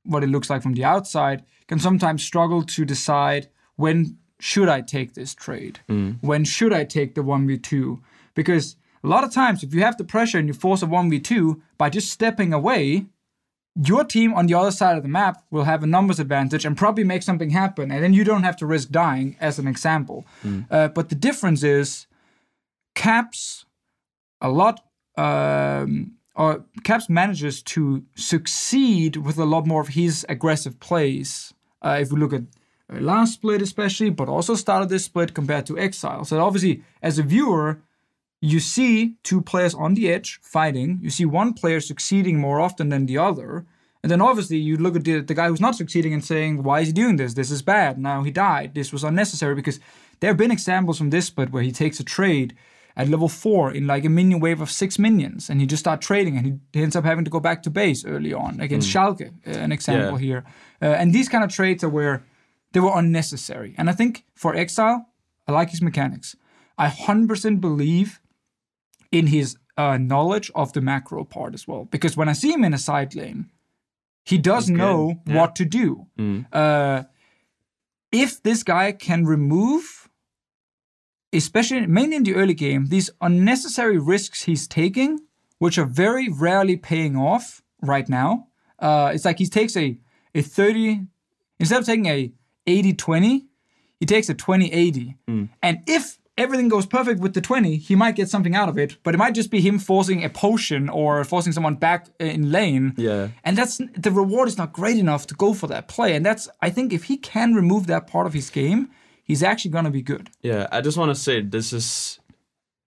what 0.04 0.24
it 0.24 0.28
looks 0.28 0.50
like 0.50 0.62
from 0.62 0.74
the 0.74 0.84
outside, 0.84 1.44
can 1.68 1.80
sometimes 1.80 2.24
struggle 2.24 2.64
to 2.64 2.86
decide 2.86 3.50
when 3.76 4.18
should 4.40 4.68
I 4.68 4.82
take 4.82 5.14
this 5.14 5.34
trade? 5.34 5.80
When 6.22 6.44
should 6.44 6.74
I 6.74 6.84
take 6.84 7.16
the 7.16 7.22
1v2? 7.22 8.00
Because 8.36 8.76
a 9.04 9.08
lot 9.08 9.24
of 9.24 9.32
times, 9.32 9.64
if 9.64 9.74
you 9.74 9.82
have 9.82 9.98
the 9.98 10.04
pressure 10.04 10.38
and 10.38 10.48
you 10.48 10.54
force 10.54 10.82
a 10.82 10.88
1v2 10.88 11.62
by 11.78 11.90
just 11.90 12.10
stepping 12.12 12.52
away, 12.52 13.06
your 13.76 14.04
team 14.04 14.34
on 14.34 14.48
the 14.48 14.54
other 14.54 14.72
side 14.72 14.98
of 14.98 15.04
the 15.04 15.10
map 15.10 15.44
will 15.50 15.64
have 15.64 15.82
a 15.84 15.88
numbers 15.88 16.20
advantage 16.20 16.66
and 16.66 16.78
probably 16.78 17.04
make 17.04 17.24
something 17.24 17.52
happen. 17.52 17.92
And 17.92 18.04
then 18.04 18.14
you 18.14 18.24
don't 18.24 18.44
have 18.44 18.58
to 18.58 18.66
risk 18.66 18.90
dying, 18.90 19.36
as 19.40 19.58
an 19.60 19.68
example. 19.68 20.26
Uh, 20.70 20.90
but 20.90 21.10
the 21.10 21.16
difference 21.16 21.64
is 21.64 22.08
Caps 22.96 23.66
a 24.44 24.50
lot 24.50 24.86
um, 25.18 26.14
or 26.36 26.66
Caps 26.84 27.10
manages 27.10 27.62
to 27.62 28.04
succeed 28.16 29.18
with 29.18 29.38
a 29.38 29.46
lot 29.46 29.68
more 29.68 29.82
of 29.82 29.90
his 29.90 30.26
aggressive 30.30 30.80
plays. 30.80 31.54
Uh, 31.82 31.98
if 32.02 32.12
we 32.12 32.20
look 32.20 32.34
at 32.34 32.44
uh, 32.92 33.00
last 33.00 33.36
split, 33.36 33.62
especially, 33.62 34.10
but 34.10 34.30
also 34.30 34.56
started 34.56 34.90
this 34.90 35.06
split 35.06 35.34
compared 35.34 35.66
to 35.68 35.78
Exile. 35.78 36.26
So 36.26 36.44
obviously, 36.44 36.84
as 37.02 37.20
a 37.20 37.24
viewer, 37.24 37.82
you 38.42 38.60
see 38.60 39.16
two 39.24 39.42
players 39.42 39.76
on 39.76 39.94
the 39.94 40.12
edge 40.12 40.40
fighting. 40.42 41.00
You 41.02 41.10
see 41.10 41.26
one 41.26 41.54
player 41.54 41.80
succeeding 41.80 42.40
more 42.40 42.60
often 42.60 42.90
than 42.90 43.06
the 43.06 43.18
other. 43.18 43.66
And 44.02 44.12
then 44.12 44.22
obviously 44.22 44.58
you 44.58 44.76
look 44.76 44.98
at 44.98 45.06
the, 45.06 45.22
the 45.22 45.34
guy 45.34 45.48
who's 45.48 45.62
not 45.62 45.76
succeeding 45.76 46.14
and 46.14 46.26
saying, 46.26 46.64
why 46.64 46.82
is 46.82 46.88
he 46.88 46.94
doing 46.94 47.16
this? 47.16 47.36
This 47.36 47.52
is 47.52 47.62
bad. 47.62 47.98
Now 47.98 48.24
he 48.24 48.32
died. 48.32 48.74
This 48.74 48.92
was 48.92 49.04
unnecessary 49.06 49.56
because 49.56 49.80
there 50.20 50.30
have 50.30 50.38
been 50.38 50.52
examples 50.52 50.98
from 50.98 51.10
this 51.10 51.28
split 51.28 51.52
where 51.52 51.64
he 51.64 51.72
takes 51.72 52.02
a 52.02 52.04
trade 52.04 52.54
at 52.96 53.08
level 53.10 53.28
four 53.28 53.72
in 53.74 53.88
like 53.88 54.06
a 54.06 54.10
minion 54.10 54.40
wave 54.40 54.62
of 54.62 54.70
six 54.70 55.00
minions 55.00 55.50
and 55.50 55.60
he 55.60 55.66
just 55.68 55.80
start 55.82 56.00
trading 56.02 56.38
and 56.38 56.46
he, 56.74 56.82
ends 56.82 56.96
up 56.96 57.04
having 57.06 57.26
to 57.26 57.32
go 57.32 57.40
back 57.40 57.64
to 57.64 57.70
base 57.70 58.06
early 58.06 58.34
on 58.34 58.60
against 58.60 58.88
Schalke, 58.88 59.32
uh, 59.48 59.50
an 59.50 59.72
example 59.72 60.20
Yeah. 60.20 60.26
here. 60.26 60.44
Uh, 60.82 60.86
and 61.00 61.14
these 61.14 61.28
kind 61.30 61.44
of 61.44 61.50
trades 61.52 61.84
are 61.84 61.90
where 61.90 62.24
they 62.74 62.80
were 62.80 62.92
unnecessary. 62.98 63.74
And 63.78 63.90
I 63.90 63.94
think 63.94 64.26
for 64.36 64.56
Exile, 64.56 65.08
I 65.48 65.52
like 65.52 65.70
his 65.72 65.82
mechanics. 65.82 66.36
I 66.78 66.90
100% 66.90 67.60
believe 67.62 68.20
in 69.12 69.28
his 69.28 69.58
uh, 69.78 69.98
knowledge 69.98 70.52
of 70.54 70.74
the 70.74 70.82
macro 70.82 71.24
part 71.24 71.54
as 71.54 71.68
well. 71.68 71.86
Because 71.86 72.16
when 72.18 72.30
I 72.30 72.34
see 72.34 72.52
him 72.52 72.64
in 72.64 72.74
a 72.74 72.78
side 72.78 73.16
lane, 73.16 73.50
he 74.24 74.38
does 74.38 74.70
know 74.70 75.22
what 75.26 75.56
to 75.56 75.66
do. 75.66 76.08
Uh, 76.52 77.04
if 78.12 78.42
this 78.44 78.64
guy 78.64 78.92
can 78.92 79.26
remove, 79.26 80.03
especially 81.34 81.86
mainly 81.88 82.16
in 82.16 82.24
the 82.24 82.36
early 82.36 82.54
game, 82.54 82.88
these 82.88 83.10
unnecessary 83.22 83.98
risks 83.98 84.44
he's 84.44 84.68
taking, 84.68 85.20
which 85.60 85.78
are 85.78 85.86
very 85.86 86.30
rarely 86.30 86.78
paying 86.78 87.16
off 87.16 87.62
right 87.82 88.08
now. 88.08 88.48
Uh, 88.80 89.12
it's 89.14 89.26
like 89.26 89.40
he 89.40 89.48
takes 89.48 89.76
a, 89.78 89.98
a 90.36 90.42
30, 90.42 91.02
instead 91.60 91.80
of 91.80 91.86
taking 91.86 92.06
a 92.06 92.32
80 92.68 92.94
20, 92.94 93.46
he 94.00 94.06
takes 94.06 94.30
a 94.30 94.34
20 94.34 94.72
80. 94.72 95.18
And 95.62 95.80
if 95.88 96.20
everything 96.38 96.68
goes 96.68 96.86
perfect 96.86 97.20
with 97.20 97.34
the 97.34 97.42
20, 97.42 97.78
he 97.78 97.96
might 97.96 98.16
get 98.16 98.30
something 98.30 98.56
out 98.56 98.70
of 98.70 98.78
it, 98.78 98.98
but 99.04 99.14
it 99.14 99.18
might 99.18 99.36
just 99.36 99.52
be 99.52 99.62
him 99.62 99.80
forcing 99.80 100.24
a 100.24 100.30
potion 100.30 100.90
or 100.90 101.24
forcing 101.24 101.54
someone 101.54 101.76
back 101.76 102.08
in 102.20 102.52
lane. 102.52 102.94
Yeah. 102.98 103.30
And 103.44 103.58
that's 103.58 103.80
the 103.98 104.12
reward 104.12 104.48
is 104.48 104.58
not 104.58 104.74
great 104.74 104.98
enough 104.98 105.28
to 105.28 105.36
go 105.36 105.54
for 105.54 105.68
that 105.68 105.88
play. 105.88 106.16
And 106.16 106.26
that's, 106.26 106.50
I 106.62 106.70
think, 106.70 106.92
if 106.92 107.06
he 107.06 107.18
can 107.18 107.54
remove 107.54 107.88
that 107.88 108.08
part 108.08 108.28
of 108.28 108.34
his 108.34 108.50
game, 108.50 108.90
he's 109.24 109.44
actually 109.44 109.72
going 109.72 109.86
to 109.86 109.92
be 109.92 110.02
good. 110.02 110.30
Yeah, 110.42 110.68
I 110.72 110.82
just 110.82 110.98
want 110.98 111.10
to 111.10 111.16
say 111.16 111.42
this 111.42 111.74
is 111.74 112.20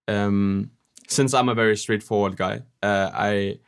um 0.09 0.71
since 1.09 1.35
I'm 1.35 1.49
a 1.49 1.55
very 1.55 1.77
straightforward 1.77 2.37
guy, 2.37 2.63
uh, 2.83 3.11
I 3.13 3.59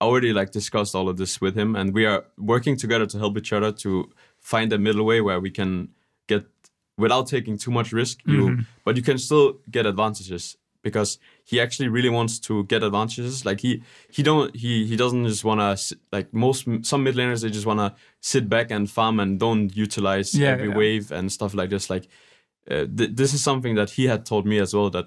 already 0.00 0.32
like 0.32 0.50
discussed 0.52 0.94
all 0.94 1.08
of 1.08 1.16
this 1.16 1.40
with 1.40 1.56
him, 1.56 1.74
and 1.76 1.92
we 1.92 2.06
are 2.06 2.24
working 2.36 2.76
together 2.76 3.06
to 3.06 3.18
help 3.18 3.36
each 3.36 3.52
other 3.52 3.72
to 3.72 4.10
find 4.40 4.72
a 4.72 4.78
middle 4.78 5.04
way 5.04 5.20
where 5.20 5.40
we 5.40 5.50
can 5.50 5.88
get 6.28 6.44
without 6.96 7.26
taking 7.26 7.58
too 7.58 7.70
much 7.70 7.92
risk. 7.92 8.20
You 8.24 8.42
Mm-hmm. 8.50 8.62
but 8.84 8.96
you 8.96 9.02
can 9.02 9.18
still 9.18 9.58
get 9.70 9.86
advantages 9.86 10.56
because 10.82 11.18
he 11.44 11.60
actually 11.60 11.88
really 11.88 12.08
wants 12.08 12.38
to 12.40 12.64
get 12.64 12.82
advantages. 12.82 13.44
Like 13.44 13.60
he 13.60 13.82
he 14.10 14.22
don't 14.22 14.54
he 14.54 14.86
he 14.86 14.96
doesn't 14.96 15.26
just 15.26 15.44
want 15.44 15.60
to 15.60 15.96
like 16.12 16.32
most 16.32 16.66
some 16.82 17.02
mid 17.04 17.14
laners 17.16 17.42
they 17.42 17.50
just 17.50 17.66
want 17.66 17.80
to 17.80 17.94
sit 18.20 18.48
back 18.48 18.70
and 18.70 18.90
farm 18.90 19.20
and 19.20 19.38
don't 19.38 19.76
utilize 19.76 20.34
Yeah, 20.34 20.50
every 20.50 20.68
yeah. 20.68 20.76
wave 20.76 21.10
and 21.12 21.30
stuff 21.32 21.54
like 21.54 21.70
this. 21.70 21.90
Like 21.90 22.08
uh, 22.70 22.86
th- 22.96 23.10
this 23.14 23.34
is 23.34 23.42
something 23.42 23.74
that 23.76 23.90
he 23.90 24.06
had 24.06 24.24
told 24.26 24.46
me 24.46 24.58
as 24.58 24.74
well 24.74 24.90
that 24.90 25.06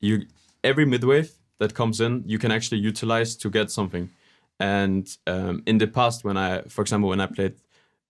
you 0.00 0.26
every 0.62 0.84
mid 0.84 1.04
wave 1.04 1.30
that 1.58 1.74
comes 1.74 2.00
in 2.00 2.22
you 2.26 2.38
can 2.38 2.50
actually 2.50 2.78
utilize 2.80 3.36
to 3.36 3.48
get 3.50 3.70
something. 3.70 4.10
And 4.58 5.06
um, 5.26 5.62
in 5.66 5.78
the 5.78 5.86
past, 5.86 6.24
when 6.24 6.36
I, 6.36 6.62
for 6.62 6.80
example, 6.80 7.10
when 7.10 7.20
I 7.20 7.26
played 7.26 7.56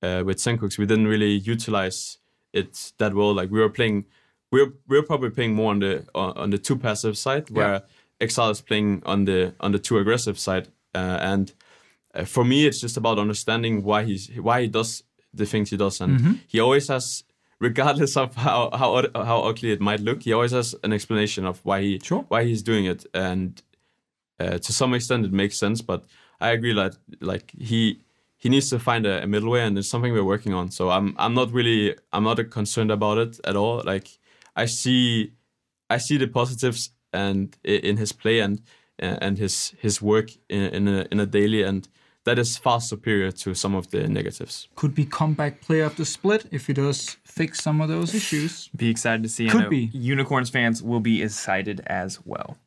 uh, 0.03 0.23
with 0.25 0.39
Sencux, 0.39 0.79
we 0.79 0.87
didn't 0.87 1.09
really 1.09 1.33
utilize 1.33 2.19
it 2.53 2.93
that 2.99 3.15
well. 3.15 3.35
Like 3.35 3.51
we 3.51 3.59
were 3.61 3.69
playing, 3.69 4.05
were 4.53 4.73
we're 4.89 5.03
probably 5.03 5.31
playing 5.31 5.55
more 5.55 5.71
on 5.71 5.81
the 5.81 6.05
on 6.15 6.37
on 6.37 6.51
the 6.51 6.59
two 6.59 6.77
passive 6.77 7.17
side, 7.19 7.51
where 7.51 7.83
Exile 8.21 8.51
is 8.51 8.61
playing 8.61 9.03
on 9.05 9.25
the 9.25 9.55
on 9.61 9.73
the 9.73 9.79
two 9.79 9.99
aggressive 9.99 10.39
side. 10.39 10.69
Uh, 10.95 11.19
and 11.21 11.53
uh, 12.15 12.25
for 12.25 12.45
me, 12.45 12.67
it's 12.67 12.81
just 12.81 12.97
about 12.97 13.19
understanding 13.19 13.83
why 13.83 14.05
he's 14.05 14.29
why 14.41 14.63
he 14.63 14.69
does 14.69 15.03
the 15.35 15.45
things 15.47 15.71
he 15.71 15.77
does, 15.77 16.01
and 16.01 16.41
he 16.47 16.61
always 16.61 16.89
has. 16.89 17.25
Regardless 17.59 18.19
of 18.19 18.35
how 18.37 18.69
how 18.73 19.03
how 19.15 19.41
ugly 19.41 19.71
it 19.73 19.81
might 19.81 20.01
look, 20.01 20.23
he 20.25 20.33
always 20.35 20.53
has 20.53 20.75
an 20.85 20.93
explanation 20.93 21.47
of 21.47 21.61
why 21.65 21.81
he 21.81 21.99
Sure. 22.03 22.25
why 22.29 22.45
he's 22.45 22.63
doing 22.63 22.85
it, 22.85 23.07
and 23.15 23.63
uh, 24.39 24.59
to 24.59 24.73
some 24.75 24.93
extent 24.93 25.25
it 25.25 25.33
makes 25.33 25.59
sense. 25.59 25.81
But 25.81 26.05
I 26.39 26.51
agree 26.51 26.75
that 26.75 26.97
like 27.21 27.53
he 27.59 28.01
he 28.37 28.51
needs 28.51 28.69
to 28.71 28.79
find 28.79 29.07
a, 29.07 29.23
a 29.23 29.27
middle 29.27 29.51
way, 29.51 29.63
and 29.63 29.79
it's 29.79 29.89
something 29.89 30.13
we're 30.13 30.23
working 30.23 30.53
on. 30.53 30.71
So 30.71 30.91
I'm 30.91 31.15
I'm 31.19 31.33
not 31.33 31.51
really 31.51 31.97
I'm 32.13 32.25
not 32.25 32.51
concerned 32.51 32.91
about 32.91 33.17
it 33.17 33.41
at 33.45 33.57
all. 33.57 33.83
Like 33.87 34.09
I 34.57 34.67
see 34.67 35.33
I 35.89 35.99
see 35.99 36.17
the 36.17 36.27
positives 36.27 36.91
and 37.13 37.57
in 37.63 37.99
his 37.99 38.13
play 38.13 38.41
and 38.41 38.61
uh, 39.03 39.19
and 39.21 39.39
his 39.39 39.75
his 39.79 40.03
work 40.03 40.31
in 40.49 40.63
in 40.63 40.89
a, 40.89 41.07
in 41.13 41.21
a 41.21 41.27
daily 41.27 41.63
and 41.63 41.89
that 42.27 42.41
is 42.41 42.57
far 42.59 42.81
superior 42.81 43.31
to 43.31 43.55
some 43.55 43.77
of 43.77 43.91
the 43.93 44.09
negatives. 44.09 44.69
Could 44.75 44.97
be 44.97 45.05
comeback 45.05 45.61
player 45.61 45.85
of 45.85 45.97
the 45.97 46.05
split 46.05 46.47
if 46.51 46.67
he 46.67 46.73
does 46.73 47.17
fix 47.25 47.63
some 47.63 47.81
of 47.81 47.89
those 47.89 48.15
issues. 48.15 48.69
Be 48.75 48.91
excited 48.91 49.23
to 49.23 49.29
see. 49.29 49.49
I 49.49 49.53
Could 49.53 49.71
be. 49.71 49.91
Unicorns 49.93 50.51
fans 50.51 50.83
will 50.83 50.99
be 50.99 51.23
excited 51.23 51.83
as 51.87 52.19
well. 52.27 52.59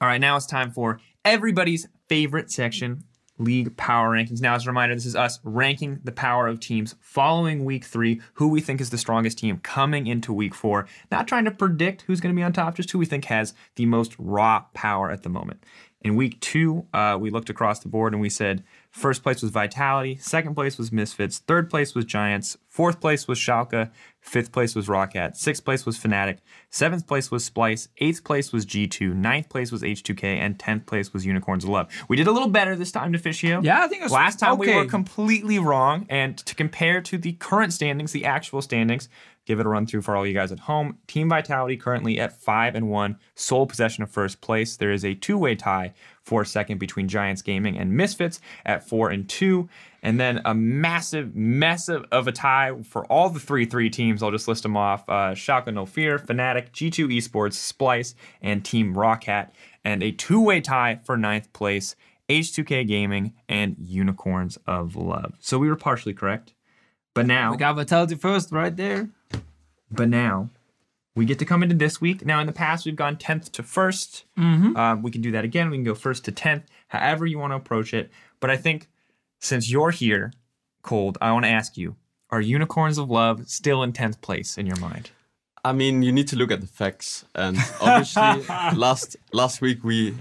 All 0.00 0.08
right, 0.08 0.20
now 0.20 0.36
it's 0.36 0.46
time 0.46 0.72
for 0.72 1.00
everybody's 1.24 1.86
favorite 2.08 2.50
section, 2.50 3.04
League 3.38 3.76
Power 3.76 4.12
Rankings. 4.12 4.40
Now, 4.40 4.54
as 4.54 4.66
a 4.66 4.70
reminder, 4.70 4.94
this 4.94 5.06
is 5.06 5.16
us 5.16 5.40
ranking 5.44 6.00
the 6.04 6.12
power 6.12 6.46
of 6.46 6.60
teams 6.60 6.94
following 7.00 7.64
week 7.64 7.84
three, 7.84 8.20
who 8.34 8.48
we 8.48 8.60
think 8.60 8.80
is 8.80 8.90
the 8.90 8.98
strongest 8.98 9.38
team 9.38 9.58
coming 9.58 10.06
into 10.06 10.32
week 10.32 10.54
four. 10.54 10.86
Not 11.10 11.28
trying 11.28 11.44
to 11.44 11.50
predict 11.50 12.02
who's 12.02 12.20
going 12.20 12.34
to 12.34 12.38
be 12.38 12.42
on 12.42 12.52
top, 12.52 12.76
just 12.76 12.90
who 12.90 12.98
we 12.98 13.06
think 13.06 13.26
has 13.26 13.54
the 13.76 13.86
most 13.86 14.14
raw 14.18 14.64
power 14.74 15.10
at 15.10 15.22
the 15.22 15.28
moment. 15.28 15.64
In 16.02 16.14
week 16.16 16.40
two, 16.40 16.86
uh, 16.94 17.16
we 17.20 17.30
looked 17.30 17.50
across 17.50 17.80
the 17.80 17.88
board 17.88 18.12
and 18.12 18.22
we 18.22 18.30
said 18.30 18.62
first 18.96 19.22
place 19.22 19.42
was 19.42 19.50
Vitality, 19.50 20.16
second 20.16 20.54
place 20.54 20.78
was 20.78 20.90
Misfits, 20.90 21.38
third 21.38 21.68
place 21.68 21.94
was 21.94 22.06
Giants, 22.06 22.56
fourth 22.66 22.98
place 22.98 23.28
was 23.28 23.38
Schalke, 23.38 23.90
fifth 24.20 24.52
place 24.52 24.74
was 24.74 24.88
Roccat, 24.88 25.36
sixth 25.36 25.64
place 25.64 25.84
was 25.84 25.98
Fnatic, 25.98 26.38
seventh 26.70 27.06
place 27.06 27.30
was 27.30 27.48
Splyce, 27.48 27.88
eighth 27.98 28.24
place 28.24 28.54
was 28.54 28.64
G2, 28.64 29.14
ninth 29.14 29.50
place 29.50 29.70
was 29.70 29.82
H2K, 29.82 30.24
and 30.24 30.58
tenth 30.58 30.86
place 30.86 31.12
was 31.12 31.26
Unicorns 31.26 31.64
of 31.64 31.70
Love. 31.70 31.88
We 32.08 32.16
did 32.16 32.26
a 32.26 32.32
little 32.32 32.48
better 32.48 32.74
this 32.74 32.90
time, 32.90 33.12
Deficio. 33.12 33.60
Yeah, 33.62 33.84
I 33.84 33.88
think 33.88 34.00
it 34.00 34.04
was 34.04 34.12
Last 34.12 34.38
time 34.38 34.56
we 34.56 34.74
were 34.74 34.86
completely 34.86 35.58
wrong, 35.58 36.06
and 36.08 36.38
to 36.38 36.54
compare 36.54 37.02
to 37.02 37.18
the 37.18 37.34
current 37.34 37.74
standings, 37.74 38.12
the 38.12 38.24
actual 38.24 38.62
standings, 38.62 39.10
give 39.44 39.60
it 39.60 39.66
a 39.66 39.68
run 39.68 39.86
through 39.86 40.02
for 40.02 40.16
all 40.16 40.26
you 40.26 40.34
guys 40.34 40.50
at 40.50 40.60
home. 40.60 40.98
Team 41.06 41.28
Vitality 41.28 41.76
currently 41.76 42.18
at 42.18 42.32
five 42.32 42.74
and 42.74 42.88
one, 42.88 43.18
sole 43.34 43.66
possession 43.66 44.02
of 44.02 44.10
first 44.10 44.40
place. 44.40 44.76
There 44.76 44.90
is 44.90 45.04
a 45.04 45.14
two-way 45.14 45.54
tie 45.54 45.92
for 46.26 46.44
second 46.44 46.78
between 46.78 47.06
Giants 47.08 47.40
Gaming 47.40 47.78
and 47.78 47.96
Misfits 47.96 48.40
at 48.66 48.86
four 48.86 49.10
and 49.10 49.28
two, 49.28 49.68
and 50.02 50.18
then 50.20 50.40
a 50.44 50.54
massive 50.54 51.34
mess 51.36 51.88
of, 51.88 52.04
of 52.10 52.26
a 52.28 52.32
tie 52.32 52.72
for 52.82 53.06
all 53.06 53.30
the 53.30 53.40
three 53.40 53.64
three 53.64 53.88
teams. 53.88 54.22
I'll 54.22 54.32
just 54.32 54.48
list 54.48 54.64
them 54.64 54.76
off: 54.76 55.08
uh, 55.08 55.32
Schalke 55.34 55.72
No 55.72 55.86
Fear, 55.86 56.18
Fnatic, 56.18 56.72
G2 56.72 57.16
Esports, 57.16 57.54
Splyce, 57.72 58.14
and 58.42 58.64
Team 58.64 58.94
Roccat, 58.94 59.50
and 59.84 60.02
a 60.02 60.10
two-way 60.10 60.60
tie 60.60 61.00
for 61.04 61.16
ninth 61.16 61.52
place. 61.52 61.96
H2K 62.28 62.88
Gaming 62.88 63.34
and 63.48 63.76
Unicorns 63.78 64.58
of 64.66 64.96
Love. 64.96 65.34
So 65.38 65.58
we 65.58 65.68
were 65.68 65.76
partially 65.76 66.12
correct. 66.12 66.54
But 67.14 67.24
now 67.26 67.52
We 67.52 67.56
got 67.56 67.76
Vitality 67.76 68.16
first 68.16 68.50
right 68.50 68.76
there. 68.76 69.10
but 69.92 70.08
now 70.08 70.50
we 71.16 71.24
get 71.24 71.38
to 71.40 71.44
come 71.44 71.62
into 71.64 71.74
this 71.74 72.00
week. 72.00 72.24
Now, 72.24 72.38
in 72.40 72.46
the 72.46 72.52
past, 72.52 72.84
we've 72.86 72.94
gone 72.94 73.16
10th 73.16 73.50
to 73.52 73.62
1st. 73.62 74.22
Mm-hmm. 74.38 75.02
we 75.02 75.10
can 75.10 75.22
do 75.22 75.32
that 75.32 75.44
again. 75.44 75.70
We 75.70 75.76
can 75.78 75.84
go 75.84 75.94
1st 75.94 76.22
to 76.24 76.32
10th, 76.32 76.62
however 76.88 77.26
you 77.26 77.38
want 77.38 77.52
to 77.52 77.56
approach 77.56 77.92
it. 77.94 78.10
But 78.38 78.50
I 78.50 78.56
think 78.56 78.88
since 79.40 79.70
you're 79.70 79.90
here, 79.90 80.32
Kold, 80.82 81.18
I 81.20 81.32
want 81.32 81.44
to 81.46 81.50
ask 81.50 81.76
you 81.76 81.96
are 82.30 82.40
Unicorns 82.40 82.98
of 82.98 83.10
Love 83.10 83.48
still 83.48 83.82
in 83.82 83.92
10th 83.92 84.20
place 84.20 84.58
in 84.58 84.66
your 84.66 84.76
mind? 84.78 85.10
I 85.64 85.72
mean, 85.72 86.02
you 86.02 86.12
need 86.12 86.28
to 86.28 86.36
look 86.36 86.52
at 86.52 86.60
the 86.60 86.66
facts, 86.66 87.24
and 87.34 87.56
obviously, 87.80 88.44
last 88.76 89.16
last 89.32 89.60
week 89.60 89.82
we 89.82 90.14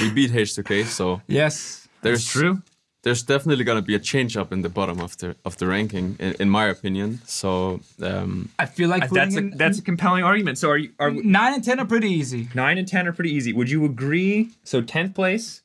we 0.00 0.10
beat 0.10 0.30
H2K, 0.30 0.84
so 0.86 1.20
Yes. 1.26 1.88
there's 2.00 2.24
true. 2.26 2.62
There's 3.06 3.22
definitely 3.22 3.64
gonna 3.64 3.82
be 3.92 3.94
a 3.94 4.00
change 4.12 4.36
up 4.36 4.52
in 4.52 4.62
the 4.62 4.68
bottom 4.68 4.98
of 5.00 5.12
the 5.18 5.28
of 5.44 5.56
the 5.58 5.66
ranking, 5.66 6.16
in, 6.18 6.32
in 6.42 6.48
my 6.50 6.64
opinion. 6.76 7.20
So 7.24 7.80
um, 8.02 8.48
I 8.58 8.66
feel 8.66 8.88
like 8.94 9.08
That's 9.10 9.36
a, 9.36 9.38
in- 9.38 9.56
that's 9.60 9.78
a 9.78 9.82
compelling 9.90 10.24
argument. 10.24 10.58
So 10.58 10.66
are 10.70 10.78
you 10.84 10.90
are 10.98 11.10
nine 11.38 11.52
and 11.54 11.62
ten 11.68 11.78
are 11.78 11.86
pretty 11.86 12.10
easy. 12.20 12.48
nine 12.54 12.78
and 12.78 12.88
ten 12.88 13.06
are 13.08 13.12
pretty 13.12 13.30
easy. 13.38 13.52
Would 13.52 13.70
you 13.70 13.84
agree? 13.84 14.50
So 14.64 14.82
tenth 14.82 15.14
place 15.14 15.62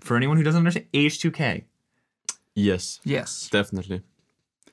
for 0.00 0.16
anyone 0.16 0.36
who 0.36 0.44
doesn't 0.44 0.58
understand 0.64 0.86
H2K. 0.94 1.64
yes, 2.54 3.00
Yes. 3.04 3.48
definitely. 3.50 4.02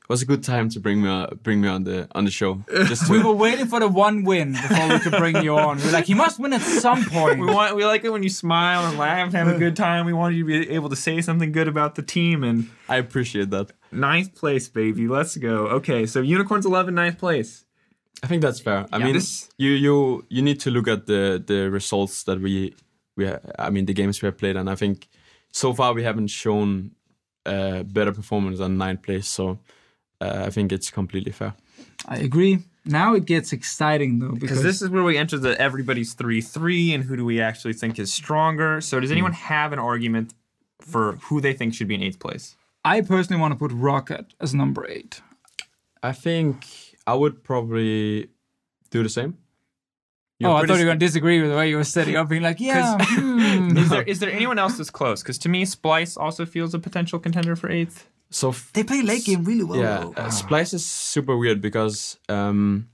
It 0.10 0.14
was 0.14 0.24
a 0.24 0.26
good 0.26 0.44
time 0.44 0.70
to 0.70 0.80
bring 0.80 1.04
me 1.04 1.08
uh, 1.08 1.28
bring 1.44 1.62
me 1.62 1.68
on 1.68 1.84
the 1.84 2.08
on 2.16 2.26
the 2.26 2.32
show. 2.32 2.64
Just 2.88 3.06
to, 3.06 3.12
We 3.12 3.22
were 3.22 3.32
waiting 3.32 3.68
for 3.68 3.80
the 3.80 3.88
one 3.88 4.24
win 4.24 4.54
before 4.54 4.88
we 4.90 4.98
could 5.00 5.12
bring 5.20 5.44
you 5.44 5.56
on. 5.56 5.78
We 5.78 5.84
are 5.84 5.92
like, 5.92 6.06
he 6.06 6.16
must 6.16 6.40
win 6.40 6.52
at 6.54 6.62
some 6.62 7.04
point. 7.18 7.40
We 7.40 7.46
want 7.46 7.76
we 7.76 7.86
like 7.86 8.04
it 8.04 8.10
when 8.12 8.24
you 8.24 8.30
smile 8.30 8.88
and 8.90 8.98
laugh 8.98 9.26
and 9.28 9.34
have 9.36 9.48
a 9.56 9.60
good 9.60 9.76
time. 9.76 10.08
We 10.08 10.14
want 10.14 10.34
you 10.34 10.44
to 10.44 10.48
be 10.66 10.72
able 10.72 10.90
to 10.90 10.96
say 10.96 11.22
something 11.22 11.52
good 11.52 11.68
about 11.68 11.94
the 11.94 12.02
team 12.02 12.44
and 12.44 12.70
I 12.88 12.96
appreciate 12.98 13.52
that. 13.52 13.72
ninth 13.92 14.34
place, 14.34 14.68
baby. 14.68 15.08
Let's 15.08 15.38
go. 15.38 15.68
Okay, 15.78 16.08
so 16.08 16.22
Unicorns 16.22 16.66
11, 16.66 16.96
ninth 16.96 17.20
place. 17.20 17.66
I 18.24 18.28
think 18.28 18.42
that's 18.42 18.60
fair. 18.60 18.88
I 18.92 18.98
Yeah, 18.98 19.06
mean, 19.06 19.14
this- 19.14 19.48
you 19.60 19.70
you 19.86 20.26
you 20.30 20.42
need 20.42 20.60
to 20.62 20.72
look 20.72 20.88
at 20.88 21.06
the 21.06 21.44
the 21.46 21.70
results 21.70 22.24
that 22.24 22.40
we 22.42 22.74
we 23.16 23.28
ha- 23.28 23.42
I 23.60 23.70
mean 23.70 23.86
the 23.86 23.94
games 23.94 24.24
we 24.24 24.26
have 24.26 24.38
played, 24.40 24.56
and 24.58 24.70
I 24.72 24.76
think 24.76 25.08
so 25.52 25.72
far 25.74 25.94
we 25.94 26.04
haven't 26.04 26.30
shown 26.32 26.92
uh, 27.46 27.84
better 27.84 28.12
performance 28.12 28.58
than 28.58 28.78
ninth 28.78 29.02
place. 29.04 29.28
So 29.28 29.60
uh, 30.22 30.44
I 30.46 30.50
think 30.50 30.72
it's 30.72 30.90
completely 30.90 31.32
fair. 31.32 31.54
I 32.08 32.18
agree. 32.18 32.60
Now 32.86 33.14
it 33.14 33.26
gets 33.26 33.54
exciting 33.54 34.20
though 34.20 34.32
because 34.32 34.42
Because 34.42 34.64
this 34.64 34.82
is 34.82 34.90
where 34.90 35.04
we 35.04 35.18
enter 35.18 35.38
the 35.38 35.60
everybody's 35.60 36.14
3 36.14 36.42
3 36.42 36.94
and 36.94 37.04
who 37.04 37.16
do 37.16 37.26
we 37.26 37.40
actually 37.40 37.74
think 37.74 38.00
is 38.00 38.14
stronger. 38.14 38.82
So, 38.82 39.00
does 39.00 39.12
anyone 39.12 39.34
have 39.34 39.74
an 39.74 39.80
argument 39.80 40.34
for 40.82 41.14
who 41.24 41.42
they 41.42 41.54
think 41.54 41.74
should 41.74 41.88
be 41.88 41.96
in 41.96 42.04
eighth 42.04 42.20
place? 42.20 42.56
I 42.84 43.02
personally 43.02 43.40
want 43.40 43.54
to 43.54 43.60
put 43.60 43.72
Roccat 43.72 44.32
as 44.40 44.54
number 44.54 44.88
eight. 44.88 45.22
I 46.02 46.14
think 46.14 46.66
I 47.06 47.14
would 47.14 47.44
probably 47.44 48.30
do 48.90 49.04
the 49.04 49.10
same. 49.10 49.38
oh, 50.44 50.54
I 50.54 50.66
thought 50.66 50.76
you 50.76 50.86
were 50.86 50.86
going 50.86 51.00
to 51.00 51.06
disagree 51.06 51.42
with 51.42 51.52
the 51.52 51.58
way 51.58 51.70
you 51.70 51.76
were 51.76 51.84
setting 51.84 52.16
up, 52.16 52.30
being 52.30 52.42
like, 52.42 52.62
yeah. 52.62 52.98
hmm. 53.02 53.78
Is 53.78 53.90
there 53.90 54.04
is 54.04 54.20
there 54.20 54.32
anyone 54.32 54.58
else 54.58 54.78
that's 54.78 54.90
close? 54.90 55.22
Because 55.22 55.38
to 55.40 55.50
me, 55.50 55.66
Splyce 55.66 56.18
also 56.18 56.46
feels 56.46 56.74
a 56.74 56.80
potential 56.80 57.20
contender 57.20 57.56
for 57.56 57.70
eighth. 57.70 58.08
So 58.32 58.50
f- 58.50 58.72
They 58.74 58.84
play 58.84 59.02
late 59.02 59.26
game 59.26 59.44
really 59.44 59.64
well. 59.64 59.80
yeah, 59.80 60.00
uh, 60.18 60.30
Splyce 60.30 60.74
is 60.74 60.86
super 60.86 61.36
weird 61.38 61.62
because 61.62 62.18
um, 62.30 62.90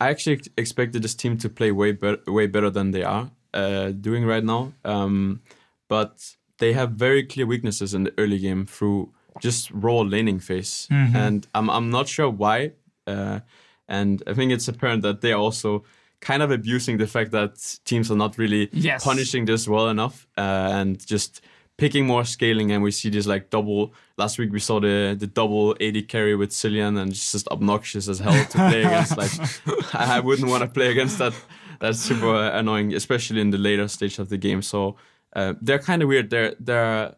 I 0.00 0.08
actually 0.10 0.40
expected 0.56 1.02
this 1.02 1.14
team 1.14 1.36
to 1.38 1.48
play 1.48 1.70
way 1.72 1.92
better, 1.92 2.20
way 2.26 2.46
better 2.48 2.70
than 2.70 2.90
they 2.90 3.02
are 3.04 3.30
uh, 3.54 3.90
doing 3.92 4.24
right 4.26 4.44
now. 4.44 4.72
Um, 4.84 5.40
but 5.88 6.34
they 6.58 6.72
have 6.72 6.92
very 6.92 7.22
clear 7.22 7.46
weaknesses 7.46 7.94
in 7.94 8.04
the 8.04 8.12
early 8.18 8.38
game 8.38 8.66
through 8.66 9.12
just 9.40 9.70
raw 9.70 10.00
laning 10.00 10.40
phase, 10.40 10.88
and 10.90 11.46
I'm 11.54 11.68
I'm 11.70 11.90
not 11.90 12.08
sure 12.08 12.28
why. 12.30 12.72
Uh, 13.06 13.40
and 13.88 14.22
I 14.26 14.34
think 14.34 14.50
it's 14.50 14.66
apparent 14.68 15.02
that 15.02 15.20
they're 15.20 15.36
also 15.36 15.84
kind 16.20 16.42
of 16.42 16.50
abusing 16.50 16.96
the 16.98 17.06
fact 17.06 17.30
that 17.30 17.78
teams 17.84 18.10
are 18.10 18.16
not 18.16 18.36
really 18.38 18.68
Yes. 18.72 19.04
punishing 19.04 19.44
this 19.46 19.68
well 19.68 19.88
enough 19.90 20.26
uh, 20.38 20.40
and 20.72 20.98
just 21.06 21.40
picking 21.78 22.06
more 22.06 22.24
scaling 22.24 22.72
and 22.72 22.82
we 22.82 22.90
see 22.90 23.10
this 23.10 23.26
like 23.26 23.50
double 23.50 23.92
last 24.16 24.38
week 24.38 24.50
we 24.50 24.58
saw 24.58 24.80
the 24.80 25.14
the 25.18 25.26
double 25.26 25.76
AD 25.80 26.08
carry 26.08 26.34
with 26.34 26.50
Cillian 26.50 26.98
and 26.98 27.10
it's 27.12 27.32
just 27.32 27.48
obnoxious 27.48 28.08
as 28.08 28.18
hell 28.18 28.44
to 28.46 28.58
play 28.58 28.82
against 28.82 29.16
like 29.16 29.30
I 29.94 30.20
wouldn't 30.20 30.48
want 30.48 30.62
to 30.62 30.68
play 30.68 30.90
against 30.90 31.18
that 31.18 31.34
that's 31.78 31.98
super 31.98 32.34
annoying 32.34 32.94
especially 32.94 33.40
in 33.40 33.50
the 33.50 33.58
later 33.58 33.88
stage 33.88 34.18
of 34.18 34.30
the 34.30 34.38
game 34.38 34.62
so 34.62 34.96
uh, 35.34 35.52
they're 35.60 35.78
kind 35.78 36.02
of 36.02 36.08
weird 36.08 36.30
their 36.30 36.54
their 36.58 37.16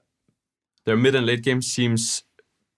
their 0.85 0.97
mid 0.97 1.15
and 1.15 1.27
late 1.27 1.43
game 1.43 1.63
seems 1.63 2.25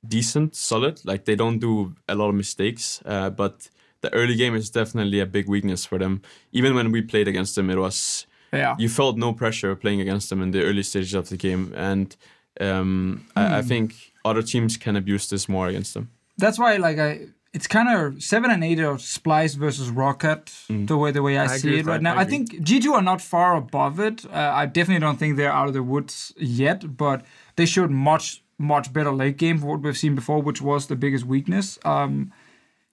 decent, 0.06 0.56
solid. 0.56 1.00
Like 1.04 1.24
they 1.24 1.36
don't 1.36 1.58
do 1.58 1.94
a 2.08 2.14
lot 2.14 2.28
of 2.28 2.34
mistakes, 2.34 3.00
uh, 3.04 3.30
but 3.30 3.68
the 4.00 4.12
early 4.12 4.34
game 4.34 4.54
is 4.54 4.70
definitely 4.70 5.20
a 5.20 5.26
big 5.26 5.48
weakness 5.48 5.84
for 5.84 5.98
them. 5.98 6.22
Even 6.52 6.74
when 6.74 6.90
we 6.90 7.02
played 7.02 7.28
against 7.28 7.54
them, 7.54 7.70
it 7.70 7.78
was 7.78 8.26
Yeah. 8.52 8.74
you 8.78 8.88
felt 8.88 9.16
no 9.16 9.32
pressure 9.32 9.76
playing 9.76 10.00
against 10.00 10.28
them 10.30 10.42
in 10.42 10.50
the 10.50 10.62
early 10.64 10.82
stages 10.82 11.14
of 11.14 11.28
the 11.28 11.36
game, 11.36 11.72
and 11.76 12.16
um, 12.60 13.26
I, 13.36 13.46
Hmm. 13.46 13.54
I 13.54 13.62
think 13.62 13.94
other 14.24 14.42
teams 14.42 14.76
can 14.76 14.96
abuse 14.96 15.28
this 15.28 15.48
more 15.48 15.68
against 15.68 15.94
them. 15.94 16.08
That's 16.36 16.58
why, 16.58 16.76
like, 16.76 16.98
I 16.98 17.26
it's 17.52 17.66
kind 17.66 17.88
of 17.88 18.22
seven 18.22 18.50
and 18.50 18.62
eight 18.62 18.78
are 18.80 18.96
Splyce 18.98 19.56
versus 19.56 19.90
Roccat. 19.90 20.86
The 20.86 20.96
way 20.96 21.10
the 21.12 21.20
way 21.22 21.36
I, 21.38 21.44
I 21.44 21.56
see 21.58 21.78
it 21.78 21.86
right 21.86 21.94
that. 21.94 22.02
now, 22.02 22.14
I 22.16 22.20
I 22.20 22.24
think 22.24 22.62
G 22.62 22.80
two 22.80 22.92
are 22.94 23.02
not 23.02 23.20
far 23.20 23.56
above 23.56 23.98
it. 24.00 24.24
Uh, 24.26 24.62
I 24.62 24.66
definitely 24.66 25.00
don't 25.00 25.18
think 25.18 25.36
they're 25.36 25.52
out 25.52 25.68
of 25.68 25.74
the 25.74 25.82
woods 25.82 26.32
yet, 26.38 26.96
but 26.96 27.24
they 27.56 27.66
showed 27.66 27.90
much 27.90 28.42
much 28.58 28.92
better 28.92 29.10
late 29.12 29.36
game 29.38 29.58
for 29.58 29.66
what 29.66 29.80
we've 29.82 29.96
seen 29.98 30.14
before, 30.14 30.42
which 30.42 30.60
was 30.62 30.86
the 30.86 30.96
biggest 30.96 31.24
weakness. 31.24 31.78
Um, 31.84 32.32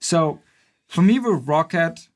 so 0.00 0.40
for 0.86 1.02
me 1.02 1.18
with 1.18 1.46
Roccat, 1.46 2.08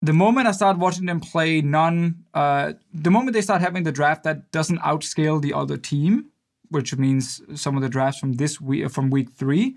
the 0.00 0.12
moment 0.12 0.46
I 0.46 0.52
start 0.52 0.78
watching 0.78 1.06
them 1.06 1.20
play 1.20 1.60
none, 1.60 2.24
uh, 2.34 2.74
the 2.92 3.10
moment 3.10 3.34
they 3.34 3.40
start 3.40 3.60
having 3.60 3.82
the 3.82 3.92
draft 3.92 4.22
that 4.24 4.50
doesn't 4.52 4.78
outscale 4.78 5.40
the 5.40 5.52
other 5.52 5.76
team, 5.76 6.26
which 6.70 6.96
means 6.96 7.42
some 7.54 7.76
of 7.76 7.82
the 7.82 7.88
drafts 7.88 8.20
from 8.20 8.34
this 8.34 8.60
week 8.60 8.90
from 8.90 9.10
week 9.10 9.32
three, 9.32 9.76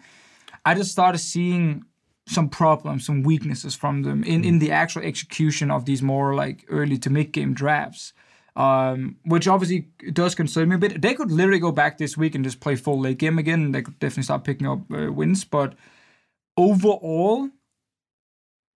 I 0.66 0.76
just 0.76 0.92
started 0.92 1.18
seeing 1.18 1.86
some 2.28 2.50
problems, 2.50 3.06
some 3.06 3.24
weaknesses 3.24 3.76
from 3.76 4.04
them 4.04 4.24
in, 4.24 4.44
in 4.44 4.60
the 4.60 4.72
actual 4.72 5.02
execution 5.02 5.72
of 5.72 5.86
these 5.86 6.04
more 6.04 6.36
like 6.36 6.66
early 6.70 6.98
to 7.00 7.10
mid 7.10 7.32
game 7.32 7.54
drafts. 7.54 8.14
Um, 8.54 9.16
which 9.24 9.48
obviously 9.48 9.88
does 10.12 10.36
concern 10.36 10.68
me 10.68 10.76
a 10.76 10.78
bit. 10.78 11.02
They 11.02 11.14
could 11.14 11.32
literally 11.32 11.60
go 11.60 11.72
back 11.72 11.98
this 11.98 12.18
week 12.18 12.36
and 12.36 12.44
just 12.44 12.60
play 12.60 12.76
full 12.76 13.00
late 13.00 13.18
game 13.18 13.40
again. 13.40 13.62
And 13.64 13.74
they 13.74 13.82
could 13.82 13.98
definitely 13.98 14.24
start 14.24 14.44
picking 14.44 14.68
up 14.68 14.80
uh, 14.92 15.10
wins. 15.10 15.46
But 15.46 15.76
overall, 16.58 17.50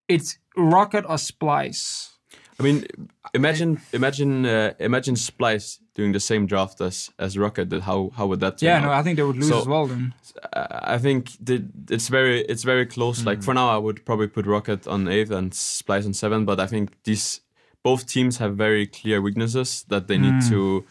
it's 0.09 0.39
Roccat 0.57 1.05
or 1.05 1.17
Splyce. 1.17 2.11
I 2.59 2.63
mean, 2.63 2.87
imagine 3.35 3.81
imagine 3.93 4.47
uh, 4.47 4.75
imagine 4.79 5.17
Splyce 5.17 5.81
doing 5.95 6.13
the 6.13 6.21
same 6.21 6.47
draft 6.47 6.81
as 6.81 7.11
as 7.19 7.37
Roccat. 7.37 7.81
How 7.81 8.11
how 8.17 8.27
would 8.29 8.41
that 8.41 8.59
turn 8.59 8.69
Yeah, 8.69 8.77
out? 8.79 8.83
no, 8.85 8.91
I 8.93 9.03
think 9.03 9.17
they 9.17 9.25
would 9.25 9.37
lose 9.37 9.49
So- 9.49 9.61
as 9.61 9.67
well 9.67 9.87
then. 9.87 10.15
I 10.53 10.99
think 10.99 11.31
the, 11.41 11.65
it's 11.91 12.09
very 12.09 12.41
it's 12.43 12.63
very 12.65 12.87
close. 12.87 13.25
Like 13.25 13.43
for 13.43 13.55
now, 13.55 13.69
I 13.71 13.79
would 13.79 14.05
probably 14.05 14.29
put 14.29 14.47
Roccat 14.47 14.87
on 14.87 15.09
eighth 15.09 15.31
and 15.33 15.53
Splyce 15.53 16.07
on 16.07 16.15
seven. 16.15 16.45
But 16.45 16.61
I 16.61 16.67
think 16.67 16.91
these 17.05 17.41
both 17.83 18.07
teams 18.07 18.39
have 18.39 18.57
very 18.57 18.87
clear 18.87 19.21
weaknesses 19.21 19.85
that 19.89 20.07
they 20.07 20.17
need 20.19 20.43
to 20.49 20.85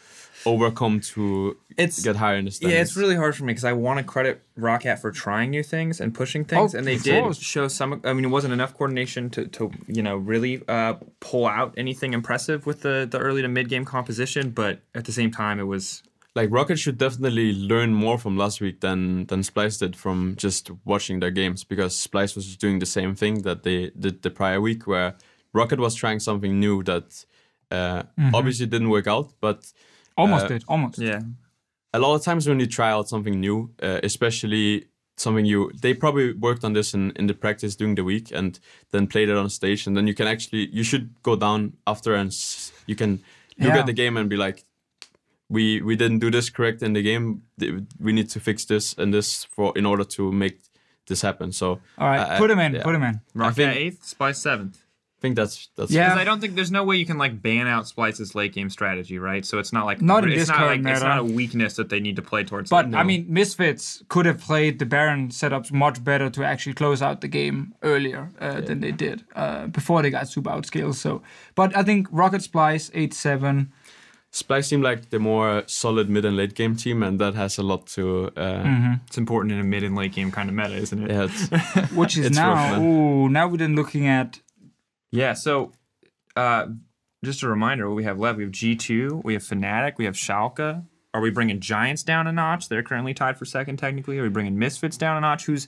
overcome 0.46 1.00
to 1.00 1.58
It's 1.78 2.02
get 2.04 2.16
higher 2.16 2.36
in 2.38 2.46
the 2.46 2.52
standings. 2.52 2.74
Yeah, 2.76 2.82
it's 2.82 2.96
really 2.98 3.16
hard 3.16 3.36
for 3.36 3.44
me 3.44 3.52
because 3.54 3.64
I 3.64 3.74
want 3.74 3.98
to 4.00 4.04
credit 4.04 4.42
Roccat 4.58 5.00
for 5.00 5.12
trying 5.12 5.50
new 5.52 5.64
things 5.64 6.00
and 6.02 6.14
pushing 6.14 6.46
things, 6.46 6.74
Oh, 6.74 6.78
and 6.78 6.86
they 6.88 6.98
did 6.98 7.24
course. 7.24 7.40
show 7.40 7.68
some. 7.68 8.02
I 8.04 8.14
mean, 8.14 8.26
it 8.26 8.30
wasn't 8.30 8.54
enough 8.54 8.74
coordination 8.74 9.30
to, 9.32 9.48
to 9.48 9.72
you 9.88 10.04
know 10.04 10.16
really 10.18 10.62
uh, 10.68 10.96
pull 11.20 11.48
out 11.48 11.74
anything 11.78 12.14
impressive 12.14 12.66
with 12.66 12.82
the 12.82 13.08
the 13.10 13.20
early 13.20 13.42
to 13.42 13.48
mid 13.48 13.70
game 13.70 13.86
composition, 13.86 14.52
but 14.52 14.80
at 14.96 15.06
the 15.06 15.12
same 15.12 15.32
time, 15.32 15.60
it 15.60 15.68
was 15.68 16.04
like 16.36 16.50
Roccat 16.50 16.78
should 16.80 16.98
definitely 16.98 17.54
learn 17.54 17.94
more 17.94 18.18
from 18.18 18.38
last 18.38 18.60
week 18.62 18.82
than 18.82 19.26
than 19.28 19.42
Splyce 19.42 19.80
did 19.80 19.96
from 19.96 20.36
just 20.36 20.72
watching 20.86 21.20
their 21.20 21.32
games 21.32 21.64
because 21.64 21.96
Splyce 21.96 22.36
was 22.36 22.58
doing 22.58 22.80
the 22.80 22.86
same 22.88 23.14
thing 23.16 23.44
that 23.44 23.64
they 23.64 23.92
did 24.00 24.22
the 24.24 24.30
prior 24.32 24.60
week 24.60 24.88
where 24.88 25.16
Roccat 25.56 25.78
was 25.80 25.94
trying 25.96 26.20
something 26.20 26.60
new 26.60 26.82
that 26.84 27.26
uh, 27.72 28.04
obviously 28.34 28.66
didn't 28.68 28.90
work 28.90 29.08
out, 29.08 29.34
but 29.42 29.72
Almost 30.18 30.46
Uh, 30.46 30.48
did, 30.50 30.64
almost. 30.68 31.00
yeah. 31.00 31.22
a 31.94 32.00
lot 32.00 32.16
of 32.16 32.24
times 32.24 32.48
when 32.48 32.60
you 32.60 32.66
try 32.68 32.90
out 32.92 33.08
something 33.10 33.40
new, 33.40 33.70
uh, 33.82 34.00
especially 34.04 34.88
something 35.18 35.46
you, 35.46 35.72
they 35.82 35.94
probably 35.94 36.34
worked 36.34 36.64
on 36.64 36.74
this 36.74 36.94
in, 36.94 37.12
in 37.16 37.28
the 37.28 37.34
practice 37.34 37.76
during 37.76 37.96
the 37.96 38.04
week 38.04 38.32
and 38.32 38.60
then 38.92 39.06
played 39.08 39.30
it 39.30 39.38
on 39.38 39.50
stage, 39.50 39.86
and 39.88 39.96
then 39.96 40.08
you 40.08 40.14
can 40.16 40.28
actually, 40.28 40.68
you 40.74 40.84
should 40.84 41.10
go 41.22 41.36
down 41.36 41.74
after 41.86 42.16
and 42.16 42.30
s- 42.30 42.72
you 42.88 42.96
can 42.96 43.12
look 43.60 43.74
Yeah. 43.74 43.80
at 43.80 43.86
the 43.86 43.94
game 43.94 44.18
and 44.18 44.28
be 44.30 44.38
like, 44.38 44.64
we 45.50 45.82
we 45.82 45.96
didn't 45.96 46.20
do 46.20 46.32
this 46.32 46.50
correct 46.50 46.82
in 46.82 46.94
the 46.94 47.02
game. 47.04 47.44
We 48.00 48.12
need 48.12 48.30
to 48.32 48.40
fix 48.40 48.66
this 48.66 48.96
and 48.98 49.14
this 49.14 49.44
for 49.46 49.72
in 49.78 49.86
order 49.86 50.04
to 50.06 50.32
make 50.32 50.58
this 51.08 51.22
happen. 51.22 51.52
So 51.52 51.80
All 51.98 52.08
right, 52.10 52.28
I- 52.32 52.38
put 52.40 52.50
him 52.50 52.60
in, 52.60 52.74
yeah. 52.76 52.84
put 52.84 52.96
him 52.96 53.04
in. 53.04 53.20
Roccat 53.36 53.56
think- 53.56 53.76
eighth, 53.76 54.02
Splyce 54.18 54.38
seventh. 54.42 54.78
I 55.24 55.28
think 55.28 55.38
that's 55.38 55.70
that's 55.78 55.90
Yeah. 55.90 56.10
Because 56.10 56.20
I 56.20 56.24
don't 56.26 56.42
think 56.42 56.56
there's 56.56 56.70
no 56.72 56.84
way 56.84 56.98
you 56.98 57.06
can 57.06 57.18
like 57.18 57.42
ban 57.42 57.66
out 57.66 57.86
Splyce's 57.86 58.36
late 58.36 58.52
game 58.54 58.70
strategy, 58.70 59.18
right? 59.20 59.46
So 59.46 59.58
it's 59.58 59.72
not 59.72 59.86
like 59.86 60.02
Not 60.02 60.26
in 60.26 60.32
it's 60.34 60.42
this 60.42 60.50
not 60.50 60.58
current 60.58 60.84
like 60.84 60.94
it's 60.96 61.02
not 61.02 61.18
a 61.20 61.24
weakness 61.24 61.76
that 61.78 61.88
they 61.88 62.02
need 62.02 62.18
to 62.18 62.22
play 62.22 62.44
towards. 62.44 62.70
But 62.70 62.90
No. 62.90 62.98
I 62.98 63.04
mean, 63.04 63.26
Misfits 63.30 64.04
could 64.10 64.26
have 64.26 64.40
played 64.42 64.80
the 64.80 64.86
Baron 64.86 65.30
setups 65.30 65.72
much 65.72 66.04
better 66.04 66.30
to 66.30 66.44
actually 66.44 66.74
close 66.74 67.02
out 67.02 67.22
the 67.22 67.30
game 67.30 67.74
earlier 67.84 68.32
uh, 68.42 68.60
than 68.60 68.82
they 68.82 68.92
did 68.92 69.24
uh, 69.34 69.68
before 69.68 70.02
they 70.02 70.10
got 70.10 70.28
super 70.28 70.50
outscaled. 70.50 70.96
So, 70.96 71.22
but 71.56 71.74
I 71.78 71.84
think 71.84 72.10
Roccat 72.12 72.46
Splyce 72.46 72.92
eight 72.94 73.14
seven. 73.14 73.72
Splyce 74.34 74.66
seemed 74.66 74.84
like 74.84 75.12
the 75.12 75.20
more 75.20 75.62
solid 75.68 76.10
mid 76.10 76.26
and 76.26 76.36
late 76.36 76.56
game 76.56 76.76
team, 76.76 77.04
and 77.04 77.20
that 77.20 77.36
has 77.36 77.58
a 77.60 77.64
lot 77.64 77.86
to. 77.96 78.32
Uh, 78.36 78.64
Mm-hmm. 78.64 78.94
it's 79.08 79.18
important 79.18 79.54
in 79.54 79.60
a 79.60 79.64
mid 79.64 79.84
and 79.84 79.96
late 79.96 80.12
game 80.14 80.32
kind 80.32 80.50
of 80.50 80.56
meta, 80.56 80.74
isn't 80.76 81.04
it? 81.04 81.12
yeah, 81.12 81.24
it's- 81.26 81.92
which 82.02 82.18
is 82.18 82.26
It's 82.26 82.36
now. 82.36 82.54
rough. 82.56 82.82
Ooh, 82.82 83.30
now 83.30 83.48
we're 83.48 83.58
then 83.58 83.76
looking 83.76 84.08
at 84.08 84.40
Yeah, 85.14 85.34
so 85.34 85.72
uh, 86.36 86.68
just 87.24 87.44
a 87.44 87.48
reminder 87.48 87.88
what 87.88 87.96
we 87.96 88.04
have 88.04 88.20
left. 88.20 88.38
We 88.38 88.44
have 88.44 88.52
G2, 88.52 89.24
we 89.24 89.34
have 89.34 89.44
Fnatic, 89.44 89.94
we 89.98 90.06
have 90.06 90.16
Schalke. 90.16 90.84
Are 91.14 91.22
we 91.22 91.30
bringing 91.30 91.60
Giants 91.60 92.02
down 92.02 92.26
a 92.26 92.32
notch? 92.32 92.68
They're 92.68 92.82
currently 92.82 93.14
tied 93.14 93.38
for 93.38 93.46
second 93.46 93.78
technically. 93.78 94.18
Are 94.18 94.24
we 94.24 94.30
bringing 94.30 94.58
Misfits 94.58 94.98
down 94.98 95.16
a 95.18 95.22
notch? 95.22 95.46
Who's 95.46 95.68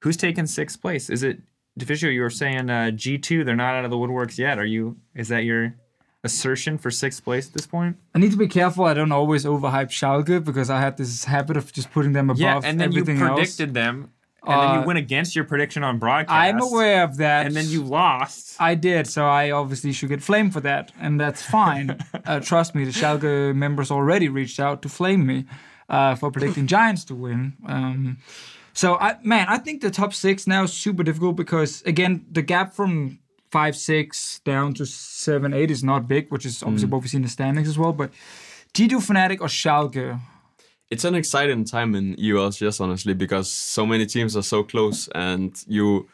who's 0.00 0.16
taking 0.16 0.46
sixth 0.46 0.80
place? 0.80 1.10
Is 1.10 1.22
it 1.22 1.42
Deficio, 1.78 2.08
you 2.08 2.22
were 2.22 2.30
saying 2.30 2.70
uh, 2.70 2.90
G2, 2.94 3.44
they're 3.44 3.54
not 3.54 3.74
out 3.74 3.84
of 3.84 3.90
the 3.90 3.98
woodworks 3.98 4.38
yet. 4.38 4.58
Are 4.58 4.64
you 4.64 4.96
is 5.14 5.28
that 5.28 5.44
your 5.44 5.74
assertion 6.24 6.78
for 6.78 6.90
sixth 6.90 7.22
place 7.22 7.48
at 7.48 7.52
this 7.52 7.66
point? 7.66 7.96
I 8.14 8.18
need 8.18 8.30
to 8.30 8.38
be 8.38 8.48
careful. 8.48 8.84
I 8.86 8.94
don't 8.94 9.12
always 9.12 9.44
overhype 9.44 9.90
Schalke 9.90 10.42
because 10.42 10.70
I 10.70 10.80
had 10.80 10.96
this 10.96 11.24
habit 11.24 11.58
of 11.58 11.70
just 11.74 11.92
putting 11.92 12.12
them 12.14 12.30
above 12.30 12.40
Yeah, 12.40 12.60
and 12.64 12.80
then 12.80 12.92
you 12.92 13.02
everything 13.02 13.22
else. 13.22 13.34
predicted 13.36 13.74
them, 13.74 14.10
and 14.46 14.60
then 14.62 14.68
Uh, 14.70 14.80
you 14.80 14.86
went 14.86 14.98
against 14.98 15.34
your 15.34 15.44
prediction 15.44 15.82
on 15.82 15.98
broadcast. 15.98 16.34
I'm 16.34 16.60
aware 16.60 17.02
of 17.04 17.16
that. 17.18 17.46
And 17.46 17.54
then 17.54 17.68
you 17.68 17.82
lost. 17.82 18.56
I 18.60 18.74
did, 18.74 19.06
so 19.06 19.26
I 19.26 19.50
obviously 19.50 19.92
should 19.92 20.08
get 20.08 20.22
flamed 20.22 20.52
for 20.52 20.60
that, 20.60 20.92
and 21.00 21.20
that's 21.20 21.42
fine. 21.42 21.98
uh, 22.26 22.40
trust 22.40 22.74
me, 22.74 22.84
the 22.84 22.90
Schalke 22.92 23.54
members 23.54 23.90
already 23.90 24.28
reached 24.28 24.60
out 24.60 24.82
to 24.82 24.88
flame 24.88 25.26
me 25.26 25.44
uh, 25.88 26.14
for 26.14 26.30
predicting 26.30 26.66
Giants 26.66 27.04
to 27.04 27.14
win. 27.14 27.54
Um, 27.66 28.18
so, 28.72 28.96
I, 28.96 29.16
man, 29.22 29.46
I 29.48 29.58
think 29.58 29.80
the 29.82 29.90
top 29.90 30.12
six 30.12 30.46
now 30.46 30.64
is 30.64 30.72
super 30.72 31.02
difficult 31.02 31.36
because, 31.36 31.82
again, 31.86 32.26
the 32.30 32.42
gap 32.42 32.74
from 32.74 33.18
five, 33.50 33.74
six 33.76 34.40
down 34.44 34.74
to 34.74 34.84
seven, 34.84 35.54
eight 35.54 35.70
is 35.70 35.82
not 35.82 36.06
big, 36.06 36.30
which 36.30 36.44
is 36.44 36.62
obviously 36.62 36.88
what 36.88 37.02
we 37.02 37.08
see 37.08 37.16
in 37.16 37.22
the 37.22 37.28
standings 37.28 37.68
as 37.68 37.78
well. 37.78 37.92
But 37.92 38.10
G2 38.74 38.90
Fnatic 39.06 39.40
or 39.40 39.46
Schalke? 39.46 40.20
It's 40.90 41.04
an 41.04 41.14
exciting 41.16 41.64
time 41.64 41.94
in 41.96 42.14
EU 42.18 42.36
LCS, 42.36 42.80
honestly, 42.80 43.12
because 43.14 43.50
so 43.50 43.84
many 43.84 44.06
teams 44.06 44.36
are 44.36 44.42
so 44.42 44.62
close, 44.62 45.08
and 45.14 45.52
you, 45.66 46.08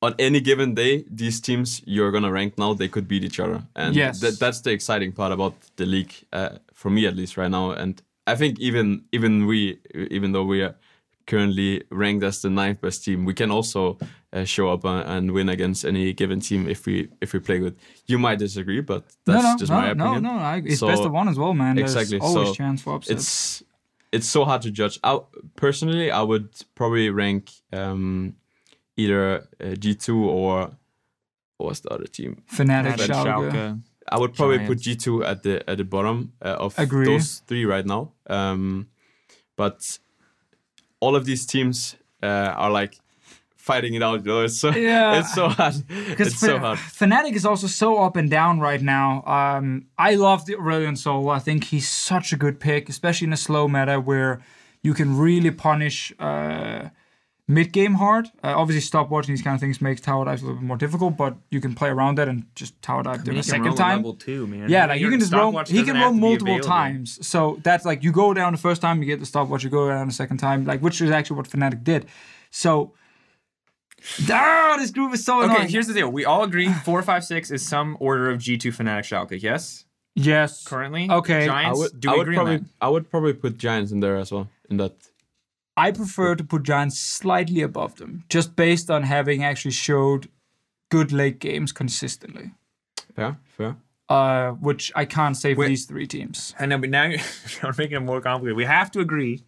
on 0.00 0.14
any 0.20 0.40
given 0.40 0.74
day, 0.74 1.04
these 1.10 1.40
teams 1.40 1.82
you're 1.84 2.12
gonna 2.12 2.30
rank 2.30 2.56
now, 2.58 2.74
they 2.74 2.88
could 2.88 3.08
beat 3.08 3.24
each 3.24 3.40
other, 3.40 3.62
and 3.74 3.96
Yes. 3.96 4.20
that, 4.20 4.38
that's 4.38 4.60
the 4.60 4.70
exciting 4.70 5.12
part 5.12 5.32
about 5.32 5.54
the 5.76 5.86
league, 5.86 6.12
uh, 6.32 6.50
for 6.72 6.90
me 6.90 7.06
at 7.06 7.16
least 7.16 7.36
right 7.36 7.50
now. 7.50 7.72
And 7.72 8.00
I 8.26 8.36
think 8.36 8.60
even 8.60 9.02
even 9.10 9.46
we, 9.46 9.78
even 9.94 10.30
though 10.32 10.44
we 10.44 10.62
are 10.62 10.76
currently 11.26 11.82
ranked 11.90 12.24
as 12.24 12.40
the 12.42 12.50
ninth 12.50 12.80
best 12.80 13.04
team, 13.04 13.24
we 13.24 13.34
can 13.34 13.50
also 13.50 13.98
uh, 14.32 14.44
show 14.44 14.68
up 14.70 14.84
uh, 14.84 15.02
and 15.06 15.32
win 15.32 15.48
against 15.48 15.84
any 15.84 16.12
given 16.12 16.38
team 16.40 16.68
if 16.68 16.86
we 16.86 17.08
if 17.20 17.32
we 17.32 17.40
play 17.40 17.58
good. 17.58 17.74
You 18.06 18.18
might 18.20 18.38
disagree, 18.38 18.80
but 18.80 19.02
that's 19.26 19.42
no, 19.42 19.52
no, 19.52 19.58
just 19.58 19.70
no, 19.72 19.76
my 19.78 19.90
opinion. 19.90 20.22
no, 20.22 20.32
no. 20.36 20.38
I, 20.38 20.62
it's 20.64 20.78
So- 20.78 20.86
best 20.86 21.02
of 21.02 21.10
one 21.12 21.28
as 21.28 21.36
well, 21.36 21.52
man. 21.54 21.74
There's 21.76 21.96
Exactly, 21.96 22.20
always 22.20 22.48
so 22.48 22.54
chance 22.54 22.80
for 22.82 22.94
upsets. 22.94 23.22
it's 23.22 23.62
it's 24.12 24.28
so 24.28 24.44
hard 24.44 24.62
to 24.62 24.70
judge. 24.70 25.00
I, 25.02 25.20
personally, 25.56 26.10
I 26.10 26.22
would 26.22 26.50
probably 26.74 27.10
rank 27.10 27.50
um, 27.72 28.36
either 28.96 29.48
uh, 29.60 29.74
G 29.74 29.94
two 29.94 30.28
or 30.28 30.76
what 31.56 31.68
was 31.68 31.80
the 31.80 31.90
other 31.90 32.04
team? 32.04 32.42
Fnatic, 32.52 32.96
Fnatic, 32.96 33.06
Schalke. 33.06 33.80
I 34.08 34.18
would 34.18 34.34
probably 34.34 34.66
put 34.66 34.80
G 34.80 34.94
two 34.96 35.24
at 35.24 35.42
the 35.42 35.68
at 35.68 35.78
the 35.78 35.84
bottom 35.84 36.32
uh, 36.42 36.56
of 36.58 36.78
Agree. 36.78 37.06
those 37.06 37.42
three 37.46 37.64
right 37.64 37.86
now. 37.86 38.12
Um, 38.26 38.88
but 39.56 39.98
all 41.00 41.16
of 41.16 41.24
these 41.24 41.46
teams 41.46 41.96
uh, 42.22 42.54
are 42.56 42.70
like 42.70 42.98
fighting 43.62 43.94
it 43.94 44.02
out. 44.02 44.24
You 44.24 44.32
know, 44.32 44.42
it's 44.42 44.58
so 44.58 44.70
Yeah. 44.70 45.20
it's 45.20 45.32
so 45.34 45.48
hard. 45.48 45.74
It's 45.88 46.38
so 46.40 46.58
hard. 46.58 46.78
Fnatic 46.78 47.34
is 47.34 47.46
also 47.46 47.68
so 47.68 47.88
up 48.02 48.16
and 48.16 48.28
down 48.28 48.58
right 48.60 48.82
now. 48.82 49.22
Um, 49.38 49.86
I 49.96 50.16
love 50.16 50.46
the 50.46 50.54
Aurelion 50.56 50.96
Sol. 50.98 51.30
I 51.30 51.38
think 51.38 51.64
he's 51.64 51.88
such 51.88 52.32
a 52.32 52.36
good 52.36 52.58
pick, 52.58 52.88
especially 52.88 53.28
in 53.28 53.32
a 53.32 53.36
slow 53.48 53.68
meta 53.68 54.00
where 54.00 54.40
you 54.82 54.94
can 54.94 55.16
really 55.16 55.52
punish 55.52 56.12
uh, 56.18 56.88
mid 57.46 57.72
game 57.72 57.94
hard. 57.94 58.26
Uh, 58.42 58.54
obviously, 58.60 58.80
stopwatch 58.80 59.28
and 59.28 59.36
these 59.36 59.44
kind 59.44 59.54
of 59.54 59.60
things 59.60 59.80
makes 59.80 60.00
tower 60.00 60.24
dives 60.24 60.42
a 60.42 60.46
little 60.46 60.60
bit 60.60 60.66
more 60.66 60.76
difficult, 60.76 61.16
but 61.16 61.36
you 61.54 61.60
can 61.60 61.72
play 61.80 61.88
around 61.88 62.18
that 62.18 62.26
and 62.28 62.44
just 62.56 62.72
tower 62.82 63.02
dive 63.04 63.24
them 63.24 63.36
a 63.36 63.42
second 63.44 63.76
time. 63.76 63.98
level 63.98 64.14
two, 64.14 64.46
man. 64.48 64.68
Yeah, 64.68 64.86
like 64.86 65.00
you 65.00 65.08
can 65.08 65.20
just 65.20 65.32
roam. 65.32 65.54
He 65.66 65.84
can 65.84 65.94
have 65.94 66.06
roam 66.06 66.18
multiple 66.20 66.58
times. 66.58 67.24
So 67.26 67.60
that's 67.62 67.84
like 67.84 68.02
you 68.02 68.10
go 68.10 68.34
down 68.34 68.50
the 68.52 68.58
first 68.68 68.82
time, 68.82 68.94
you 69.00 69.06
get 69.06 69.20
the 69.20 69.26
stopwatch. 69.34 69.62
You 69.62 69.70
go 69.70 69.88
down 69.88 70.08
the 70.08 70.12
second 70.22 70.38
time, 70.38 70.64
like 70.64 70.80
which 70.80 71.00
is 71.00 71.10
actually 71.12 71.36
what 71.36 71.48
Fnatic 71.48 71.84
did. 71.84 72.06
So, 72.50 72.92
ah, 74.30 74.76
this 74.78 74.90
groove 74.90 75.14
is 75.14 75.24
so 75.24 75.42
Okay, 75.42 75.52
annoying. 75.54 75.68
here's 75.68 75.86
the 75.86 75.94
deal. 75.94 76.08
We 76.10 76.24
all 76.24 76.42
agree 76.44 76.72
four, 76.72 77.02
five, 77.02 77.24
six 77.24 77.50
is 77.50 77.66
some 77.66 77.96
order 78.00 78.30
of 78.30 78.38
G2 78.38 78.74
Fnatic 78.76 79.04
Schalke, 79.04 79.40
yes? 79.42 79.84
yes, 80.14 80.64
Currently? 80.66 81.08
Okay. 81.10 81.42
I 81.44 81.46
Giants, 81.46 81.78
would, 81.78 82.00
do 82.00 82.10
I 82.10 82.12
would 82.16 82.22
agree 82.22 82.34
probably, 82.36 82.54
on 82.54 82.60
that? 82.62 82.68
I 82.80 82.88
would 82.88 83.10
probably 83.10 83.32
put 83.32 83.58
Giants 83.58 83.92
in 83.92 84.00
there 84.00 84.16
as 84.16 84.30
well. 84.32 84.48
In 84.70 84.76
that, 84.78 84.94
I 85.76 85.90
prefer 85.90 86.34
to 86.34 86.44
put 86.44 86.62
Giants 86.64 86.98
slightly 86.98 87.62
above 87.62 87.96
them, 87.96 88.24
just 88.28 88.56
based 88.56 88.90
on 88.90 89.04
having 89.04 89.42
actually 89.42 89.70
showed 89.72 90.28
good 90.90 91.12
late 91.12 91.38
games 91.38 91.72
consistently. 91.72 92.50
fair, 93.16 93.38
fair. 93.56 93.76
Uh, 94.08 94.50
which 94.52 94.92
I 94.94 95.06
can't 95.06 95.34
say 95.36 95.54
for 95.54 95.60
Wait. 95.60 95.68
these 95.68 95.86
three 95.86 96.06
teams. 96.06 96.54
I 96.60 96.66
know, 96.66 96.76
but 96.76 96.90
now 96.90 97.04
you're, 97.04 97.20
you're 97.62 97.72
making 97.78 97.96
it 97.96 98.00
more 98.00 98.20
complicated. 98.20 98.56
We 98.56 98.66
have 98.66 98.90
to 98.90 99.00
agree 99.00 99.42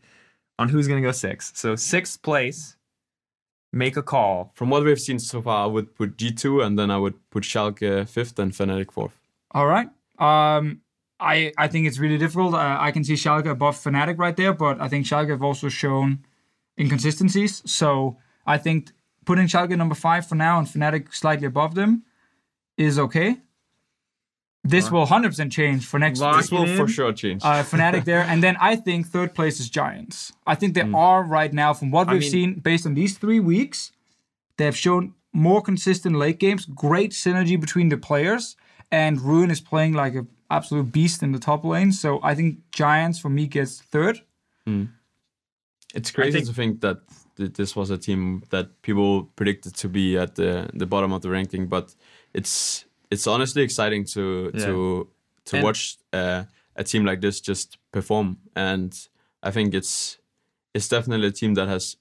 on 0.58 0.70
who's 0.70 0.88
going 0.88 1.02
to 1.02 1.06
go 1.06 1.12
sixth. 1.12 1.58
So, 1.58 1.76
sixth 1.76 2.22
place, 2.22 2.76
make 3.74 3.96
a 3.96 4.02
call. 4.02 4.52
From 4.54 4.70
what 4.70 4.84
we've 4.84 5.00
seen 5.00 5.18
so 5.18 5.42
far, 5.42 5.64
I 5.64 5.66
would 5.66 5.94
put 5.94 6.16
G2 6.16 6.64
and 6.64 6.78
then 6.78 6.90
I 6.90 6.98
would 6.98 7.14
put 7.30 7.44
Schalke 7.44 8.08
fifth 8.08 8.38
and 8.38 8.52
Fnatic 8.52 8.92
fourth. 8.92 9.12
All 9.50 9.66
right. 9.66 9.88
Um, 10.18 10.80
I 11.20 11.52
I 11.58 11.68
think 11.68 11.86
it's 11.86 11.98
really 11.98 12.18
difficult. 12.18 12.54
Uh, 12.54 12.76
I 12.80 12.90
can 12.92 13.04
see 13.04 13.14
Schalke 13.14 13.50
above 13.50 13.76
Fnatic 13.76 14.18
right 14.18 14.36
there, 14.36 14.52
but 14.52 14.80
I 14.80 14.88
think 14.88 15.06
Schalke 15.06 15.30
have 15.30 15.42
also 15.42 15.68
shown 15.68 16.24
inconsistencies. 16.78 17.62
So 17.70 18.18
I 18.46 18.58
think 18.58 18.92
putting 19.24 19.46
Schalke 19.46 19.76
number 19.76 19.94
five 19.94 20.26
for 20.26 20.34
now 20.34 20.58
and 20.58 20.66
Fnatic 20.66 21.14
slightly 21.14 21.46
above 21.46 21.74
them 21.74 22.04
is 22.76 22.98
okay. 22.98 23.38
This 24.66 24.90
will 24.90 25.06
100% 25.06 25.52
change 25.52 25.84
for 25.84 25.98
next 25.98 26.20
Lock 26.20 26.40
This 26.40 26.50
will 26.50 26.66
for 26.76 26.88
sure 26.88 27.12
change. 27.12 27.42
uh, 27.44 27.62
Fnatic 27.62 28.04
there. 28.10 28.22
And 28.22 28.42
then 28.42 28.56
I 28.60 28.76
think 28.76 29.06
third 29.06 29.34
place 29.34 29.60
is 29.60 29.68
Giants. 29.68 30.32
I 30.46 30.54
think 30.54 30.74
they 30.74 30.88
are 30.94 31.22
right 31.22 31.52
now, 31.52 31.74
from 31.74 31.90
what 31.90 32.08
we've 32.10 32.20
mean- 32.22 32.30
seen 32.30 32.54
based 32.54 32.86
on 32.86 32.94
these 32.94 33.18
three 33.18 33.40
weeks, 33.40 33.92
they 34.56 34.64
have 34.64 34.76
shown 34.76 35.12
more 35.32 35.60
consistent 35.60 36.16
late 36.16 36.38
games, 36.38 36.64
great 36.64 37.10
synergy 37.12 37.60
between 37.60 37.88
the 37.90 37.98
players, 37.98 38.56
and 38.90 39.20
Ruin 39.20 39.50
is 39.50 39.60
playing 39.60 39.92
like 39.92 40.14
an 40.14 40.28
absolute 40.50 40.92
beast 40.92 41.22
in 41.22 41.32
the 41.32 41.38
top 41.38 41.64
lane. 41.64 41.92
So 41.92 42.20
I 42.22 42.34
think 42.34 42.58
Giants 42.72 43.18
for 43.18 43.28
me 43.28 43.46
gets 43.46 43.82
third. 43.82 44.20
It's 45.94 46.10
crazy 46.10 46.38
think- 46.38 46.46
to 46.48 46.54
think 46.54 46.80
that 46.80 46.98
th- 47.36 47.52
this 47.52 47.76
was 47.76 47.90
a 47.90 47.98
team 47.98 48.42
that 48.50 48.80
people 48.82 49.24
predicted 49.36 49.74
to 49.76 49.88
be 49.88 50.16
at 50.16 50.34
the 50.36 50.70
the 50.72 50.86
bottom 50.86 51.12
of 51.12 51.20
the 51.22 51.30
ranking, 51.30 51.66
but 51.68 51.94
it's 52.32 52.84
it's 53.10 53.26
honestly 53.26 53.62
exciting 53.62 54.04
to 54.06 54.50
to 54.52 55.08
to 55.46 55.56
And- 55.56 55.64
watch 55.64 55.96
uh, 56.12 56.44
a 56.76 56.84
team 56.84 57.04
like 57.04 57.20
this 57.20 57.40
just 57.40 57.78
perform, 57.92 58.38
and 58.56 58.92
I 59.42 59.50
think 59.50 59.74
it's 59.74 60.18
it's 60.74 60.88
definitely 60.88 61.28
a 61.28 61.32
team 61.32 61.54
that 61.54 61.68
has 61.68 61.96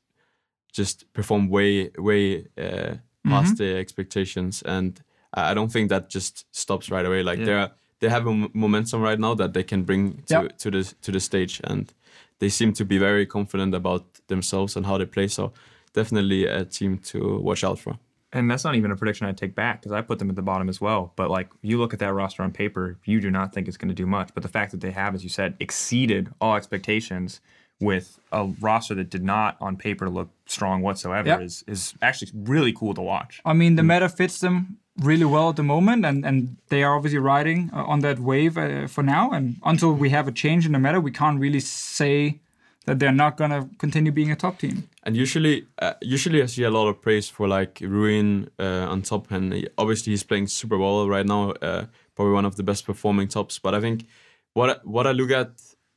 just 0.71 1.11
performed 1.13 1.49
way 1.51 1.89
way 1.97 2.47
uh, 2.57 2.95
past 3.27 3.57
their 3.57 3.77
expectations, 3.79 4.63
and 4.63 5.01
I 5.33 5.53
don't 5.53 5.71
think 5.71 5.89
that 5.89 6.09
just 6.09 6.45
stops 6.51 6.89
right 6.89 7.05
away. 7.05 7.23
Like 7.23 7.39
Yeah. 7.39 7.45
they're 7.45 7.71
they 7.99 8.09
have 8.09 8.27
a 8.27 8.31
m- 8.31 8.49
momentum 8.53 9.01
right 9.01 9.19
now 9.19 9.33
that 9.35 9.53
they 9.53 9.63
can 9.63 9.83
bring 9.83 10.23
to 10.27 10.33
Yep. 10.41 10.57
to 10.59 10.71
the 10.71 10.93
to 11.01 11.11
the 11.11 11.19
stage, 11.19 11.61
and 11.63 11.93
they 12.39 12.49
seem 12.49 12.73
to 12.73 12.85
be 12.85 12.97
very 12.97 13.25
confident 13.25 13.75
about 13.75 14.03
themselves 14.27 14.75
and 14.75 14.85
how 14.85 14.97
they 14.97 15.05
play. 15.05 15.27
So 15.27 15.53
definitely 15.93 16.45
a 16.47 16.65
team 16.65 16.97
to 16.97 17.37
watch 17.39 17.63
out 17.63 17.79
for. 17.79 17.97
And 18.33 18.49
that's 18.49 18.63
not 18.63 18.75
even 18.75 18.91
a 18.91 18.95
prediction 18.95 19.27
I 19.27 19.31
take 19.31 19.53
back 19.55 19.81
because 19.81 19.91
I 19.91 20.01
put 20.01 20.19
them 20.19 20.29
at 20.29 20.35
the 20.35 20.41
bottom 20.41 20.67
as 20.67 20.81
well. 20.81 21.13
But 21.15 21.29
like 21.29 21.49
you 21.61 21.77
look 21.77 21.93
at 21.93 21.99
that 21.99 22.13
roster 22.13 22.43
on 22.43 22.51
paper, 22.51 22.97
you 23.05 23.21
do 23.21 23.29
not 23.31 23.53
think 23.53 23.67
it's 23.67 23.77
going 23.77 23.89
to 23.89 23.95
do 23.95 24.05
much. 24.07 24.31
But 24.33 24.43
the 24.43 24.49
fact 24.49 24.71
that 24.71 24.81
they 24.81 24.91
have, 24.91 25.13
as 25.13 25.23
you 25.23 25.29
said, 25.29 25.55
exceeded 25.59 26.29
all 26.41 26.55
expectations 26.55 27.39
with 27.79 28.19
a 28.31 28.45
roster 28.59 28.95
that 28.95 29.09
did 29.09 29.23
not 29.23 29.57
on 29.59 29.77
paper 29.77 30.09
look 30.09 30.29
strong 30.45 30.81
whatsoever 30.81 31.27
Yep. 31.27 31.41
is 31.41 31.63
is 31.67 31.93
actually 32.01 32.31
really 32.33 32.73
cool 32.73 32.93
to 32.93 33.01
watch. 33.01 33.41
I 33.45 33.53
mean, 33.53 33.75
the 33.75 33.83
meta 33.83 34.09
fits 34.09 34.39
them 34.39 34.77
really 34.99 35.25
well 35.25 35.49
at 35.49 35.55
the 35.55 35.63
moment, 35.63 36.05
and, 36.05 36.23
and 36.25 36.57
they 36.69 36.83
are 36.83 36.95
obviously 36.95 37.19
riding 37.19 37.71
uh, 37.73 37.83
on 37.83 37.99
that 38.01 38.19
wave 38.19 38.57
uh, 38.57 38.87
for 38.87 39.03
now. 39.03 39.31
And 39.31 39.57
until 39.63 39.93
we 39.93 40.09
have 40.09 40.27
a 40.27 40.31
change 40.31 40.65
in 40.65 40.71
the 40.71 40.79
meta, 40.79 41.01
we 41.01 41.11
can't 41.11 41.39
really 41.39 41.59
say 41.59 42.39
that 42.85 42.99
they're 42.99 43.11
not 43.15 43.37
going 43.37 43.51
to 43.51 43.69
continue 43.77 44.11
being 44.11 44.31
a 44.31 44.35
top 44.35 44.59
team. 44.59 44.89
And 45.03 45.15
usually, 45.15 45.67
uh, 45.81 45.93
usually 46.01 46.41
I 46.43 46.47
see 46.47 46.63
a 46.63 46.69
lot 46.69 46.87
of 46.87 47.01
praise 47.01 47.29
for 47.29 47.47
like 47.47 47.79
Ruin 47.81 48.49
uh, 48.59 48.87
on 48.91 49.01
top, 49.01 49.31
and 49.31 49.53
he- 49.53 49.67
obviously 49.77 50.11
he's 50.13 50.23
playing 50.23 50.47
super 50.47 50.77
well 50.77 51.07
right 51.07 51.25
now. 51.25 51.51
Uh, 51.61 51.85
probably 52.15 52.33
one 52.33 52.45
of 52.45 52.55
the 52.55 52.63
best 52.63 52.85
performing 52.85 53.27
tops. 53.29 53.59
But 53.59 53.73
I 53.73 53.79
think 53.81 54.05
what 54.53 54.69
I- 54.69 54.79
what 54.83 55.07
I 55.07 55.11
look 55.13 55.31
at 55.31 55.51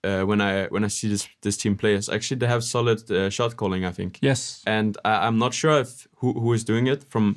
uh, 0.04 0.22
when 0.22 0.40
I 0.40 0.66
when 0.68 0.84
I 0.84 0.88
see 0.88 1.08
this 1.08 1.28
this 1.42 1.56
team 1.56 1.76
play 1.76 1.94
is 1.94 2.08
actually 2.08 2.38
they 2.38 2.46
have 2.48 2.62
solid 2.62 3.10
uh, 3.10 3.30
shot 3.30 3.56
calling. 3.56 3.84
I 3.84 3.92
think. 3.92 4.18
Yes. 4.22 4.62
and 4.66 4.96
I, 5.04 5.26
I'm 5.26 5.38
not 5.38 5.54
sure 5.54 5.80
if 5.80 6.06
who, 6.18 6.32
who 6.32 6.52
is 6.52 6.64
doing 6.64 6.86
it. 6.88 7.02
From 7.04 7.36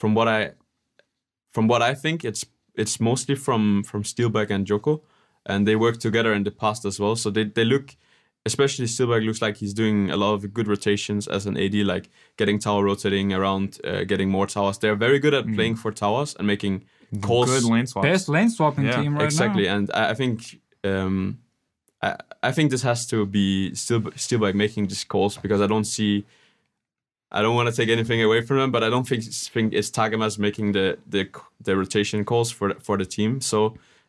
from 0.00 0.14
what 0.14 0.28
I 0.28 0.52
from 1.52 1.68
what 1.68 1.82
I 1.82 1.94
think, 1.94 2.24
it's 2.24 2.44
it's 2.74 3.00
mostly 3.00 3.34
from 3.36 3.82
from 3.84 4.02
Steelback 4.02 4.50
and 4.50 4.66
Djoko, 4.66 5.00
and 5.46 5.66
they 5.66 5.76
work 5.76 5.98
together 5.98 6.32
in 6.32 6.44
the 6.44 6.50
past 6.50 6.84
as 6.84 6.98
well. 7.00 7.16
So 7.16 7.30
they 7.30 7.44
they 7.44 7.64
look, 7.64 7.96
especially 8.50 8.86
Steelback 8.94 9.22
looks 9.28 9.42
like 9.46 9.56
he's 9.62 9.74
doing 9.82 9.98
a 10.10 10.16
lot 10.16 10.32
of 10.36 10.40
good 10.56 10.68
rotations 10.74 11.22
as 11.36 11.42
an 11.46 11.54
AD, 11.64 11.74
like 11.94 12.04
getting 12.40 12.58
tower 12.66 12.82
rotating 12.90 13.28
around, 13.38 13.68
uh, 13.84 14.02
getting 14.12 14.28
more 14.36 14.46
towers. 14.46 14.76
They're 14.78 15.00
very 15.08 15.18
good 15.24 15.34
at 15.40 15.44
playing 15.56 15.76
for 15.82 15.90
towers 15.92 16.30
and 16.38 16.44
making 16.46 16.74
calls. 17.26 17.48
Good 17.50 17.64
lane 17.74 17.86
swaps. 17.86 18.06
Best 18.08 18.28
lane 18.28 18.50
swapping 18.50 18.84
Yeah, 18.86 19.00
team 19.00 19.14
right 19.14 19.24
exactly, 19.30 19.64
now. 19.66 19.74
and 19.76 19.84
I, 20.00 20.02
I 20.12 20.14
think. 20.20 20.36
Um, 20.84 21.38
I, 22.00 22.10
I 22.48 22.50
think 22.52 22.70
this 22.70 22.82
has 22.90 23.00
to 23.12 23.26
be 23.26 23.74
still 23.74 24.00
Steelback 24.24 24.54
making 24.54 24.86
these 24.86 25.02
calls 25.12 25.36
because 25.44 25.60
I 25.60 25.66
don't 25.66 25.88
see 25.96 26.24
I 27.36 27.42
don't 27.42 27.56
want 27.56 27.68
to 27.68 27.74
take 27.74 27.88
anything 27.98 28.22
away 28.22 28.40
from 28.46 28.58
him, 28.62 28.70
but 28.70 28.82
I 28.84 28.88
don't 28.88 29.06
think 29.08 29.22
think 29.54 29.74
it's 29.74 29.90
Targamas 29.90 30.38
making 30.38 30.72
the 30.72 30.86
the 31.14 31.22
the 31.66 31.74
rotation 31.76 32.24
calls 32.24 32.48
for 32.58 32.68
for 32.86 32.96
the 32.96 33.04
team. 33.16 33.40
So 33.40 33.58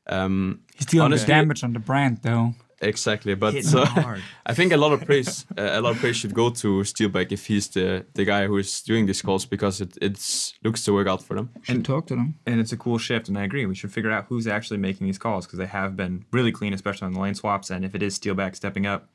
um, 0.08 0.60
He's 0.78 0.86
dealing 0.86 1.06
honestly- 1.06 1.28
damage 1.28 1.64
on 1.64 1.74
the 1.74 1.80
brand, 1.80 2.20
though. 2.22 2.54
Exactly, 2.82 3.36
but 3.36 3.64
so. 3.64 3.84
I 4.46 4.54
think 4.54 4.74
a 4.74 4.78
lot 4.78 4.94
of 4.94 5.06
praise 5.06 5.46
uh, 5.58 5.80
a 5.80 5.82
lot 5.82 5.92
of 5.92 6.00
praise 6.00 6.18
should 6.18 6.34
go 6.34 6.50
to 6.50 6.82
Steelback 6.84 7.32
if 7.32 7.46
he's 7.48 7.68
the 7.68 8.06
the 8.14 8.26
guy 8.26 8.48
who 8.48 8.58
is 8.58 8.82
doing 8.82 9.06
these 9.06 9.22
calls 9.22 9.46
because 9.46 9.82
it 9.82 9.98
it's 10.02 10.54
looks 10.64 10.84
to 10.86 10.94
work 10.94 11.08
out 11.08 11.22
for 11.22 11.36
them. 11.36 11.50
And 11.68 11.86
talk 11.86 12.08
to 12.08 12.16
them. 12.16 12.36
and 12.46 12.60
it's 12.60 12.72
a 12.72 12.78
cool 12.78 12.98
shift. 12.98 13.30
And 13.30 13.38
I 13.38 13.44
agree, 13.44 13.66
we 13.66 13.76
should 13.76 13.92
figure 13.92 14.12
out 14.12 14.26
who's 14.30 14.48
actually 14.48 14.78
making 14.78 15.08
these 15.08 15.18
calls 15.18 15.46
because 15.46 15.60
they 15.60 15.68
have 15.68 15.96
been 15.96 16.26
really 16.32 16.52
clean, 16.52 16.74
especially 16.74 17.06
on 17.08 17.14
the 17.14 17.20
lane 17.20 17.36
swaps. 17.36 17.70
And 17.70 17.86
if 17.86 17.96
it 17.96 18.04
is 18.04 18.18
Steelback 18.18 18.56
stepping 18.56 18.86
up, 18.86 19.10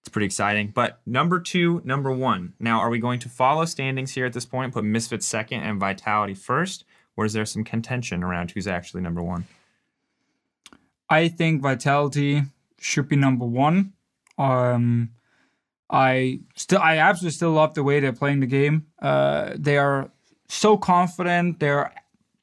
it's 0.00 0.08
pretty 0.08 0.26
exciting. 0.26 0.72
But 0.74 1.00
number 1.06 1.38
two, 1.38 1.80
number 1.84 2.10
one. 2.10 2.54
Now, 2.58 2.80
are 2.80 2.90
we 2.90 2.98
going 2.98 3.20
to 3.20 3.28
follow 3.28 3.64
standings 3.64 4.12
here 4.12 4.26
at 4.26 4.32
this 4.32 4.44
point? 4.44 4.74
Put 4.74 4.84
Misfits 4.84 5.26
second 5.26 5.62
and 5.62 5.78
Vitality 5.78 6.34
first, 6.34 6.84
or 7.16 7.24
is 7.24 7.34
there 7.34 7.46
some 7.46 7.62
contention 7.62 8.24
around 8.24 8.50
who's 8.50 8.66
actually 8.66 9.02
number 9.02 9.22
one? 9.22 9.46
I 11.08 11.28
think 11.28 11.62
Vitality 11.62 12.42
should 12.82 13.08
be 13.08 13.16
number 13.16 13.46
one. 13.46 13.92
Um, 14.38 15.10
I 15.90 16.40
still, 16.56 16.80
I 16.80 16.96
absolutely 16.98 17.34
still 17.34 17.52
love 17.52 17.74
the 17.74 17.82
way 17.82 18.00
they're 18.00 18.12
playing 18.12 18.40
the 18.40 18.46
game. 18.46 18.86
Uh, 19.00 19.52
they 19.56 19.76
are 19.76 20.10
so 20.48 20.76
confident. 20.76 21.60
They're 21.60 21.92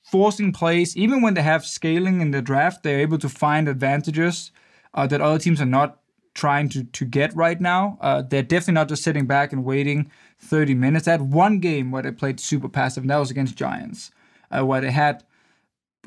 forcing 0.03 0.51
plays, 0.51 0.95
even 0.95 1.21
when 1.21 1.33
they 1.33 1.41
have 1.41 1.65
scaling 1.65 2.21
in 2.21 2.31
the 2.31 2.41
draft. 2.41 2.83
They're 2.83 2.99
able 2.99 3.17
to 3.19 3.29
find 3.29 3.67
advantages 3.67 4.51
uh, 4.93 5.07
that 5.07 5.21
other 5.21 5.39
teams 5.39 5.61
are 5.61 5.65
not 5.65 5.99
trying 6.35 6.69
to 6.69 6.83
to 6.83 7.05
get 7.05 7.35
right 7.35 7.59
now. 7.59 7.97
Uh, 8.01 8.21
they're 8.21 8.43
definitely 8.43 8.75
not 8.75 8.89
just 8.89 9.03
sitting 9.03 9.25
back 9.25 9.51
and 9.51 9.65
waiting 9.65 10.11
30 10.39 10.75
minutes. 10.75 11.07
Had 11.07 11.33
one 11.33 11.59
game 11.59 11.91
where 11.91 12.03
they 12.03 12.11
played 12.11 12.39
super 12.39 12.69
passive, 12.69 13.03
and 13.03 13.09
that 13.09 13.17
was 13.17 13.31
against 13.31 13.55
Giants, 13.55 14.11
uh, 14.51 14.65
where 14.65 14.81
they 14.81 14.91
had 14.91 15.23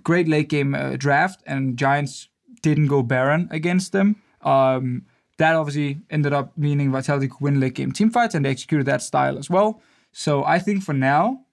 great 0.03 0.29
late 0.29 0.49
game 0.49 0.75
uh, 0.75 0.97
draft, 0.97 1.43
and 1.47 1.77
Giants 1.77 2.29
didn't 2.63 2.87
go 2.87 3.03
Baron 3.03 3.49
against 3.51 3.93
them. 3.93 4.17
Um, 4.43 5.07
that 5.39 5.55
obviously 5.55 5.99
ended 6.11 6.33
up 6.33 6.57
meaning 6.57 6.93
Vitality 6.93 7.29
could 7.29 7.41
win 7.41 7.61
late 7.61 7.75
game 7.75 7.93
team 7.93 8.11
fights, 8.11 8.35
and 8.35 8.45
they 8.45 8.51
executed 8.51 8.87
that 8.87 9.03
style 9.03 9.39
as 9.39 9.51
well. 9.51 9.81
So 10.13 10.45
I 10.45 10.59
think 10.59 10.83
for 10.83 10.93
now, 10.93 11.45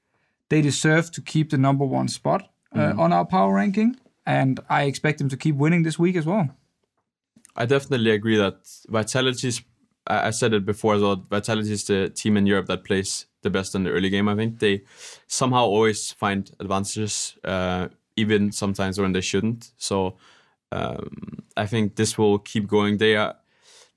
they 0.49 0.61
deserve 0.61 1.11
to 1.11 1.21
keep 1.21 1.49
the 1.49 1.57
number 1.57 1.85
one 1.85 2.07
spot 2.07 2.51
uh, 2.75 2.93
on 2.97 3.13
our 3.13 3.25
power 3.25 3.53
ranking, 3.53 3.97
and 4.25 4.59
I 4.69 4.83
expect 4.83 5.17
them 5.19 5.29
to 5.29 5.37
keep 5.37 5.55
winning 5.55 5.83
this 5.83 5.97
week 5.97 6.15
as 6.15 6.25
well. 6.25 6.49
I 7.55 7.65
definitely 7.65 8.11
agree 8.11 8.37
that 8.37 8.57
Vitality 8.87 9.47
is. 9.47 9.61
I 10.07 10.27
I 10.27 10.31
said 10.31 10.53
it 10.53 10.65
before 10.65 10.95
as 10.95 11.01
well. 11.01 11.25
Vitality 11.29 11.71
is 11.71 11.83
the 11.85 12.09
team 12.09 12.37
in 12.37 12.45
Europe 12.45 12.67
that 12.67 12.83
plays 12.83 13.25
the 13.41 13.49
best 13.49 13.75
in 13.75 13.83
the 13.83 13.91
early 13.91 14.09
game. 14.09 14.27
I 14.27 14.35
think 14.35 14.59
they 14.59 14.83
somehow 15.27 15.65
always 15.65 16.11
find 16.11 16.51
advantages, 16.59 17.37
uh, 17.43 17.87
even 18.15 18.51
sometimes 18.51 18.99
when 18.99 19.13
they 19.13 19.21
shouldn't. 19.21 19.71
So 19.77 20.17
um, 20.71 21.43
I 21.57 21.65
think 21.65 21.95
this 21.95 22.17
will 22.17 22.39
keep 22.39 22.67
going. 22.67 22.97
They 22.97 23.15
are 23.15 23.35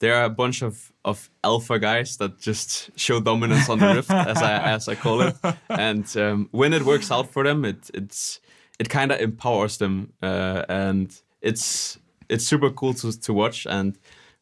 there 0.02 0.16
are 0.16 0.24
a 0.24 0.30
bunch 0.30 0.62
of, 0.62 0.92
of 1.04 1.30
alpha 1.44 1.78
guys 1.78 2.16
that 2.16 2.40
just 2.40 2.90
show 2.98 3.20
dominance 3.20 3.68
on 3.68 3.78
the 3.78 3.94
rift, 3.94 4.10
as 4.10 4.42
I 4.42 4.52
as 4.74 4.88
I 4.88 4.96
call 4.96 5.20
it. 5.22 5.36
And 5.68 6.16
um, 6.16 6.48
when 6.50 6.72
it 6.72 6.82
works 6.82 7.12
out 7.12 7.30
for 7.30 7.44
them, 7.44 7.64
it 7.64 7.88
it's 7.94 8.40
it 8.80 8.88
kind 8.88 9.12
of 9.12 9.20
empowers 9.20 9.78
them, 9.78 10.12
uh, 10.20 10.64
and 10.68 11.14
it's 11.40 11.98
it's 12.28 12.44
super 12.44 12.70
cool 12.70 12.94
to 12.94 13.12
to 13.12 13.32
watch. 13.32 13.64
And 13.64 13.96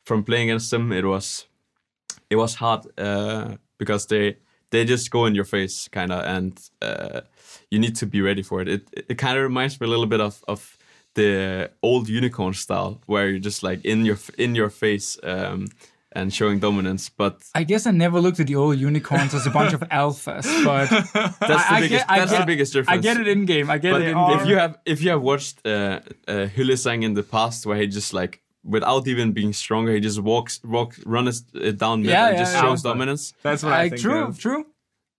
from 0.05 0.25
playing 0.25 0.49
against 0.49 0.71
them, 0.71 0.93
it 0.93 1.05
was 1.05 1.47
it 2.31 2.37
was 2.37 2.55
hard 2.55 2.87
uh, 2.99 3.57
because 3.77 4.07
they 4.07 4.39
they 4.71 4.87
just 4.87 5.11
go 5.11 5.27
in 5.27 5.35
your 5.35 5.45
face, 5.45 5.89
kind 5.89 6.11
of, 6.11 6.25
and 6.25 6.59
uh, 6.81 7.21
you 7.71 7.79
need 7.79 7.97
to 7.97 8.07
be 8.07 8.23
ready 8.23 8.43
for 8.43 8.63
it. 8.63 8.69
It 8.69 9.05
it 9.11 9.19
kind 9.19 9.37
of 9.37 9.43
reminds 9.43 9.79
me 9.79 9.87
a 9.87 9.91
little 9.91 10.07
bit 10.07 10.23
of 10.23 10.43
of 10.49 10.79
the 11.15 11.71
old 11.83 12.09
unicorn 12.09 12.55
style, 12.55 13.01
where 13.07 13.29
you're 13.29 13.39
just 13.39 13.63
like 13.63 13.85
in 13.85 14.05
your 14.05 14.19
in 14.39 14.55
your 14.55 14.71
face 14.71 15.19
um, 15.23 15.67
and 16.13 16.33
showing 16.33 16.59
dominance. 16.61 17.09
But 17.09 17.43
I 17.55 17.65
guess 17.65 17.87
I 17.87 17.91
never 17.91 18.21
looked 18.21 18.41
at 18.41 18.47
the 18.47 18.57
old 18.57 18.79
unicorns 18.79 19.35
as 19.35 19.47
a 19.47 19.51
bunch 19.51 19.73
of 19.73 19.81
alphas, 19.91 20.47
but 20.65 20.89
that's 20.91 21.39
the 21.69 21.75
I 21.75 21.81
biggest 21.81 22.07
get- 22.07 22.11
I 22.11 22.19
that's 22.19 22.31
the 22.33 22.39
get- 22.39 22.47
biggest 22.47 22.77
I 22.77 22.79
difference. 22.81 23.03
get 23.03 23.17
it 23.21 23.29
in 23.29 23.45
game. 23.45 23.71
I 23.71 23.79
get 23.79 23.93
But 23.93 24.03
it 24.03 24.09
in 24.09 24.19
if 24.19 24.39
game. 24.39 24.49
you 24.49 24.57
have 24.57 24.79
if 24.87 25.03
you 25.03 25.11
have 25.11 25.23
watched 25.23 25.67
uh, 25.67 26.01
uh, 26.29 26.47
Hylissang 26.57 27.03
in 27.05 27.15
the 27.15 27.23
past, 27.23 27.67
where 27.67 27.77
he 27.79 27.87
just 27.87 28.13
like 28.15 28.41
without 28.63 29.07
even 29.09 29.33
being 29.33 29.53
stronger, 29.53 29.93
he 29.95 30.01
just 30.01 30.21
walks 30.21 30.61
walk 30.65 30.95
runs 31.07 31.45
it 31.55 31.79
down 31.79 32.03
mid 32.03 32.11
Yeah, 32.11 32.27
and 32.29 32.37
yeah, 32.37 32.43
just 32.43 32.55
yeah. 32.55 32.61
shows 32.63 32.83
dominance. 32.83 33.33
That's 33.43 33.63
what 33.63 33.73
I, 33.73 33.83
I, 33.83 33.89
think. 33.89 34.03
true, 34.03 34.25
of. 34.25 34.39
true. 34.39 34.67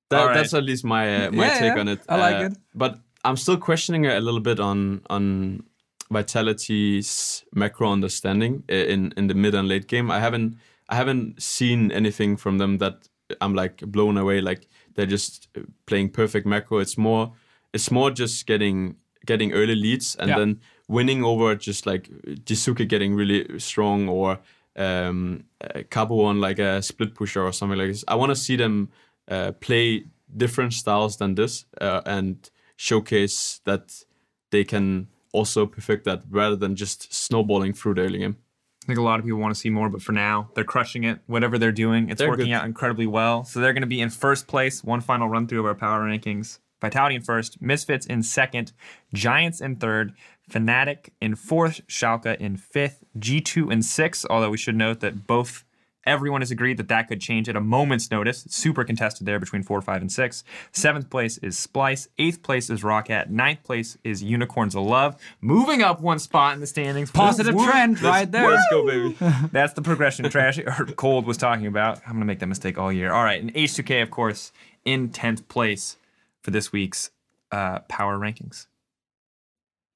That, 0.09 0.19
All 0.19 0.27
right. 0.27 0.35
That's 0.35 0.53
at 0.53 0.63
least 0.63 0.83
my 0.83 1.25
uh, 1.27 1.31
my 1.31 1.45
Yeah, 1.47 1.59
take 1.59 1.73
yeah. 1.75 1.79
on 1.79 1.87
it. 1.87 1.99
I 2.09 2.15
like 2.17 2.35
Uh, 2.35 2.45
it. 2.47 2.57
But 2.75 2.99
I'm 3.23 3.37
still 3.37 3.57
questioning 3.57 4.05
it 4.05 4.15
a 4.17 4.19
little 4.21 4.41
bit 4.41 4.59
on 4.59 5.01
on 5.09 5.63
Vitality's 6.11 7.43
macro 7.53 7.91
understanding 7.91 8.63
in 8.67 9.13
in 9.17 9.27
the 9.27 9.33
mid 9.33 9.55
and 9.55 9.67
late 9.67 9.87
game. 9.87 10.11
I 10.11 10.19
haven't 10.19 10.57
I 10.89 10.95
haven't 10.95 11.41
seen 11.41 11.91
anything 11.91 12.37
from 12.37 12.57
them 12.57 12.77
that 12.79 13.07
I'm 13.39 13.53
like 13.55 13.77
blown 13.77 14.17
away. 14.17 14.41
Like 14.41 14.67
they're 14.95 15.05
just 15.05 15.47
uh, 15.57 15.61
playing 15.85 16.09
perfect 16.09 16.45
macro. 16.45 16.79
It's 16.79 16.97
more 16.97 17.31
it's 17.73 17.91
more 17.91 18.11
just 18.11 18.45
getting 18.47 18.95
getting 19.25 19.53
early 19.53 19.75
leads 19.75 20.15
and 20.15 20.29
Yeah. 20.29 20.37
then 20.39 20.59
winning 20.87 21.23
over 21.23 21.55
just 21.55 21.85
like 21.85 22.09
Jiizuke 22.45 22.87
getting 22.89 23.15
really 23.15 23.59
strong 23.59 24.09
or 24.09 24.39
um, 24.75 25.43
Cabo 25.89 26.21
on 26.25 26.41
like 26.41 26.59
a 26.59 26.81
split 26.81 27.15
pusher 27.15 27.41
or 27.41 27.53
something 27.53 27.77
like 27.77 27.89
this. 27.89 28.03
I 28.07 28.15
want 28.15 28.31
to 28.31 28.35
see 28.35 28.57
them 28.57 28.89
uh, 29.29 29.51
play 29.59 30.05
different 30.35 30.73
styles 30.73 31.17
than 31.17 31.35
this 31.35 31.65
uh, 31.79 32.01
and 32.05 32.49
showcase 32.75 33.61
that 33.65 34.03
they 34.49 34.63
can 34.63 35.07
also 35.31 35.65
perfect 35.65 36.05
that 36.05 36.23
rather 36.29 36.55
than 36.55 36.75
just 36.75 37.13
snowballing 37.13 37.73
through 37.73 37.95
the 37.95 38.01
early 38.01 38.19
game. 38.19 38.37
I 38.83 38.87
think 38.87 38.99
a 38.99 39.03
lot 39.03 39.19
of 39.19 39.25
people 39.25 39.39
want 39.39 39.53
to 39.53 39.59
see 39.59 39.69
more, 39.69 39.89
but 39.89 40.01
for 40.01 40.11
now, 40.11 40.49
they're 40.55 40.63
crushing 40.63 41.03
it. 41.03 41.19
Whatever 41.27 41.59
they're 41.59 41.71
doing, 41.71 42.09
it's 42.09 42.17
They're 42.19 42.29
working 42.29 42.47
good. 42.47 42.53
out 42.53 42.65
incredibly 42.65 43.05
well. 43.05 43.43
So 43.43 43.59
they're 43.59 43.73
going 43.73 43.81
to 43.81 43.87
be 43.87 44.01
in 44.01 44.09
first 44.09 44.47
place. 44.47 44.83
One 44.83 45.01
final 45.01 45.29
run 45.29 45.45
through 45.47 45.59
of 45.59 45.65
our 45.67 45.75
power 45.75 46.01
rankings. 46.01 46.57
Vitality 46.81 47.13
in 47.15 47.21
first, 47.21 47.61
Misfits 47.61 48.07
in 48.07 48.23
second, 48.23 48.71
Giants 49.13 49.61
in 49.61 49.75
third, 49.75 50.13
Fnatic 50.49 51.09
in 51.21 51.35
fourth, 51.35 51.81
Schalke 51.87 52.35
in 52.37 52.57
fifth, 52.57 53.03
G2 53.19 53.71
in 53.71 53.83
sixth. 53.83 54.25
Although 54.31 54.49
we 54.49 54.57
should 54.57 54.75
note 54.75 54.99
that 55.01 55.27
both 55.27 55.63
everyone 56.05 56.41
has 56.41 56.51
agreed 56.51 56.77
that 56.77 56.87
that 56.87 57.07
could 57.07 57.21
change 57.21 57.47
at 57.49 57.55
a 57.55 57.61
moment's 57.61 58.11
notice. 58.11 58.45
It's 58.45 58.55
super 58.55 58.83
contested 58.83 59.25
there 59.27 59.39
between 59.39 59.63
four, 59.63 59.81
five, 59.81 60.01
and 60.01 60.11
six. 60.11 60.43
Seventh 60.71 61.09
place 61.09 61.37
is 61.39 61.57
Splice. 61.57 62.07
Eighth 62.17 62.43
place 62.43 62.69
is 62.69 62.81
Roccat. 62.81 63.29
Ninth 63.29 63.63
place 63.63 63.97
is 64.03 64.23
Unicorns 64.23 64.75
of 64.75 64.83
Love. 64.83 65.21
Moving 65.41 65.81
up 65.81 66.01
one 66.01 66.19
spot 66.19 66.53
in 66.53 66.59
the 66.59 66.67
standings. 66.67 67.11
Positive 67.21 67.55
Woo, 67.55 67.65
trend 67.65 68.01
right 68.01 68.31
there. 68.31 68.49
Let's 68.49 68.65
go, 68.71 68.85
baby. 68.85 69.15
That's 69.51 69.73
the 69.73 69.81
progression 69.81 70.29
Trash 70.29 70.59
or 70.79 70.85
Kold 70.95 71.25
was 71.25 71.37
talking 71.37 71.67
about. 71.67 71.99
I'm 72.05 72.13
gonna 72.13 72.25
make 72.25 72.39
that 72.39 72.47
mistake 72.47 72.77
all 72.77 72.91
year. 72.91 73.11
All 73.11 73.23
right, 73.23 73.41
and 73.41 73.53
H2K, 73.53 74.01
of 74.01 74.11
course, 74.11 74.51
in 74.85 75.09
10th 75.09 75.47
place 75.47 75.97
for 76.41 76.51
this 76.51 76.71
week's 76.71 77.11
uh, 77.51 77.79
power 77.81 78.17
rankings. 78.17 78.67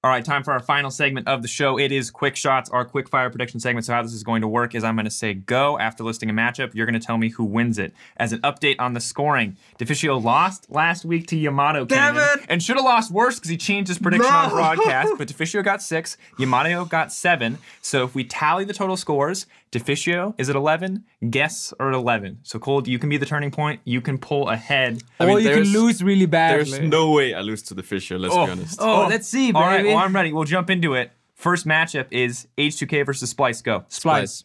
All 0.05 0.11
right, 0.11 0.23
time 0.23 0.43
for 0.43 0.53
our 0.53 0.59
final 0.59 0.91
segment 0.91 1.27
of 1.27 1.41
the 1.41 1.47
show. 1.47 1.79
It 1.79 1.91
is 1.91 2.11
quick 2.11 2.35
shots, 2.35 2.69
our 2.69 2.85
quick 2.85 3.09
fire 3.09 3.31
prediction 3.31 3.59
segment. 3.59 3.87
So 3.87 3.93
how 3.93 4.03
this 4.03 4.13
is 4.13 4.21
going 4.21 4.41
to 4.41 4.47
work 4.47 4.75
is 4.75 4.83
I'm 4.83 4.95
going 4.95 5.05
to 5.05 5.09
say 5.09 5.33
go 5.33 5.79
after 5.79 6.03
listing 6.03 6.29
a 6.29 6.33
matchup. 6.33 6.75
You're 6.75 6.85
going 6.85 6.99
to 6.99 7.03
tell 7.03 7.17
me 7.17 7.29
who 7.29 7.43
wins 7.43 7.79
it. 7.79 7.91
As 8.17 8.31
an 8.31 8.39
update 8.41 8.75
on 8.77 8.93
the 8.93 8.99
scoring, 8.99 9.57
Deficio 9.79 10.19
lost 10.19 10.69
last 10.69 11.05
week 11.05 11.25
to 11.29 11.35
Yamato 11.35 11.85
Damn 11.85 12.13
Cannon, 12.13 12.39
it! 12.39 12.45
and 12.49 12.61
should 12.61 12.75
have 12.75 12.85
lost 12.85 13.09
worse 13.09 13.39
because 13.39 13.49
he 13.49 13.57
changed 13.57 13.87
his 13.87 13.97
prediction 13.97 14.31
on 14.31 14.49
broadcast. 14.51 15.13
But 15.17 15.27
Deficio 15.27 15.63
got 15.63 15.81
six, 15.81 16.17
Yamato 16.37 16.85
got 16.85 17.11
seven. 17.11 17.57
So 17.81 18.03
if 18.03 18.13
we 18.13 18.25
tally 18.25 18.63
the 18.63 18.73
total 18.73 18.97
scores, 18.97 19.47
Deficio 19.75 20.35
is 20.37 20.49
at 20.49 20.55
11, 20.55 21.03
guests 21.29 21.73
are 21.81 21.89
at 21.89 21.95
11. 21.95 22.39
So 22.43 22.59
Kold, 22.59 22.87
you 22.87 22.97
can 22.97 23.09
be 23.09 23.17
the 23.17 23.25
turning 23.25 23.51
point. 23.51 23.81
You 23.83 23.99
can 23.99 24.17
pull 24.17 24.47
ahead. 24.49 25.03
I 25.19 25.25
mean, 25.25 25.35
or 25.35 25.39
you 25.39 25.49
can 25.49 25.63
lose 25.63 26.01
really 26.01 26.27
bad. 26.27 26.51
There's 26.51 26.79
no 26.79 27.11
way 27.11 27.33
I 27.33 27.41
lose 27.41 27.61
to 27.63 27.73
the 27.73 27.81
Deficio, 27.81 28.17
let's 28.17 28.33
be 28.33 28.39
oh. 28.39 28.43
honest. 28.43 28.79
Oh, 28.79 29.07
let's 29.09 29.27
see, 29.27 29.51
All 29.51 29.63
right, 29.63 29.83
baby. 29.83 29.94
Well, 29.95 30.03
I'm 30.05 30.13
ready. 30.15 30.31
We'll 30.33 30.43
jump 30.43 30.69
into 30.69 30.93
it. 30.93 31.11
First 31.33 31.67
matchup 31.67 32.07
is 32.11 32.47
H2K 32.57 33.05
versus 33.05 33.29
Splice. 33.29 33.61
Go. 33.61 33.85
Splice. 33.89 34.43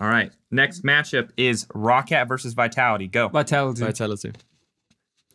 All 0.00 0.08
right. 0.08 0.30
Next 0.50 0.84
matchup 0.84 1.30
is 1.36 1.64
Roccat 1.66 2.28
versus 2.28 2.54
Vitality. 2.54 3.08
Go. 3.08 3.28
Vitality. 3.28 3.82
Vitality. 3.82 4.32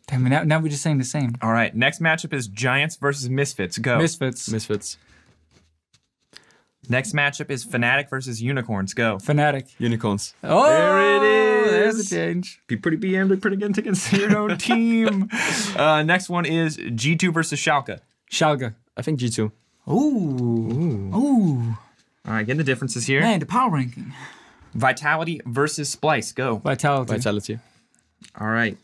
Damn 0.06 0.26
it, 0.26 0.30
now, 0.30 0.42
now 0.42 0.58
we're 0.60 0.68
just 0.68 0.82
saying 0.82 0.98
the 0.98 1.04
same. 1.04 1.34
All 1.42 1.52
right. 1.52 1.74
Next 1.74 2.00
matchup 2.00 2.32
is 2.32 2.46
Giants 2.48 2.96
versus 2.96 3.28
Misfits. 3.30 3.78
Go. 3.78 3.98
Misfits. 3.98 4.50
Misfits. 4.50 4.98
Next 6.88 7.14
matchup 7.14 7.50
is 7.50 7.64
Fnatic 7.64 8.10
versus 8.10 8.42
Unicorns. 8.42 8.92
Go. 8.92 9.16
Fnatic. 9.16 9.74
Unicorns. 9.78 10.34
Oh, 10.42 10.68
There 10.68 11.16
it 11.16 11.22
is. 11.22 11.70
There's 11.70 12.12
a 12.12 12.14
change. 12.14 12.60
Be 12.66 12.76
pretty 12.76 12.98
BM, 12.98 13.40
pretty 13.40 13.56
against 13.56 13.78
against 13.78 14.12
your 14.12 14.36
own 14.36 14.58
team. 14.58 15.30
Uh, 15.76 16.02
next 16.02 16.28
one 16.28 16.44
is 16.44 16.76
G2 16.76 17.32
versus 17.32 17.58
Schalke. 17.58 18.00
Schalke. 18.30 18.74
I 18.96 19.02
think 19.02 19.20
G2. 19.20 19.50
Ooh. 19.88 19.92
Ooh. 21.14 21.76
All 22.26 22.32
right, 22.32 22.46
getting 22.46 22.58
the 22.58 22.64
differences 22.64 23.06
here. 23.06 23.20
Man, 23.20 23.40
the 23.40 23.46
power 23.46 23.70
ranking. 23.70 24.14
Vitality 24.74 25.40
versus 25.44 25.88
Splice. 25.90 26.32
Go. 26.32 26.56
Vitality. 26.56 27.12
Vitality. 27.12 27.58
All 28.40 28.48
right. 28.48 28.78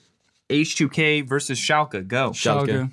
H2K 0.51 1.27
versus 1.27 1.59
Schalke. 1.59 2.07
Go. 2.07 2.31
Schalke. 2.31 2.91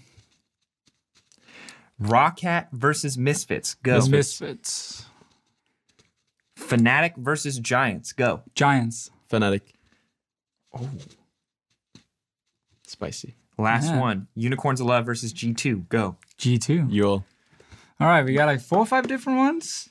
Roccat 2.02 2.68
versus 2.72 3.18
Misfits. 3.18 3.76
Go. 3.76 3.96
Misfits. 3.96 4.42
Misfits. 4.42 5.06
Fnatic 6.58 7.18
versus 7.18 7.60
Giants. 7.60 8.14
Go. 8.14 8.42
Giants. 8.56 9.12
Fnatic. 9.32 9.62
Oh. 10.74 10.90
Spicy. 12.86 13.36
Last 13.58 13.88
Yeah. 13.88 14.00
one. 14.00 14.28
Unicorns 14.36 14.80
of 14.82 14.88
Love 14.88 15.06
versus 15.06 15.34
G2. 15.34 15.90
Go. 15.90 16.18
G2. 16.38 16.92
You 16.92 17.04
all. 17.08 17.26
All 18.00 18.08
right, 18.08 18.24
we 18.24 18.34
got 18.34 18.46
like 18.46 18.62
four 18.62 18.80
or 18.80 18.86
five 18.86 19.08
different 19.08 19.40
ones. 19.40 19.90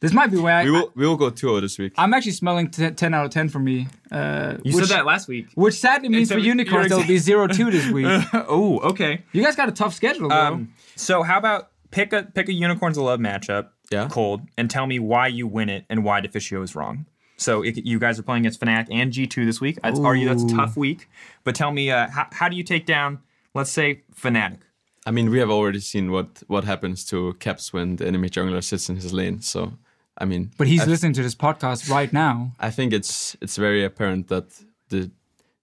This 0.00 0.12
might 0.14 0.30
be 0.30 0.38
where 0.38 0.54
I, 0.56 0.64
We 0.64 0.70
will 0.70 0.92
we 0.94 1.06
will 1.06 1.16
go 1.16 1.28
2 1.28 1.60
this 1.60 1.78
week. 1.78 1.92
I'm 1.98 2.14
actually 2.14 2.32
smelling 2.32 2.70
t- 2.70 2.90
10 2.90 3.12
out 3.14 3.26
of 3.26 3.30
10 3.32 3.50
for 3.50 3.58
me. 3.58 3.86
Uh, 4.10 4.56
You 4.64 4.74
which, 4.76 4.86
said 4.86 4.96
that 4.96 5.04
last 5.06 5.28
week. 5.28 5.48
Which 5.54 5.74
sadly 5.74 6.08
means 6.08 6.28
Except 6.30 6.40
for 6.40 6.46
unicorns, 6.46 6.86
exa- 6.86 6.88
there'll 6.90 7.06
be 7.06 7.18
0 7.18 7.46
2 7.48 7.70
this 7.70 7.90
week. 7.90 8.06
oh, 8.32 8.78
okay. 8.90 9.24
You 9.32 9.42
guys 9.42 9.56
got 9.56 9.68
a 9.68 9.72
tough 9.72 9.92
schedule, 9.94 10.30
though. 10.30 10.34
Um, 10.36 10.72
so 10.96 11.22
how 11.22 11.36
about 11.38 11.70
pick 11.90 12.12
a 12.14 12.22
pick 12.22 12.48
a 12.48 12.52
Unicorns 12.52 12.96
of 12.96 13.04
Love 13.04 13.20
matchup, 13.20 13.68
Yeah. 13.90 14.08
Kold, 14.10 14.42
and 14.56 14.70
tell 14.70 14.86
me 14.86 14.98
why 14.98 15.26
you 15.26 15.46
win 15.46 15.68
it 15.68 15.84
and 15.90 16.02
why 16.02 16.20
Deficio 16.22 16.62
is 16.62 16.74
wrong. 16.74 17.04
So 17.40 17.62
if 17.64 17.76
you 17.84 17.98
guys 17.98 18.18
are 18.18 18.22
playing 18.22 18.42
against 18.42 18.60
Fnatic 18.60 18.88
and 18.90 19.10
G2 19.10 19.46
this 19.46 19.60
week. 19.60 19.78
I'd 19.82 19.98
argue 19.98 20.28
that's 20.28 20.42
a 20.42 20.48
tough 20.48 20.76
week. 20.76 21.08
But 21.42 21.54
tell 21.54 21.72
me, 21.72 21.90
uh, 21.90 22.08
how, 22.10 22.26
how 22.32 22.48
do 22.50 22.56
you 22.56 22.62
take 22.62 22.84
down, 22.84 23.20
let's 23.54 23.70
say, 23.70 24.02
Fnatic? 24.14 24.58
I 25.06 25.10
mean, 25.10 25.30
we 25.30 25.38
have 25.38 25.50
already 25.50 25.80
seen 25.80 26.12
what 26.12 26.42
what 26.46 26.64
happens 26.64 27.04
to 27.06 27.32
Caps 27.34 27.72
when 27.72 27.96
the 27.96 28.06
enemy 28.06 28.28
jungler 28.28 28.62
sits 28.62 28.90
in 28.90 28.96
his 28.96 29.12
lane. 29.14 29.40
So, 29.40 29.72
I 30.18 30.26
mean, 30.26 30.50
but 30.58 30.66
he's 30.66 30.82
I, 30.82 30.84
listening 30.84 31.14
to 31.14 31.22
this 31.22 31.34
podcast 31.34 31.88
right 31.88 32.12
now. 32.12 32.52
I 32.60 32.70
think 32.70 32.92
it's 32.92 33.34
it's 33.40 33.56
very 33.56 33.82
apparent 33.82 34.28
that 34.28 34.62
the 34.90 35.10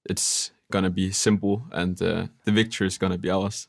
it's 0.09 0.49
gonna 0.71 0.89
be 0.89 1.11
simple 1.11 1.61
and 1.71 2.01
uh, 2.01 2.27
the 2.45 2.51
victory 2.51 2.87
is 2.87 2.97
gonna 2.97 3.19
be 3.19 3.29
ours. 3.29 3.67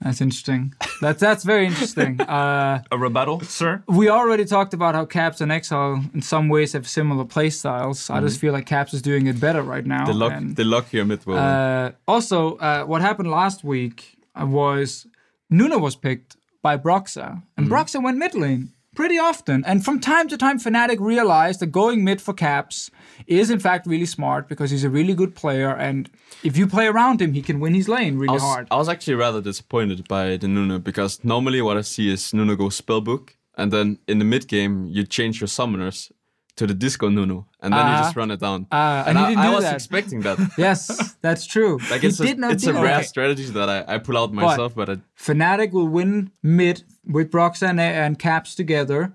That's 0.00 0.20
interesting. 0.20 0.72
That's 1.00 1.20
that's 1.20 1.44
very 1.44 1.66
interesting. 1.66 2.20
Uh, 2.40 2.80
A 2.90 2.96
rebuttal, 2.98 3.40
sir? 3.40 3.82
we 3.86 4.08
already 4.08 4.44
talked 4.44 4.72
about 4.74 4.94
how 4.94 5.04
Caps 5.04 5.40
and 5.40 5.52
Exile 5.52 6.02
in 6.14 6.22
some 6.22 6.48
ways 6.48 6.72
have 6.72 6.86
similar 6.88 7.24
play 7.24 7.50
styles. 7.50 8.08
I 8.10 8.20
just 8.20 8.40
feel 8.40 8.52
like 8.52 8.66
Caps 8.66 8.94
is 8.94 9.02
doing 9.02 9.26
it 9.26 9.38
better 9.40 9.62
right 9.62 9.84
now. 9.86 10.06
The 10.06 10.14
luck 10.14 10.32
and- 10.32 10.56
the 10.56 10.64
luck 10.64 10.86
here 10.90 11.04
mid 11.04 11.24
will 11.26 11.34
win. 11.34 11.42
Uh, 11.44 11.90
also, 12.06 12.56
uh, 12.56 12.84
what 12.84 13.00
happened 13.02 13.30
last 13.30 13.62
week 13.64 14.16
uh, 14.40 14.46
was 14.46 15.06
Nunu 15.50 15.78
was 15.78 15.96
picked 15.96 16.36
by 16.62 16.76
Broxah, 16.78 17.42
and 17.56 17.68
Broxah 17.68 18.02
went 18.02 18.16
mid 18.18 18.34
lane 18.34 18.72
pretty 18.94 19.18
often. 19.18 19.64
And 19.64 19.84
from 19.84 20.00
time 20.00 20.28
to 20.28 20.36
time, 20.36 20.58
Fnatic 20.58 20.98
realized 21.00 21.60
that 21.60 21.68
going 21.68 22.04
mid 22.04 22.20
for 22.20 22.34
Caps 22.34 22.90
is 23.26 23.50
in 23.50 23.58
fact 23.58 23.86
really 23.86 24.06
smart 24.06 24.48
because 24.48 24.70
he's 24.70 24.84
a 24.84 24.90
really 24.90 25.14
good 25.14 25.34
player, 25.34 25.70
and 25.70 26.10
if 26.42 26.56
you 26.56 26.66
play 26.66 26.86
around 26.86 27.20
him, 27.20 27.32
he 27.32 27.42
can 27.42 27.60
win 27.60 27.74
his 27.74 27.88
lane 27.88 28.16
really 28.16 28.30
I 28.30 28.34
was, 28.34 28.42
hard. 28.42 28.68
I 28.70 28.76
was 28.76 28.88
actually 28.88 29.14
rather 29.14 29.40
disappointed 29.40 30.08
by 30.08 30.36
the 30.36 30.48
Nunu 30.48 30.78
because 30.78 31.22
normally 31.24 31.62
what 31.62 31.76
I 31.76 31.82
see 31.82 32.12
is 32.12 32.34
Nunu 32.34 32.56
go 32.56 32.66
spellbook 32.66 33.30
and 33.56 33.72
then 33.72 33.98
in 34.08 34.18
the 34.18 34.24
mid 34.24 34.48
game 34.48 34.86
you 34.86 35.04
change 35.04 35.40
your 35.40 35.48
summoners 35.48 36.10
to 36.56 36.66
the 36.66 36.74
disco 36.74 37.08
Nunu, 37.08 37.44
and 37.60 37.72
then 37.72 37.86
you 37.90 37.98
just 38.02 38.16
run 38.16 38.30
it 38.30 38.40
down. 38.40 38.66
Uh, 38.70 39.04
and 39.06 39.16
and 39.16 39.18
he 39.18 39.24
I, 39.24 39.28
didn't 39.30 39.44
I 39.44 39.48
do 39.48 39.54
was 39.56 39.64
that. 39.64 39.74
expecting 39.74 40.20
that. 40.22 40.38
Yes, 40.58 41.14
that's 41.20 41.46
true. 41.46 41.78
Like 41.90 42.02
he 42.02 42.08
it's 42.08 42.20
a, 42.20 42.26
did 42.26 42.38
not 42.38 42.52
it's 42.52 42.64
do 42.64 42.70
a 42.70 42.72
that. 42.74 42.82
rare 42.82 42.96
Okay. 42.96 43.06
strategy 43.06 43.44
that 43.44 43.68
I, 43.68 43.94
I 43.94 43.98
pull 43.98 44.18
out 44.18 44.32
myself, 44.32 44.74
but, 44.74 44.88
I, 44.90 44.96
Fnatic 45.18 45.72
will 45.72 45.88
win 45.88 46.30
mid 46.42 46.82
with 47.06 47.30
Brox 47.30 47.62
and, 47.62 47.80
and 47.80 48.18
Caps 48.18 48.54
together. 48.54 49.12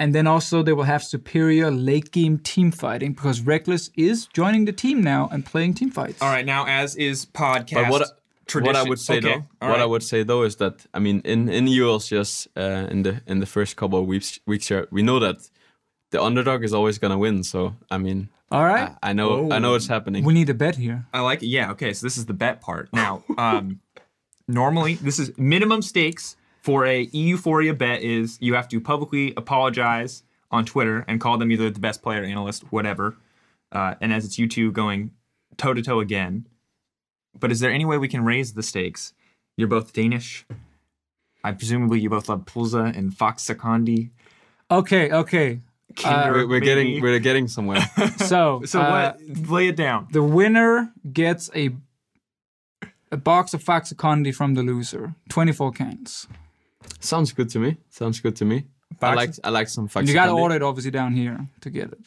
And 0.00 0.12
then 0.14 0.26
also 0.26 0.62
they 0.62 0.72
will 0.72 0.84
have 0.94 1.04
superior 1.04 1.70
late 1.70 2.10
game 2.10 2.38
team 2.38 2.72
fighting 2.72 3.12
because 3.12 3.40
Rekkles 3.40 3.90
is 3.96 4.26
joining 4.26 4.64
the 4.64 4.72
team 4.72 5.02
now 5.02 5.28
and 5.30 5.46
playing 5.46 5.74
team 5.74 5.90
fights. 5.90 6.20
All 6.20 6.28
right, 6.32 6.44
now 6.44 6.66
as 6.66 6.96
is 6.96 7.26
podcast. 7.26 7.74
but 7.74 7.90
what 7.90 8.02
tradition. 8.46 8.66
what 8.66 8.76
I 8.76 8.88
would 8.88 8.98
say 8.98 9.18
okay, 9.18 9.28
though, 9.28 9.44
all 9.62 9.70
what 9.70 9.80
I 9.80 9.86
would 9.86 10.02
say 10.02 10.24
though 10.24 10.42
is 10.42 10.56
that 10.56 10.84
I 10.92 10.98
mean 10.98 11.20
in 11.24 11.48
in 11.48 11.66
ULCS 11.66 12.48
uh, 12.56 12.88
in 12.90 13.04
the 13.04 13.22
in 13.26 13.38
the 13.40 13.46
first 13.46 13.76
couple 13.76 13.98
of 14.00 14.06
weeks 14.06 14.40
weeks 14.46 14.66
here, 14.68 14.88
we 14.90 15.02
know 15.02 15.20
that 15.20 15.48
the 16.14 16.22
underdog 16.22 16.62
is 16.62 16.72
always 16.72 16.98
gonna 16.98 17.18
win. 17.18 17.42
So 17.42 17.74
I 17.90 17.98
mean, 17.98 18.28
All 18.52 18.64
right. 18.64 18.94
I, 19.02 19.10
I 19.10 19.12
know 19.12 19.50
I 19.50 19.58
know 19.58 19.74
it's 19.74 19.88
happening. 19.88 20.24
we 20.24 20.32
need 20.32 20.48
a 20.48 20.54
bet 20.54 20.76
here. 20.76 21.06
I 21.12 21.20
like 21.20 21.42
it. 21.42 21.48
Yeah. 21.48 21.72
Okay. 21.72 21.92
So 21.92 22.06
this 22.06 22.16
is 22.16 22.26
the 22.26 22.32
bet 22.32 22.60
part. 22.60 22.88
Now, 22.92 23.24
um, 23.36 23.80
normally 24.46 24.94
this 24.94 25.18
is 25.18 25.36
minimum 25.36 25.82
stakes 25.82 26.36
for 26.62 26.86
a 26.86 27.02
Euphoria 27.12 27.74
bet 27.74 28.02
is 28.02 28.38
you 28.40 28.54
have 28.54 28.68
to 28.68 28.80
publicly 28.80 29.34
apologize 29.36 30.22
on 30.52 30.64
Twitter 30.64 31.04
and 31.08 31.20
call 31.20 31.36
them 31.36 31.50
either 31.50 31.68
the 31.68 31.80
best 31.80 32.00
player, 32.00 32.22
analyst, 32.22 32.62
whatever. 32.70 33.16
Uh, 33.72 33.96
and 34.00 34.12
as 34.12 34.24
it's 34.24 34.38
you 34.38 34.46
two 34.46 34.70
going 34.70 35.10
toe 35.56 35.74
to 35.74 35.82
toe 35.82 35.98
again. 35.98 36.46
But 37.40 37.50
is 37.50 37.58
there 37.58 37.72
any 37.72 37.84
way 37.84 37.98
we 37.98 38.06
can 38.06 38.24
raise 38.24 38.54
the 38.54 38.62
stakes? 38.62 39.14
You're 39.56 39.66
both 39.66 39.92
Danish. 39.92 40.46
I 41.42 41.50
presumably 41.50 41.98
you 41.98 42.08
both 42.08 42.28
love 42.28 42.44
Pulza 42.44 42.96
and 42.96 43.12
Faxe 43.12 43.52
Kondi. 43.56 44.10
Okay, 44.70 45.10
okay. 45.10 45.60
Kinder, 45.96 46.32
we're, 46.32 46.48
we're 46.48 46.60
getting 46.60 47.02
we're 47.02 47.18
getting 47.18 47.48
somewhere. 47.48 47.84
So, 48.18 48.62
So 48.64 48.80
uh, 48.80 49.12
what? 49.16 49.48
Lay 49.48 49.68
it 49.68 49.76
down. 49.76 50.08
The 50.10 50.22
winner 50.22 50.92
gets 51.12 51.50
a 51.54 51.70
a 53.10 53.16
box 53.16 53.54
of 53.54 53.62
Faxe 53.62 53.94
Kondi 53.94 54.34
from 54.34 54.54
the 54.54 54.62
loser. 54.62 55.14
24 55.28 55.72
cans. 55.72 56.26
Sounds 57.00 57.32
good 57.32 57.48
to 57.50 57.58
me. 57.58 57.76
Sounds 57.90 58.20
good 58.20 58.36
to 58.36 58.44
me. 58.44 58.64
I 59.00 59.14
like 59.14 59.30
I 59.42 59.50
like 59.50 59.68
some 59.68 59.88
facts. 59.88 60.02
And 60.02 60.08
you 60.08 60.14
got 60.14 60.26
to 60.26 60.32
order 60.32 60.56
it 60.56 60.62
obviously 60.62 60.90
down 60.90 61.12
here 61.14 61.46
to 61.60 61.70
get 61.70 61.92
it. 61.92 61.98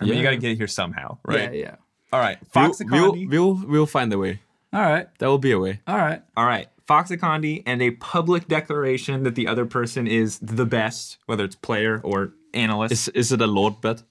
I 0.00 0.04
mean, 0.04 0.16
you 0.18 0.22
got 0.22 0.30
to 0.30 0.36
get 0.36 0.52
it 0.52 0.56
here 0.56 0.66
somehow, 0.66 1.18
right? 1.24 1.54
Yeah, 1.54 1.60
yeah. 1.64 1.74
All 2.12 2.20
right. 2.20 2.38
We'll, 2.54 2.72
Fox 2.72 2.82
we'll, 2.90 3.26
we'll 3.28 3.54
we'll 3.66 3.86
find 3.86 4.12
a 4.12 4.18
way. 4.18 4.40
All 4.72 4.80
right. 4.80 5.08
that 5.18 5.26
will 5.26 5.38
be 5.38 5.52
a 5.52 5.58
way. 5.58 5.80
All 5.86 5.96
right. 5.96 6.22
All 6.36 6.44
right. 6.46 6.68
Faxe 6.88 7.16
Kondi 7.18 7.62
and 7.66 7.82
a 7.82 7.92
public 7.92 8.46
declaration 8.46 9.22
that 9.24 9.34
the 9.34 9.48
other 9.48 9.66
person 9.66 10.06
is 10.06 10.38
the 10.38 10.66
best, 10.66 11.18
whether 11.26 11.44
it's 11.44 11.56
player 11.56 12.00
or 12.04 12.32
analyst. 12.56 12.92
Is 12.92 13.08
is 13.08 13.32
it 13.32 13.40
a 13.40 13.46
lord 13.46 13.80
bet? 13.80 14.02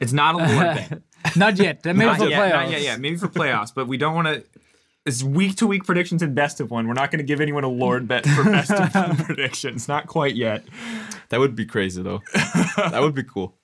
it's 0.00 0.12
not 0.12 0.34
a 0.34 0.38
lord 0.38 0.76
bet. 0.76 1.02
Not 1.36 1.58
yet. 1.58 1.82
That 1.84 1.96
maybe 1.96 2.10
not 2.10 2.18
for 2.18 2.28
yet, 2.28 2.38
playoffs. 2.40 2.52
not 2.64 2.70
yet, 2.70 2.82
yeah. 2.82 2.96
Maybe 2.98 3.16
for 3.16 3.28
playoffs, 3.28 3.72
but 3.74 3.88
we 3.88 3.96
don't 3.96 4.14
want 4.14 4.28
to. 4.28 4.44
It's 5.06 5.22
week 5.22 5.56
to 5.56 5.66
week 5.66 5.84
predictions 5.84 6.20
and 6.22 6.34
best 6.34 6.60
of 6.60 6.70
one. 6.70 6.86
We're 6.86 6.92
not 6.94 7.10
going 7.10 7.18
to 7.18 7.24
give 7.24 7.40
anyone 7.40 7.64
a 7.64 7.68
lord 7.68 8.06
bet 8.06 8.26
for 8.26 8.44
best 8.44 8.70
of 8.70 8.94
one 8.94 9.16
predictions. 9.28 9.88
Not 9.88 10.06
quite 10.06 10.34
yet. 10.34 10.64
That 11.30 11.40
would 11.40 11.56
be 11.56 11.64
crazy 11.64 12.02
though. 12.02 12.20
that 12.76 13.00
would 13.00 13.14
be 13.14 13.22
cool. 13.22 13.56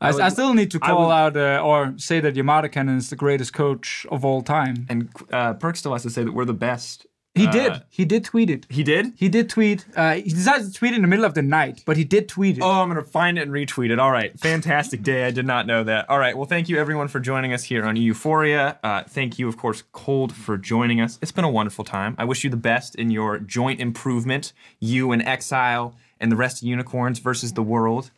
I, 0.00 0.08
I 0.10 0.28
still 0.30 0.52
need 0.54 0.70
to 0.72 0.78
call 0.80 1.06
would- 1.06 1.12
out 1.12 1.36
uh, 1.36 1.62
or 1.64 1.94
say 1.98 2.20
that 2.20 2.34
YamatoCannon 2.34 2.96
is 2.98 3.08
the 3.10 3.16
greatest 3.16 3.52
coach 3.54 4.06
of 4.10 4.24
all 4.24 4.42
time. 4.42 4.86
And 4.88 5.08
uh, 5.32 5.54
Perkz 5.54 5.78
still 5.78 5.92
has 5.92 6.02
to 6.02 6.10
say 6.10 6.22
that 6.24 6.32
we're 6.32 6.44
the 6.46 6.54
best. 6.54 7.06
He 7.34 7.46
Uh, 7.46 7.50
did. 7.52 7.72
He 7.88 8.04
did 8.04 8.24
tweet 8.24 8.50
it. 8.50 8.66
He 8.68 8.82
did? 8.82 9.12
He 9.16 9.28
did 9.28 9.48
tweet. 9.48 9.86
Uh, 9.94 10.14
he 10.14 10.22
decided 10.30 10.66
to 10.66 10.72
tweet 10.72 10.94
in 10.94 11.00
the 11.02 11.06
middle 11.06 11.24
of 11.24 11.34
the 11.34 11.42
night, 11.42 11.82
but 11.86 11.96
he 11.96 12.02
did 12.02 12.28
tweet 12.28 12.58
it. 12.58 12.62
Oh, 12.62 12.82
I'm 12.82 12.90
going 12.90 13.02
to 13.02 13.08
find 13.08 13.38
it 13.38 13.42
and 13.42 13.52
retweet 13.52 13.90
it. 13.90 14.00
All 14.00 14.10
right. 14.10 14.36
Fantastic 14.40 15.02
day. 15.04 15.24
I 15.26 15.30
did 15.30 15.46
not 15.46 15.64
know 15.64 15.84
that. 15.84 16.10
All 16.10 16.18
right. 16.18 16.36
Well, 16.36 16.46
thank 16.46 16.68
you, 16.68 16.76
everyone, 16.78 17.06
for 17.06 17.20
joining 17.20 17.52
us 17.52 17.62
here 17.64 17.84
on 17.84 17.94
Euphoria. 17.94 18.78
Uh, 18.82 19.04
thank 19.04 19.38
you, 19.38 19.46
of 19.48 19.56
course, 19.56 19.84
Kold, 19.92 20.32
for 20.34 20.58
joining 20.58 21.00
us. 21.00 21.20
It's 21.22 21.30
been 21.32 21.44
a 21.44 21.50
wonderful 21.50 21.84
time. 21.84 22.16
I 22.18 22.24
wish 22.24 22.42
you 22.42 22.50
the 22.50 22.56
best 22.56 22.96
in 22.96 23.10
your 23.10 23.38
joint 23.38 23.78
improvement, 23.80 24.52
you 24.80 25.12
and 25.12 25.22
Exile 25.22 25.94
and 26.18 26.32
the 26.32 26.36
rest 26.36 26.62
of 26.62 26.68
Unicorns 26.68 27.20
versus 27.20 27.52
the 27.52 27.62
world. 27.62 28.10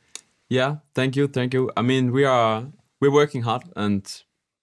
Yeah, 0.49 0.77
thank 0.95 1.17
you, 1.17 1.29
thank 1.29 1.53
you. 1.53 1.71
I 1.77 1.83
mean, 1.83 2.13
we 2.13 2.25
are 2.25 2.65
we're 3.01 3.13
working 3.13 3.43
hard 3.43 3.65
and 3.77 4.05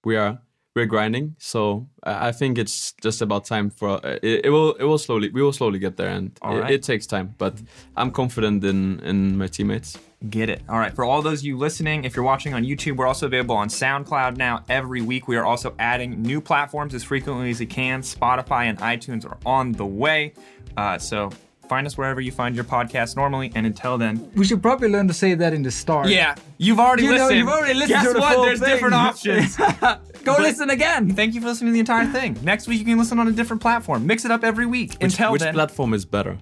we 0.03 0.15
are 0.15 0.39
we're 0.79 0.85
grinding. 0.85 1.35
So 1.37 1.87
I 2.03 2.31
think 2.31 2.57
it's 2.57 2.93
just 3.01 3.21
about 3.21 3.45
time 3.45 3.69
for 3.69 4.05
uh, 4.05 4.17
it, 4.23 4.45
it. 4.45 4.49
will 4.49 4.73
it 4.73 4.83
will 4.83 4.97
slowly 4.97 5.29
we 5.29 5.41
will 5.41 5.53
slowly 5.53 5.79
get 5.79 5.97
there, 5.97 6.09
and 6.09 6.31
All 6.41 6.57
it, 6.57 6.61
right. 6.61 6.71
it 6.71 6.83
takes 6.83 7.05
time. 7.05 7.35
But 7.37 7.61
I'm 7.95 8.11
confident 8.11 8.63
in 8.63 8.99
in 9.01 9.37
my 9.37 9.47
teammates. 9.47 9.97
Get 10.29 10.49
it. 10.49 10.61
All 10.67 10.77
right. 10.77 10.93
For 10.93 11.05
all 11.05 11.21
those 11.21 11.45
you 11.45 11.57
listening, 11.57 12.03
if 12.03 12.15
you're 12.15 12.25
watching 12.25 12.53
on 12.53 12.63
YouTube, 12.63 12.97
we're 12.97 13.07
also 13.07 13.25
available 13.25 13.55
on 13.55 13.69
SoundCloud 13.69 14.35
now 14.35 14.65
every 14.67 15.01
week. 15.01 15.29
We 15.29 15.37
are 15.37 15.45
also 15.45 15.73
adding 15.79 16.21
new 16.21 16.41
platforms 16.41 16.93
as 16.93 17.03
frequently 17.05 17.51
as 17.51 17.59
we 17.59 17.65
can. 17.65 18.01
Spotify 18.01 18.65
and 18.65 18.77
iTunes 18.79 19.25
are 19.25 19.37
on 19.45 19.71
the 19.71 19.85
way. 19.85 20.33
Uh, 20.75 20.97
so 20.97 21.31
find 21.69 21.87
us 21.87 21.97
wherever 21.97 22.19
you 22.19 22.31
find 22.31 22.55
your 22.55 22.65
podcast 22.65 23.15
normally. 23.15 23.51
And 23.55 23.65
until 23.65 23.97
then, 23.97 24.29
We 24.35 24.43
should 24.43 24.61
probably 24.61 24.89
learn 24.89 25.07
to 25.07 25.13
say 25.13 25.35
that 25.35 25.53
in 25.53 25.61
the 25.63 25.71
start. 25.71 26.09
Yeah, 26.09 26.35
you've 26.57 26.79
already 26.79 27.03
You 27.03 27.09
know, 27.09 27.15
listened. 27.15 27.37
you've 27.39 27.47
already 27.47 27.73
listened 27.75 27.89
Guess 28.01 28.07
to 28.07 28.13
the 28.13 28.19
what? 28.19 28.33
full 28.33 28.43
There's 28.45 28.59
thing. 28.59 28.69
different 28.69 28.95
options. 29.07 29.55
Go 29.55 30.33
But- 30.35 30.41
listen 30.41 30.69
again. 30.71 31.13
Thank 31.13 31.35
you 31.35 31.41
for 31.41 31.47
listening 31.47 31.69
to 31.69 31.73
the 31.73 31.79
entire 31.79 32.07
thing. 32.07 32.37
Next 32.43 32.67
week 32.67 32.79
you 32.79 32.85
can 32.85 32.97
listen 32.97 33.19
on 33.19 33.27
a 33.27 33.31
different 33.31 33.61
platform. 33.61 34.05
Mix 34.07 34.25
it 34.25 34.31
up 34.31 34.43
every 34.43 34.65
week. 34.65 34.93
Which, 34.93 35.13
Until 35.13 35.31
which 35.31 35.41
then, 35.41 35.53
platform 35.53 35.93
is 35.93 36.03
better, 36.05 36.37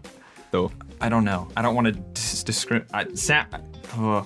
though? 0.52 0.72
I 1.02 1.10
don't 1.10 1.26
know. 1.26 1.48
I 1.56 1.62
don't 1.62 1.76
want 1.76 1.86
to 1.88 1.94
dis- 1.94 2.44
discrim- 2.44 2.86
I, 2.94 3.06
sa- 3.14 3.46
uh, 3.98 4.24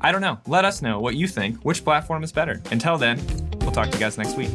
I 0.00 0.12
don't 0.12 0.22
know. 0.22 0.38
Let 0.46 0.64
us 0.64 0.80
know 0.80 0.98
what 1.00 1.14
you 1.16 1.26
think. 1.28 1.58
Which 1.62 1.84
platform 1.84 2.22
is 2.24 2.32
better? 2.32 2.62
Until 2.70 2.96
then, 2.96 3.20
we'll 3.60 3.72
talk 3.72 3.88
to 3.90 3.92
you 3.92 4.00
guys 4.00 4.16
next 4.16 4.36
week. 4.38 4.50